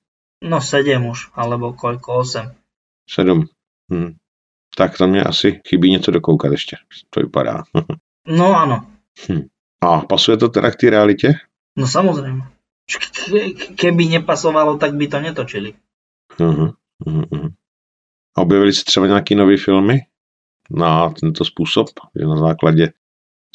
No 0.46 0.62
sedem 0.62 1.06
už, 1.10 1.34
alebo 1.34 1.74
koľko, 1.74 2.22
osem. 2.22 2.54
sedm. 3.10 3.50
Hm. 3.94 4.16
Tak 4.78 4.98
tam 4.98 5.10
mě 5.10 5.24
asi 5.24 5.62
chybí 5.68 5.92
něco 5.92 6.12
dokoukat 6.12 6.52
ještě, 6.52 6.78
to 7.10 7.20
vypadá. 7.20 7.64
No 8.28 8.58
áno, 8.58 8.82
A 9.82 10.00
pasuje 10.02 10.38
to 10.38 10.50
teda 10.50 10.72
k 10.72 10.76
té 10.76 10.90
realitě? 10.90 11.34
no 11.78 11.88
samozrejme. 11.88 12.42
Ke- 12.90 13.76
Keby 13.76 14.06
nepasovalo, 14.06 14.78
tak 14.78 14.94
by 14.98 15.08
to 15.08 15.20
netočili. 15.22 15.74
Mhm, 16.42 16.70
mhm. 17.06 17.54
A 18.38 18.42
objevily 18.42 18.74
se 18.74 18.84
třeba 18.84 19.08
nějaké 19.08 19.36
nové 19.36 19.58
filmy 19.58 20.00
na 20.72 21.10
tento 21.10 21.46
způsob, 21.46 21.88
že 22.20 22.26
na 22.26 22.36
základě 22.36 22.94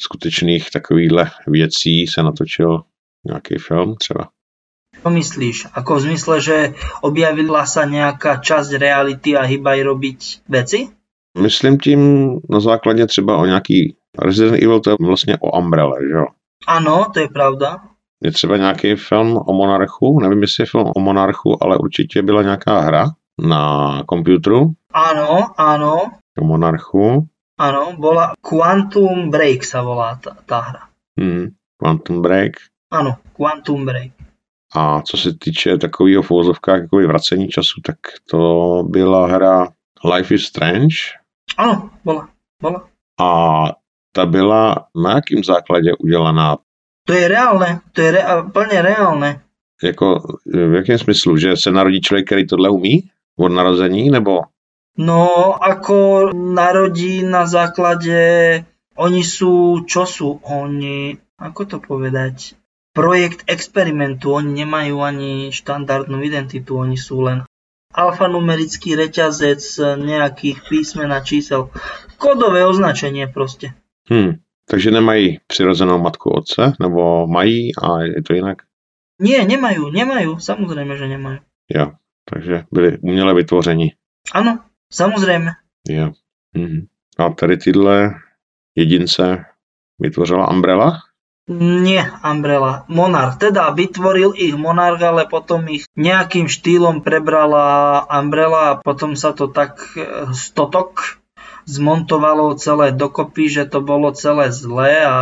skutečných 0.01 0.71
takovýchhle 0.71 1.31
věcí 1.47 2.07
se 2.07 2.23
natočil 2.23 2.83
nějaký 3.25 3.55
film 3.57 3.95
třeba. 3.95 4.29
Čo 5.01 5.09
myslíš? 5.09 5.73
Ako 5.73 5.97
v 5.97 6.03
zmysle, 6.13 6.35
že 6.41 6.57
objavila 7.01 7.65
sa 7.65 7.89
nejaká 7.89 8.37
časť 8.37 8.77
reality 8.77 9.33
a 9.33 9.41
hýbaj 9.49 9.81
robiť 9.81 10.19
veci? 10.45 10.93
Myslím 11.37 11.77
tím 11.77 12.01
na 12.49 12.59
základě 12.59 13.07
třeba 13.07 13.37
o 13.37 13.45
nějaký 13.45 13.95
Resident 14.19 14.63
Evil, 14.63 14.79
to 14.79 14.89
je 14.89 14.95
vlastně 15.01 15.37
o 15.39 15.59
Umbrella, 15.59 15.95
že 16.01 16.13
jo? 16.13 16.25
Áno, 16.67 17.09
to 17.13 17.19
je 17.19 17.29
pravda. 17.29 17.77
Je 18.23 18.31
třeba 18.31 18.57
nějaký 18.57 18.95
film 18.95 19.37
o 19.47 19.53
Monarchu, 19.53 20.19
nevím, 20.19 20.41
jestli 20.41 20.61
je 20.61 20.65
film 20.65 20.91
o 20.95 20.99
Monarchu, 20.99 21.63
ale 21.63 21.77
určitě 21.77 22.21
byla 22.21 22.41
nějaká 22.41 22.79
hra 22.79 23.05
na 23.41 24.03
počítaču 24.09 24.75
Áno, 24.93 25.55
áno, 25.57 26.11
o 26.37 26.43
Monarchu. 26.45 27.25
áno, 27.57 27.93
bola 27.97 28.33
Quantum 28.41 29.31
Break 29.31 29.63
sa 29.65 29.81
volá 29.81 30.19
tá, 30.21 30.35
tá 30.45 30.59
hra. 30.61 30.83
Hmm. 31.17 31.55
Quantum 31.81 32.21
Break. 32.21 32.61
Áno, 32.91 33.17
Quantum 33.33 33.85
Break. 33.85 34.11
A 34.75 35.01
co 35.01 35.17
se 35.17 35.33
týče 35.37 35.77
takového 35.77 36.21
v 36.23 36.31
uvozovkách 36.31 36.81
jako 36.81 36.97
vracení 36.97 37.47
času, 37.47 37.81
tak 37.85 37.97
to 38.29 38.39
byla 38.87 39.27
hra 39.27 39.67
Life 40.15 40.35
is 40.35 40.43
Strange 40.43 40.95
Áno, 41.57 41.89
bola, 42.05 42.31
bola. 42.61 42.87
a 43.19 43.29
ta 44.11 44.25
byla 44.25 44.85
na 45.03 45.11
jakým 45.11 45.43
základě 45.43 45.91
udělaná? 45.99 46.57
To 47.05 47.13
je 47.13 47.27
reálne, 47.27 47.81
to 47.91 48.01
je 48.01 48.11
re, 48.11 48.23
plne 48.53 48.81
reálne. 48.81 49.41
Jako 49.83 50.19
v 50.45 50.73
jakém 50.73 50.97
smyslu, 50.97 51.37
že 51.37 51.57
se 51.57 51.71
narodí 51.71 52.01
člověk, 52.01 52.25
který 52.25 52.47
tohle 52.47 52.69
umí 52.69 53.09
od 53.39 53.49
narození, 53.49 54.09
nebo 54.09 54.39
No, 54.97 55.55
ako 55.63 56.29
narodí 56.35 57.23
na 57.23 57.47
základe, 57.47 58.19
oni 58.99 59.23
sú, 59.23 59.81
čo 59.87 60.03
sú 60.03 60.43
oni, 60.43 61.15
ako 61.39 61.61
to 61.65 61.77
povedať, 61.79 62.59
projekt 62.91 63.47
experimentu, 63.47 64.35
oni 64.35 64.63
nemajú 64.63 64.99
ani 64.99 65.31
štandardnú 65.51 66.19
identitu, 66.23 66.75
oni 66.75 66.99
sú 66.99 67.23
len 67.23 67.43
alfanumerický 67.91 68.95
reťazec 68.95 69.59
nejakých 69.99 70.63
písmen 70.67 71.11
a 71.11 71.19
čísel. 71.19 71.71
Kódové 72.15 72.63
označenie 72.63 73.27
proste. 73.27 73.73
hm, 74.11 74.39
takže 74.69 74.91
nemají 74.91 75.39
přirozenou 75.47 75.99
matku 75.99 76.29
otce, 76.29 76.73
nebo 76.79 77.27
mají 77.27 77.75
a 77.75 78.01
je 78.01 78.23
to 78.23 78.33
jinak? 78.33 78.57
Nie, 79.21 79.45
nemajú, 79.45 79.93
nemajú, 79.93 80.41
samozrejme, 80.41 80.97
že 80.97 81.05
nemajú. 81.05 81.39
Jo, 81.69 81.91
takže 82.25 82.65
byli 82.73 82.97
uměle 82.97 83.33
vytvoření. 83.33 83.93
Áno, 84.33 84.65
samozrejme. 84.89 85.51
Jo. 85.89 86.11
Mhm. 86.57 86.87
A 87.17 87.29
tady 87.29 87.57
tyhle 87.57 88.13
jedince 88.75 89.45
vytvořila 89.99 90.49
Umbrella? 90.51 91.10
Nie, 91.51 92.07
Umbrella. 92.23 92.87
Monarch. 92.87 93.35
Teda 93.35 93.67
vytvoril 93.75 94.31
ich 94.39 94.55
Monarch, 94.55 95.03
ale 95.03 95.27
potom 95.27 95.67
ich 95.67 95.83
nejakým 95.99 96.47
štýlom 96.47 97.03
prebrala 97.03 98.07
Umbrella 98.07 98.61
a 98.71 98.79
potom 98.79 99.19
sa 99.19 99.35
to 99.35 99.51
tak 99.51 99.83
eh, 99.99 100.31
stotok 100.31 101.19
zmontovalo 101.67 102.55
celé 102.55 102.95
dokopy, 102.95 103.51
že 103.51 103.63
to 103.67 103.83
bolo 103.83 104.15
celé 104.15 104.49
zlé 104.49 105.03
a 105.05 105.17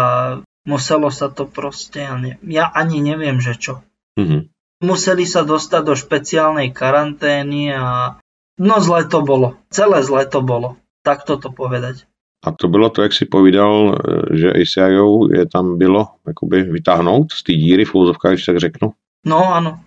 muselo 0.64 1.10
sa 1.10 1.28
to 1.34 1.50
proste, 1.50 2.00
ja, 2.06 2.16
ne, 2.16 2.38
ja 2.46 2.70
ani 2.70 3.02
neviem, 3.02 3.42
že 3.42 3.58
čo. 3.58 3.74
Mhm. 4.16 4.50
Museli 4.80 5.28
sa 5.28 5.44
dostať 5.44 5.82
do 5.84 5.96
špeciálnej 5.98 6.72
karantény 6.72 7.76
a 7.76 8.16
no 8.56 8.76
zle 8.80 9.04
to 9.12 9.20
bolo. 9.20 9.60
Celé 9.68 10.00
zle 10.08 10.24
to 10.24 10.40
bolo. 10.40 10.80
Tak 11.04 11.28
to 11.28 11.36
povedať. 11.36 12.09
A 12.46 12.52
to 12.52 12.68
bylo 12.68 12.90
to, 12.90 13.02
jak 13.02 13.14
si 13.14 13.26
povídal, 13.26 13.96
eh, 13.96 14.38
že 14.38 14.54
ACIO 14.54 15.34
je 15.34 15.46
tam 15.46 15.78
bylo 15.78 16.08
jakoby 16.28 16.64
vytáhnout 16.64 17.32
z 17.32 17.44
té 17.44 17.54
díry 17.54 17.86
v 17.86 17.96
úzovkách, 17.96 18.32
když 18.32 18.46
tak 18.46 18.58
řeknu. 18.58 18.92
No 19.26 19.54
áno. 19.54 19.80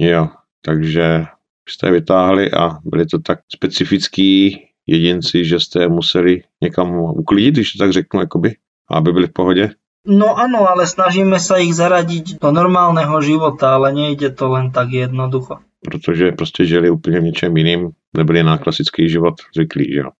Jo, 0.00 0.28
takže 0.64 1.24
jste 1.68 1.86
je 1.86 1.92
vytáhli 1.92 2.52
a 2.52 2.78
byli 2.84 3.06
to 3.06 3.18
tak 3.18 3.38
specifický 3.52 4.58
jedinci, 4.86 5.44
že 5.44 5.60
jste 5.60 5.82
je 5.82 5.88
museli 5.88 6.42
někam 6.60 6.98
uklidit, 6.98 7.54
když 7.54 7.72
to 7.72 7.78
tak 7.78 7.92
řeknu, 7.92 8.20
jakoby, 8.20 8.56
aby 8.90 9.12
byli 9.12 9.26
v 9.26 9.32
pohodě. 9.32 9.70
No 10.02 10.34
áno, 10.34 10.66
ale 10.66 10.82
snažíme 10.82 11.38
sa 11.38 11.62
ich 11.62 11.78
zaradiť 11.78 12.42
do 12.42 12.50
normálneho 12.50 13.22
života, 13.22 13.78
ale 13.78 13.94
nejde 13.94 14.34
to 14.34 14.50
len 14.50 14.74
tak 14.74 14.90
jednoducho. 14.90 15.62
Protože 15.84 16.32
prostě 16.32 16.66
žili 16.66 16.90
úplně 16.90 17.20
v 17.20 17.22
něčem 17.22 17.56
jiným, 17.56 17.90
nebyli 18.16 18.42
na 18.42 18.58
klasický 18.58 19.08
život 19.08 19.34
zvyklí, 19.54 19.92
že 19.92 19.98
jo. 19.98 20.10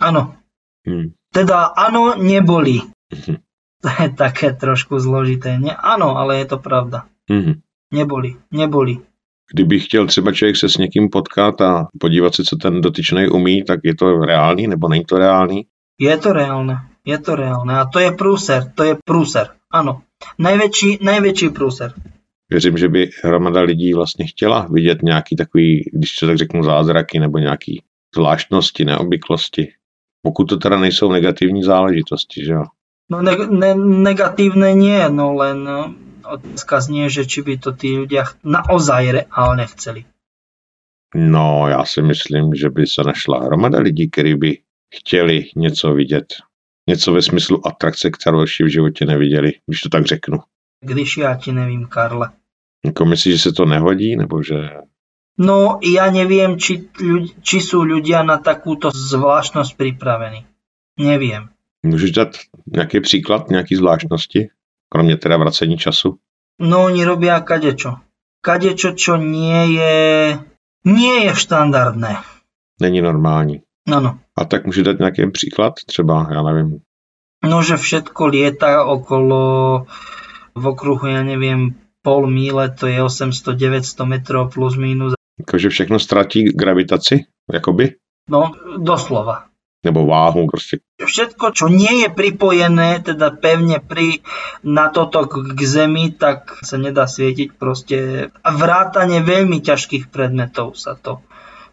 Áno. 0.00 0.34
Hm. 0.88 1.14
Teda 1.32 1.72
áno, 1.76 2.14
neboli. 2.18 2.82
Mhm. 3.12 3.36
To 3.82 3.88
je 3.90 4.08
také 4.14 4.54
trošku 4.54 5.02
zložité. 5.02 5.58
Nie? 5.58 5.74
Áno, 5.74 6.14
ale 6.14 6.38
je 6.38 6.54
to 6.54 6.58
pravda. 6.62 7.10
Mhm. 7.30 7.62
Neboli, 7.92 8.36
neboli. 8.50 9.02
Kdyby 9.52 9.80
chtěl 9.80 10.06
třeba 10.06 10.32
člověk 10.32 10.56
se 10.56 10.68
s 10.68 10.76
někým 10.76 11.10
potkat 11.10 11.60
a 11.60 11.86
podívat 11.98 12.34
se, 12.34 12.44
co 12.44 12.56
ten 12.56 12.80
dotyčný 12.80 13.28
umí, 13.28 13.64
tak 13.64 13.80
je 13.84 13.94
to 13.94 14.18
reálný 14.18 14.66
nebo 14.66 14.88
není 14.88 15.04
to 15.04 15.18
reálný? 15.18 15.66
Je 16.00 16.16
to 16.16 16.32
reálne. 16.32 16.88
Je 17.04 17.18
to 17.18 17.36
reálne. 17.36 17.74
A 17.74 17.84
to 17.84 17.98
je 17.98 18.14
prúser. 18.14 18.72
To 18.74 18.82
je 18.84 18.94
prúser. 19.04 19.58
Áno. 19.68 20.06
Najväčší, 20.38 21.02
najväčší 21.02 21.50
prúser. 21.50 21.92
Věřím, 22.50 22.78
že 22.78 22.88
by 22.88 23.10
hromada 23.24 23.60
lidí 23.60 23.94
vlastně 23.94 24.26
chtěla 24.26 24.66
vidět 24.70 25.02
nějaký 25.02 25.36
takový, 25.36 25.90
když 25.92 26.16
to 26.16 26.26
tak 26.26 26.36
řeknu, 26.36 26.62
zázraky 26.62 27.18
nebo 27.18 27.38
nějaký 27.38 27.82
zvláštnosti, 28.14 28.84
neobvyklosti. 28.84 29.72
Pokud 30.22 30.44
to 30.44 30.56
teda 30.56 30.78
nejsou 30.78 31.12
negativní 31.12 31.62
záležitosti, 31.62 32.44
že 32.44 32.52
jo. 32.52 32.64
No 33.10 33.22
ne, 33.22 33.36
ne, 33.50 33.74
negatívne 33.74 34.72
nie, 34.72 35.08
no 35.10 35.34
len 35.34 35.64
no, 35.64 35.94
otázka 36.24 36.80
znie, 36.80 37.10
že 37.10 37.26
či 37.26 37.42
by 37.42 37.58
to 37.58 37.76
tí 37.76 37.98
ľudia 37.98 38.24
naozaj 38.46 39.02
reálne 39.10 39.66
chceli. 39.66 40.06
No, 41.14 41.68
já 41.68 41.84
si 41.84 42.02
myslím, 42.02 42.54
že 42.54 42.70
by 42.70 42.86
se 42.86 43.02
našla 43.02 43.44
hromada 43.44 43.78
lidí, 43.78 44.10
kteří 44.10 44.34
by 44.34 44.58
chtěli 44.94 45.44
něco 45.56 45.94
vidět. 45.94 46.34
Něco 46.88 47.12
ve 47.12 47.22
smyslu 47.22 47.66
atrakce, 47.66 48.10
kterou 48.10 48.40
ještě 48.40 48.64
v 48.64 48.68
životě 48.68 49.04
neviděli, 49.04 49.52
když 49.66 49.80
to 49.80 49.88
tak 49.88 50.06
řeknu. 50.06 50.38
Když 50.84 51.16
ja 51.16 51.34
ti 51.34 51.52
nevím, 51.52 51.86
Karle. 51.86 52.30
Jako 52.84 53.04
myslíš, 53.04 53.34
že 53.34 53.40
se 53.40 53.52
to 53.52 53.64
nehodí, 53.64 54.16
nebo 54.16 54.42
že... 54.42 54.70
No, 55.38 55.80
ja 55.80 56.12
neviem, 56.12 56.60
či, 56.60 56.92
ľudí, 57.00 57.32
či 57.40 57.58
sú 57.64 57.88
ľudia 57.88 58.20
na 58.20 58.36
takúto 58.36 58.92
zvláštnosť 58.92 59.76
pripravení. 59.76 60.44
Neviem. 60.98 61.48
Můžeš 61.82 62.10
dát 62.10 62.28
nějaký 62.66 63.00
příklad, 63.00 63.50
nějaký 63.50 63.76
zvláštnosti, 63.76 64.48
kromě 64.88 65.16
teda 65.16 65.36
vracení 65.36 65.78
času? 65.78 66.18
No 66.60 66.84
oni 66.84 67.04
robia 67.04 67.40
kadečo. 67.40 67.96
Kadečo, 68.40 68.92
čo 68.92 69.16
nie 69.16 69.66
je, 69.66 70.38
nie 70.84 71.24
je 71.24 71.34
štandardné. 71.34 72.16
Není 72.80 73.00
normální. 73.00 73.62
Áno. 73.92 74.18
A 74.38 74.44
tak 74.44 74.66
může 74.66 74.82
dát 74.82 74.98
nějaký 74.98 75.30
příklad? 75.30 75.74
Třeba, 75.86 76.28
já 76.32 76.42
nevím. 76.42 76.80
No, 77.44 77.62
že 77.62 77.76
všetko 77.76 78.26
lieta 78.26 78.84
okolo 78.84 79.42
v 80.54 80.64
okruhu, 80.66 81.06
ja 81.06 81.22
neviem, 81.26 81.74
pol 82.02 82.30
míle, 82.30 82.70
to 82.70 82.86
je 82.86 83.02
800-900 83.02 84.06
metrov 84.06 84.54
plus 84.54 84.76
minus. 84.76 85.18
Jakože 85.38 85.68
všechno 85.68 85.98
ztratí 85.98 86.44
gravitaci, 86.44 87.24
jakoby? 87.52 87.96
No, 88.28 88.52
doslova. 88.78 89.44
Nebo 89.84 90.06
váhu, 90.06 90.46
prostě. 90.46 90.78
Všetko, 91.04 91.50
čo 91.50 91.66
nie 91.68 92.06
je 92.06 92.08
pripojené, 92.08 93.02
teda 93.02 93.34
pevne 93.34 93.82
pri 93.82 94.22
na 94.62 94.88
toto 94.88 95.26
k 95.26 95.58
Zemi, 95.66 96.14
tak 96.14 96.62
sa 96.62 96.78
nedá 96.78 97.10
svietiť 97.10 97.58
proste. 97.58 98.30
A 98.30 98.50
vrátane 98.54 99.18
veľmi 99.26 99.58
ťažkých 99.58 100.06
predmetov 100.14 100.78
sa 100.78 100.94
to 100.94 101.18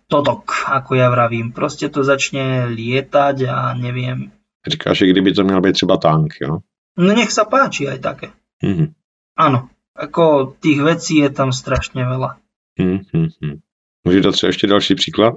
totok, 0.09 0.65
ako 0.73 0.97
ja 0.97 1.13
vravím. 1.13 1.53
Proste 1.53 1.93
to 1.93 2.01
začne 2.01 2.65
lietať 2.73 3.45
a 3.45 3.77
neviem. 3.77 4.33
Říkáš, 4.67 4.97
že 4.97 5.07
kdyby 5.07 5.31
to 5.33 5.43
měl 5.43 5.61
být 5.61 5.73
třeba 5.73 5.97
tank, 5.97 6.33
jo? 6.41 6.57
No 6.97 7.15
nech 7.15 7.31
sa 7.31 7.47
páči 7.47 7.87
aj 7.87 7.99
také. 8.03 8.27
Mhm. 8.59 8.91
Áno, 9.39 9.71
ako 9.95 10.51
tých 10.59 10.83
vecí 10.83 11.23
je 11.23 11.31
tam 11.31 11.55
strašne 11.55 12.03
veľa. 12.03 12.35
Mhm, 12.79 12.99
mhm. 13.13 13.59
Můžeš 14.03 14.21
dát 14.21 14.31
třeba 14.31 14.47
ještě 14.47 14.67
další 14.67 14.95
příklad? 14.95 15.35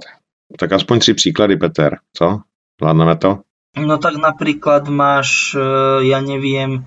Tak 0.59 0.71
aspoň 0.71 0.99
tři 0.99 1.13
příklady, 1.13 1.57
Peter, 1.57 1.97
co? 2.13 2.39
Zvládneme 2.81 3.15
to? 3.17 3.39
No 3.77 3.97
tak 3.97 4.21
napríklad 4.21 4.85
máš, 4.85 5.57
e, 5.57 5.65
ja 6.05 6.21
neviem, 6.21 6.85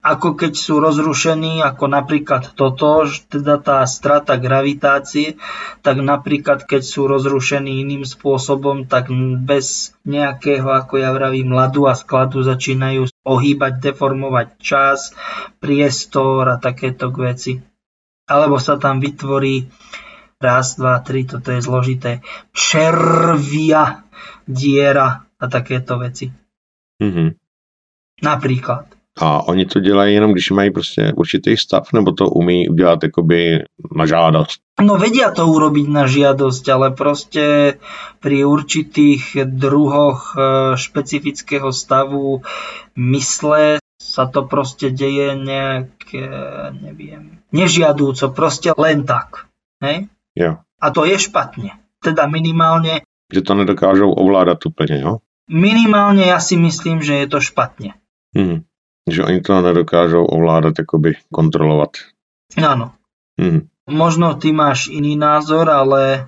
ako 0.00 0.38
keď 0.38 0.52
sú 0.56 0.80
rozrušení, 0.80 1.60
ako 1.60 1.92
napríklad 1.92 2.56
toto, 2.56 3.04
teda 3.04 3.60
tá 3.60 3.82
strata 3.84 4.40
gravitácie, 4.40 5.36
tak 5.84 6.00
napríklad 6.00 6.64
keď 6.64 6.82
sú 6.86 7.04
rozrušení 7.04 7.84
iným 7.84 8.06
spôsobom, 8.08 8.88
tak 8.88 9.10
bez 9.44 9.98
nejakého, 10.08 10.70
ako 10.72 11.02
ja 11.02 11.10
vravím, 11.12 11.52
ľadu 11.52 11.84
a 11.84 11.98
skladu 11.98 12.40
začínajú 12.46 13.10
ohýbať, 13.26 13.82
deformovať 13.82 14.48
čas, 14.56 15.12
priestor 15.60 16.48
a 16.48 16.56
takéto 16.56 17.12
veci. 17.12 17.60
Alebo 18.26 18.58
sa 18.58 18.76
tam 18.76 18.98
vytvorí 18.98 19.70
raz, 20.42 20.76
dva, 20.76 20.98
tri, 21.00 21.24
toto 21.24 21.54
je 21.54 21.60
zložité, 21.62 22.20
červia 22.52 24.04
diera 24.46 25.24
a 25.40 25.44
takéto 25.48 25.98
veci. 25.98 26.30
Mhm. 27.02 27.34
Napríklad. 28.22 28.96
A 29.20 29.48
oni 29.48 29.66
to 29.66 29.80
dělají 29.80 30.14
jenom, 30.14 30.32
když 30.32 30.50
mají 30.50 30.70
prostě 30.70 31.12
určitý 31.16 31.56
stav, 31.56 31.92
nebo 31.92 32.12
to 32.12 32.28
umí 32.28 32.68
udělat 32.68 33.02
jakoby 33.02 33.64
na 33.96 34.06
žádost? 34.06 34.60
No 34.80 35.00
vedia 35.00 35.32
to 35.32 35.48
urobiť 35.48 35.88
na 35.88 36.04
žiadosť, 36.04 36.64
ale 36.68 36.92
proste 36.92 37.80
pri 38.20 38.44
určitých 38.44 39.48
druhoch 39.48 40.36
e, 40.36 40.40
špecifického 40.76 41.72
stavu 41.72 42.44
mysle 42.96 43.80
sa 43.96 44.28
to 44.28 44.44
proste 44.44 44.92
deje 44.92 45.34
nejak, 45.36 46.12
neviem, 46.80 47.40
nežiadúco, 47.50 48.32
proste 48.32 48.72
len 48.76 49.08
tak. 49.08 49.48
Hej? 49.80 50.08
Jo. 50.36 50.60
A 50.80 50.86
to 50.92 51.08
je 51.08 51.16
špatne. 51.16 51.80
Teda 52.04 52.28
minimálne, 52.28 53.02
Že 53.32 53.42
to 53.42 53.54
nedokážou 53.54 54.12
ovládat 54.12 54.66
úplně, 54.66 55.00
jo? 55.00 55.18
minimálne 55.50 56.26
ja 56.26 56.38
si 56.38 56.54
myslím, 56.56 57.02
že 57.02 57.14
je 57.14 57.26
to 57.26 57.40
špatne. 57.40 57.94
Mhm. 58.36 58.62
Že 59.06 59.20
oni 59.24 59.40
to 59.40 59.62
nedokážou 59.62 60.26
ovládat, 60.26 60.78
jakoby 60.78 61.14
kontrolovat. 61.32 61.90
Áno. 62.58 62.94
Mhm. 63.38 63.70
Možno 63.86 64.34
ty 64.34 64.50
máš 64.50 64.90
iný 64.90 65.14
názor, 65.14 65.70
ale, 65.70 66.26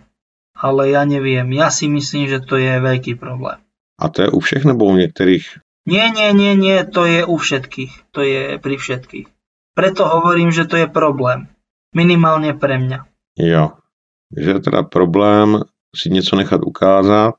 ale 0.54 0.82
ja 0.94 1.02
neviem. 1.02 1.50
Ja 1.50 1.74
si 1.74 1.90
myslím, 1.90 2.30
že 2.30 2.38
to 2.38 2.54
je 2.54 2.78
veľký 2.78 3.18
problém. 3.18 3.58
A 3.98 4.08
to 4.08 4.22
je 4.22 4.28
u 4.30 4.38
všech 4.38 4.64
nebo 4.64 4.86
u 4.86 4.94
některých? 4.96 5.58
Nie, 5.88 6.12
nie, 6.12 6.36
nie, 6.36 6.52
nie, 6.52 6.84
to 6.84 7.08
je 7.08 7.24
u 7.24 7.36
všetkých. 7.40 8.12
To 8.12 8.20
je 8.20 8.60
pri 8.60 8.76
všetkých. 8.76 9.26
Preto 9.72 10.04
hovorím, 10.04 10.52
že 10.52 10.68
to 10.68 10.76
je 10.76 10.84
problém. 10.84 11.48
Minimálne 11.96 12.52
pre 12.52 12.76
mňa. 12.76 13.08
Jo. 13.40 13.80
Že 14.28 14.50
je 14.50 14.60
teda 14.60 14.82
problém 14.84 15.64
si 15.96 16.10
něco 16.10 16.36
nechat 16.36 16.60
ukázat. 16.60 17.34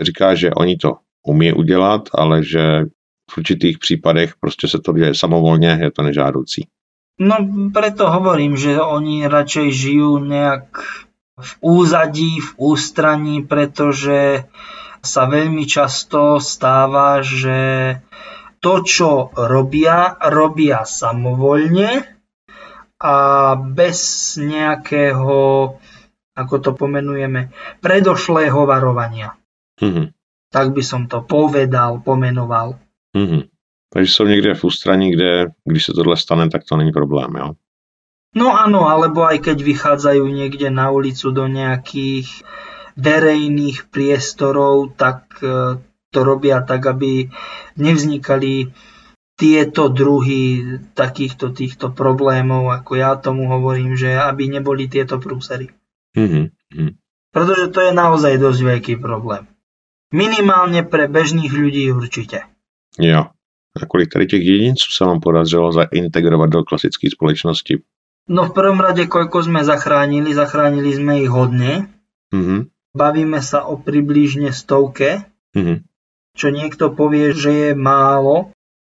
Říká, 0.00 0.34
že 0.34 0.54
oni 0.54 0.76
to 0.76 1.02
umí 1.26 1.52
udělat, 1.52 2.08
ale 2.14 2.44
že 2.44 2.84
v 3.30 3.38
určitých 3.38 3.78
případech 3.78 4.34
prostě 4.40 4.68
se 4.68 4.78
to 4.78 4.92
děje 4.92 5.14
samovolně, 5.14 5.78
je 5.82 5.90
to 5.90 6.02
nežádoucí. 6.02 6.68
No 7.20 7.36
preto 7.74 8.10
hovorím, 8.10 8.56
že 8.56 8.80
oni 8.80 9.28
radšej 9.28 9.68
žijú 9.72 10.24
nejak 10.24 10.72
v 11.40 11.52
úzadí, 11.60 12.40
v 12.40 12.50
ústraní, 12.56 13.44
pretože 13.44 14.44
sa 15.00 15.24
veľmi 15.26 15.64
často 15.64 16.40
stáva, 16.40 17.24
že 17.24 18.00
to, 18.60 18.84
čo 18.84 19.32
robia, 19.32 20.20
robia 20.20 20.84
samovoľne 20.84 22.04
a 23.00 23.16
bez 23.56 23.98
nejakého, 24.36 25.38
ako 26.36 26.54
to 26.60 26.70
pomenujeme, 26.76 27.48
predošlého 27.80 28.68
varovania. 28.68 29.40
Mhm. 29.80 30.12
Tak 30.50 30.76
by 30.76 30.82
som 30.84 31.08
to 31.08 31.24
povedal, 31.24 32.04
pomenoval. 32.04 32.76
Mhm. 33.16 33.48
Takže 33.92 34.12
jsou 34.12 34.26
někde 34.26 34.54
v 34.54 34.64
ústraní, 34.64 35.10
kde 35.10 35.46
když 35.64 35.84
se 35.84 35.92
tohle 35.92 36.16
stane, 36.16 36.50
tak 36.50 36.62
to 36.64 36.76
není 36.76 36.92
problém, 36.92 37.34
jo? 37.34 37.52
No 38.30 38.54
áno, 38.54 38.86
alebo 38.86 39.26
aj 39.26 39.42
keď 39.42 39.58
vychádzajú 39.58 40.22
niekde 40.30 40.70
na 40.70 40.94
ulicu 40.94 41.34
do 41.34 41.50
nejakých 41.50 42.46
verejných 42.96 43.90
priestorov, 43.90 44.94
tak 44.96 45.38
e, 45.42 45.78
to 46.10 46.18
robia 46.26 46.62
tak, 46.66 46.86
aby 46.86 47.30
nevznikali 47.78 48.70
tieto 49.40 49.88
druhy 49.88 50.76
takýchto 50.92 51.56
týchto 51.56 51.96
problémov, 51.96 52.68
ako 52.68 52.92
ja 52.92 53.16
tomu 53.16 53.48
hovorím, 53.48 53.96
že 53.96 54.12
aby 54.20 54.52
neboli 54.52 54.90
tieto 54.90 55.16
prúsery. 55.16 55.72
Mhm. 56.12 56.52
Mhm. 56.74 56.90
Pretože 57.30 57.70
to 57.70 57.80
je 57.80 57.92
naozaj 57.94 58.42
dosť 58.42 58.60
veľký 58.60 58.94
problém. 58.98 59.46
Minimálne 60.10 60.82
pre 60.82 61.06
bežných 61.06 61.54
ľudí 61.54 61.86
určite. 61.94 62.42
Jo. 62.98 63.30
A 63.70 63.86
kolik 63.86 64.12
tady 64.12 64.26
těch 64.26 64.42
jedinců 64.42 64.90
se 64.90 65.04
vám 65.04 65.20
podařilo 65.20 65.72
zaintegrovat 65.72 66.50
do 66.50 66.62
klasické 66.62 67.10
společnosti? 67.10 67.78
No 68.30 68.46
v 68.46 68.54
prvom 68.54 68.78
rade, 68.78 69.10
koľko 69.10 69.42
sme 69.42 69.66
zachránili, 69.66 70.30
zachránili 70.30 70.94
sme 70.94 71.18
ich 71.18 71.30
hodne. 71.30 71.90
Mhm. 72.30 72.70
Bavíme 72.90 73.38
sa 73.38 73.66
o 73.66 73.78
približne 73.78 74.50
stovke, 74.50 75.24
Mhm. 75.54 75.86
čo 76.34 76.48
niekto 76.50 76.94
povie, 76.94 77.34
že 77.34 77.50
je 77.50 77.70
málo. 77.74 78.50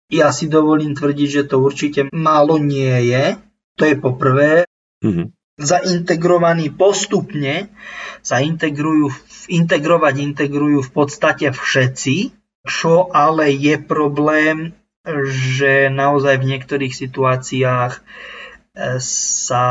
Ja 0.07 0.31
si 0.31 0.47
dovolím 0.47 0.95
tvrdiť, 0.95 1.29
že 1.29 1.43
to 1.45 1.59
určite 1.61 2.07
málo 2.13 2.57
nie 2.57 3.11
je. 3.11 3.37
To 3.77 3.83
je 3.85 3.95
poprvé. 3.97 4.65
Mhm. 5.03 5.33
Zaintegrovaní 5.57 6.69
postupne 6.69 7.73
sa 8.21 8.37
integrujú, 8.41 9.09
integrovať 9.49 10.15
integrujú 10.21 10.85
v 10.85 10.91
podstate 10.93 11.49
všetci, 11.49 12.29
čo 12.69 13.09
ale 13.09 13.49
je 13.57 13.81
problém, 13.81 14.77
že 15.25 15.89
naozaj 15.89 16.37
v 16.37 16.49
niektorých 16.55 16.93
situáciách 16.93 17.93
e, 17.97 18.01
sa 19.01 19.65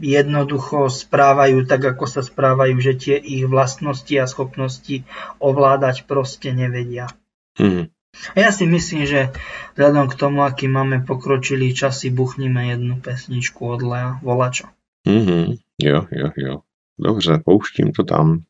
jednoducho 0.00 0.92
správajú 0.92 1.64
tak, 1.64 1.96
ako 1.96 2.04
sa 2.04 2.22
správajú, 2.22 2.76
že 2.78 2.92
tie 2.94 3.16
ich 3.16 3.48
vlastnosti 3.48 4.12
a 4.18 4.28
schopnosti 4.28 5.02
ovládať 5.40 6.04
proste 6.04 6.52
nevedia. 6.52 7.08
Mhm. 7.58 7.90
A 8.34 8.36
ja 8.40 8.50
si 8.50 8.66
myslím, 8.66 9.06
že 9.06 9.30
vzhľadom 9.76 10.10
k 10.10 10.18
tomu, 10.18 10.42
aký 10.42 10.66
máme 10.66 11.04
pokročilý 11.06 11.70
časy, 11.76 12.10
buchníme 12.10 12.72
jednu 12.74 12.98
pesničku 12.98 13.62
od 13.62 13.80
Lea 13.84 14.18
Volačo. 14.24 14.66
Mhm. 15.06 15.60
Jo, 15.78 16.06
jo, 16.10 16.28
jo. 16.36 16.54
Dobře, 16.98 17.38
pouštím 17.44 17.92
to 17.92 18.04
tam. 18.04 18.42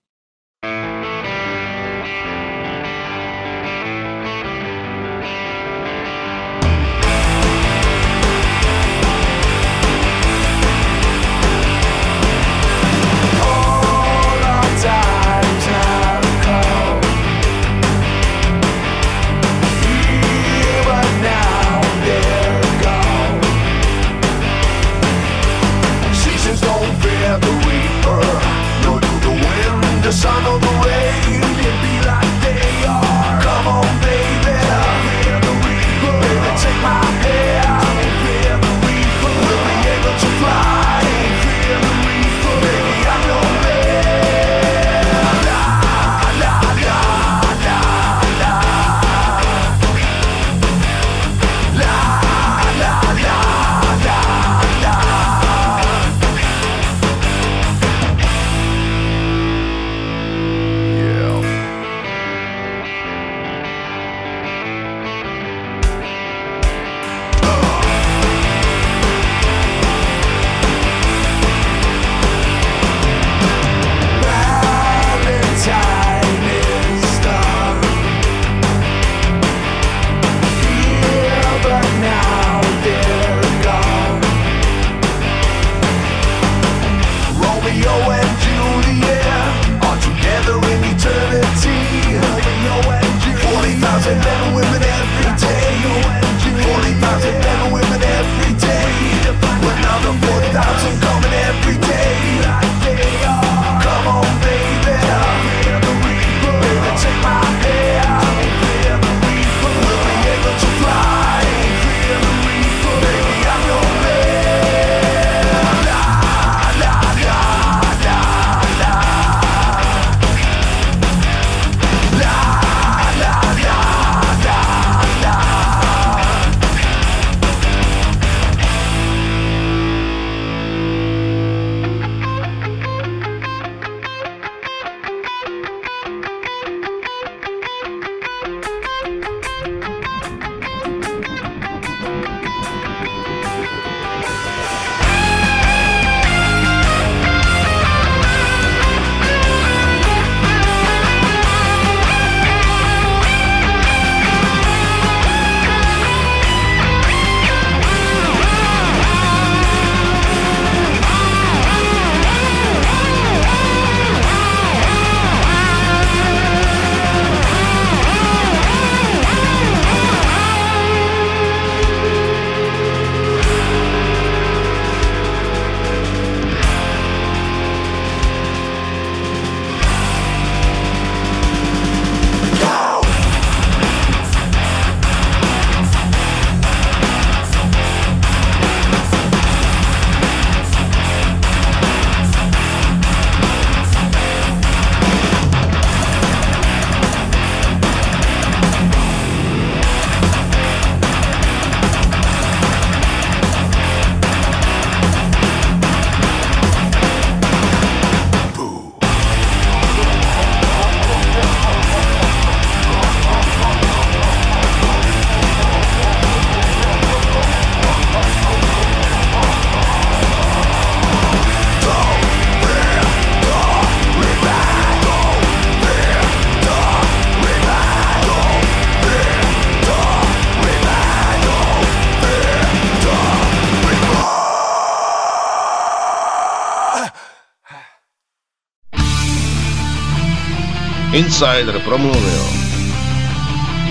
Insider 241.18 241.80
promluvil. 241.84 242.44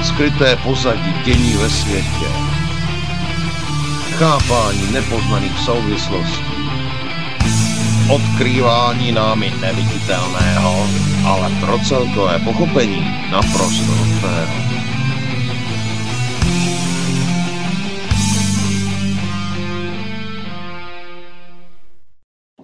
Skryté 0.03 0.55
pozadí 0.63 1.13
dění 1.25 1.53
ve 1.53 1.69
světě. 1.69 2.27
Chápání 4.17 4.91
nepoznaných 4.91 5.59
souvislostí. 5.59 6.57
Odkrývání 8.11 9.11
námi 9.11 9.53
neviditelného, 9.61 10.87
ale 11.25 11.49
pro 11.59 11.79
celkové 11.79 12.39
pochopení 12.39 13.01
naprosto 13.31 13.91
nutného. 13.95 14.53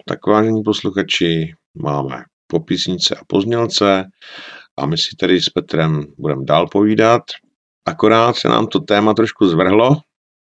Tak 0.05 0.27
vážení 0.27 0.63
posluchači, 0.63 1.53
máme 1.75 2.23
popisnice 2.47 3.15
a 3.15 3.21
poznělce 3.27 4.05
a 4.77 4.85
my 4.85 4.97
si 4.97 5.15
tedy 5.15 5.41
s 5.41 5.49
Petrem 5.49 6.13
budeme 6.17 6.45
dál 6.45 6.67
povídat. 6.67 7.23
Akorát 7.85 8.35
se 8.35 8.47
nám 8.47 8.67
to 8.67 8.79
téma 8.79 9.13
trošku 9.13 9.47
zvrhlo. 9.47 10.01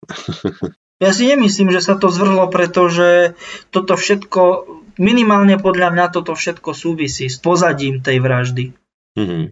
Ja 1.01 1.11
si 1.11 1.27
nemyslím, 1.27 1.67
že 1.67 1.83
sa 1.83 1.99
to 1.99 2.07
zvrhlo, 2.07 2.47
pretože 2.47 3.35
toto 3.75 3.99
všetko, 3.99 4.41
minimálne 4.95 5.59
podľa 5.59 5.91
mňa 5.91 6.05
toto 6.15 6.31
všetko 6.31 6.71
súvisí 6.71 7.27
s 7.27 7.43
pozadím 7.43 7.99
tej 7.99 8.23
vraždy. 8.23 8.71
Mhm, 9.19 9.51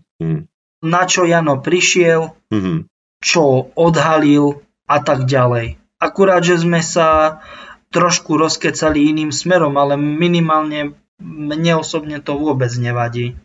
Na 0.87 1.03
čo 1.03 1.27
Jano 1.27 1.59
prišiel, 1.59 2.31
mhm. 2.55 2.87
čo 3.19 3.67
odhalil 3.75 4.63
a 4.87 5.03
tak 5.03 5.27
ďalej. 5.27 5.75
Akurát, 5.99 6.39
že 6.39 6.55
sme 6.55 6.79
sa 6.79 7.43
trošku 7.91 8.39
rozkecali 8.39 9.11
iným 9.11 9.35
smerom, 9.35 9.75
ale 9.75 9.99
minimálne 9.99 10.95
mne 11.19 11.73
osobne 11.83 12.23
to 12.23 12.39
vôbec 12.39 12.71
nevadí. 12.79 13.35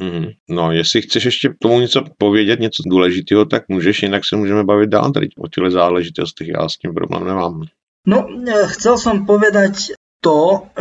Mhm. 0.00 0.26
No, 0.50 0.72
jestli 0.72 1.02
chceš 1.02 1.24
ještě 1.24 1.48
k 1.48 1.58
tomu 1.58 1.80
něco 1.80 2.04
povědět, 2.18 2.60
něco 2.60 2.82
důležitého, 2.86 3.44
tak 3.44 3.68
můžeš, 3.68 4.02
jinak 4.02 4.24
se 4.24 4.36
můžeme 4.36 4.64
bavit 4.64 4.90
dál 4.90 5.12
tady 5.12 5.28
o 5.38 5.48
těchto 5.48 5.70
záležitostech. 5.70 6.48
Já 6.48 6.68
s 6.68 6.76
tím 6.76 6.94
problém 6.94 7.24
nemám. 7.26 7.62
No, 8.06 8.24
e, 8.32 8.66
chcel 8.72 8.96
som 8.96 9.28
povedať 9.28 9.92
to, 10.24 10.72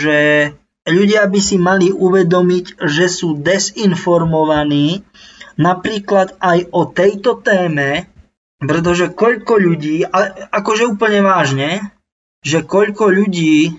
že 0.00 0.52
ľudia 0.84 1.24
by 1.24 1.40
si 1.40 1.56
mali 1.56 1.88
uvedomiť, 1.88 2.84
že 2.84 3.08
sú 3.08 3.40
desinformovaní 3.40 5.00
napríklad 5.56 6.36
aj 6.36 6.68
o 6.72 6.84
tejto 6.92 7.40
téme, 7.40 8.08
pretože 8.60 9.12
koľko 9.16 9.56
ľudí, 9.56 10.04
ale 10.04 10.48
akože 10.52 10.84
úplne 10.84 11.24
vážne, 11.24 11.80
že 12.44 12.60
koľko 12.60 13.08
ľudí 13.08 13.72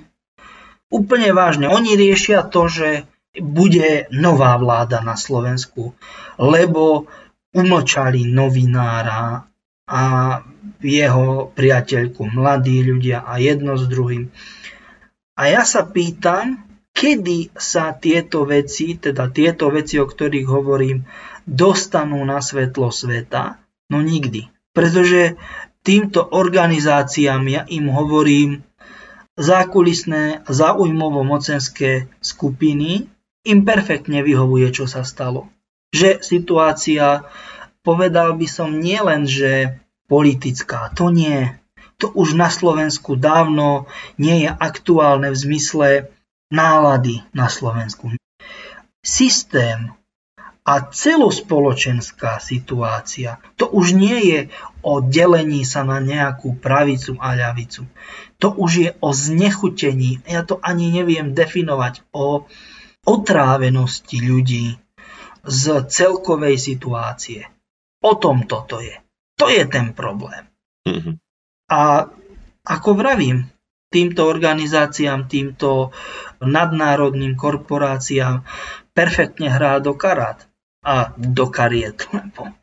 úplne 0.89 1.33
vážne, 1.37 1.69
oni 1.69 1.93
riešia 1.93 2.45
to, 2.49 2.65
že 2.65 3.05
bude 3.39 4.11
nová 4.11 4.59
vláda 4.59 4.99
na 4.99 5.15
Slovensku, 5.15 5.95
lebo 6.35 7.07
umlčali 7.55 8.27
novinára 8.27 9.47
a 9.87 10.03
jeho 10.83 11.51
priateľku, 11.51 12.27
mladí 12.31 12.83
ľudia 12.83 13.23
a 13.23 13.39
jedno 13.39 13.75
s 13.75 13.87
druhým. 13.87 14.31
A 15.35 15.41
ja 15.47 15.63
sa 15.63 15.87
pýtam, 15.87 16.63
kedy 16.91 17.55
sa 17.55 17.95
tieto 17.95 18.43
veci, 18.43 18.99
teda 18.99 19.31
tieto 19.31 19.71
veci, 19.71 19.99
o 19.99 20.07
ktorých 20.07 20.47
hovorím, 20.47 21.07
dostanú 21.47 22.19
na 22.27 22.43
svetlo 22.43 22.91
sveta? 22.91 23.59
No 23.91 24.03
nikdy. 24.03 24.47
Pretože 24.71 25.35
týmto 25.83 26.23
organizáciám 26.23 27.43
ja 27.47 27.63
im 27.67 27.91
hovorím 27.91 28.63
zákulisné 29.35 30.47
záujmovo-mocenské 30.47 32.07
skupiny, 32.19 33.11
im 33.45 33.65
perfektne 33.65 34.21
vyhovuje, 34.21 34.69
čo 34.73 34.85
sa 34.85 35.01
stalo. 35.01 35.49
Že 35.91 36.23
situácia, 36.23 37.25
povedal 37.81 38.37
by 38.37 38.47
som 38.47 38.79
nielen, 38.79 39.25
že 39.25 39.81
politická, 40.07 40.93
to 40.93 41.09
nie. 41.09 41.57
To 42.01 42.09
už 42.09 42.33
na 42.33 42.49
Slovensku 42.49 43.13
dávno 43.17 43.85
nie 44.17 44.45
je 44.45 44.49
aktuálne 44.49 45.29
v 45.29 45.37
zmysle 45.37 45.87
nálady 46.49 47.21
na 47.31 47.47
Slovensku. 47.47 48.17
Systém 49.01 49.93
a 50.61 50.73
celospoločenská 50.93 52.37
situácia, 52.37 53.41
to 53.57 53.65
už 53.65 53.97
nie 53.97 54.19
je 54.29 54.39
o 54.85 55.01
delení 55.01 55.65
sa 55.65 55.81
na 55.81 55.97
nejakú 55.97 56.53
pravicu 56.61 57.17
a 57.17 57.33
ľavicu. 57.33 57.89
To 58.37 58.53
už 58.53 58.71
je 58.77 58.89
o 59.01 59.09
znechutení, 59.09 60.21
ja 60.29 60.45
to 60.45 60.61
ani 60.61 60.93
neviem 60.93 61.33
definovať, 61.33 62.05
o 62.13 62.45
otrávenosti 63.05 64.21
ľudí 64.21 64.77
z 65.41 65.63
celkovej 65.89 66.57
situácie. 66.61 67.49
O 68.01 68.17
tom 68.17 68.45
toto 68.45 68.81
je. 68.81 68.93
To 69.37 69.49
je 69.49 69.65
ten 69.65 69.93
problém. 69.93 70.45
Mhm. 70.85 71.17
A 71.71 72.09
ako 72.61 72.89
vravím, 72.93 73.49
týmto 73.89 74.29
organizáciám, 74.29 75.25
týmto 75.25 75.91
nadnárodným 76.39 77.33
korporáciám 77.33 78.45
perfektne 78.93 79.49
hrá 79.49 79.81
do 79.81 79.97
karát 79.97 80.45
a 80.85 81.13
do 81.17 81.49
kariet, 81.49 82.05
lebo 82.15 82.53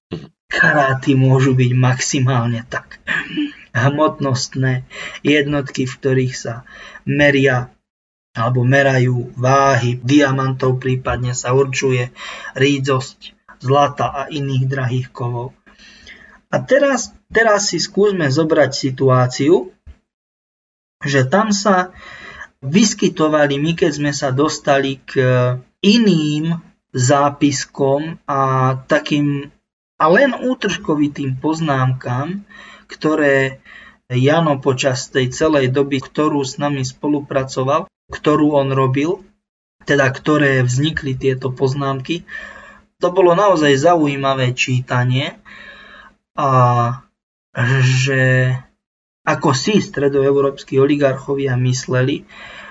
karáty 0.49 1.15
môžu 1.15 1.53
byť 1.55 1.73
maximálne 1.77 2.65
tak 2.67 2.99
hmotnostné 3.77 4.89
jednotky, 5.23 5.87
v 5.87 5.95
ktorých 5.95 6.35
sa 6.35 6.55
meria 7.05 7.71
alebo 8.39 8.63
merajú 8.63 9.35
váhy 9.35 9.99
diamantov, 10.01 10.79
prípadne 10.79 11.35
sa 11.35 11.53
určuje 11.53 12.15
rídzosť 12.55 13.37
zlata 13.59 14.07
a 14.15 14.23
iných 14.31 14.65
drahých 14.71 15.09
kovov. 15.11 15.53
A 16.49 16.57
teraz, 16.63 17.13
teraz 17.29 17.75
si 17.75 17.83
skúsme 17.83 18.31
zobrať 18.31 18.71
situáciu, 18.73 19.75
že 21.05 21.27
tam 21.29 21.53
sa 21.53 21.93
vyskytovali, 22.65 23.61
my 23.61 23.73
keď 23.77 23.91
sme 23.93 24.13
sa 24.15 24.33
dostali 24.33 24.99
k 25.05 25.21
iným 25.85 26.59
zápiskom 26.91 28.19
a 28.25 28.41
takým 28.89 29.53
a 29.99 30.07
len 30.07 30.31
útržkovitým 30.31 31.43
poznámkam, 31.43 32.47
ktoré 32.87 33.59
Jano 34.09 34.57
počas 34.65 35.13
tej 35.13 35.29
celej 35.29 35.69
doby, 35.69 36.01
ktorú 36.01 36.41
s 36.41 36.57
nami 36.57 36.81
spolupracoval, 36.81 37.93
ktorú 38.09 38.57
on 38.57 38.73
robil, 38.73 39.21
teda 39.85 40.09
ktoré 40.09 40.65
vznikli 40.65 41.13
tieto 41.13 41.53
poznámky. 41.53 42.25
To 43.05 43.13
bolo 43.13 43.37
naozaj 43.37 43.77
zaujímavé 43.77 44.57
čítanie 44.57 45.37
a 46.35 46.49
že 47.85 48.55
ako 49.29 49.53
si 49.53 49.85
stredoeurópsky 49.85 50.81
oligarchovia 50.81 51.53
mysleli, 51.61 52.25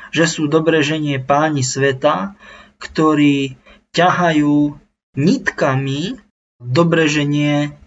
že 0.09 0.25
sú 0.25 0.49
dobre 0.49 0.81
ženie 0.81 1.21
páni 1.21 1.61
sveta, 1.61 2.33
ktorí 2.81 3.61
ťahajú 3.93 4.73
nitkami 5.13 6.17
dobre 6.57 7.05
ženie 7.05 7.77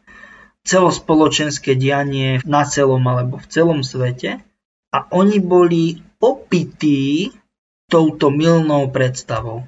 celospoločenské 0.65 1.77
dianie 1.77 2.41
na 2.45 2.69
celom 2.69 3.01
alebo 3.09 3.41
v 3.41 3.47
celom 3.49 3.81
svete 3.81 4.45
a 4.91 4.99
oni 5.15 5.39
boli 5.41 5.99
opití 6.21 7.33
touto 7.91 8.31
milnou 8.31 8.93
predstavou, 8.93 9.67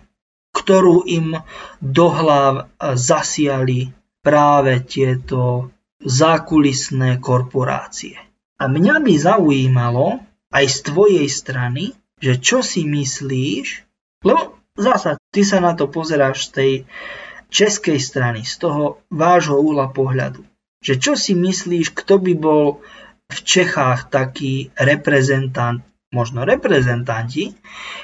ktorú 0.55 1.09
im 1.09 1.41
do 1.81 2.07
hlav 2.13 2.71
zasiali 2.79 3.91
práve 4.23 4.85
tieto 4.87 5.73
zákulisné 6.03 7.19
korporácie. 7.19 8.19
A 8.63 8.71
mňa 8.71 9.03
by 9.03 9.15
zaujímalo 9.19 10.23
aj 10.55 10.65
z 10.71 10.79
tvojej 10.87 11.27
strany, 11.27 11.97
že 12.23 12.39
čo 12.39 12.63
si 12.63 12.87
myslíš, 12.87 13.67
lebo 14.23 14.63
zasa 14.79 15.19
ty 15.35 15.43
sa 15.43 15.59
na 15.59 15.75
to 15.75 15.91
pozeráš 15.91 16.47
z 16.47 16.51
tej 16.55 16.73
českej 17.51 17.99
strany, 17.99 18.47
z 18.47 18.63
toho 18.63 19.03
vášho 19.11 19.59
úla 19.59 19.91
pohľadu. 19.91 20.47
Že 20.83 20.95
čo 20.99 21.13
si 21.15 21.33
myslíš, 21.39 21.95
kto 21.95 22.19
by 22.19 22.33
bol 22.35 22.83
v 23.31 23.39
Čechách 23.41 24.13
taký 24.13 24.75
reprezentant 24.77 25.81
možno 26.13 26.45
reprezentanti, 26.45 27.57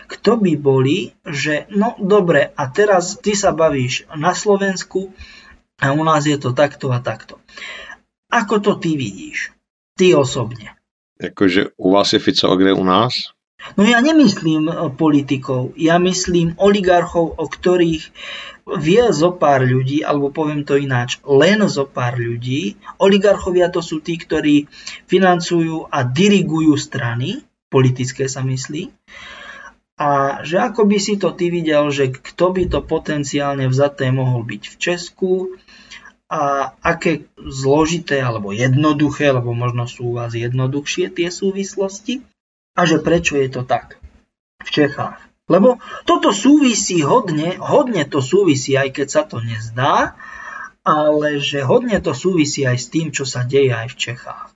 kto 0.09 0.41
by 0.41 0.57
boli, 0.57 1.13
že 1.29 1.69
no 1.77 1.93
dobre, 2.01 2.49
a 2.57 2.65
teraz 2.73 3.21
ty 3.21 3.37
sa 3.37 3.53
bavíš 3.53 4.09
na 4.17 4.33
Slovensku 4.33 5.13
a 5.77 5.93
u 5.93 6.03
nás 6.03 6.25
je 6.25 6.41
to 6.41 6.57
takto 6.57 6.89
a 6.89 7.05
takto. 7.05 7.37
Ako 8.33 8.65
to 8.65 8.81
ty 8.81 8.97
vidíš? 8.97 9.53
Ty 10.01 10.25
osobne. 10.25 10.75
Jakože 11.21 11.77
u 11.77 11.93
vás 11.93 12.09
je 12.17 12.19
Fico 12.19 12.49
a 12.49 12.57
kde 12.57 12.73
u 12.73 12.85
nás? 12.85 13.37
No 13.77 13.87
ja 13.87 13.99
nemyslím 14.03 14.95
politikov, 14.95 15.75
ja 15.75 15.99
myslím 16.03 16.55
oligarchov, 16.59 17.39
o 17.39 17.47
ktorých 17.47 18.11
vie 18.79 19.03
zo 19.15 19.33
pár 19.35 19.65
ľudí, 19.65 20.05
alebo 20.05 20.35
poviem 20.35 20.63
to 20.67 20.77
ináč, 20.77 21.23
len 21.25 21.63
zo 21.71 21.89
pár 21.89 22.19
ľudí. 22.21 22.75
Oligarchovia 23.01 23.73
to 23.73 23.81
sú 23.81 24.03
tí, 24.03 24.21
ktorí 24.21 24.69
financujú 25.09 25.89
a 25.89 26.05
dirigujú 26.05 26.77
strany, 26.77 27.43
politické 27.73 28.29
sa 28.29 28.45
myslí. 28.45 28.93
A 29.99 30.43
že 30.47 30.63
ako 30.63 30.87
by 30.87 30.99
si 31.03 31.19
to 31.19 31.35
ty 31.35 31.51
videl, 31.51 31.91
že 31.91 32.15
kto 32.15 32.55
by 32.55 32.71
to 32.71 32.81
potenciálne 32.87 33.67
vzaté 33.67 34.15
mohol 34.15 34.47
byť 34.47 34.63
v 34.71 34.75
Česku 34.79 35.33
a 36.31 36.71
aké 36.85 37.27
zložité 37.41 38.23
alebo 38.23 38.55
jednoduché, 38.55 39.35
lebo 39.35 39.51
možno 39.57 39.91
sú 39.91 40.15
u 40.15 40.23
vás 40.23 40.37
jednoduchšie 40.39 41.11
tie 41.11 41.33
súvislosti 41.35 42.23
a 42.79 42.87
že 42.87 43.03
prečo 43.03 43.35
je 43.35 43.51
to 43.51 43.67
tak 43.67 43.99
v 44.63 44.71
Čechách. 44.71 45.19
Lebo 45.51 45.83
toto 46.07 46.31
súvisí 46.31 47.03
hodne, 47.03 47.59
hodne 47.59 48.07
to 48.07 48.23
súvisí, 48.23 48.79
aj 48.79 48.95
keď 48.95 49.09
sa 49.11 49.23
to 49.27 49.43
nezdá, 49.43 50.15
ale 50.87 51.43
že 51.43 51.67
hodne 51.67 51.99
to 51.99 52.15
súvisí 52.15 52.63
aj 52.63 52.79
s 52.79 52.87
tým, 52.93 53.11
čo 53.11 53.27
sa 53.27 53.43
deje 53.43 53.75
aj 53.75 53.89
v 53.91 53.97
Čechách. 53.97 54.55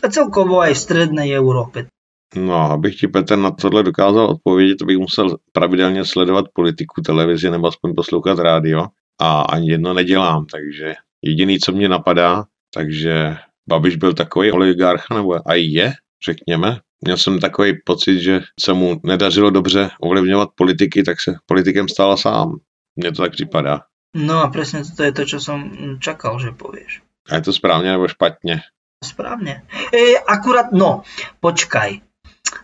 A 0.00 0.06
celkovo 0.08 0.64
aj 0.64 0.72
v 0.72 0.82
strednej 0.86 1.28
Európe. 1.36 1.92
No, 2.30 2.70
abych 2.70 2.96
ti 2.96 3.06
Petr 3.08 3.36
na 3.36 3.50
tohle 3.50 3.82
dokázal 3.82 4.24
odpovědět, 4.24 4.76
to 4.76 4.84
bych 4.84 4.98
musel 4.98 5.36
pravidelně 5.52 6.04
sledovat 6.04 6.44
politiku, 6.54 7.02
televizi 7.02 7.50
nebo 7.50 7.66
aspoň 7.66 7.94
poslouchat 7.94 8.38
rádio 8.38 8.86
a 9.20 9.42
ani 9.42 9.70
jedno 9.70 9.94
nedělám, 9.94 10.46
takže 10.46 10.94
jediný, 11.22 11.58
co 11.58 11.72
mě 11.72 11.88
napadá, 11.88 12.44
takže 12.74 13.36
Babiš 13.68 13.96
byl 13.96 14.14
takový 14.14 14.52
oligarcha, 14.52 15.14
nebo 15.14 15.48
a 15.48 15.54
je, 15.54 15.92
řekněme. 16.24 16.80
Měl 17.00 17.16
jsem 17.16 17.40
takový 17.40 17.80
pocit, 17.84 18.20
že 18.20 18.40
se 18.60 18.72
mu 18.72 19.00
nedařilo 19.02 19.50
dobře 19.50 19.90
ovlivňovat 20.00 20.48
politiky, 20.54 21.02
tak 21.02 21.20
se 21.20 21.34
politikem 21.46 21.88
stál 21.88 22.16
sám. 22.16 22.60
Mně 22.96 23.12
to 23.12 23.22
tak 23.22 23.32
připadá. 23.32 23.80
No 24.14 24.42
a 24.42 24.50
presne 24.50 24.82
to 24.82 25.06
je 25.06 25.12
to, 25.14 25.22
čo 25.22 25.38
som 25.38 25.70
čakal, 26.02 26.42
že 26.42 26.50
povieš. 26.50 27.02
A 27.30 27.34
je 27.34 27.40
to 27.40 27.52
správně 27.52 27.90
nebo 27.90 28.08
špatně? 28.08 28.62
Správne. 29.04 29.62
E, 29.94 30.18
akurát, 30.18 30.72
no, 30.72 31.02
počkaj. 31.40 32.00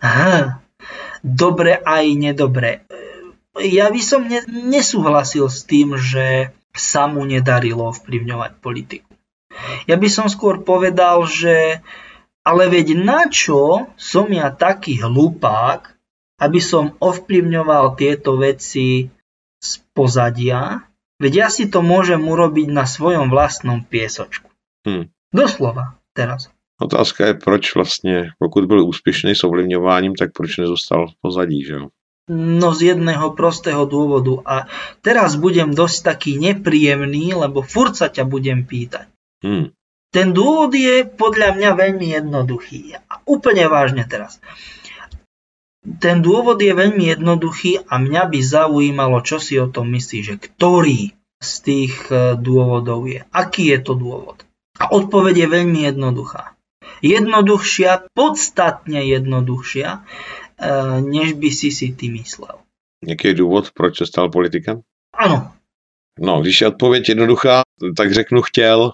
Aha, 0.01 0.61
dobre 1.23 1.77
aj 1.79 2.05
nedobre. 2.15 2.83
Ja 3.57 3.89
by 3.89 4.01
som 4.03 4.27
ne, 4.27 4.43
nesúhlasil 4.45 5.49
s 5.49 5.63
tým, 5.63 5.97
že 5.97 6.51
sa 6.75 7.07
mu 7.07 7.25
nedarilo 7.25 7.89
ovplyvňovať 7.89 8.51
politiku. 8.61 9.09
Ja 9.89 9.97
by 9.97 10.09
som 10.11 10.29
skôr 10.29 10.61
povedal, 10.61 11.25
že 11.25 11.81
ale 12.47 12.71
veď 12.71 12.95
na 12.95 13.27
čo 13.27 13.91
som 13.99 14.31
ja 14.31 14.47
taký 14.55 15.03
hlupák, 15.03 15.91
aby 16.39 16.59
som 16.63 16.95
ovplyvňoval 16.95 17.99
tieto 17.99 18.39
veci 18.39 19.11
z 19.59 19.71
pozadia, 19.91 20.87
veď 21.19 21.33
ja 21.35 21.47
si 21.51 21.67
to 21.67 21.83
môžem 21.83 22.23
urobiť 22.23 22.71
na 22.71 22.87
svojom 22.87 23.27
vlastnom 23.27 23.83
piesočku. 23.83 24.47
Hm. 24.87 25.11
Doslova 25.35 25.99
teraz. 26.15 26.47
Otázka 26.79 27.27
je, 27.27 27.33
proč 27.33 27.75
vlastně, 27.75 28.31
pokud 28.39 28.65
byl 28.65 28.87
úspěšný 28.87 29.35
s 29.35 29.43
ovlivňováním, 29.43 30.15
tak 30.15 30.31
proč 30.33 30.57
nezostal 30.57 31.07
v 31.07 31.13
pozadí, 31.21 31.63
že 31.63 31.73
jo? 31.73 31.87
No 32.29 32.75
z 32.75 32.91
jedného 32.91 33.31
prostého 33.31 33.87
dôvodu. 33.87 34.43
A 34.43 34.67
teraz 34.99 35.39
budem 35.39 35.71
dosť 35.71 36.03
taký 36.03 36.35
nepríjemný, 36.35 37.31
lebo 37.31 37.63
furt 37.63 37.95
sa 37.95 38.11
ťa 38.11 38.27
budem 38.27 38.67
pýtať. 38.67 39.07
Hm. 39.47 39.71
Ten 40.11 40.31
dôvod 40.31 40.71
je 40.71 41.03
podľa 41.03 41.59
mňa 41.59 41.69
veľmi 41.75 42.07
jednoduchý. 42.15 42.95
A 42.95 43.19
úplne 43.27 43.67
vážne 43.67 44.07
teraz. 44.07 44.39
Ten 45.99 46.19
dôvod 46.19 46.59
je 46.59 46.71
veľmi 46.75 47.15
jednoduchý 47.15 47.87
a 47.87 47.99
mňa 47.99 48.23
by 48.27 48.39
zaujímalo, 48.43 49.23
čo 49.23 49.39
si 49.39 49.55
o 49.55 49.71
tom 49.71 49.91
myslíš, 49.95 50.23
že 50.23 50.35
ktorý 50.35 51.15
z 51.39 51.51
tých 51.63 51.95
e, 52.11 52.35
dôvodov 52.35 53.07
je. 53.07 53.23
Aký 53.31 53.71
je 53.71 53.79
to 53.79 53.93
dôvod? 53.95 54.43
A 54.81 54.91
odpoveď 54.91 55.47
je 55.47 55.47
veľmi 55.47 55.79
jednoduchá. 55.87 56.57
Jednoduchšia, 56.99 58.11
podstatne 58.11 59.05
jednoduchšia, 59.05 59.89
e, 59.95 60.01
než 61.07 61.39
by 61.39 61.49
si 61.53 61.69
si 61.71 61.95
ty 61.95 62.11
myslel. 62.11 62.57
Jaký 63.05 63.27
je 63.27 63.33
důvod, 63.33 63.71
proč 63.71 63.97
se 63.97 64.05
stal 64.05 64.29
politikem? 64.29 64.81
Áno, 65.13 65.57
No, 66.19 66.41
když 66.41 66.61
je 66.61 66.67
odpověď 66.67 67.09
jednoduchá, 67.09 67.61
tak 67.97 68.13
řeknu 68.13 68.41
chtěl. 68.41 68.91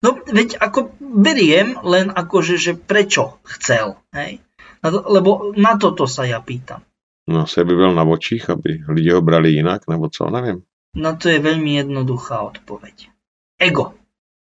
No 0.00 0.16
veď 0.16 0.56
ako 0.56 0.96
beriem, 0.98 1.76
len 1.84 2.08
akože, 2.08 2.56
že 2.56 2.72
prečo 2.72 3.36
chcel, 3.44 4.00
hej? 4.16 4.40
Na 4.80 4.88
lebo 4.88 5.52
na 5.60 5.76
toto 5.76 6.08
sa 6.08 6.24
ja 6.24 6.40
pýtam. 6.40 6.80
No, 7.28 7.44
asi 7.44 7.60
by 7.64 7.74
byl 7.76 7.92
na 7.94 8.02
očích, 8.02 8.50
aby 8.50 8.80
lidi 8.88 9.12
ho 9.12 9.20
brali 9.22 9.52
jinak, 9.52 9.84
nebo 9.88 10.08
co, 10.08 10.30
nevím. 10.30 10.62
No 10.96 11.14
to 11.14 11.28
je 11.28 11.38
veľmi 11.38 11.76
jednoduchá 11.84 12.40
odpoveď. 12.40 13.12
Ego. 13.60 13.94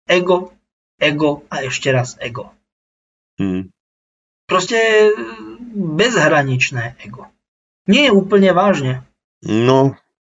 Ego, 0.09 0.49
ego 0.97 1.43
a 1.51 1.61
ešte 1.61 1.91
raz 1.93 2.17
ego. 2.17 2.49
Hm. 3.37 3.69
Proste 4.49 4.79
bezhraničné 5.75 6.97
ego. 7.05 7.29
Nie 7.85 8.09
je 8.09 8.15
úplne 8.15 8.49
vážne, 8.53 9.05
No, 9.39 9.95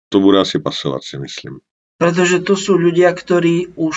to 0.09 0.20
bude 0.23 0.39
asi 0.39 0.62
pasovat, 0.62 1.03
si 1.03 1.19
myslím. 1.19 1.59
pretože 1.99 2.39
to 2.43 2.55
sú 2.55 2.78
ľudia, 2.78 3.11
ktorí 3.11 3.74
už, 3.74 3.97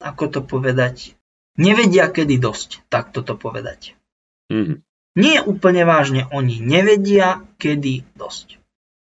ako 0.00 0.24
to 0.28 0.40
povedať, 0.40 1.14
nevedia 1.60 2.08
kedy 2.08 2.40
dosť, 2.40 2.88
tak 2.88 3.12
toto 3.12 3.36
povedať. 3.36 3.94
Hm. 4.48 4.80
Nie 5.14 5.44
úplne 5.44 5.84
vážne, 5.84 6.26
oni 6.32 6.58
nevedia 6.58 7.44
kedy 7.60 8.16
dosť. 8.16 8.56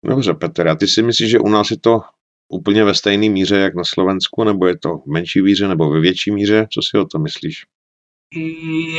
Dobře, 0.05 0.35
Petr, 0.35 0.69
a 0.69 0.74
ty 0.74 0.89
si 0.89 1.02
myslíš, 1.02 1.31
že 1.31 1.40
u 1.40 1.48
nás 1.48 1.70
je 1.70 1.77
to 1.77 2.01
úplně 2.48 2.85
ve 2.85 2.94
stejné 2.94 3.28
míře, 3.28 3.59
jak 3.59 3.74
na 3.74 3.85
Slovensku, 3.85 4.44
nebo 4.44 4.66
je 4.66 4.78
to 4.78 4.98
v 4.98 5.07
menší 5.07 5.43
míře, 5.43 5.69
nebo 5.69 5.90
ve 5.90 6.01
větší 6.01 6.31
míře? 6.31 6.66
Co 6.73 6.81
si 6.82 6.98
o 6.98 7.05
to 7.05 7.19
myslíš? 7.19 7.66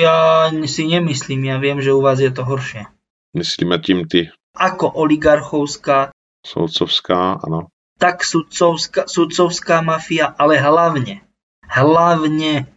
Ja 0.03 0.51
si 0.67 0.83
nemyslím, 0.91 1.47
ja 1.47 1.55
viem, 1.55 1.79
že 1.79 1.95
u 1.95 2.03
vás 2.03 2.19
je 2.19 2.27
to 2.35 2.43
horšie. 2.43 2.83
Myslíme 3.31 3.79
tím 3.79 4.03
ty 4.03 4.27
Ako 4.51 4.91
oligarchovská, 4.91 6.11
soudcovská, 6.43 7.39
ano. 7.39 7.71
tak 7.95 8.27
sudcovská, 8.27 9.07
sudcovská 9.07 9.81
mafia, 9.81 10.35
ale 10.35 10.59
hlavne, 10.59 11.23
hlavne 11.71 12.67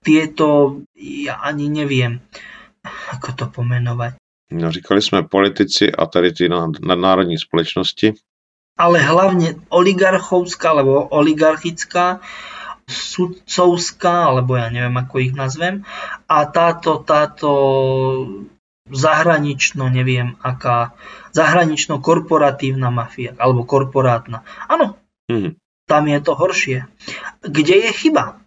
tieto, 0.00 0.80
ja 0.96 1.40
ani 1.40 1.68
neviem, 1.68 2.20
ako 3.12 3.28
to 3.32 3.44
pomenovať, 3.48 4.12
No, 4.52 4.70
říkali 4.72 5.02
jsme 5.02 5.22
politici 5.22 5.92
a 5.92 6.06
tady 6.06 6.32
ty 6.32 6.48
nad- 6.48 6.80
nadnárodní 6.80 7.38
společnosti. 7.38 8.12
ale 8.78 8.98
hlavne 9.02 9.54
oligarchovská, 9.68 10.70
alebo 10.70 11.06
oligarchická, 11.08 12.20
sudcovská, 12.90 14.24
alebo 14.28 14.56
ja 14.58 14.68
neviem, 14.68 14.92
ako 14.98 15.14
ich 15.18 15.32
nazvem, 15.32 15.86
a 16.28 16.44
táto, 16.50 17.00
táto 17.00 17.48
zahranično, 18.90 19.88
neviem 19.88 20.36
aká, 20.42 20.92
zahranično 21.32 21.98
korporatívna 22.04 22.90
mafia, 22.92 23.32
alebo 23.38 23.64
korporátna. 23.64 24.44
Áno, 24.68 24.98
Hm. 25.32 25.56
Tam 25.84 26.08
je 26.08 26.18
to 26.20 26.32
horšie. 26.34 26.78
Kde 27.44 27.76
je 27.88 27.90
chyba? 27.92 28.40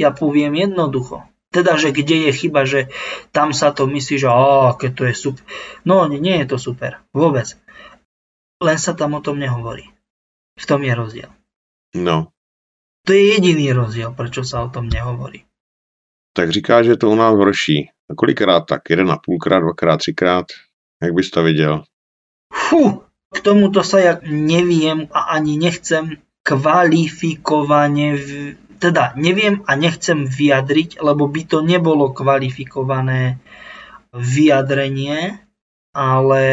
Ja 0.00 0.10
poviem 0.10 0.54
jednoducho. 0.56 1.26
Teda, 1.50 1.74
že 1.74 1.90
kde 1.90 2.30
je 2.30 2.32
chyba, 2.32 2.62
že 2.62 2.88
tam 3.34 3.50
sa 3.50 3.74
to 3.74 3.90
myslí, 3.90 4.16
že 4.22 4.30
keď 4.78 4.90
to 4.94 5.02
je 5.10 5.14
super. 5.18 5.44
No, 5.82 6.06
nie, 6.06 6.38
je 6.38 6.46
to 6.46 6.58
super. 6.62 7.02
Vôbec. 7.10 7.58
Len 8.62 8.78
sa 8.78 8.94
tam 8.94 9.18
o 9.18 9.20
tom 9.24 9.38
nehovorí. 9.42 9.90
V 10.54 10.64
tom 10.66 10.86
je 10.86 10.94
rozdiel. 10.94 11.30
No, 11.94 12.30
To 13.08 13.16
je 13.16 13.34
jediný 13.34 13.72
rozdiel, 13.72 14.12
prečo 14.14 14.44
sa 14.44 14.62
o 14.62 14.68
tom 14.70 14.86
nehovorí. 14.86 15.42
tak 16.36 16.50
říká, 16.50 16.82
že 16.82 16.96
to 16.96 17.10
u 17.10 17.14
nás 17.14 17.34
horší. 17.34 17.90
A 18.10 18.14
kolikrát 18.14 18.60
tak? 18.60 18.90
Jeden 18.90 19.10
a 19.10 19.18
půlkrát, 19.18 19.60
dvakrát, 19.60 19.96
třikrát? 19.96 20.46
Jak 21.02 21.14
bys 21.14 21.30
to 21.30 21.42
viděl? 21.42 21.84
Fú, 22.54 23.02
k 23.34 23.40
tomuto 23.40 23.82
sa 23.86 23.98
ja 23.98 24.14
neviem 24.26 25.06
a 25.14 25.20
ani 25.38 25.58
nechcem 25.58 26.18
kvalifikovane, 26.50 28.18
teda 28.82 29.14
neviem 29.14 29.62
a 29.70 29.78
nechcem 29.78 30.26
vyjadriť, 30.26 30.98
lebo 30.98 31.30
by 31.30 31.42
to 31.46 31.62
nebolo 31.62 32.10
kvalifikované 32.10 33.38
vyjadrenie, 34.10 35.38
ale 35.94 36.44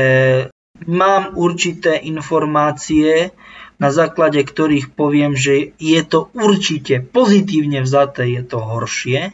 mám 0.85 1.33
určité 1.33 1.97
informácie, 1.97 3.33
na 3.81 3.89
základe 3.89 4.41
ktorých 4.41 4.93
poviem, 4.93 5.33
že 5.33 5.73
je 5.81 6.01
to 6.05 6.29
určite 6.37 7.01
pozitívne 7.09 7.81
vzaté, 7.81 8.29
je 8.29 8.41
to 8.45 8.61
horšie. 8.61 9.33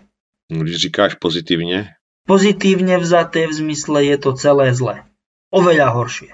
Když 0.51 0.75
říkáš 0.75 1.15
pozitivně, 1.15 1.95
Pozitívne 2.23 2.95
vzaté 3.03 3.47
v 3.47 3.53
zmysle 3.53 4.15
je 4.15 4.17
to 4.17 4.31
celé 4.39 4.71
zle. 4.71 5.03
Oveľa 5.51 5.91
horšie. 5.91 6.31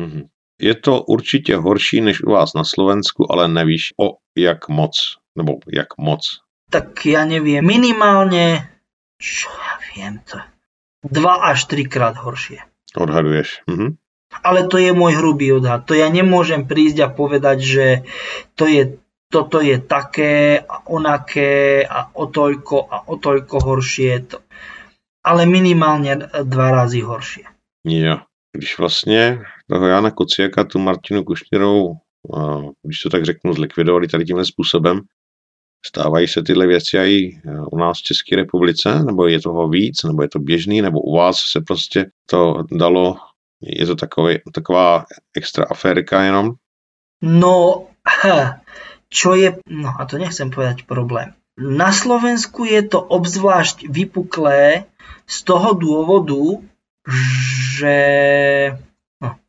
mhm. 0.00 0.32
Je 0.60 0.74
to 0.74 1.02
určitě 1.02 1.56
horší 1.56 2.00
než 2.00 2.22
u 2.22 2.30
vás 2.30 2.54
na 2.54 2.64
Slovensku, 2.64 3.32
ale 3.32 3.48
nevíš 3.48 3.94
o 4.00 4.16
jak 4.36 4.68
moc, 4.68 5.16
nebo 5.36 5.58
jak 5.72 5.98
moc. 5.98 6.40
tak 6.68 7.08
ja 7.08 7.24
neviem, 7.24 7.64
minimálne, 7.64 8.68
čo 9.16 9.48
ja 9.48 9.74
viem 9.92 10.20
to, 10.28 10.36
dva 11.04 11.48
až 11.48 11.64
trikrát 11.64 12.20
horšie. 12.20 12.60
Odhaduješ. 12.96 13.64
Mhm. 13.68 13.96
Ale 14.44 14.68
to 14.68 14.76
je 14.76 14.92
môj 14.92 15.16
hrubý 15.16 15.56
odhad. 15.56 15.88
To 15.88 15.96
ja 15.96 16.12
nemôžem 16.12 16.68
prísť 16.68 16.98
a 17.00 17.08
povedať, 17.08 17.58
že 17.64 17.86
to 18.52 18.68
je, 18.68 19.00
toto 19.32 19.64
je 19.64 19.80
také 19.80 20.60
a 20.60 20.84
onaké 20.84 21.80
a 21.80 22.12
o 22.12 22.28
toľko 22.28 22.76
a 22.92 23.08
o 23.08 23.16
toľko 23.16 23.56
horšie. 23.56 24.12
To. 24.28 24.44
Ale 25.24 25.48
minimálne 25.48 26.28
dva 26.44 26.68
razy 26.76 27.00
horšie. 27.00 27.48
Jo. 27.88 28.20
Když 28.56 28.78
vlastně 28.78 29.40
toho 29.68 29.86
Jana 29.86 30.10
Kociaka, 30.10 30.64
tu 30.64 30.78
Martinu 30.78 31.24
Kušněrovou, 31.24 31.96
když 32.82 33.00
to 33.00 33.10
tak 33.10 33.24
řeknu, 33.24 33.52
zlikvidovali 33.52 34.08
tady 34.08 34.24
tímhle 34.24 34.44
způsobem, 34.44 35.00
stávají 35.86 36.28
se 36.28 36.42
tyhle 36.42 36.66
věci 36.66 36.96
i 36.96 37.40
u 37.72 37.78
nás 37.78 37.98
v 37.98 38.02
České 38.02 38.36
republice, 38.36 39.04
nebo 39.04 39.26
je 39.26 39.40
toho 39.40 39.68
víc, 39.68 40.02
nebo 40.02 40.22
je 40.22 40.28
to 40.28 40.38
běžný, 40.38 40.82
nebo 40.82 41.00
u 41.00 41.16
vás 41.16 41.38
se 41.38 41.60
prostě 41.60 42.10
to 42.26 42.64
dalo, 42.72 43.16
je 43.62 43.86
to 43.86 43.96
takový, 43.96 44.38
taková 44.52 45.04
extra 45.36 45.64
aférka 45.70 46.22
jenom? 46.22 46.52
No, 47.22 47.86
čo 49.08 49.34
je, 49.34 49.58
no 49.68 49.90
a 49.98 50.04
to 50.04 50.18
nechcem 50.18 50.50
povedať 50.50 50.86
problém. 50.86 51.34
Na 51.58 51.90
Slovensku 51.90 52.64
je 52.64 52.82
to 52.86 53.02
obzvlášť 53.02 53.90
vypuklé 53.90 54.86
z 55.26 55.36
toho 55.42 55.74
dôvodu, 55.74 56.62
že 57.74 57.98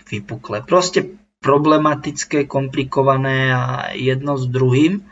vypuklé, 0.10 0.66
proste 0.66 1.18
problematické, 1.40 2.50
komplikované 2.50 3.54
a 3.54 3.64
jedno 3.96 4.36
s 4.36 4.46
druhým, 4.50 5.08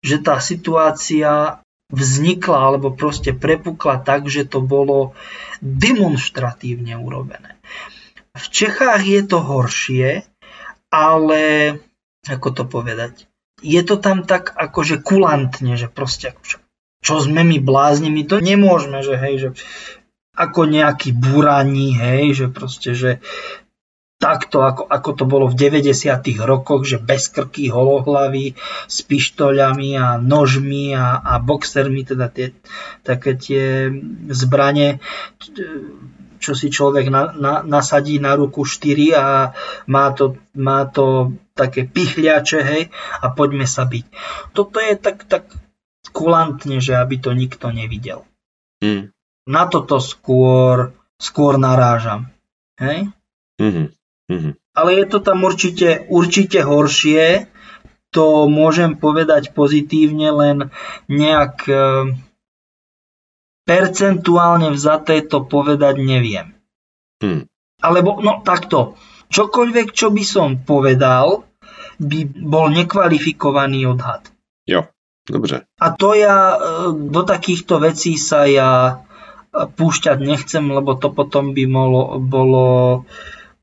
že 0.00 0.22
tá 0.22 0.40
situácia 0.40 1.60
vznikla 1.92 2.72
alebo 2.72 2.94
proste 2.94 3.36
prepukla 3.36 4.00
tak, 4.00 4.26
že 4.26 4.48
to 4.48 4.64
bolo 4.64 5.14
demonstratívne 5.60 6.98
urobené. 6.98 7.58
V 8.36 8.46
Čechách 8.48 9.02
je 9.06 9.22
to 9.22 9.38
horšie, 9.40 10.26
ale 10.90 11.42
ako 12.26 12.48
to 12.52 12.64
povedať, 12.66 13.30
je 13.62 13.80
to 13.86 13.96
tam 13.96 14.26
tak 14.26 14.52
akože 14.52 15.00
kulantne, 15.00 15.78
že 15.78 15.88
proste 15.88 16.34
čo 17.00 17.22
sme 17.22 17.46
my 17.46 17.62
blázni, 17.62 18.10
my 18.10 18.26
to 18.26 18.42
nemôžeme, 18.42 18.98
že 18.98 19.14
hej, 19.14 19.34
že 19.38 19.48
ako 20.34 20.68
nejaký 20.68 21.14
buraní, 21.14 21.94
hej, 21.94 22.34
že 22.34 22.46
proste, 22.50 22.98
že 22.98 23.10
takto, 24.16 24.64
ako, 24.64 24.88
ako 24.88 25.10
to 25.12 25.24
bolo 25.28 25.46
v 25.52 25.58
90. 25.68 25.92
rokoch, 26.40 26.88
že 26.88 26.96
bez 26.96 27.28
krky, 27.28 27.68
holohlavy, 27.68 28.56
s 28.88 29.04
pištoľami 29.04 29.90
a 30.00 30.16
nožmi 30.16 30.96
a, 30.96 31.20
a 31.20 31.36
boxermi, 31.36 32.02
teda 32.02 32.32
tie, 32.32 32.56
také 33.04 33.36
tie 33.36 33.92
zbranie, 34.32 35.04
čo 36.40 36.52
si 36.56 36.72
človek 36.72 37.12
na, 37.12 37.32
na, 37.36 37.54
nasadí 37.60 38.16
na 38.16 38.36
ruku 38.36 38.64
4 38.64 39.16
a 39.16 39.26
má 39.88 40.06
to, 40.16 40.40
má 40.56 40.88
to 40.88 41.36
také 41.56 41.84
pichliače, 41.88 42.60
hej, 42.60 42.82
a 43.20 43.26
poďme 43.32 43.68
sa 43.68 43.84
byť. 43.84 44.04
Toto 44.52 44.80
je 44.80 44.96
tak, 44.96 45.24
tak 45.28 45.48
kulantne, 46.12 46.80
že 46.80 46.96
aby 46.96 47.20
to 47.20 47.36
nikto 47.36 47.68
nevidel. 47.72 48.24
Mm. 48.80 49.12
Na 49.48 49.64
toto 49.68 50.00
skôr, 50.00 50.92
skôr 51.16 51.56
narážam. 51.56 52.28
Hej? 52.76 53.08
Mm-hmm. 53.56 53.95
Mm-hmm. 54.26 54.52
Ale 54.76 54.90
je 54.94 55.06
to 55.06 55.18
tam 55.22 55.46
určite, 55.46 56.04
určite 56.10 56.60
horšie, 56.60 57.48
to 58.10 58.48
môžem 58.48 58.96
povedať 58.96 59.52
pozitívne, 59.52 60.32
len 60.32 60.56
nejak 61.08 61.54
e, 61.68 61.82
percentuálne 63.66 64.72
vzaté 64.72 65.20
to 65.26 65.44
povedať 65.44 66.00
neviem. 66.00 66.56
Mm. 67.20 67.50
Alebo, 67.82 68.24
no 68.24 68.40
takto, 68.40 68.96
čokoľvek, 69.28 69.92
čo 69.92 70.08
by 70.08 70.24
som 70.24 70.48
povedal, 70.64 71.44
by 72.00 72.18
bol 72.28 72.72
nekvalifikovaný 72.72 73.88
odhad. 73.88 74.28
Jo, 74.68 74.88
dobře. 75.28 75.64
A 75.80 75.86
to 75.92 76.14
ja 76.14 76.56
e, 76.56 76.58
do 77.10 77.22
takýchto 77.24 77.80
vecí 77.80 78.16
sa 78.16 78.48
ja 78.48 78.70
e, 78.88 78.94
púšťať 79.66 80.18
nechcem, 80.24 80.64
lebo 80.72 80.96
to 80.96 81.12
potom 81.12 81.52
by 81.52 81.64
bolo, 81.68 82.16
bolo 82.20 82.66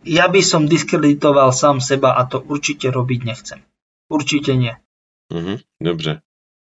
ja 0.04 0.28
by 0.28 0.42
som 0.44 0.68
diskreditoval 0.68 1.52
sám 1.52 1.80
seba 1.82 2.16
a 2.16 2.28
to 2.28 2.44
určite 2.44 2.92
robiť 2.92 3.20
nechcem. 3.24 3.60
Určite 4.10 4.56
nie. 4.56 4.76
Mhm, 5.34 5.58
dobře. 5.82 6.22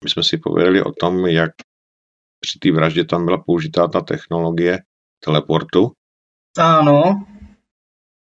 My 0.04 0.10
jsme 0.10 0.24
si 0.24 0.38
pověděli 0.38 0.84
o 0.84 0.92
tom, 0.92 1.26
jak 1.26 1.52
při 2.40 2.60
té 2.60 2.72
vraždě 2.72 3.04
tam 3.06 3.26
byla 3.26 3.38
použitá 3.38 3.88
ta 3.88 4.02
technologie 4.02 4.80
teleportu. 5.26 5.92
Áno. 6.58 7.26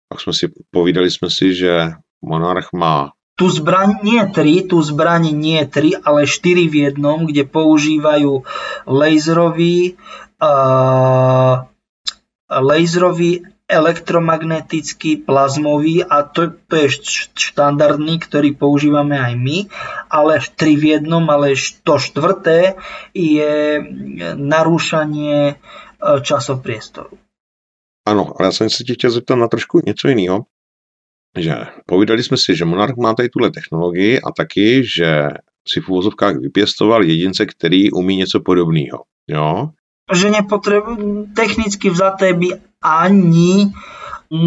Pak 0.08 0.22
jsme 0.22 0.34
si 0.34 0.54
povídali 0.72 1.12
jsme 1.12 1.30
si, 1.30 1.56
že 1.56 1.92
Monarch 2.22 2.74
má 2.74 3.12
tu 3.34 3.50
zbraň 3.50 4.06
nie 4.06 4.22
tri, 4.30 4.62
tu 4.62 4.78
zbraň 4.82 5.34
nie 5.34 5.66
tri, 5.66 5.98
ale 5.98 6.30
štyri 6.30 6.70
v 6.70 6.90
jednom, 6.90 7.26
kde 7.26 7.50
používajú 7.50 8.46
laserový, 8.86 9.98
uh, 10.38 11.66
laserový 12.48 13.53
elektromagnetický 13.70 15.24
plazmový 15.24 16.04
a 16.04 16.24
to, 16.24 16.52
to 16.68 16.76
je 16.76 16.88
štandardný, 17.34 18.20
ktorý 18.20 18.54
používame 18.54 19.16
aj 19.18 19.34
my, 19.40 19.58
ale 20.12 20.44
tri 20.56 20.76
v 20.76 21.00
jednom, 21.00 21.24
ale 21.30 21.56
to 21.84 21.96
štvrté 21.98 22.76
je 23.16 23.80
narúšanie 24.36 25.58
časopriestoru. 26.22 27.18
Ano, 28.08 28.34
ale 28.40 28.48
já 28.48 28.52
jsem 28.52 28.70
se 28.70 28.84
ti 28.84 28.94
chtěl 28.94 29.12
zeptat 29.12 29.36
na 29.36 29.48
trošku 29.48 29.82
něco 29.86 30.08
jiného 30.08 30.46
že 31.38 31.56
povídali 31.86 32.24
jsme 32.24 32.38
si, 32.38 32.56
že 32.56 32.66
Monarch 32.66 32.96
má 32.98 33.14
tady 33.14 33.30
tuhle 33.30 33.52
technologii 33.52 34.22
a 34.22 34.32
taky, 34.32 34.84
že 34.86 35.28
si 35.68 35.82
v 35.82 35.90
úvozovkách 35.90 36.36
vypěstoval 36.36 37.04
jedince, 37.04 37.46
který 37.46 37.92
umí 37.92 38.16
něco 38.16 38.40
podobného. 38.40 39.04
Jo? 39.28 39.70
Že 40.14 40.30
nepotrebu, 40.30 41.26
technicky 41.36 41.90
vzaté 41.90 42.34
by 42.34 42.48
ani 42.82 43.74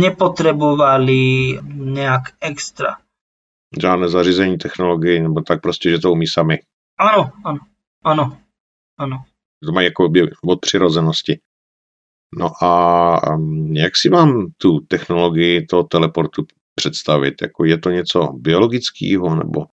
nepotrebovali 0.00 1.58
nějak 1.74 2.22
extra. 2.40 2.96
Žádné 3.80 4.08
zařízení 4.08 4.58
technologie, 4.58 5.22
nebo 5.22 5.40
tak 5.40 5.62
prostě, 5.62 5.90
že 5.90 5.98
to 5.98 6.12
umí 6.12 6.26
sami. 6.26 6.58
Ano, 6.98 7.30
ano, 7.44 7.58
ano, 8.04 8.38
ano. 8.98 9.24
To 9.64 9.72
mají 9.72 9.84
jako 9.84 10.10
od 10.46 10.60
přirozenosti. 10.60 11.40
No 12.38 12.64
a 12.64 13.34
um, 13.34 13.76
jak 13.76 13.96
si 13.96 14.08
mám 14.08 14.46
tu 14.56 14.80
technologii 14.80 15.66
toho 15.66 15.84
teleportu 15.84 16.46
představit? 16.74 17.42
Jako 17.42 17.64
je 17.64 17.78
to 17.78 17.90
něco 17.90 18.32
biologického 18.32 19.34
nebo 19.34 19.66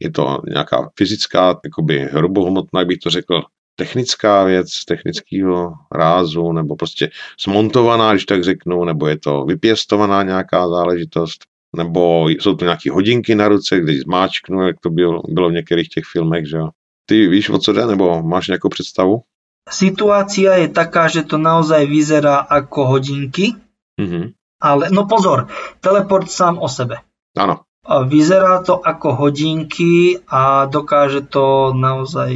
je 0.00 0.10
to 0.10 0.38
nějaká 0.48 0.90
fyzická, 0.98 1.60
jakoby 1.64 1.98
hrubohmotná, 1.98 2.80
jak 2.80 2.88
bych 2.88 2.98
to 2.98 3.10
řekl, 3.10 3.42
technická 3.78 4.44
věc, 4.44 4.84
technického 4.84 5.72
rázu, 5.92 6.52
nebo 6.52 6.76
prostě 6.76 7.10
smontovaná, 7.40 8.12
když 8.12 8.24
tak 8.24 8.44
řeknu, 8.44 8.84
nebo 8.84 9.06
je 9.06 9.18
to 9.18 9.44
vypěstovaná 9.44 10.22
nějaká 10.22 10.68
záležitost, 10.68 11.44
nebo 11.76 12.28
jsou 12.28 12.54
to 12.54 12.64
nějaké 12.64 12.90
hodinky 12.90 13.34
na 13.34 13.48
ruce, 13.48 13.80
když 13.80 14.00
zmáčknu, 14.00 14.66
jak 14.66 14.80
to 14.80 14.90
bylo, 14.90 15.22
bylo 15.28 15.48
v 15.48 15.52
některých 15.52 15.88
těch 15.88 16.04
filmech, 16.12 16.48
že 16.48 16.56
jo. 16.56 16.68
Ty 17.06 17.28
víš, 17.28 17.50
o 17.50 17.58
co 17.58 17.72
jde, 17.72 17.86
nebo 17.86 18.22
máš 18.22 18.48
nějakou 18.48 18.68
představu? 18.68 19.22
Situácia 19.70 20.54
je 20.54 20.68
taká, 20.68 21.08
že 21.08 21.22
to 21.22 21.38
naozaj 21.38 21.86
vyzerá 21.86 22.36
ako 22.36 22.84
hodinky, 22.84 23.52
mm-hmm. 24.00 24.32
Ale, 24.60 24.90
no 24.90 25.06
pozor, 25.06 25.46
teleport 25.80 26.30
sám 26.30 26.58
o 26.58 26.68
sebe. 26.68 26.98
Áno. 27.38 27.67
Vyzerá 27.88 28.60
to 28.60 28.76
ako 28.76 29.16
hodinky 29.16 30.20
a 30.28 30.68
dokáže 30.68 31.24
to 31.24 31.72
naozaj 31.72 32.28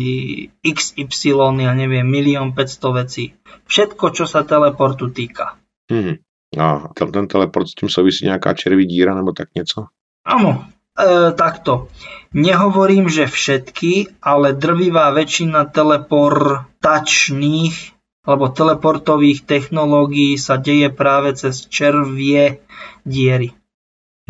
XY, 0.65 1.61
ja 1.61 1.77
neviem, 1.77 2.09
milión 2.09 2.57
500 2.57 3.01
vecí. 3.05 3.37
Všetko, 3.69 4.17
čo 4.17 4.25
sa 4.25 4.49
teleportu 4.49 5.13
týka. 5.13 5.61
Hmm. 5.93 6.25
A 6.57 6.89
ten 6.97 7.29
teleport 7.29 7.69
s 7.69 7.77
tým 7.77 7.93
souvisí 7.93 8.25
nejaká 8.25 8.57
červí 8.57 8.89
díra 8.89 9.13
nebo 9.17 9.33
tak 9.33 9.49
něco? 9.57 9.87
Áno, 10.25 10.65
e, 10.97 11.33
takto. 11.33 11.89
Nehovorím, 12.33 13.09
že 13.09 13.27
všetky, 13.29 14.07
ale 14.25 14.53
drvivá 14.53 15.13
väčšina 15.13 15.65
teleportačných 15.69 17.93
alebo 18.23 18.49
teleportových 18.49 19.45
technológií 19.45 20.39
sa 20.39 20.57
deje 20.57 20.89
práve 20.95 21.35
cez 21.35 21.67
červie 21.67 22.63
diery. 23.03 23.51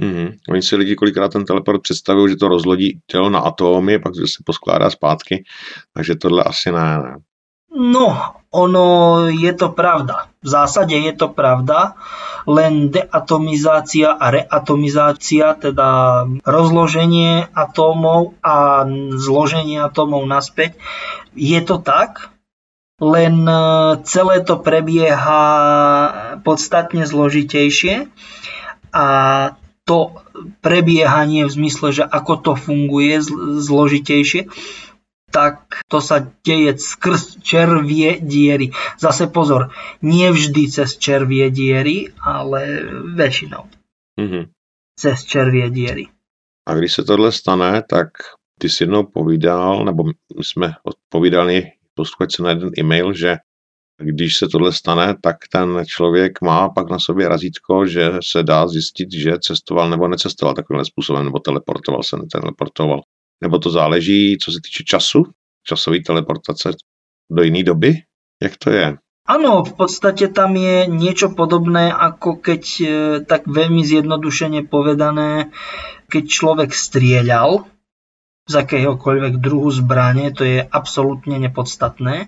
Mm-hmm. 0.03 0.29
Oni 0.51 0.63
si 0.63 0.77
lidi 0.77 0.95
kolikrát 0.95 1.33
ten 1.33 1.45
teleport 1.45 1.83
představují, 1.83 2.31
že 2.31 2.37
to 2.37 2.49
rozlodí 2.49 3.01
tělo 3.07 3.31
na 3.31 3.39
atómy, 3.39 3.99
pak 3.99 4.15
se 4.15 4.43
poskládá 4.45 4.91
zpátky, 4.91 5.45
takže 5.95 6.15
tohle 6.15 6.45
asi 6.45 6.73
ne, 6.73 6.99
ne. 6.99 7.17
No, 7.73 8.37
ono 8.51 8.87
je 9.33 9.53
to 9.57 9.73
pravda. 9.73 10.29
V 10.45 10.49
zásade 10.49 10.93
je 10.93 11.13
to 11.17 11.33
pravda, 11.33 11.97
len 12.45 12.93
deatomizácia 12.93 14.13
a 14.13 14.29
reatomizácia, 14.29 15.57
teda 15.57 16.23
rozloženie 16.45 17.49
atómov 17.55 18.37
a 18.45 18.85
zloženie 19.17 19.81
atómov 19.81 20.29
naspäť, 20.29 20.77
je 21.33 21.61
to 21.65 21.81
tak, 21.81 22.29
len 23.01 23.49
e, 23.49 23.59
celé 24.05 24.45
to 24.45 24.61
prebieha 24.61 25.45
podstatne 26.45 27.09
zložitejšie 27.09 28.07
a 28.93 29.07
to 29.93 30.17
prebiehanie 30.65 31.45
v 31.45 31.53
zmysle, 31.53 31.93
že 31.93 32.05
ako 32.09 32.41
to 32.41 32.53
funguje 32.57 33.21
zložitejšie, 33.61 34.49
tak 35.29 35.85
to 35.89 36.01
sa 36.01 36.33
deje 36.45 36.81
skrz 36.81 37.45
červie 37.45 38.17
diery. 38.25 38.73
Zase 38.97 39.29
pozor, 39.29 39.69
nie 40.01 40.33
vždy 40.33 40.73
cez 40.73 40.97
červie 40.97 41.53
diery, 41.53 42.17
ale 42.25 42.89
väčšinou 43.17 43.69
Mhm. 44.17 44.49
cez 44.97 45.25
červie 45.25 45.69
diery. 45.69 46.09
A 46.69 46.75
když 46.75 46.93
se 46.93 47.03
tohle 47.05 47.33
stane, 47.33 47.83
tak 47.89 48.09
ty 48.61 48.69
si 48.69 48.83
jednou 48.83 49.03
povídal, 49.03 49.85
nebo 49.85 50.05
my 50.05 50.13
jsme 50.43 50.75
odpovídali 50.85 51.65
posluchačce 51.95 52.43
na 52.43 52.51
jeden 52.51 52.71
e-mail, 52.79 53.13
že 53.13 53.37
když 53.99 54.37
se 54.37 54.49
tohle 54.49 54.73
stane, 54.73 55.17
tak 55.21 55.37
ten 55.53 55.85
člověk 55.87 56.41
má 56.41 56.69
pak 56.69 56.91
na 56.91 56.99
sobě 56.99 57.29
razítko, 57.29 57.87
že 57.87 58.13
se 58.23 58.43
dá 58.43 58.69
zjistit, 58.69 59.13
že 59.13 59.39
cestoval 59.39 59.91
nebo 59.91 60.09
necestoval 60.09 60.55
takovým 60.55 60.85
způsobem, 60.85 61.25
nebo 61.25 61.39
teleportoval 61.39 62.03
se, 62.03 62.17
neteleportoval. 62.17 63.01
Nebo 63.43 63.59
to 63.59 63.71
záleží, 63.71 64.39
co 64.39 64.53
se 64.53 64.59
týče 64.65 64.85
času, 64.85 65.23
časové 65.67 66.01
teleportace 66.01 66.71
do 67.31 67.43
jiné 67.43 67.63
doby? 67.63 67.95
Jak 68.43 68.57
to 68.57 68.71
je? 68.71 68.97
Áno, 69.23 69.63
v 69.63 69.73
podstate 69.79 70.35
tam 70.35 70.59
je 70.59 70.91
niečo 70.91 71.31
podobné, 71.31 71.95
ako 71.95 72.43
keď, 72.43 72.63
e, 72.83 72.87
tak 73.23 73.47
veľmi 73.47 73.87
zjednodušene 73.87 74.67
povedané, 74.67 75.55
keď 76.11 76.25
človek 76.27 76.71
strieľal 76.75 77.71
z 78.47 78.55
akéhokoľvek 78.59 79.39
druhu 79.39 79.71
zbrane, 79.71 80.35
to 80.35 80.43
je 80.43 80.59
absolútne 80.63 81.39
nepodstatné, 81.39 82.27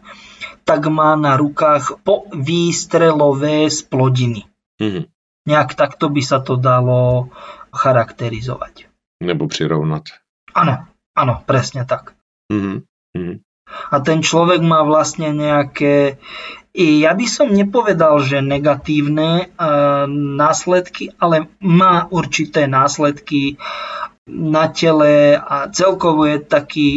tak 0.63 0.87
má 0.87 1.19
na 1.19 1.35
rukách 1.35 2.01
výstrelové 2.33 3.67
splodiny. 3.69 4.47
Mhm. 4.79 5.11
Nejak 5.45 5.77
takto 5.77 6.09
by 6.09 6.23
sa 6.25 6.41
to 6.41 6.57
dalo 6.57 7.29
charakterizovať. 7.69 8.89
Nebo 9.21 9.45
přirovnat. 9.45 10.09
Áno, 10.57 10.89
áno, 11.13 11.35
presne 11.45 11.85
tak. 11.85 12.17
Mhm. 12.49 12.87
Mhm. 13.13 13.35
A 13.65 13.97
ten 14.05 14.21
človek 14.21 14.61
má 14.61 14.85
vlastne 14.85 15.33
nejaké, 15.33 16.21
ja 16.77 17.13
by 17.17 17.27
som 17.27 17.49
nepovedal, 17.49 18.21
že 18.21 18.45
negatívne 18.45 19.31
e, 19.41 19.47
následky, 20.37 21.17
ale 21.17 21.49
má 21.65 22.07
určité 22.13 22.69
následky 22.69 23.57
na 24.27 24.73
tele 24.73 25.37
a 25.37 25.69
celkovo 25.69 26.25
je 26.25 26.41
taký, 26.41 26.91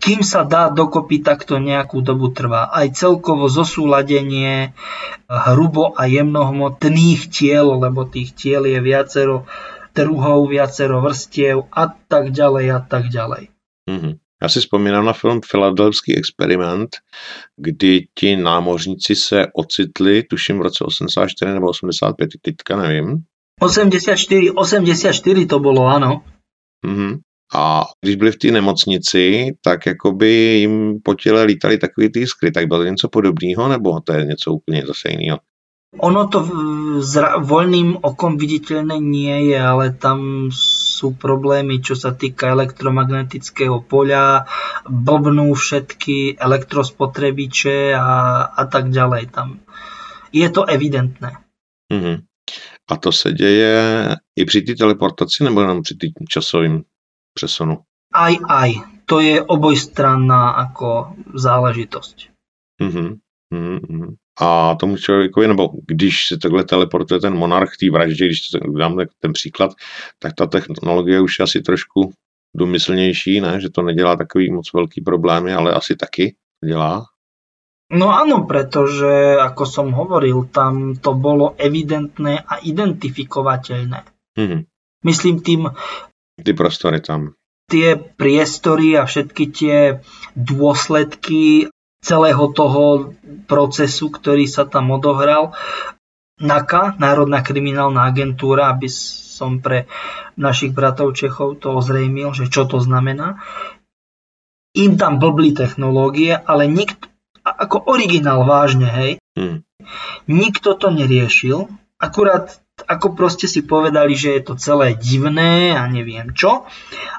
kým 0.00 0.24
sa 0.24 0.48
dá 0.48 0.72
dokopy, 0.72 1.20
tak 1.20 1.44
to 1.44 1.60
nejakú 1.60 2.00
dobu 2.00 2.32
trvá. 2.32 2.72
Aj 2.72 2.88
celkovo 2.88 3.52
zosúladenie 3.52 4.72
hrubo 5.28 5.92
a 5.92 6.08
jemnohmotných 6.08 7.28
tiel, 7.28 7.76
lebo 7.76 8.08
tých 8.08 8.32
tiel 8.32 8.64
je 8.64 8.80
viacero 8.80 9.44
druhov, 9.92 10.48
viacero 10.48 11.04
vrstiev 11.04 11.68
a 11.68 11.92
tak 11.92 12.32
ďalej 12.32 12.66
a 12.72 12.80
tak 12.80 13.12
ďalej. 13.12 13.52
Mhm. 13.90 14.16
Já 14.42 14.48
si 14.48 14.60
vzpomínám 14.60 15.04
na 15.04 15.12
film 15.12 15.40
Filadelfský 15.44 16.16
experiment, 16.16 16.88
kdy 17.56 18.06
ti 18.14 18.36
námořníci 18.36 19.16
se 19.16 19.46
ocitli, 19.54 20.22
tuším 20.22 20.58
v 20.58 20.62
roce 20.62 20.84
84 20.84 21.52
nebo 21.54 21.66
85, 21.68 22.30
teďka 22.42 22.76
nevím. 22.76 23.24
84, 23.60 24.50
84 24.50 25.46
to 25.46 25.60
bolo, 25.60 25.84
áno. 25.84 26.24
Mhm. 26.86 27.20
A 27.54 27.84
když 28.04 28.16
byli 28.16 28.32
v 28.32 28.36
té 28.36 28.50
nemocnici, 28.50 29.52
tak 29.64 29.86
jakoby 29.86 30.30
jim 30.30 31.00
po 31.02 31.14
těle 31.14 31.42
lítaly 31.42 31.78
takový 31.78 32.12
ty 32.12 32.20
iskry, 32.20 32.50
tak 32.50 32.66
bylo 32.66 32.80
to 32.80 32.84
něco 32.84 33.08
podobného, 33.08 33.68
nebo 33.68 34.00
to 34.00 34.12
je 34.12 34.24
něco 34.24 34.52
úplně 34.52 34.86
zase 34.86 35.08
jiného? 35.10 35.38
Ono 35.98 36.30
to 36.30 36.46
zra- 37.02 37.42
voľným 37.42 37.98
okom 38.06 38.38
viditeľné 38.38 39.02
nie 39.02 39.50
je, 39.50 39.58
ale 39.58 39.90
tam 39.90 40.46
sú 40.54 41.18
problémy, 41.18 41.82
čo 41.82 41.98
sa 41.98 42.14
týka 42.14 42.54
elektromagnetického 42.54 43.82
poľa, 43.82 44.46
blbnú 44.86 45.50
všetky 45.50 46.38
elektrospotrebiče 46.38 47.98
a, 47.98 48.10
a 48.54 48.62
tak 48.70 48.94
ďalej. 48.94 49.34
Tam 49.34 49.58
je 50.30 50.46
to 50.46 50.62
evidentné. 50.62 51.42
Mhm. 51.90 52.29
A 52.90 52.96
to 52.96 53.12
se 53.12 53.32
děje 53.32 54.08
i 54.36 54.44
při 54.44 54.62
té 54.62 54.74
teleportaci, 54.74 55.44
nebo 55.44 55.60
jenom 55.60 55.82
při 55.82 55.94
tým 55.94 56.12
časovým 56.28 56.82
přesunu? 57.34 57.78
Aj, 58.14 58.36
aj. 58.48 58.70
To 59.06 59.20
je 59.20 59.42
obojstranná 59.42 60.50
ako 60.50 61.14
záležitosť. 61.34 62.30
Mhm. 62.82 63.18
mhm. 63.50 64.14
A 64.40 64.74
tomu 64.74 64.96
člověkovi, 64.96 65.48
nebo 65.48 65.70
když 65.86 66.26
se 66.26 66.38
takhle 66.38 66.64
teleportuje 66.64 67.20
ten 67.20 67.34
monarch 67.34 67.76
té 67.80 67.90
vraždě, 67.90 68.26
když 68.26 68.48
to 68.48 68.58
dám 68.58 68.98
ten 69.18 69.32
příklad, 69.32 69.70
tak 70.18 70.32
ta 70.34 70.46
technologie 70.46 71.20
už 71.20 71.38
je 71.38 71.42
asi 71.42 71.60
trošku 71.60 72.12
důmyslnější, 72.56 73.40
ne? 73.40 73.60
že 73.60 73.70
to 73.70 73.82
nedělá 73.82 74.16
takový 74.16 74.52
moc 74.52 74.72
velký 74.72 75.00
problémy, 75.00 75.52
ale 75.52 75.74
asi 75.74 75.96
taky 75.96 76.34
dělá. 76.64 77.04
No 77.90 78.14
áno, 78.14 78.46
pretože, 78.46 79.34
ako 79.34 79.66
som 79.66 79.90
hovoril, 79.90 80.46
tam 80.46 80.94
to 80.94 81.10
bolo 81.10 81.58
evidentné 81.58 82.38
a 82.38 82.62
identifikovateľné. 82.62 84.06
Mhm. 84.38 84.58
Myslím 85.02 85.40
tým 85.40 85.74
Ty 86.40 86.52
prostory 86.54 87.00
tam. 87.00 87.34
tie 87.66 87.94
priestory 87.94 88.98
a 88.98 89.06
všetky 89.06 89.44
tie 89.50 89.78
dôsledky 90.34 91.70
celého 92.00 92.44
toho 92.50 93.12
procesu, 93.46 94.10
ktorý 94.10 94.46
sa 94.46 94.66
tam 94.66 94.90
odohral. 94.90 95.52
NAKA, 96.40 96.96
Národná 96.96 97.44
kriminálna 97.44 98.08
agentúra, 98.08 98.72
aby 98.72 98.88
som 98.88 99.60
pre 99.60 99.84
našich 100.34 100.72
bratov 100.72 101.12
Čechov 101.12 101.60
to 101.60 101.76
ozrejmil, 101.76 102.32
že 102.32 102.48
čo 102.48 102.64
to 102.64 102.80
znamená. 102.80 103.38
Im 104.72 104.96
tam 104.96 105.18
blbli 105.18 105.52
technológie, 105.52 106.32
ale 106.32 106.64
nikto, 106.64 107.06
a- 107.06 107.09
ako 107.50 107.90
originál 107.90 108.46
vážne, 108.46 108.86
hej, 108.86 109.12
Mhm. 109.38 109.62
nikto 110.26 110.74
to 110.74 110.90
neriešil, 110.90 111.66
akurát 111.98 112.60
ako 112.80 113.12
proste 113.12 113.44
si 113.44 113.60
povedali, 113.60 114.16
že 114.16 114.40
je 114.40 114.42
to 114.42 114.54
celé 114.56 114.96
divné 114.96 115.76
a 115.76 115.84
neviem 115.84 116.32
čo, 116.32 116.64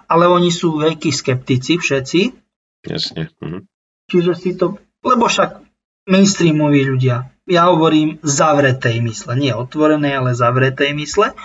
ale 0.10 0.26
oni 0.26 0.50
sú 0.50 0.78
veľkí 0.78 1.14
skeptici 1.14 1.78
všetci, 1.78 2.22
Jasně. 2.90 3.30
Mhm. 3.42 3.60
čiže 4.10 4.36
si 4.36 4.58
to, 4.58 4.78
lebo 5.06 5.30
však 5.30 5.62
mainstreamoví 6.10 6.82
ľudia, 6.90 7.30
ja 7.46 7.70
hovorím 7.70 8.18
zavretej 8.26 9.02
mysle, 9.06 9.38
nie 9.38 9.54
otvorenej, 9.54 10.18
ale 10.18 10.32
zavretej 10.34 10.94
mysle, 10.98 11.38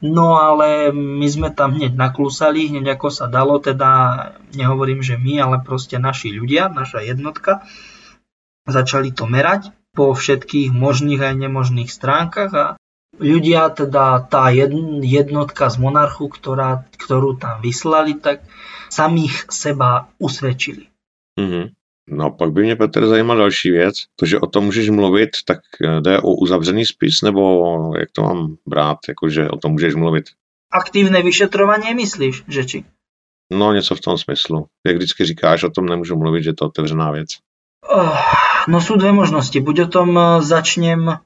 no 0.00 0.38
ale 0.38 0.94
my 0.94 1.26
sme 1.26 1.50
tam 1.50 1.74
hneď 1.74 1.98
naklusali, 1.98 2.70
hneď 2.70 2.96
ako 2.96 3.08
sa 3.10 3.26
dalo, 3.26 3.58
teda 3.58 3.90
nehovorím, 4.54 5.02
že 5.02 5.18
my, 5.18 5.42
ale 5.42 5.56
proste 5.60 5.98
naši 5.98 6.30
ľudia, 6.30 6.70
naša 6.70 7.02
jednotka, 7.02 7.66
začali 8.70 9.12
to 9.12 9.26
merať 9.26 9.74
po 9.94 10.14
všetkých 10.14 10.70
možných 10.70 11.20
aj 11.20 11.34
nemožných 11.34 11.90
stránkach 11.90 12.50
a 12.54 12.66
ľudia, 13.18 13.68
teda 13.74 14.24
tá 14.30 14.48
jedn- 14.54 15.02
jednotka 15.02 15.68
z 15.68 15.76
monarchu, 15.82 16.30
ktorá, 16.30 16.86
ktorú 16.96 17.36
tam 17.36 17.60
vyslali, 17.60 18.14
tak 18.16 18.46
samých 18.88 19.50
seba 19.50 20.08
usvedčili. 20.18 20.88
Mhm. 21.38 21.74
No 22.12 22.30
pak 22.30 22.52
by 22.52 22.62
mě, 22.62 22.76
Petr, 22.76 23.06
zajímal 23.06 23.36
další 23.36 23.70
věc. 23.70 23.94
To, 24.16 24.26
že 24.26 24.38
o 24.38 24.46
tom 24.46 24.64
můžeš 24.64 24.90
mluvit, 24.90 25.30
tak 25.44 25.60
eh, 25.84 26.00
jde 26.00 26.18
o 26.18 26.34
uzavřený 26.34 26.86
spis, 26.86 27.22
nebo 27.22 27.42
jak 27.98 28.10
to 28.10 28.22
mám 28.22 28.56
brát, 28.66 28.98
jakože 29.08 29.48
o 29.48 29.56
tom 29.56 29.72
můžeš 29.72 29.94
mluvit? 29.94 30.24
Aktívne 30.70 31.22
vyšetrovanie 31.22 31.90
myslíš, 31.94 32.46
že 32.46 32.62
či? 32.64 32.78
No 33.50 33.72
něco 33.72 33.94
v 33.94 34.00
tom 34.00 34.18
smyslu. 34.18 34.66
Jak 34.86 34.96
vždycky 34.96 35.24
říkáš, 35.24 35.62
o 35.62 35.70
tom 35.70 35.86
nemůžu 35.86 36.16
mluvit, 36.16 36.42
že 36.42 36.52
to 36.52 36.64
je 36.64 36.68
otevřená 36.68 37.10
věc. 37.10 37.28
Oh, 37.90 38.18
no 38.68 38.80
sú 38.80 38.96
dve 38.96 39.12
možnosti. 39.12 39.56
Buď 39.56 39.76
o 39.80 39.88
tom 39.88 40.10
eh, 40.18 40.26
začnem, 40.42 41.22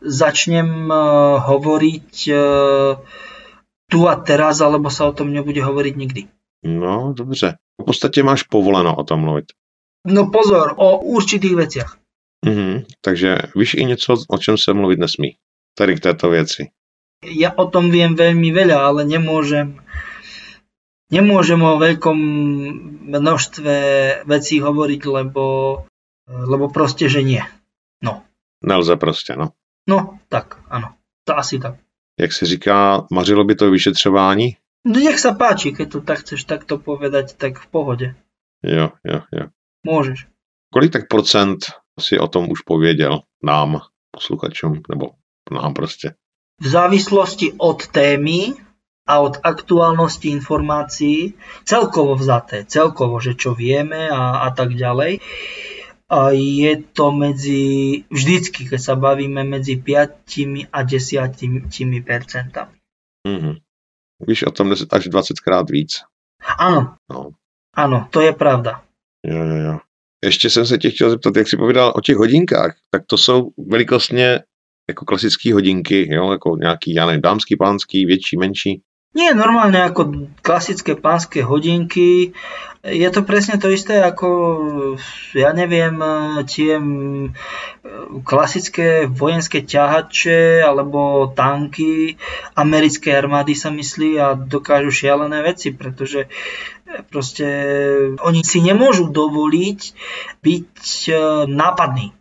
začnem 0.00 0.68
eh, 0.88 0.96
hovoriť 1.42 2.12
eh, 2.28 2.92
tu 3.88 3.98
a 4.04 4.14
teraz, 4.20 4.60
alebo 4.60 4.92
sa 4.92 5.08
o 5.08 5.16
tom 5.16 5.32
nebude 5.32 5.60
hovoriť 5.64 5.94
nikdy. 5.96 6.22
No, 6.64 7.12
dobře. 7.16 7.56
V 7.82 7.84
podstatě 7.84 8.22
máš 8.22 8.42
povoleno 8.42 8.96
o 8.96 9.04
tom 9.04 9.20
mluvit. 9.20 9.44
No 10.06 10.30
pozor, 10.30 10.74
o 10.76 10.98
určitých 10.98 11.54
veciach. 11.54 11.96
Mhm. 12.46 12.84
Takže 13.00 13.38
víš 13.56 13.74
i 13.74 13.84
něco, 13.84 14.14
o 14.28 14.38
čem 14.38 14.58
se 14.58 14.74
mluvit 14.74 14.98
nesmí. 14.98 15.36
Tady 15.78 15.96
k 15.96 16.00
této 16.00 16.30
věci. 16.30 16.70
Ja 17.26 17.50
o 17.50 17.66
tom 17.66 17.90
viem 17.90 18.14
veľmi 18.14 18.54
veľa, 18.54 18.78
ale 18.78 19.02
nemôžem 19.02 19.82
nemôžem 21.10 21.58
o 21.58 21.80
veľkom 21.80 22.18
množstve 23.10 23.74
vecí 24.22 24.60
hovoriť, 24.60 25.02
lebo, 25.02 25.42
lebo 26.28 26.68
proste, 26.68 27.08
že 27.08 27.22
nie. 27.22 27.42
No, 28.02 28.22
Nelze 28.64 28.96
prostě, 28.96 29.36
no. 29.36 29.52
no, 29.88 30.18
tak, 30.28 30.60
áno. 30.70 30.94
To 31.24 31.36
asi 31.36 31.58
tak. 31.58 31.74
Jak 32.20 32.32
se 32.32 32.46
říká, 32.46 33.06
mařilo 33.12 33.44
by 33.44 33.54
to 33.54 33.70
vyšetřování? 33.70 34.56
No 34.84 35.00
nech 35.00 35.18
sa 35.18 35.34
páči, 35.34 35.74
keď 35.74 35.86
to 35.92 36.00
tak 36.00 36.18
chceš 36.24 36.48
takto 36.48 36.78
povedať, 36.78 37.36
tak 37.36 37.58
v 37.58 37.66
pohode. 37.66 38.06
Jo, 38.62 38.96
jo, 39.04 39.20
jo. 39.32 39.44
Môžeš. 39.84 40.26
Kolik 40.72 40.92
tak 40.92 41.08
procent 41.08 41.58
si 42.00 42.18
o 42.18 42.28
tom 42.28 42.50
už 42.50 42.62
pověděl 42.62 43.20
nám, 43.42 43.80
posluchačům, 44.10 44.82
nebo 44.88 45.10
nám 45.50 45.74
prostě? 45.74 46.14
V 46.60 46.68
závislosti 46.68 47.52
od 47.58 47.86
témy 47.86 48.54
a 49.06 49.20
od 49.20 49.36
aktuálnosti 49.42 50.28
informácií, 50.28 51.34
celkovo 51.64 52.16
vzaté, 52.16 52.64
celkovo, 52.64 53.20
že 53.20 53.34
čo 53.34 53.54
vieme 53.54 54.10
a, 54.10 54.44
a 54.44 54.50
tak 54.50 54.74
ďalej, 54.74 55.20
je 56.32 56.72
to 56.92 57.12
medzi, 57.12 57.62
vždycky, 58.08 58.64
keď 58.64 58.80
sa 58.80 58.94
bavíme 58.96 59.44
medzi 59.44 59.76
5 59.76 60.72
a 60.72 60.78
10 60.82 62.04
percentami. 62.04 62.76
Mm-hmm. 63.28 63.54
Víš 64.26 64.42
o 64.42 64.50
tom 64.50 64.70
10 64.70 64.88
až 64.92 65.08
20 65.08 65.40
krát 65.40 65.70
víc. 65.70 66.02
Áno, 66.58 66.96
No. 67.10 67.36
áno, 67.76 68.08
to 68.10 68.20
je 68.20 68.32
pravda. 68.32 68.82
Jo, 69.26 69.44
jo, 69.44 69.56
jo. 69.56 69.78
Ještě 70.24 70.50
jsem 70.50 70.66
se 70.66 70.78
tě 70.78 70.90
chtěl 70.90 71.10
zeptat, 71.10 71.36
jak 71.36 71.48
jsi 71.48 71.56
povídal 71.56 71.92
o 71.96 72.00
těch 72.00 72.16
hodinkách, 72.16 72.76
tak 72.90 73.02
to 73.06 73.18
jsou 73.18 73.50
velikostně 73.68 74.40
jako 74.88 75.04
klasické 75.04 75.54
hodinky, 75.54 76.14
jo, 76.14 76.32
jako 76.32 76.56
nějaký, 76.56 76.94
já 76.94 77.06
nevím, 77.06 77.22
dámský, 77.22 77.56
pánský, 77.56 78.06
větší, 78.06 78.36
menší. 78.36 78.82
Nie 79.16 79.32
normálne 79.32 79.80
ako 79.88 80.28
klasické 80.44 80.92
pánske 80.92 81.40
hodinky. 81.40 82.36
Je 82.84 83.08
to 83.10 83.24
presne 83.24 83.56
to 83.56 83.72
isté 83.72 83.98
ako, 84.04 84.28
ja 85.32 85.50
neviem, 85.56 85.96
tie 86.44 86.76
mm, 86.78 87.32
klasické 88.22 89.08
vojenské 89.08 89.64
ťahače 89.64 90.62
alebo 90.62 91.32
tanky 91.32 92.20
americkej 92.54 93.12
armády 93.16 93.56
sa 93.56 93.72
myslí 93.72 94.10
a 94.20 94.36
dokážu 94.36 94.92
šialené 94.92 95.40
veci, 95.42 95.72
pretože 95.74 96.28
proste 97.10 97.48
oni 98.20 98.44
si 98.44 98.60
nemôžu 98.60 99.08
dovoliť 99.08 99.80
byť 100.40 100.80
e, 101.08 101.12
nápadní. 101.48 102.12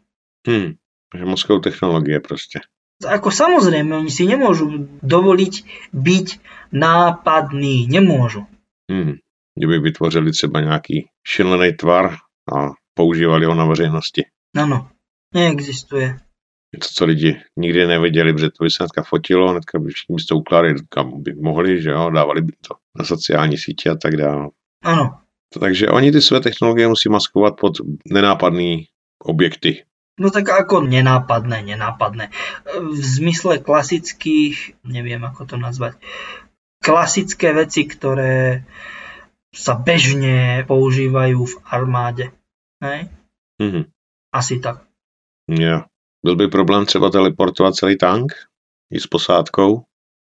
Hm. 0.48 0.80
Takže 1.12 1.26
mozkovou 1.26 1.60
technologie 1.60 2.20
prostě. 2.20 2.60
Ako 2.98 3.30
samozrejme, 3.30 3.94
oni 3.94 4.10
si 4.10 4.26
nemôžu 4.26 4.90
dovoliť 5.06 5.54
byť 5.94 6.28
nápadní. 6.72 7.88
Nemôžu. 7.88 8.46
Hm. 8.92 9.16
Kdyby 9.56 9.80
vytvořili 9.80 10.32
třeba 10.32 10.62
nějaký 10.62 11.10
šílený 11.28 11.74
tvar 11.74 12.16
a 12.56 12.72
používali 12.94 13.46
ho 13.46 13.56
na 13.56 13.66
veřejnosti. 13.66 14.26
Áno, 14.58 14.90
neexistuje. 15.34 16.20
Něco, 16.74 16.90
co 16.94 17.06
lidi 17.06 17.42
nikdy 17.58 17.88
neviděli, 17.88 18.34
protože 18.34 18.50
to 18.50 18.64
by 18.64 18.70
se 18.70 18.78
hnedka 18.84 19.04
fotilo, 19.04 19.52
hnedka 19.52 19.80
by 19.80 19.90
všichni 19.90 20.16
to 20.30 20.38
ukládali, 20.38 20.76
kam 20.90 21.24
by 21.24 21.34
mohli, 21.34 21.82
že 21.82 21.90
jo, 21.90 22.10
dávali 22.10 22.42
by 22.42 22.54
to 22.68 22.76
na 23.00 23.06
sociální 23.06 23.58
sítě 23.58 23.90
a 23.90 23.96
tak 23.96 24.18
dále. 24.18 24.50
Áno. 24.84 25.18
Takže 25.60 25.90
oni 25.90 26.12
ty 26.12 26.22
své 26.22 26.40
technologie 26.40 26.88
musí 26.88 27.10
maskovat 27.10 27.56
pod 27.60 27.74
nenápadný 28.06 28.88
objekty. 29.20 29.84
No 30.20 30.34
tak 30.34 30.50
ako 30.50 30.82
nenápadné, 30.82 31.62
nenápadné. 31.62 32.34
V 32.66 32.98
zmysle 32.98 33.62
klasických, 33.62 34.82
neviem 34.82 35.22
ako 35.22 35.46
to 35.46 35.56
nazvať, 35.62 36.02
klasické 36.88 37.52
veci, 37.52 37.84
ktoré 37.84 38.64
sa 39.52 39.76
bežne 39.76 40.64
používajú 40.64 41.40
v 41.44 41.56
armáde. 41.68 42.32
Hej? 42.80 43.12
Mhm. 43.60 43.92
Asi 44.32 44.64
tak. 44.64 44.88
Jo. 45.52 45.84
Byl 46.26 46.36
by 46.36 46.48
problém 46.48 46.86
třeba 46.86 47.10
teleportovat 47.10 47.76
celý 47.76 47.98
tank 47.98 48.34
i 48.92 49.00
s 49.00 49.08
posádkou? 49.08 49.84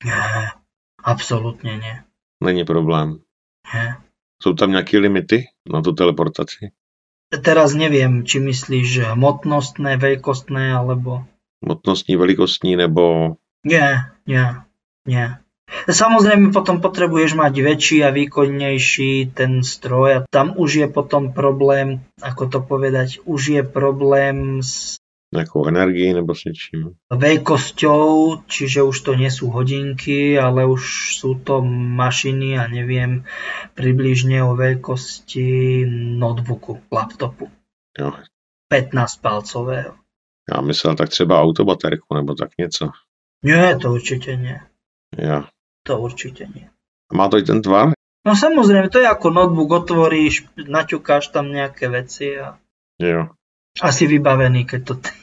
Nie, 0.05 0.55
absolútne 1.05 1.79
nie. 1.79 1.97
Není 2.45 2.65
problém. 2.65 3.19
nie. 3.75 3.97
Jsou 4.43 4.55
tam 4.55 4.71
nějaké 4.71 4.99
limity 4.99 5.45
na 5.73 5.83
tu 5.83 5.93
teleportaci? 5.93 6.71
Teraz 7.43 7.75
neviem, 7.75 8.25
či 8.25 8.41
myslíš 8.41 9.13
hmotnostné, 9.13 9.97
veľkostné, 10.01 10.73
alebo... 10.73 11.27
Hmotnostní, 11.65 12.17
velikostní 12.17 12.77
nebo... 12.77 13.35
Nie, 13.67 14.15
nie, 14.27 14.55
nie. 15.07 15.37
Samozrejme 15.89 16.53
potom 16.53 16.81
potrebuješ 16.81 17.37
mať 17.37 17.55
väčší 17.61 17.99
a 18.05 18.13
výkonnejší 18.13 19.33
ten 19.37 19.61
stroj 19.65 20.09
a 20.13 20.25
tam 20.29 20.57
už 20.57 20.71
je 20.85 20.89
potom 20.89 21.33
problém, 21.33 22.05
ako 22.21 22.43
to 22.49 22.59
povedať, 22.65 23.21
už 23.25 23.43
je 23.49 23.63
problém 23.63 24.65
s 24.65 24.97
nějakou 25.33 25.69
energii 25.69 26.13
nebo 26.13 26.35
s 26.35 26.45
něčím? 26.45 26.97
veľkosťou, 27.13 28.37
čiže 28.49 28.83
už 28.83 29.01
to 29.01 29.13
nie 29.15 29.31
sú 29.31 29.53
hodinky, 29.53 30.41
ale 30.41 30.65
už 30.65 31.15
sú 31.21 31.37
to 31.37 31.61
mašiny 32.01 32.59
a 32.59 32.65
neviem 32.69 33.29
približne 33.75 34.41
o 34.45 34.57
veľkosti 34.57 35.85
notebooku, 36.17 36.81
laptopu. 36.93 37.53
Jo. 37.99 38.13
15 38.69 39.21
palcového. 39.21 39.95
Já 40.55 40.61
myslel 40.61 40.97
tak 40.97 41.09
třeba 41.09 41.41
autobaterku 41.41 42.15
nebo 42.15 42.35
tak 42.35 42.49
něco. 42.59 42.91
Nie, 43.45 43.77
to 43.77 43.93
určite 43.93 44.37
nie. 44.37 44.61
Jo. 45.19 45.45
To 45.87 45.99
určite 46.01 46.47
nie. 46.55 46.67
A 47.11 47.13
má 47.17 47.29
to 47.29 47.39
i 47.39 47.43
ten 47.43 47.63
tvar? 47.63 47.93
No 48.27 48.37
samozrejme, 48.37 48.91
to 48.93 48.99
je 49.01 49.09
ako 49.09 49.31
notebook, 49.31 49.71
otvoríš, 49.73 50.45
naťukáš 50.59 51.33
tam 51.33 51.49
nejaké 51.49 51.89
veci 51.89 52.37
a 52.37 52.59
Jo. 53.01 53.31
asi 53.81 54.05
vybavený, 54.11 54.67
keď 54.67 54.81
to 54.85 54.95
t- 55.01 55.15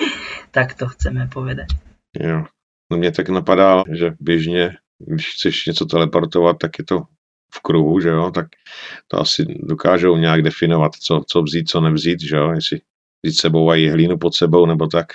takto 0.56 0.88
chceme 0.88 1.28
povedať. 1.28 1.68
Jo. 2.16 2.46
No 2.92 2.98
mě 2.98 3.12
tak 3.12 3.28
napadá, 3.28 3.82
že 3.92 4.14
běžně, 4.20 4.76
když 4.98 5.34
chceš 5.34 5.66
něco 5.66 5.84
teleportovat, 5.86 6.58
tak 6.58 6.78
je 6.78 6.84
to 6.84 7.02
v 7.54 7.60
kruhu, 7.60 8.00
že 8.00 8.08
jo, 8.08 8.30
tak 8.30 8.46
to 9.08 9.20
asi 9.20 9.44
dokážou 9.44 10.16
nějak 10.16 10.42
definovat, 10.42 10.92
co, 10.94 11.24
co 11.28 11.42
vzít, 11.42 11.68
co 11.68 11.80
nevzít, 11.80 12.20
že 12.20 12.36
jo, 12.36 12.50
jestli 12.50 12.80
vzít 13.24 13.36
sebou 13.36 13.70
aj 13.70 13.88
hlínu 13.88 14.18
pod 14.18 14.34
sebou, 14.34 14.66
nebo 14.66 14.86
tak. 14.86 15.06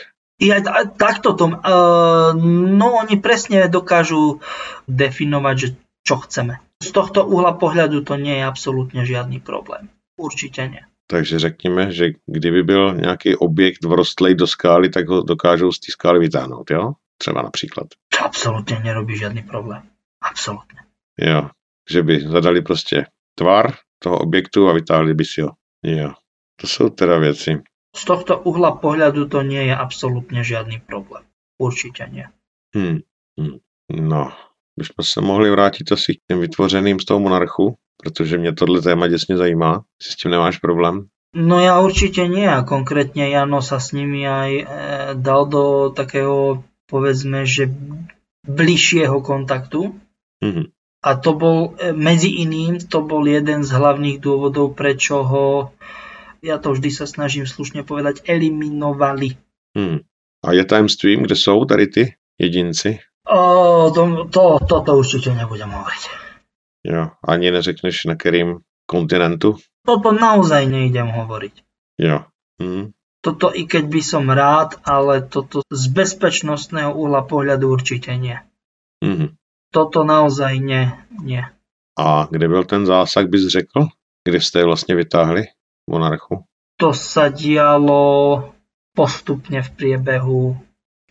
Ja, 0.41 0.57
takto 0.97 1.37
to, 1.37 1.53
uh, 1.53 2.33
no 2.73 2.87
oni 2.97 3.21
presne 3.21 3.69
dokážu 3.69 4.41
definovať, 4.89 5.55
že 5.57 5.67
čo 6.01 6.17
chceme. 6.17 6.57
Z 6.81 6.89
tohto 6.97 7.29
uhla 7.29 7.53
pohľadu 7.61 8.01
to 8.01 8.17
nie 8.17 8.41
je 8.41 8.49
absolútne 8.49 9.05
žiadny 9.05 9.37
problém. 9.37 9.93
Určite 10.17 10.65
nie. 10.65 10.81
Takže 11.07 11.39
řekněme, 11.39 11.91
že 11.91 12.09
kdyby 12.25 12.63
byl 12.63 12.95
nějaký 12.95 13.35
objekt 13.35 13.85
vrostlej 13.85 14.35
do 14.35 14.47
skály, 14.47 14.89
tak 14.89 15.07
ho 15.07 15.21
dokážou 15.21 15.71
z 15.71 15.79
té 15.79 15.91
skály 15.91 16.19
vytáhnout, 16.19 16.71
jo? 16.71 16.91
Třeba 17.17 17.41
například. 17.41 17.87
To 18.17 18.25
absolútne 18.25 18.79
nerobí 18.79 19.17
žiadny 19.17 19.43
problém. 19.43 19.83
Absolútne. 20.21 20.89
Jo. 21.19 21.49
Že 21.89 22.03
by 22.03 22.21
zadali 22.27 22.61
prostě 22.61 23.05
tvar 23.35 23.73
toho 23.99 24.17
objektu 24.17 24.69
a 24.69 24.73
vytáhli 24.73 25.13
by 25.13 25.25
si 25.25 25.41
ho. 25.41 25.51
Jo. 25.83 26.13
To 26.55 26.67
jsou 26.67 26.89
teda 26.89 27.19
věci. 27.19 27.61
Z 27.91 28.01
tohto 28.07 28.39
uhla 28.39 28.79
pohľadu 28.79 29.27
to 29.27 29.43
nie 29.43 29.67
je 29.67 29.75
absolútne 29.75 30.41
žiadny 30.41 30.79
problém. 30.79 31.27
Určite 31.59 32.07
nie. 32.07 32.27
Hm. 32.75 33.03
Hm. 33.39 33.57
No. 33.99 34.31
Bychom 34.79 35.03
se 35.03 35.21
mohli 35.21 35.51
vrátit 35.51 35.91
asi 35.91 36.15
k 36.15 36.19
těm 36.27 36.39
vytvořeným 36.39 36.99
z 36.99 37.05
toho 37.05 37.19
monarchu, 37.19 37.75
protože 38.03 38.37
mě 38.37 38.53
tohle 38.53 38.81
téma 38.81 39.07
děsně 39.07 39.37
zajímá. 39.37 39.83
Si 40.01 40.11
s 40.11 40.15
tím 40.15 40.31
nemáš 40.31 40.57
problém? 40.57 41.07
No 41.31 41.63
ja 41.63 41.79
určite 41.79 42.27
nie 42.27 42.43
a 42.43 42.67
konkrétne 42.67 43.31
Jano 43.31 43.63
sa 43.63 43.79
s 43.79 43.95
nimi 43.95 44.27
aj 44.27 44.51
e, 44.51 44.65
dal 45.15 45.47
do 45.47 45.87
takého 45.95 46.59
povedzme, 46.91 47.47
že 47.47 47.71
bližšieho 48.43 49.23
kontaktu 49.23 49.95
Mhm. 50.43 50.63
a 51.05 51.09
to 51.15 51.31
bol 51.37 51.77
e, 51.79 51.95
medzi 51.95 52.43
iným, 52.43 52.83
to 52.83 52.99
bol 53.05 53.23
jeden 53.23 53.63
z 53.63 53.71
hlavných 53.71 54.19
dôvodov, 54.19 54.75
prečo 54.75 55.23
ho, 55.23 55.71
ja 56.41 56.57
to 56.57 56.73
vždy 56.73 56.89
sa 56.91 57.05
snažím 57.05 57.45
slušne 57.45 57.85
povedať, 57.85 58.25
eliminovali. 58.25 59.37
Hm. 59.77 60.01
A 60.45 60.47
je 60.51 60.65
tajemstvím, 60.65 61.23
kde 61.23 61.35
jsou 61.35 61.65
tady 61.65 61.87
ty 61.87 62.15
jedinci? 62.39 62.99
O, 63.29 63.91
to, 63.95 64.25
to, 64.33 64.57
toto 64.69 64.97
určite 64.97 65.33
nebudem 65.33 65.69
hovoriť. 65.69 66.03
Jo. 66.83 67.07
Ani 67.27 67.51
neřekneš 67.51 68.05
na 68.05 68.15
kterým 68.15 68.59
kontinentu? 68.85 69.57
Toto 69.85 70.11
naozaj 70.11 70.65
nejdem 70.65 71.07
hovoriť. 71.07 71.53
Jo. 72.01 72.25
Hm. 72.61 72.91
Toto 73.21 73.53
i 73.53 73.69
keď 73.69 73.85
by 73.85 74.01
som 74.01 74.25
rád, 74.33 74.81
ale 74.81 75.21
toto 75.21 75.61
z 75.69 75.83
bezpečnostného 75.93 76.89
uhla 76.97 77.21
pohľadu 77.21 77.69
určite 77.69 78.17
nie. 78.17 78.41
Mhm. 79.05 79.37
Toto 79.69 80.01
naozaj 80.03 80.57
nie, 80.57 80.89
nie. 81.21 81.45
A 81.99 82.27
kde 82.31 82.47
byl 82.47 82.63
ten 82.63 82.85
zásah, 82.85 83.29
bys 83.29 83.47
řekl? 83.47 83.87
Kde 84.27 84.41
jste 84.41 84.59
je 84.59 84.65
vlastně 84.65 84.95
vytáhli? 84.95 85.43
Monarchu? 85.91 86.47
To 86.79 86.95
sa 86.95 87.27
dialo 87.29 88.47
postupne 88.95 89.61
v 89.61 89.69
priebehu 89.75 90.55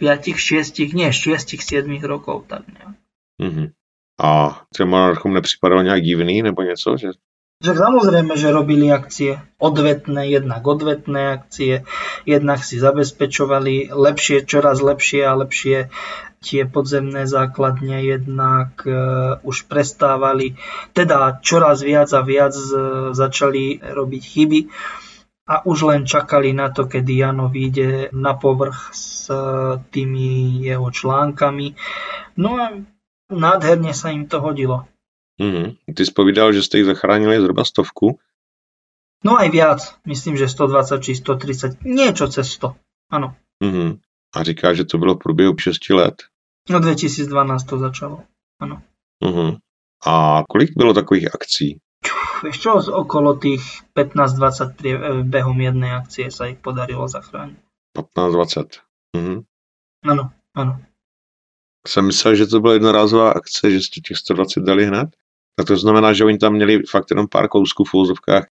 5, 0.01 0.33
6, 0.33 0.97
nie 0.97 1.13
6, 1.13 1.61
7 1.61 2.01
rokov. 2.03 2.49
Tak 2.49 2.65
nejak. 2.69 2.97
Mhm. 3.39 3.67
A 4.21 4.61
těm 4.77 4.89
monarchům 4.89 5.35
nepřipadalo 5.35 5.83
nějak 5.83 6.03
divný 6.03 6.43
nebo 6.43 6.63
něco? 6.63 6.97
Že... 6.97 7.09
Že 7.61 7.77
samozrejme, 7.77 8.41
že 8.41 8.57
robili 8.57 8.89
akcie 8.89 9.37
odvetné, 9.61 10.33
jednak 10.33 10.65
odvetné 10.65 11.37
akcie, 11.37 11.85
jednak 12.25 12.65
si 12.65 12.81
zabezpečovali 12.81 13.93
lepšie, 13.93 14.49
čoraz 14.49 14.81
lepšie 14.81 15.29
a 15.29 15.37
lepšie 15.37 15.93
tie 16.41 16.65
podzemné 16.65 17.29
základne, 17.29 18.01
jednak 18.01 18.81
e, 18.89 18.97
už 19.45 19.69
prestávali, 19.69 20.57
teda 20.97 21.45
čoraz 21.45 21.85
viac 21.85 22.09
a 22.17 22.25
viac 22.25 22.57
e, 22.57 22.73
začali 23.13 23.85
robiť 23.85 24.23
chyby 24.25 24.61
a 25.53 25.61
už 25.69 25.79
len 25.85 26.09
čakali 26.09 26.57
na 26.57 26.73
to, 26.73 26.89
kedy 26.89 27.21
Jano 27.21 27.53
vyjde 27.53 28.09
na 28.17 28.41
povrch 28.41 28.97
s 28.97 29.29
e, 29.29 29.37
tými 29.93 30.65
jeho 30.65 30.89
článkami. 30.89 31.77
No 32.41 32.57
a 32.57 32.73
nádherne 33.29 33.93
sa 33.93 34.09
im 34.17 34.25
to 34.25 34.41
hodilo. 34.41 34.89
Mhm. 35.41 35.77
Ty 35.97 36.07
jsi 36.07 36.13
povídal, 36.13 36.53
že 36.53 36.63
jste 36.63 36.79
jich 36.79 36.87
zachránili 36.87 37.41
zhruba 37.41 37.65
stovku. 37.65 38.19
No 39.25 39.37
aj 39.37 39.49
viac, 39.51 39.81
myslím, 40.07 40.37
že 40.37 40.49
120 40.49 41.01
či 41.05 41.13
130, 41.17 41.85
niečo 41.85 42.29
cez 42.29 42.49
100. 42.57 42.77
Áno, 43.13 43.37
Mhm. 43.61 44.01
A 44.37 44.43
říká, 44.43 44.75
že 44.75 44.85
to 44.85 44.99
bylo 44.99 45.15
v 45.15 45.19
průběhu 45.19 45.59
6 45.59 45.95
let. 45.95 46.15
no 46.71 46.81
2012 46.81 47.65
to 47.65 47.79
začalo. 47.79 48.23
Áno. 48.61 48.83
Mhm. 49.25 49.57
A 50.07 50.43
kolik 50.49 50.71
bylo 50.77 50.95
takových 50.95 51.35
akcí? 51.35 51.79
Vieš 52.43 52.57
čo, 52.61 52.73
okolo 52.93 53.35
tých 53.37 53.61
15-20 53.93 54.73
prie- 54.77 54.97
e, 54.97 55.23
behom 55.25 55.61
jednej 55.61 55.93
akcie 55.93 56.31
sa 56.33 56.49
ich 56.49 56.57
podarilo 56.57 57.05
zachrániť. 57.09 57.61
15-20. 57.93 58.81
Mhm. 59.17 59.45
Áno, 60.09 60.33
áno. 60.57 60.81
Jsem 61.87 62.07
myslel, 62.07 62.35
že 62.35 62.47
to 62.47 62.61
byla 62.61 62.73
jednorázová 62.73 63.33
akce, 63.33 63.71
že 63.71 63.81
jste 63.81 64.01
těch 64.01 64.17
120 64.17 64.61
dali 64.65 64.85
hned. 64.87 65.09
Tak 65.59 65.67
to 65.67 65.77
znamená, 65.77 66.13
že 66.13 66.25
oni 66.25 66.39
tam 66.39 66.53
měli 66.53 66.83
fakt 66.91 67.11
jenom 67.11 67.29
pár 67.29 67.49
kousků 67.49 67.85
v 67.85 67.95
úzovkách. 67.95 68.47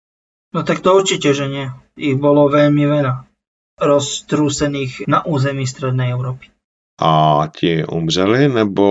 No 0.55 0.63
tak 0.63 0.81
to 0.81 0.95
určite, 0.95 1.35
že 1.35 1.51
nie. 1.51 1.67
Ich 1.99 2.15
bolo 2.15 2.47
veľmi 2.47 2.87
veľa 2.87 3.27
roztrúsených 3.83 5.11
na 5.11 5.27
území 5.27 5.67
Strednej 5.67 6.15
Európy. 6.15 6.55
A 7.03 7.43
ti 7.51 7.83
umřeli, 7.83 8.49
nebo 8.49 8.87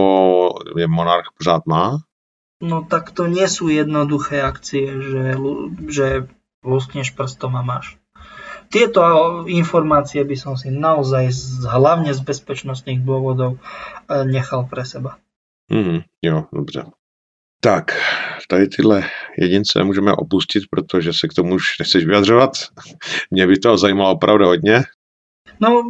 je 0.77 0.87
monarch 0.87 1.31
pořád 1.37 1.65
má? 1.65 1.97
No 2.63 2.83
tak 2.83 3.11
to 3.11 3.27
nie 3.27 3.47
sú 3.47 3.67
jednoduché 3.67 4.43
akcie, 4.43 4.87
že, 4.87 5.35
že 5.87 6.07
luskneš 6.63 7.11
prstom 7.11 7.55
a 7.55 7.63
máš. 7.63 7.99
Tieto 8.71 9.03
informácie 9.47 10.23
by 10.23 10.35
som 10.39 10.55
si 10.55 10.71
naozaj 10.71 11.31
z, 11.31 11.67
hlavne 11.67 12.15
z 12.15 12.23
bezpečnostných 12.23 13.03
dôvodov 13.03 13.59
e, 13.59 13.59
nechal 14.23 14.63
pre 14.67 14.87
seba. 14.87 15.19
Mhm, 15.71 16.03
jo, 16.23 16.47
dobře. 16.53 16.83
Tak, 17.63 17.91
tady 18.49 18.67
tyhle 18.67 19.03
jedince 19.37 19.83
můžeme 19.83 20.13
opustit, 20.13 20.63
protože 20.69 21.13
se 21.13 21.27
k 21.27 21.33
tomu 21.33 21.55
už 21.55 21.79
nechceš 21.79 22.05
vyjadřovat. 22.05 22.51
Mě 23.31 23.47
by 23.47 23.59
to 23.59 23.77
zajímalo 23.77 24.11
opravdu 24.11 24.45
hodně. 24.45 24.83
No 25.59 25.83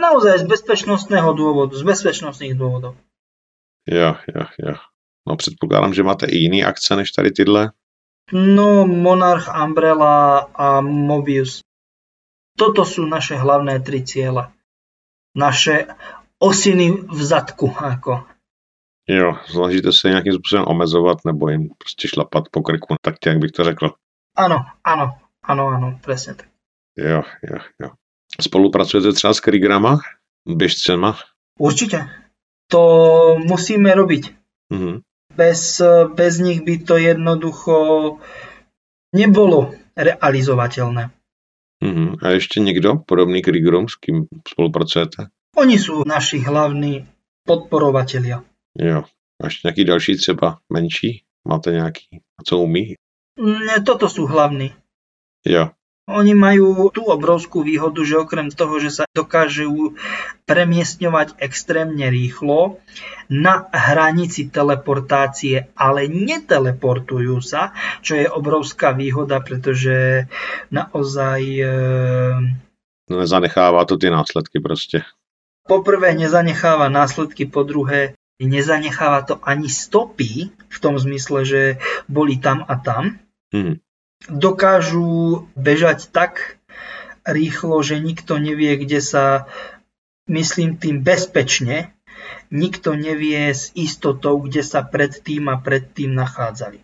naozaj 0.00 0.38
z 0.38 0.42
bezpečnostného 0.42 1.32
dôvodu, 1.32 1.72
z 1.72 1.88
bezpečnostných 1.88 2.52
dôvodov. 2.52 3.00
Jo, 3.88 4.12
jo, 4.28 4.44
jo. 4.60 4.74
No 5.28 5.36
předpokládám, 5.36 5.94
že 5.94 6.02
máte 6.02 6.26
i 6.26 6.36
jiný 6.36 6.64
akce 6.64 6.96
než 6.96 7.10
tady 7.12 7.32
tyhle. 7.32 7.72
No, 8.32 8.86
Monarch, 8.86 9.48
Umbrella 9.64 10.38
a 10.52 10.80
Mobius. 10.80 11.64
Toto 12.58 12.84
sú 12.84 13.08
naše 13.08 13.40
hlavné 13.40 13.80
tri 13.80 14.04
ciele. 14.04 14.52
Naše 15.32 15.86
osiny 16.42 16.92
v 16.92 17.20
zadku, 17.22 17.72
ako. 17.72 18.35
Jo, 19.08 19.36
snažíte 19.46 19.92
se 19.92 20.08
nějakým 20.08 20.32
způsobem 20.32 20.64
omezovat 20.68 21.18
nebo 21.24 21.48
jim 21.48 21.68
prostě 21.78 22.08
šlapat 22.08 22.44
po 22.50 22.62
krku, 22.62 22.94
tak 23.02 23.14
jak 23.26 23.38
bych 23.38 23.50
to 23.50 23.64
řekl. 23.64 23.90
Áno, 24.36 24.68
áno, 24.84 25.16
áno, 25.40 25.62
áno, 25.72 25.86
presne 26.04 26.36
tak. 26.36 26.52
Jo, 26.96 27.24
jo, 27.42 27.58
jo. 27.80 27.88
Spolupracujete 28.40 29.12
třeba 29.12 29.34
s 29.34 29.40
Kriegerama, 29.40 29.98
běžcema? 30.48 31.16
Určite. 31.58 32.08
To 32.68 32.82
musíme 33.38 33.94
robiť. 33.94 34.34
Mhm. 34.72 35.00
Bez, 35.36 35.82
bez 36.14 36.38
nich 36.38 36.60
by 36.64 36.78
to 36.78 36.96
jednoducho 36.96 37.76
nebolo 39.14 39.72
realizovateľné. 39.96 41.10
Mhm. 41.84 42.16
A 42.22 42.28
ještě 42.28 42.60
někdo 42.60 42.96
podobný 43.06 43.42
Kriegerom, 43.42 43.88
s 43.88 43.96
kým 43.96 44.26
spolupracujete? 44.48 45.28
Oni 45.56 45.78
sú 45.80 46.04
naši 46.04 46.44
hlavní 46.44 47.08
podporovatelia. 47.48 48.44
Jo. 48.78 49.04
A 49.42 49.46
ještě 49.46 49.68
nějaký 49.68 49.84
další 49.84 50.16
třeba 50.16 50.58
menší? 50.72 51.22
Máte 51.48 51.72
nějaký, 51.72 52.20
co 52.44 52.58
umí? 52.58 52.94
Ne, 53.36 53.84
toto 53.84 54.08
sú 54.08 54.24
hlavní. 54.24 54.72
Jo. 55.44 55.70
Oni 56.06 56.38
majú 56.38 56.88
tú 56.94 57.02
obrovskú 57.10 57.66
výhodu, 57.66 58.06
že 58.06 58.16
okrem 58.16 58.48
toho, 58.48 58.78
že 58.78 58.94
sa 58.94 59.04
dokážu 59.10 59.98
premiestňovať 60.46 61.34
extrémne 61.42 62.06
rýchlo 62.08 62.78
na 63.26 63.66
hranici 63.74 64.46
teleportácie, 64.46 65.66
ale 65.74 66.06
neteleportujú 66.06 67.42
sa, 67.42 67.74
čo 68.06 68.22
je 68.22 68.30
obrovská 68.30 68.94
výhoda, 68.94 69.42
pretože 69.42 70.30
naozaj 70.70 71.40
e, 71.42 71.72
Nezanechává 73.10 73.84
to 73.84 73.98
ty 73.98 74.10
následky 74.10 74.60
prostě. 74.60 75.02
poprvé 75.66 76.14
nezanecháva 76.14 76.88
následky, 76.88 77.46
po 77.46 77.62
druhé 77.62 78.14
nezanecháva 78.40 79.24
to 79.24 79.40
ani 79.40 79.68
stopy, 79.72 80.52
v 80.52 80.78
tom 80.78 81.00
zmysle, 81.00 81.44
že 81.48 81.62
boli 82.08 82.36
tam 82.36 82.64
a 82.68 82.76
tam. 82.76 83.20
Mhm. 83.54 83.80
dokážu 84.26 85.46
bežať 85.54 86.08
tak 86.08 86.56
rýchlo, 87.26 87.82
že 87.82 88.00
nikto 88.00 88.38
nevie, 88.38 88.78
kde 88.80 89.02
sa, 89.02 89.50
myslím 90.30 90.80
tým 90.80 91.02
bezpečne, 91.02 91.92
nikto 92.50 92.94
nevie 92.94 93.50
s 93.52 93.74
istotou, 93.74 94.38
kde 94.40 94.62
sa 94.62 94.82
predtým 94.82 95.50
a 95.50 95.58
predtým 95.58 96.14
nachádzali. 96.14 96.80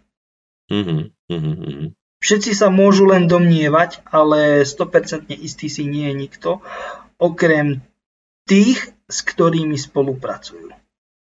Mhm. 0.71 1.15
Mhm. 1.31 1.53
Mhm. 1.57 1.87
Všetci 2.23 2.55
sa 2.55 2.71
môžu 2.71 3.11
len 3.11 3.27
domnievať, 3.27 4.07
ale 4.07 4.63
100% 4.63 5.35
istý 5.35 5.67
si 5.67 5.83
nie 5.83 6.07
je 6.07 6.15
nikto, 6.15 6.51
okrem 7.19 7.83
tých, 8.47 8.95
s 9.11 9.19
ktorými 9.27 9.75
spolupracujú. 9.75 10.82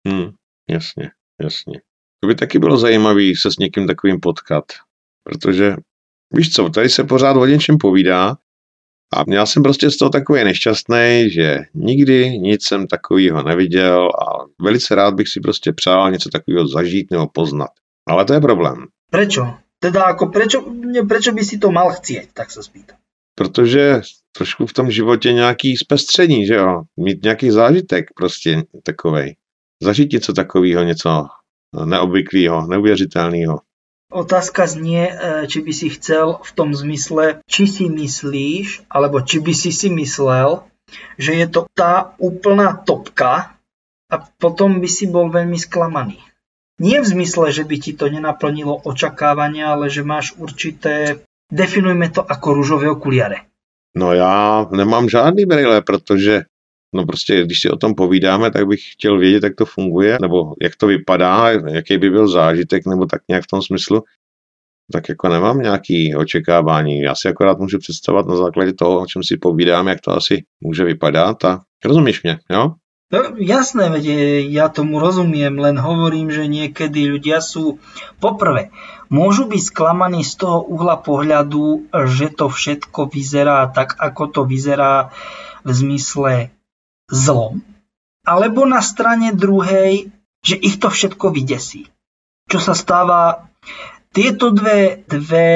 Hmm, 0.08 0.30
jasně, 0.70 1.10
jasně. 1.42 1.80
To 2.20 2.26
by 2.26 2.34
taky 2.34 2.58
bylo 2.58 2.78
zajímavé 2.78 3.22
se 3.36 3.50
s 3.50 3.58
někým 3.58 3.86
takovým 3.86 4.20
potkat, 4.20 4.64
protože 5.24 5.76
víš 6.34 6.52
co, 6.52 6.68
tady 6.68 6.88
se 6.88 7.04
pořád 7.04 7.36
o 7.36 7.46
něčem 7.46 7.78
povídá 7.78 8.36
a 9.16 9.24
já 9.28 9.46
jsem 9.46 9.62
prostě 9.62 9.90
z 9.90 9.96
toho 9.96 10.10
takový 10.10 10.44
nešťastný, 10.44 11.30
že 11.30 11.58
nikdy 11.74 12.38
nic 12.38 12.64
jsem 12.64 12.86
takového 12.86 13.42
neviděl 13.42 14.08
a 14.08 14.44
velice 14.62 14.94
rád 14.94 15.14
bych 15.14 15.28
si 15.28 15.40
prostě 15.40 15.72
přál 15.72 16.10
něco 16.10 16.30
takového 16.30 16.68
zažít 16.68 17.10
nebo 17.10 17.28
poznat. 17.28 17.70
Ale 18.08 18.24
to 18.24 18.32
je 18.34 18.40
problém, 18.40 18.86
Prečo? 19.10 19.54
Teda 19.82 20.02
ako 20.14 20.32
prečo, 20.32 20.64
prečo 21.08 21.32
by 21.36 21.44
si 21.44 21.58
to 21.58 21.68
mal 21.68 21.90
chcieť, 21.92 22.32
tak 22.32 22.48
sa 22.50 22.62
spýtam. 22.62 22.96
protože 23.34 24.00
trošku 24.32 24.66
v 24.66 24.72
tom 24.72 24.90
životě 24.90 25.32
nějaký 25.32 25.76
zpestření, 25.76 26.46
že 26.46 26.54
jo, 26.54 26.82
mít 26.96 27.22
nějaký 27.22 27.50
zážitek 27.50 28.04
prostě 28.16 28.62
takovej. 28.82 29.36
Zažít 29.82 30.12
něco 30.12 30.32
takového, 30.32 30.82
něco 30.82 31.26
neobvyklého, 31.84 32.66
neuvěřitelného. 32.66 33.60
Otázka 34.12 34.66
znie, 34.66 35.09
e, 35.09 35.46
či 35.46 35.60
by 35.64 35.72
si 35.72 35.88
chcel 35.88 36.38
v 36.44 36.52
tom 36.52 36.74
zmysle, 36.74 37.40
či 37.48 37.64
si 37.66 37.88
myslíš, 37.88 38.84
alebo 38.92 39.24
či 39.24 39.40
by 39.40 39.54
si 39.56 39.72
si 39.72 39.88
myslel, 39.88 40.68
že 41.16 41.32
je 41.32 41.46
to 41.48 41.64
tá 41.72 42.12
úplná 42.20 42.76
topka 42.76 43.56
a 44.12 44.14
potom 44.36 44.84
by 44.84 44.88
si 44.88 45.09
bol 45.09 45.32
veľmi 45.32 45.56
sklamaný. 45.56 46.20
Nie 46.76 47.00
v 47.00 47.09
zmysle, 47.09 47.48
že 47.56 47.64
by 47.64 47.76
ti 47.80 47.92
to 47.96 48.12
nenaplnilo 48.12 48.84
očakávania, 48.84 49.72
ale 49.72 49.88
že 49.88 50.04
máš 50.04 50.36
určité, 50.36 51.24
definujme 51.48 52.12
to 52.12 52.20
ako 52.20 52.48
rúžové 52.52 52.92
okuliare. 52.92 53.48
No 53.96 54.12
já 54.12 54.66
nemám 54.72 55.09
žádný 55.09 55.44
brýle, 55.44 55.82
protože 55.82 56.44
no 56.93 57.06
prostě, 57.06 57.44
když 57.44 57.60
si 57.60 57.70
o 57.70 57.77
tom 57.77 57.94
povídáme, 57.94 58.51
tak 58.51 58.66
bych 58.66 58.81
chtěl 58.93 59.19
vědět, 59.19 59.43
jak 59.43 59.55
to 59.55 59.64
funguje, 59.64 60.19
nebo 60.20 60.55
jak 60.62 60.77
to 60.77 60.86
vypadá, 60.86 61.51
jaký 61.51 61.98
by 61.98 62.10
byl 62.10 62.28
zážitek, 62.28 62.86
nebo 62.86 63.06
tak 63.06 63.23
nějak 63.28 63.44
v 63.44 63.47
tom 63.47 63.62
smyslu. 63.62 64.02
Tak 64.93 65.09
jako 65.09 65.28
nemám 65.28 65.59
nějaký 65.59 66.16
očekávání. 66.16 67.01
Já 67.01 67.14
si 67.14 67.28
akorát 67.28 67.59
můžu 67.59 67.78
představovat 67.78 68.27
na 68.27 68.36
základě 68.36 68.73
toho, 68.73 69.01
o 69.01 69.06
čem 69.06 69.23
si 69.23 69.36
povídám, 69.36 69.89
jak 69.89 70.01
to 70.01 70.10
asi 70.12 70.44
může 70.60 70.85
vypadat 70.85 71.44
a 71.44 71.60
rozumíš 71.85 72.23
mě, 72.23 72.39
jo? 72.51 72.73
Jasné, 73.36 73.93
veď 73.93 74.05
ja 74.48 74.73
tomu 74.73 74.97
rozumiem, 74.97 75.52
len 75.60 75.77
hovorím, 75.77 76.32
že 76.32 76.48
niekedy 76.48 77.12
ľudia 77.12 77.44
sú, 77.44 77.77
poprvé, 78.24 78.73
môžu 79.12 79.44
byť 79.44 79.69
sklamaní 79.69 80.24
z 80.24 80.40
toho 80.40 80.64
uhla 80.64 80.97
pohľadu, 80.97 81.93
že 81.93 82.32
to 82.32 82.48
všetko 82.48 83.12
vyzerá 83.12 83.69
tak, 83.69 84.01
ako 84.01 84.32
to 84.32 84.40
vyzerá 84.48 85.12
v 85.60 85.70
zmysle 85.77 86.56
zlom, 87.10 87.64
alebo 88.22 88.66
na 88.66 88.82
strane 88.82 89.34
druhej, 89.34 90.10
že 90.42 90.56
ich 90.58 90.78
to 90.78 90.90
všetko 90.90 91.30
vydesí. 91.34 91.90
Čo 92.50 92.58
sa 92.58 92.74
stáva 92.74 93.50
tieto 94.12 94.52
dve, 94.52 95.06
dve 95.08 95.50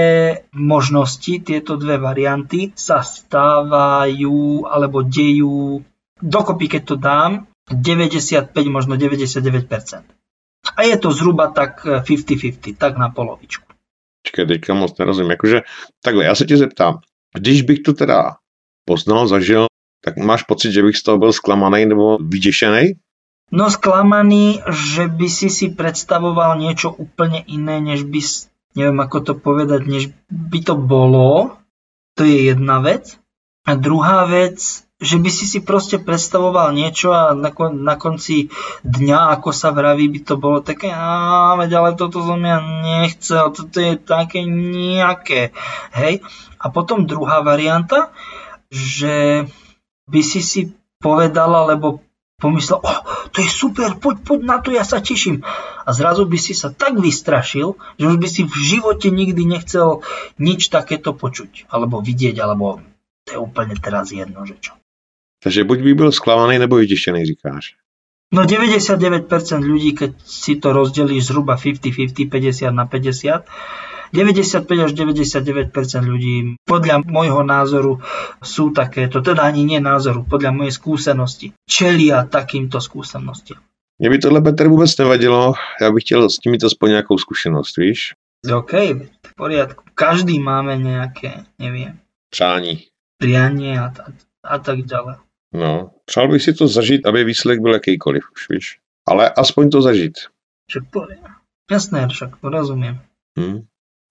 možnosti, 0.56 1.44
tieto 1.44 1.76
dve 1.76 2.00
varianty 2.00 2.72
sa 2.72 3.04
stávajú 3.04 4.64
alebo 4.64 5.04
dejú 5.04 5.84
dokopy, 6.22 6.66
keď 6.72 6.82
to 6.82 6.96
dám, 6.96 7.32
95, 7.68 8.54
možno 8.70 8.96
99%. 8.96 10.06
A 10.76 10.80
je 10.82 10.96
to 10.96 11.12
zhruba 11.12 11.52
tak 11.52 11.84
50-50, 11.84 12.78
tak 12.78 12.96
na 12.96 13.10
polovičku. 13.12 13.66
Čekaj, 14.26 14.46
teďka 14.46 14.74
moc 14.74 14.98
nerozumím. 14.98 15.30
Jakože, 15.30 15.62
takhle, 16.02 16.24
já 16.24 16.34
se 16.34 16.44
tě 16.44 16.56
zeptám, 16.56 16.98
když 17.34 17.62
bych 17.62 17.80
to 17.80 17.92
teda 17.92 18.36
poznal, 18.84 19.28
zažil, 19.28 19.66
tak 20.06 20.22
máš 20.22 20.46
pocit, 20.46 20.70
že 20.70 20.86
bych 20.86 20.96
z 20.96 21.02
toho 21.02 21.18
byl 21.18 21.32
zklamaný 21.32 21.86
nebo 21.86 22.18
vyděšený? 22.22 22.94
No 23.50 23.70
sklamaný, 23.70 24.62
že 24.70 25.10
by 25.10 25.26
si 25.30 25.50
si 25.50 25.66
predstavoval 25.74 26.58
niečo 26.58 26.94
úplne 26.94 27.42
iné, 27.46 27.82
než 27.82 28.06
by, 28.06 28.22
neviem 28.78 28.98
ako 29.02 29.18
to 29.22 29.32
povedať, 29.34 29.82
než 29.86 30.04
by 30.30 30.58
to 30.62 30.74
bolo. 30.78 31.58
To 32.18 32.22
je 32.22 32.54
jedna 32.54 32.78
vec. 32.82 33.18
A 33.66 33.74
druhá 33.74 34.26
vec, 34.30 34.86
že 35.02 35.18
by 35.18 35.30
si 35.30 35.46
si 35.46 35.58
proste 35.58 35.98
predstavoval 35.98 36.70
niečo 36.70 37.10
a 37.10 37.34
na, 37.34 37.50
kon, 37.50 37.82
na 37.82 37.98
konci 37.98 38.50
dňa, 38.86 39.34
ako 39.38 39.50
sa 39.50 39.74
vraví, 39.74 40.06
by 40.06 40.20
to 40.22 40.34
bolo 40.38 40.58
také, 40.62 40.88
a 40.90 41.54
veď 41.58 41.70
ale 41.82 41.90
toto 41.98 42.22
som 42.22 42.38
ja 42.46 42.62
nechcel, 42.62 43.50
toto 43.50 43.78
je 43.78 43.98
také 43.98 44.46
nejaké. 44.46 45.50
Hej? 45.94 46.22
A 46.62 46.70
potom 46.70 47.10
druhá 47.10 47.42
varianta, 47.42 48.14
že 48.70 49.46
by 50.06 50.20
si 50.22 50.40
si 50.42 50.60
povedal, 51.02 51.50
alebo 51.50 52.00
pomyslel, 52.40 52.80
oh, 52.84 53.00
to 53.32 53.40
je 53.40 53.48
super, 53.48 53.96
poď, 53.96 54.16
poď 54.22 54.40
na 54.44 54.56
to, 54.60 54.70
ja 54.70 54.84
sa 54.84 55.00
teším. 55.00 55.42
A 55.86 55.88
zrazu 55.92 56.28
by 56.28 56.38
si 56.38 56.52
sa 56.52 56.68
tak 56.68 57.00
vystrašil, 57.00 57.76
že 57.96 58.04
už 58.04 58.16
by 58.20 58.28
si 58.28 58.42
v 58.44 58.54
živote 58.54 59.08
nikdy 59.08 59.42
nechcel 59.44 60.04
nič 60.36 60.68
takéto 60.68 61.16
počuť, 61.16 61.68
alebo 61.72 62.04
vidieť, 62.04 62.36
alebo 62.40 62.80
to 63.26 63.28
je 63.34 63.38
úplne 63.40 63.74
teraz 63.80 64.12
jedno, 64.12 64.46
že 64.46 64.60
čo. 64.60 64.72
Takže 65.42 65.64
buď 65.64 65.78
by 65.82 65.92
byl 65.94 66.10
sklamaný, 66.12 66.58
nebo 66.58 66.76
vytištěný, 66.76 67.26
říkáš. 67.26 67.76
No 68.34 68.42
99% 68.42 69.30
ľudí, 69.62 69.94
keď 69.94 70.18
si 70.26 70.58
to 70.58 70.74
rozdelíš 70.74 71.30
zhruba 71.30 71.54
50-50, 71.54 72.26
50 72.26 72.74
na 72.74 72.86
50, 72.90 73.46
95 74.12 74.84
až 74.84 74.92
99% 74.92 75.72
ľudí 76.06 76.56
podľa 76.64 77.02
môjho 77.06 77.42
názoru 77.42 77.98
sú 78.42 78.70
takéto, 78.70 79.22
teda 79.22 79.42
ani 79.42 79.64
nie 79.64 79.80
názoru, 79.80 80.22
podľa 80.26 80.50
mojej 80.52 80.72
skúsenosti, 80.74 81.46
čelia 81.66 82.26
takýmto 82.26 82.80
skúsenostiam. 82.80 83.60
Mně 83.98 84.10
by 84.10 84.18
tohle 84.18 84.40
Petr 84.40 84.68
vůbec 84.68 84.96
nevadilo, 84.96 85.54
já 85.80 85.92
bych 85.92 86.04
chtěl 86.04 86.30
s 86.30 86.38
tím 86.38 86.52
mít 86.52 86.64
aspoň 86.64 86.90
nějakou 86.90 87.18
zkušenost, 87.18 87.76
víš? 87.76 88.14
OK, 88.54 88.72
v 89.26 89.34
poriadku. 89.36 89.84
Každý 89.94 90.38
máme 90.38 90.76
nejaké, 90.76 91.44
neviem, 91.58 91.98
Přání. 92.30 92.86
prianie 93.18 93.80
a, 93.80 93.86
a, 93.86 94.12
a 94.44 94.58
tak 94.58 94.78
ďalej. 94.78 95.16
No, 95.54 95.90
přál 96.04 96.28
bych 96.28 96.42
si 96.42 96.54
to 96.54 96.68
zažít, 96.68 97.06
aby 97.06 97.24
výsledek 97.24 97.60
byl 97.60 97.72
jakýkoliv, 97.72 98.24
už 98.32 98.48
víš. 98.48 98.78
Ale 99.08 99.30
aspoň 99.30 99.70
to 99.70 99.82
zažít. 99.82 100.12
Že 100.72 100.80
poriadku. 100.90 101.30
Jasné, 101.70 102.08
však 102.08 102.30
rozumiem. 102.42 103.00
Hm? 103.38 103.66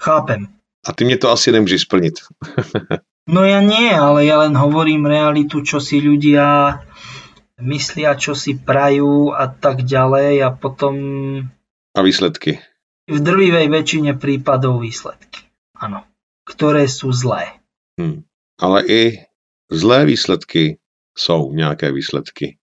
Chápem. 0.06 0.48
A 0.88 0.94
ty 0.94 1.06
mě 1.06 1.18
to 1.18 1.30
asi 1.30 1.52
nemůžeš 1.52 1.82
splnit. 1.82 2.14
No 3.26 3.42
ja 3.42 3.58
nie, 3.58 3.90
ale 3.90 4.30
ja 4.30 4.38
len 4.46 4.54
hovorím 4.54 5.10
realitu, 5.10 5.66
čo 5.66 5.82
si 5.82 5.98
ľudia 5.98 6.78
myslia, 7.58 8.14
čo 8.14 8.38
si 8.38 8.54
prajú 8.54 9.34
a 9.34 9.50
tak 9.50 9.82
ďalej 9.82 10.46
a 10.46 10.54
potom 10.54 10.94
A 11.98 12.02
výsledky. 12.06 12.62
v 13.10 13.18
drvivej 13.18 13.66
väčšine 13.66 14.14
prípadov 14.22 14.78
výsledky. 14.78 15.42
Áno. 15.74 16.06
Ktoré 16.46 16.86
sú 16.86 17.10
zlé. 17.10 17.58
Hm. 17.98 18.22
Ale 18.62 18.80
i 18.86 19.02
zlé 19.74 20.06
výsledky 20.06 20.78
jsou 21.18 21.54
nějaké 21.54 21.92
výsledky. 21.92 22.58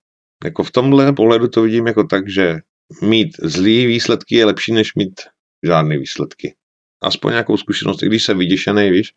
Jako 0.45 0.63
v 0.63 0.71
tomhle 0.71 1.13
pohledu 1.13 1.49
to 1.49 1.63
vidím 1.63 1.87
jako 1.87 2.05
tak, 2.05 2.31
že 2.31 2.63
mít 3.03 3.35
zlý 3.43 3.87
výsledky 3.87 4.35
je 4.37 4.45
lepší, 4.45 4.73
než 4.73 4.95
mít 4.95 5.21
žádné 5.63 5.99
výsledky. 5.99 6.55
Aspoň 7.03 7.33
nějakou 7.33 7.57
zkušenost, 7.57 8.03
i 8.03 8.07
když 8.07 8.25
jsem 8.25 8.39
vyděšený, 8.39 8.91
víš, 8.91 9.13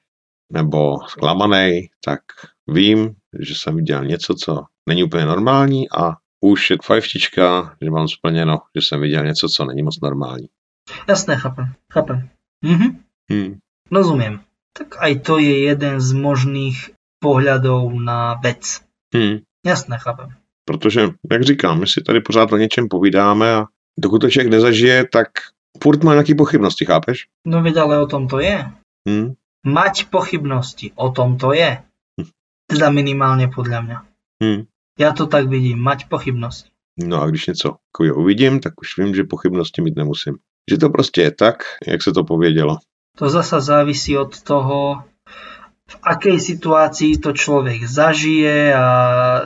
nebo 0.53 0.97
zklamaný, 1.07 1.89
tak 2.05 2.21
vím, 2.67 3.15
že 3.39 3.55
jsem 3.55 3.75
viděl 3.75 4.05
něco, 4.05 4.35
co 4.35 4.63
není 4.89 5.03
úplně 5.03 5.25
normální 5.25 5.89
a 5.89 6.17
už 6.41 6.69
je 6.69 6.77
fajftička, 6.83 7.75
že 7.81 7.91
mám 7.91 8.07
splněno, 8.07 8.61
že 8.75 8.81
jsem 8.81 9.01
viděl 9.01 9.25
něco, 9.25 9.49
co 9.49 9.65
není 9.65 9.83
moc 9.83 10.01
normální. 10.01 10.47
Jasné, 11.09 11.35
chápem. 11.35 11.73
Chápem. 11.93 12.29
Mhm. 12.61 13.03
Hm. 13.33 13.59
Rozumiem. 13.91 14.39
Tak 14.77 14.99
aj 14.99 15.19
to 15.19 15.37
je 15.37 15.71
jeden 15.71 16.01
z 16.01 16.09
možných 16.13 16.91
pohľadov 17.23 17.95
na 17.95 18.35
vec. 18.43 18.83
Hm. 19.15 19.39
Jasné, 19.65 19.97
chápem. 19.97 20.35
Protože, 20.65 21.09
jak 21.31 21.43
říkám, 21.43 21.79
my 21.79 21.87
si 21.87 22.01
tady 22.01 22.21
pořád 22.21 22.51
o 22.51 22.57
něčem 22.57 22.87
povídáme 22.87 23.53
a 23.53 23.65
dokud 23.99 24.19
to 24.19 24.29
člověk 24.29 24.51
nezažije, 24.51 25.07
tak 25.11 25.27
furt 25.83 26.03
má 26.03 26.11
nějaké 26.11 26.35
pochybnosti, 26.35 26.85
chápeš? 26.85 27.27
No 27.45 27.61
veď 27.63 27.77
ale 27.77 27.99
o 27.99 28.07
tom 28.07 28.27
to 28.27 28.39
je. 28.39 28.71
Hm? 29.09 29.33
Mať 29.65 30.05
pochybnosti, 30.05 30.91
o 30.95 31.09
tom 31.09 31.37
to 31.37 31.53
je. 31.53 31.81
Hm. 32.21 32.29
Teda 32.67 32.89
minimálne 32.89 33.47
podľa 33.47 33.79
mňa. 33.81 33.97
Hm. 34.43 34.61
Ja 34.99 35.11
to 35.11 35.27
tak 35.27 35.49
vidím, 35.49 35.79
mať 35.79 36.07
pochybnosti. 36.07 36.71
No 36.97 37.21
a 37.21 37.27
když 37.27 37.47
něco 37.47 37.75
takového 37.91 38.15
uvidím, 38.15 38.59
tak 38.59 38.73
už 38.81 38.97
vím, 38.97 39.15
že 39.15 39.23
pochybnosti 39.23 39.81
mít 39.81 39.95
nemusím. 39.95 40.37
Že 40.71 40.77
to 40.77 40.89
prostě 40.89 41.21
je 41.21 41.31
tak, 41.31 41.63
jak 41.87 42.03
se 42.03 42.11
to 42.11 42.23
povědělo. 42.23 42.77
To 43.17 43.29
zasa 43.29 43.59
závisí 43.59 44.17
od 44.17 44.41
toho, 44.41 45.03
v 45.85 45.95
akej 46.01 46.41
situácii 46.41 47.21
to 47.21 47.37
človek 47.37 47.85
zažije 47.85 48.73
a 48.73 48.87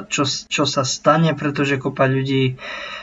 čo, 0.08 0.24
čo 0.24 0.64
sa 0.64 0.88
stane, 0.88 1.36
pretože 1.36 1.76
kopa 1.76 2.08
ľudí 2.08 2.56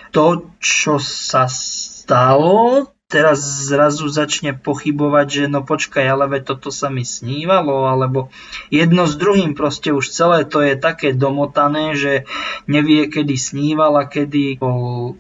to, 0.09 0.57
čo 0.57 0.97
sa 0.97 1.45
stalo, 1.45 2.89
teraz 3.07 3.39
zrazu 3.71 4.11
začne 4.11 4.55
pochybovať, 4.59 5.27
že 5.27 5.45
no 5.47 5.63
počkaj, 5.63 6.03
ale 6.03 6.27
veď 6.27 6.55
toto 6.55 6.75
sa 6.75 6.91
mi 6.91 7.07
snívalo, 7.07 7.87
alebo 7.87 8.35
jedno 8.69 9.07
s 9.07 9.15
druhým 9.15 9.55
proste 9.55 9.95
už 9.95 10.11
celé 10.11 10.43
to 10.43 10.59
je 10.63 10.75
také 10.75 11.15
domotané, 11.15 11.95
že 11.95 12.27
nevie, 12.67 13.07
kedy 13.07 13.39
sníval 13.39 13.95
a 13.95 14.05
kedy 14.11 14.59
bol 14.59 15.15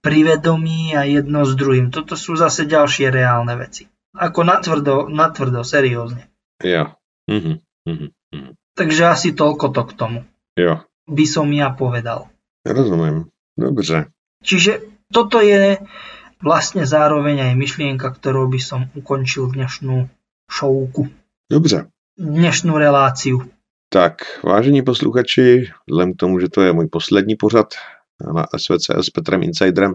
privedomí 0.00 0.96
a 0.96 1.04
jedno 1.04 1.44
s 1.44 1.52
druhým. 1.52 1.92
Toto 1.92 2.16
sú 2.16 2.40
zase 2.40 2.64
ďalšie 2.64 3.12
reálne 3.12 3.52
veci. 3.60 3.84
Ako 4.16 4.42
natvrdo, 4.42 5.06
natvrdo, 5.12 5.60
seriózne. 5.60 6.26
Jo. 6.64 6.96
Mhm. 7.28 7.60
Mhm. 7.86 8.06
Mhm. 8.32 8.50
Takže 8.74 9.12
asi 9.12 9.36
toľko 9.36 9.76
to 9.76 9.82
k 9.84 9.92
tomu 9.92 10.18
Jo. 10.56 10.88
by 11.04 11.24
som 11.28 11.52
ja 11.52 11.68
povedal. 11.68 12.32
Rozumím. 12.64 13.28
Dobře. 13.60 14.08
Čiže 14.40 14.80
toto 15.12 15.40
je 15.40 15.76
vlastne 16.40 16.88
zároveň 16.88 17.52
aj 17.52 17.52
myšlienka, 17.56 18.08
ktorou 18.10 18.48
by 18.48 18.60
som 18.60 18.88
ukončil 18.96 19.52
dnešnú 19.52 20.08
šovku, 20.50 21.08
Dobře. 21.50 21.86
dnešnú 22.18 22.74
reláciu. 22.78 23.44
Tak, 23.90 24.40
vážení 24.44 24.82
posluchači, 24.82 25.70
vzhledem 25.88 26.14
k 26.14 26.16
tomu, 26.16 26.40
že 26.40 26.48
to 26.48 26.62
je 26.62 26.72
můj 26.72 26.86
poslední 26.86 27.36
pořad 27.36 27.74
na 28.34 28.46
SVC 28.56 28.90
s 28.90 29.10
Petrem 29.10 29.42
Insiderem, 29.42 29.94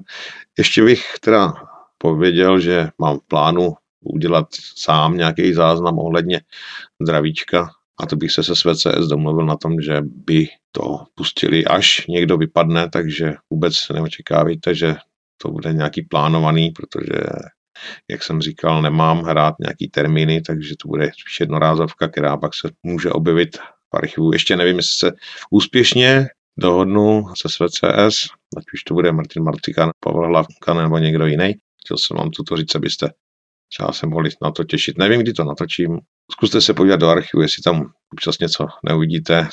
ještě 0.57 0.83
bych 0.83 1.19
teda 1.21 1.53
pověděl, 1.97 2.59
že 2.59 2.89
mám 2.97 3.19
v 3.19 3.27
plánu 3.27 3.73
udělat 4.03 4.47
sám 4.75 5.17
nějaký 5.17 5.53
záznam 5.53 5.99
ohledně 5.99 6.41
zdravíčka 7.01 7.69
a 7.99 8.05
to 8.05 8.15
bych 8.15 8.31
se 8.31 8.43
se 8.43 8.55
SVCS 8.55 9.07
domluvil 9.09 9.45
na 9.45 9.55
tom, 9.55 9.81
že 9.81 10.01
by 10.01 10.47
to 10.71 11.05
pustili, 11.15 11.65
až 11.65 12.07
někdo 12.07 12.37
vypadne, 12.37 12.89
takže 12.89 13.33
vůbec 13.49 13.89
neočekávejte, 13.93 14.75
že 14.75 14.95
to 15.37 15.51
bude 15.51 15.73
nějaký 15.73 16.01
plánovaný, 16.01 16.71
protože 16.71 17.21
jak 18.11 18.23
jsem 18.23 18.41
říkal, 18.41 18.81
nemám 18.81 19.21
hrát 19.21 19.55
nějaký 19.59 19.87
termíny, 19.87 20.41
takže 20.41 20.73
to 20.81 20.87
bude 20.87 21.05
spíš 21.05 21.39
jednorázovka, 21.39 22.07
která 22.07 22.37
pak 22.37 22.53
se 22.53 22.69
může 22.83 23.11
objevit 23.11 23.57
v 23.57 23.97
archivu. 23.97 24.33
Ještě 24.33 24.55
nevím, 24.55 24.77
jestli 24.77 24.95
se 24.95 25.11
úspěšně 25.49 26.27
dohodnu 26.57 27.25
se 27.35 27.49
SVCS, 27.49 28.27
ať 28.57 28.63
už 28.73 28.83
to 28.83 28.93
bude 28.93 29.11
Martin 29.11 29.43
Martika, 29.43 29.91
Pavel 29.99 30.27
Hlavka 30.27 30.73
nebo 30.73 30.97
někdo 30.97 31.25
jiný. 31.25 31.53
Chtěl 31.85 31.97
jsem 31.97 32.17
vám 32.17 32.31
toto 32.31 32.57
říct, 32.57 32.75
abyste 32.75 33.13
třeba 33.69 33.91
se 33.91 34.07
mohli 34.07 34.29
na 34.41 34.51
to 34.51 34.63
těšit. 34.63 34.97
Nevím, 34.97 35.21
kdy 35.21 35.33
to 35.33 35.43
natočím. 35.43 35.99
Zkuste 36.31 36.61
se 36.61 36.73
podívat 36.73 36.99
do 36.99 37.09
archivu, 37.09 37.41
jestli 37.41 37.63
tam 37.63 37.91
občas 38.13 38.39
něco 38.39 38.67
neuvidíte, 38.89 39.47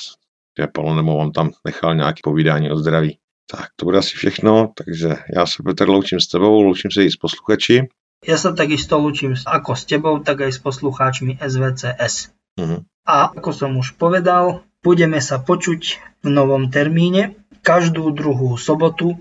že 0.60 0.66
Pavel 0.66 1.16
vám 1.16 1.32
tam 1.32 1.50
nechal 1.64 1.94
nějaké 1.94 2.20
povídání 2.24 2.70
o 2.70 2.76
zdraví. 2.76 3.18
Tak 3.50 3.68
to 3.76 3.84
bude 3.84 3.98
asi 3.98 4.16
všechno, 4.16 4.72
takže 4.74 5.16
já 5.36 5.46
se 5.46 5.62
Petr 5.62 5.88
loučím 5.88 6.20
s 6.20 6.26
tebou, 6.26 6.62
loučím 6.62 6.90
se 6.90 7.04
i 7.04 7.10
s 7.10 7.16
posluchači. 7.16 7.88
Ja 8.22 8.38
sa 8.38 8.54
takisto 8.54 9.02
lúčim 9.02 9.34
ako 9.34 9.74
s 9.74 9.82
tebou, 9.82 10.14
tak 10.22 10.46
aj 10.46 10.54
s 10.54 10.60
poslucháčmi 10.62 11.42
SVCS. 11.42 12.30
Mhm. 12.54 12.86
A 13.02 13.34
ako 13.34 13.50
som 13.50 13.74
už 13.74 13.98
povedal, 13.98 14.62
budeme 14.78 15.18
sa 15.18 15.42
počuť 15.42 15.98
v 16.22 16.28
novom 16.30 16.70
termíne 16.70 17.34
každú 17.66 18.14
druhú 18.14 18.54
sobotu 18.54 19.18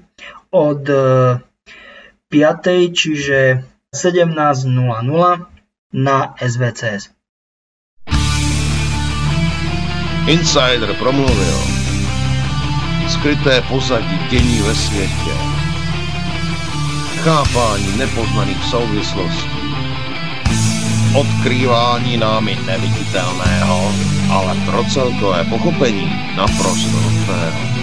od 0.53 0.85
e, 0.85 1.41
5. 2.29 2.93
čiže 2.93 3.65
17.00 3.89 4.69
na 5.91 6.17
SVCS. 6.37 7.09
Insider 10.29 10.93
promluvil. 11.01 11.80
Skryté 13.11 13.61
pozadí 13.61 14.19
dění 14.29 14.61
ve 14.61 14.75
světě. 14.75 15.33
Chápání 17.23 17.97
nepoznaných 17.97 18.63
souvislostí. 18.63 19.61
Odkrývání 21.15 22.17
námi 22.17 22.57
neviditelného, 22.65 23.91
ale 24.31 24.55
pro 24.65 24.83
celkové 24.83 25.43
pochopení 25.43 26.11
naprosto 26.35 26.99
nutného. 26.99 27.80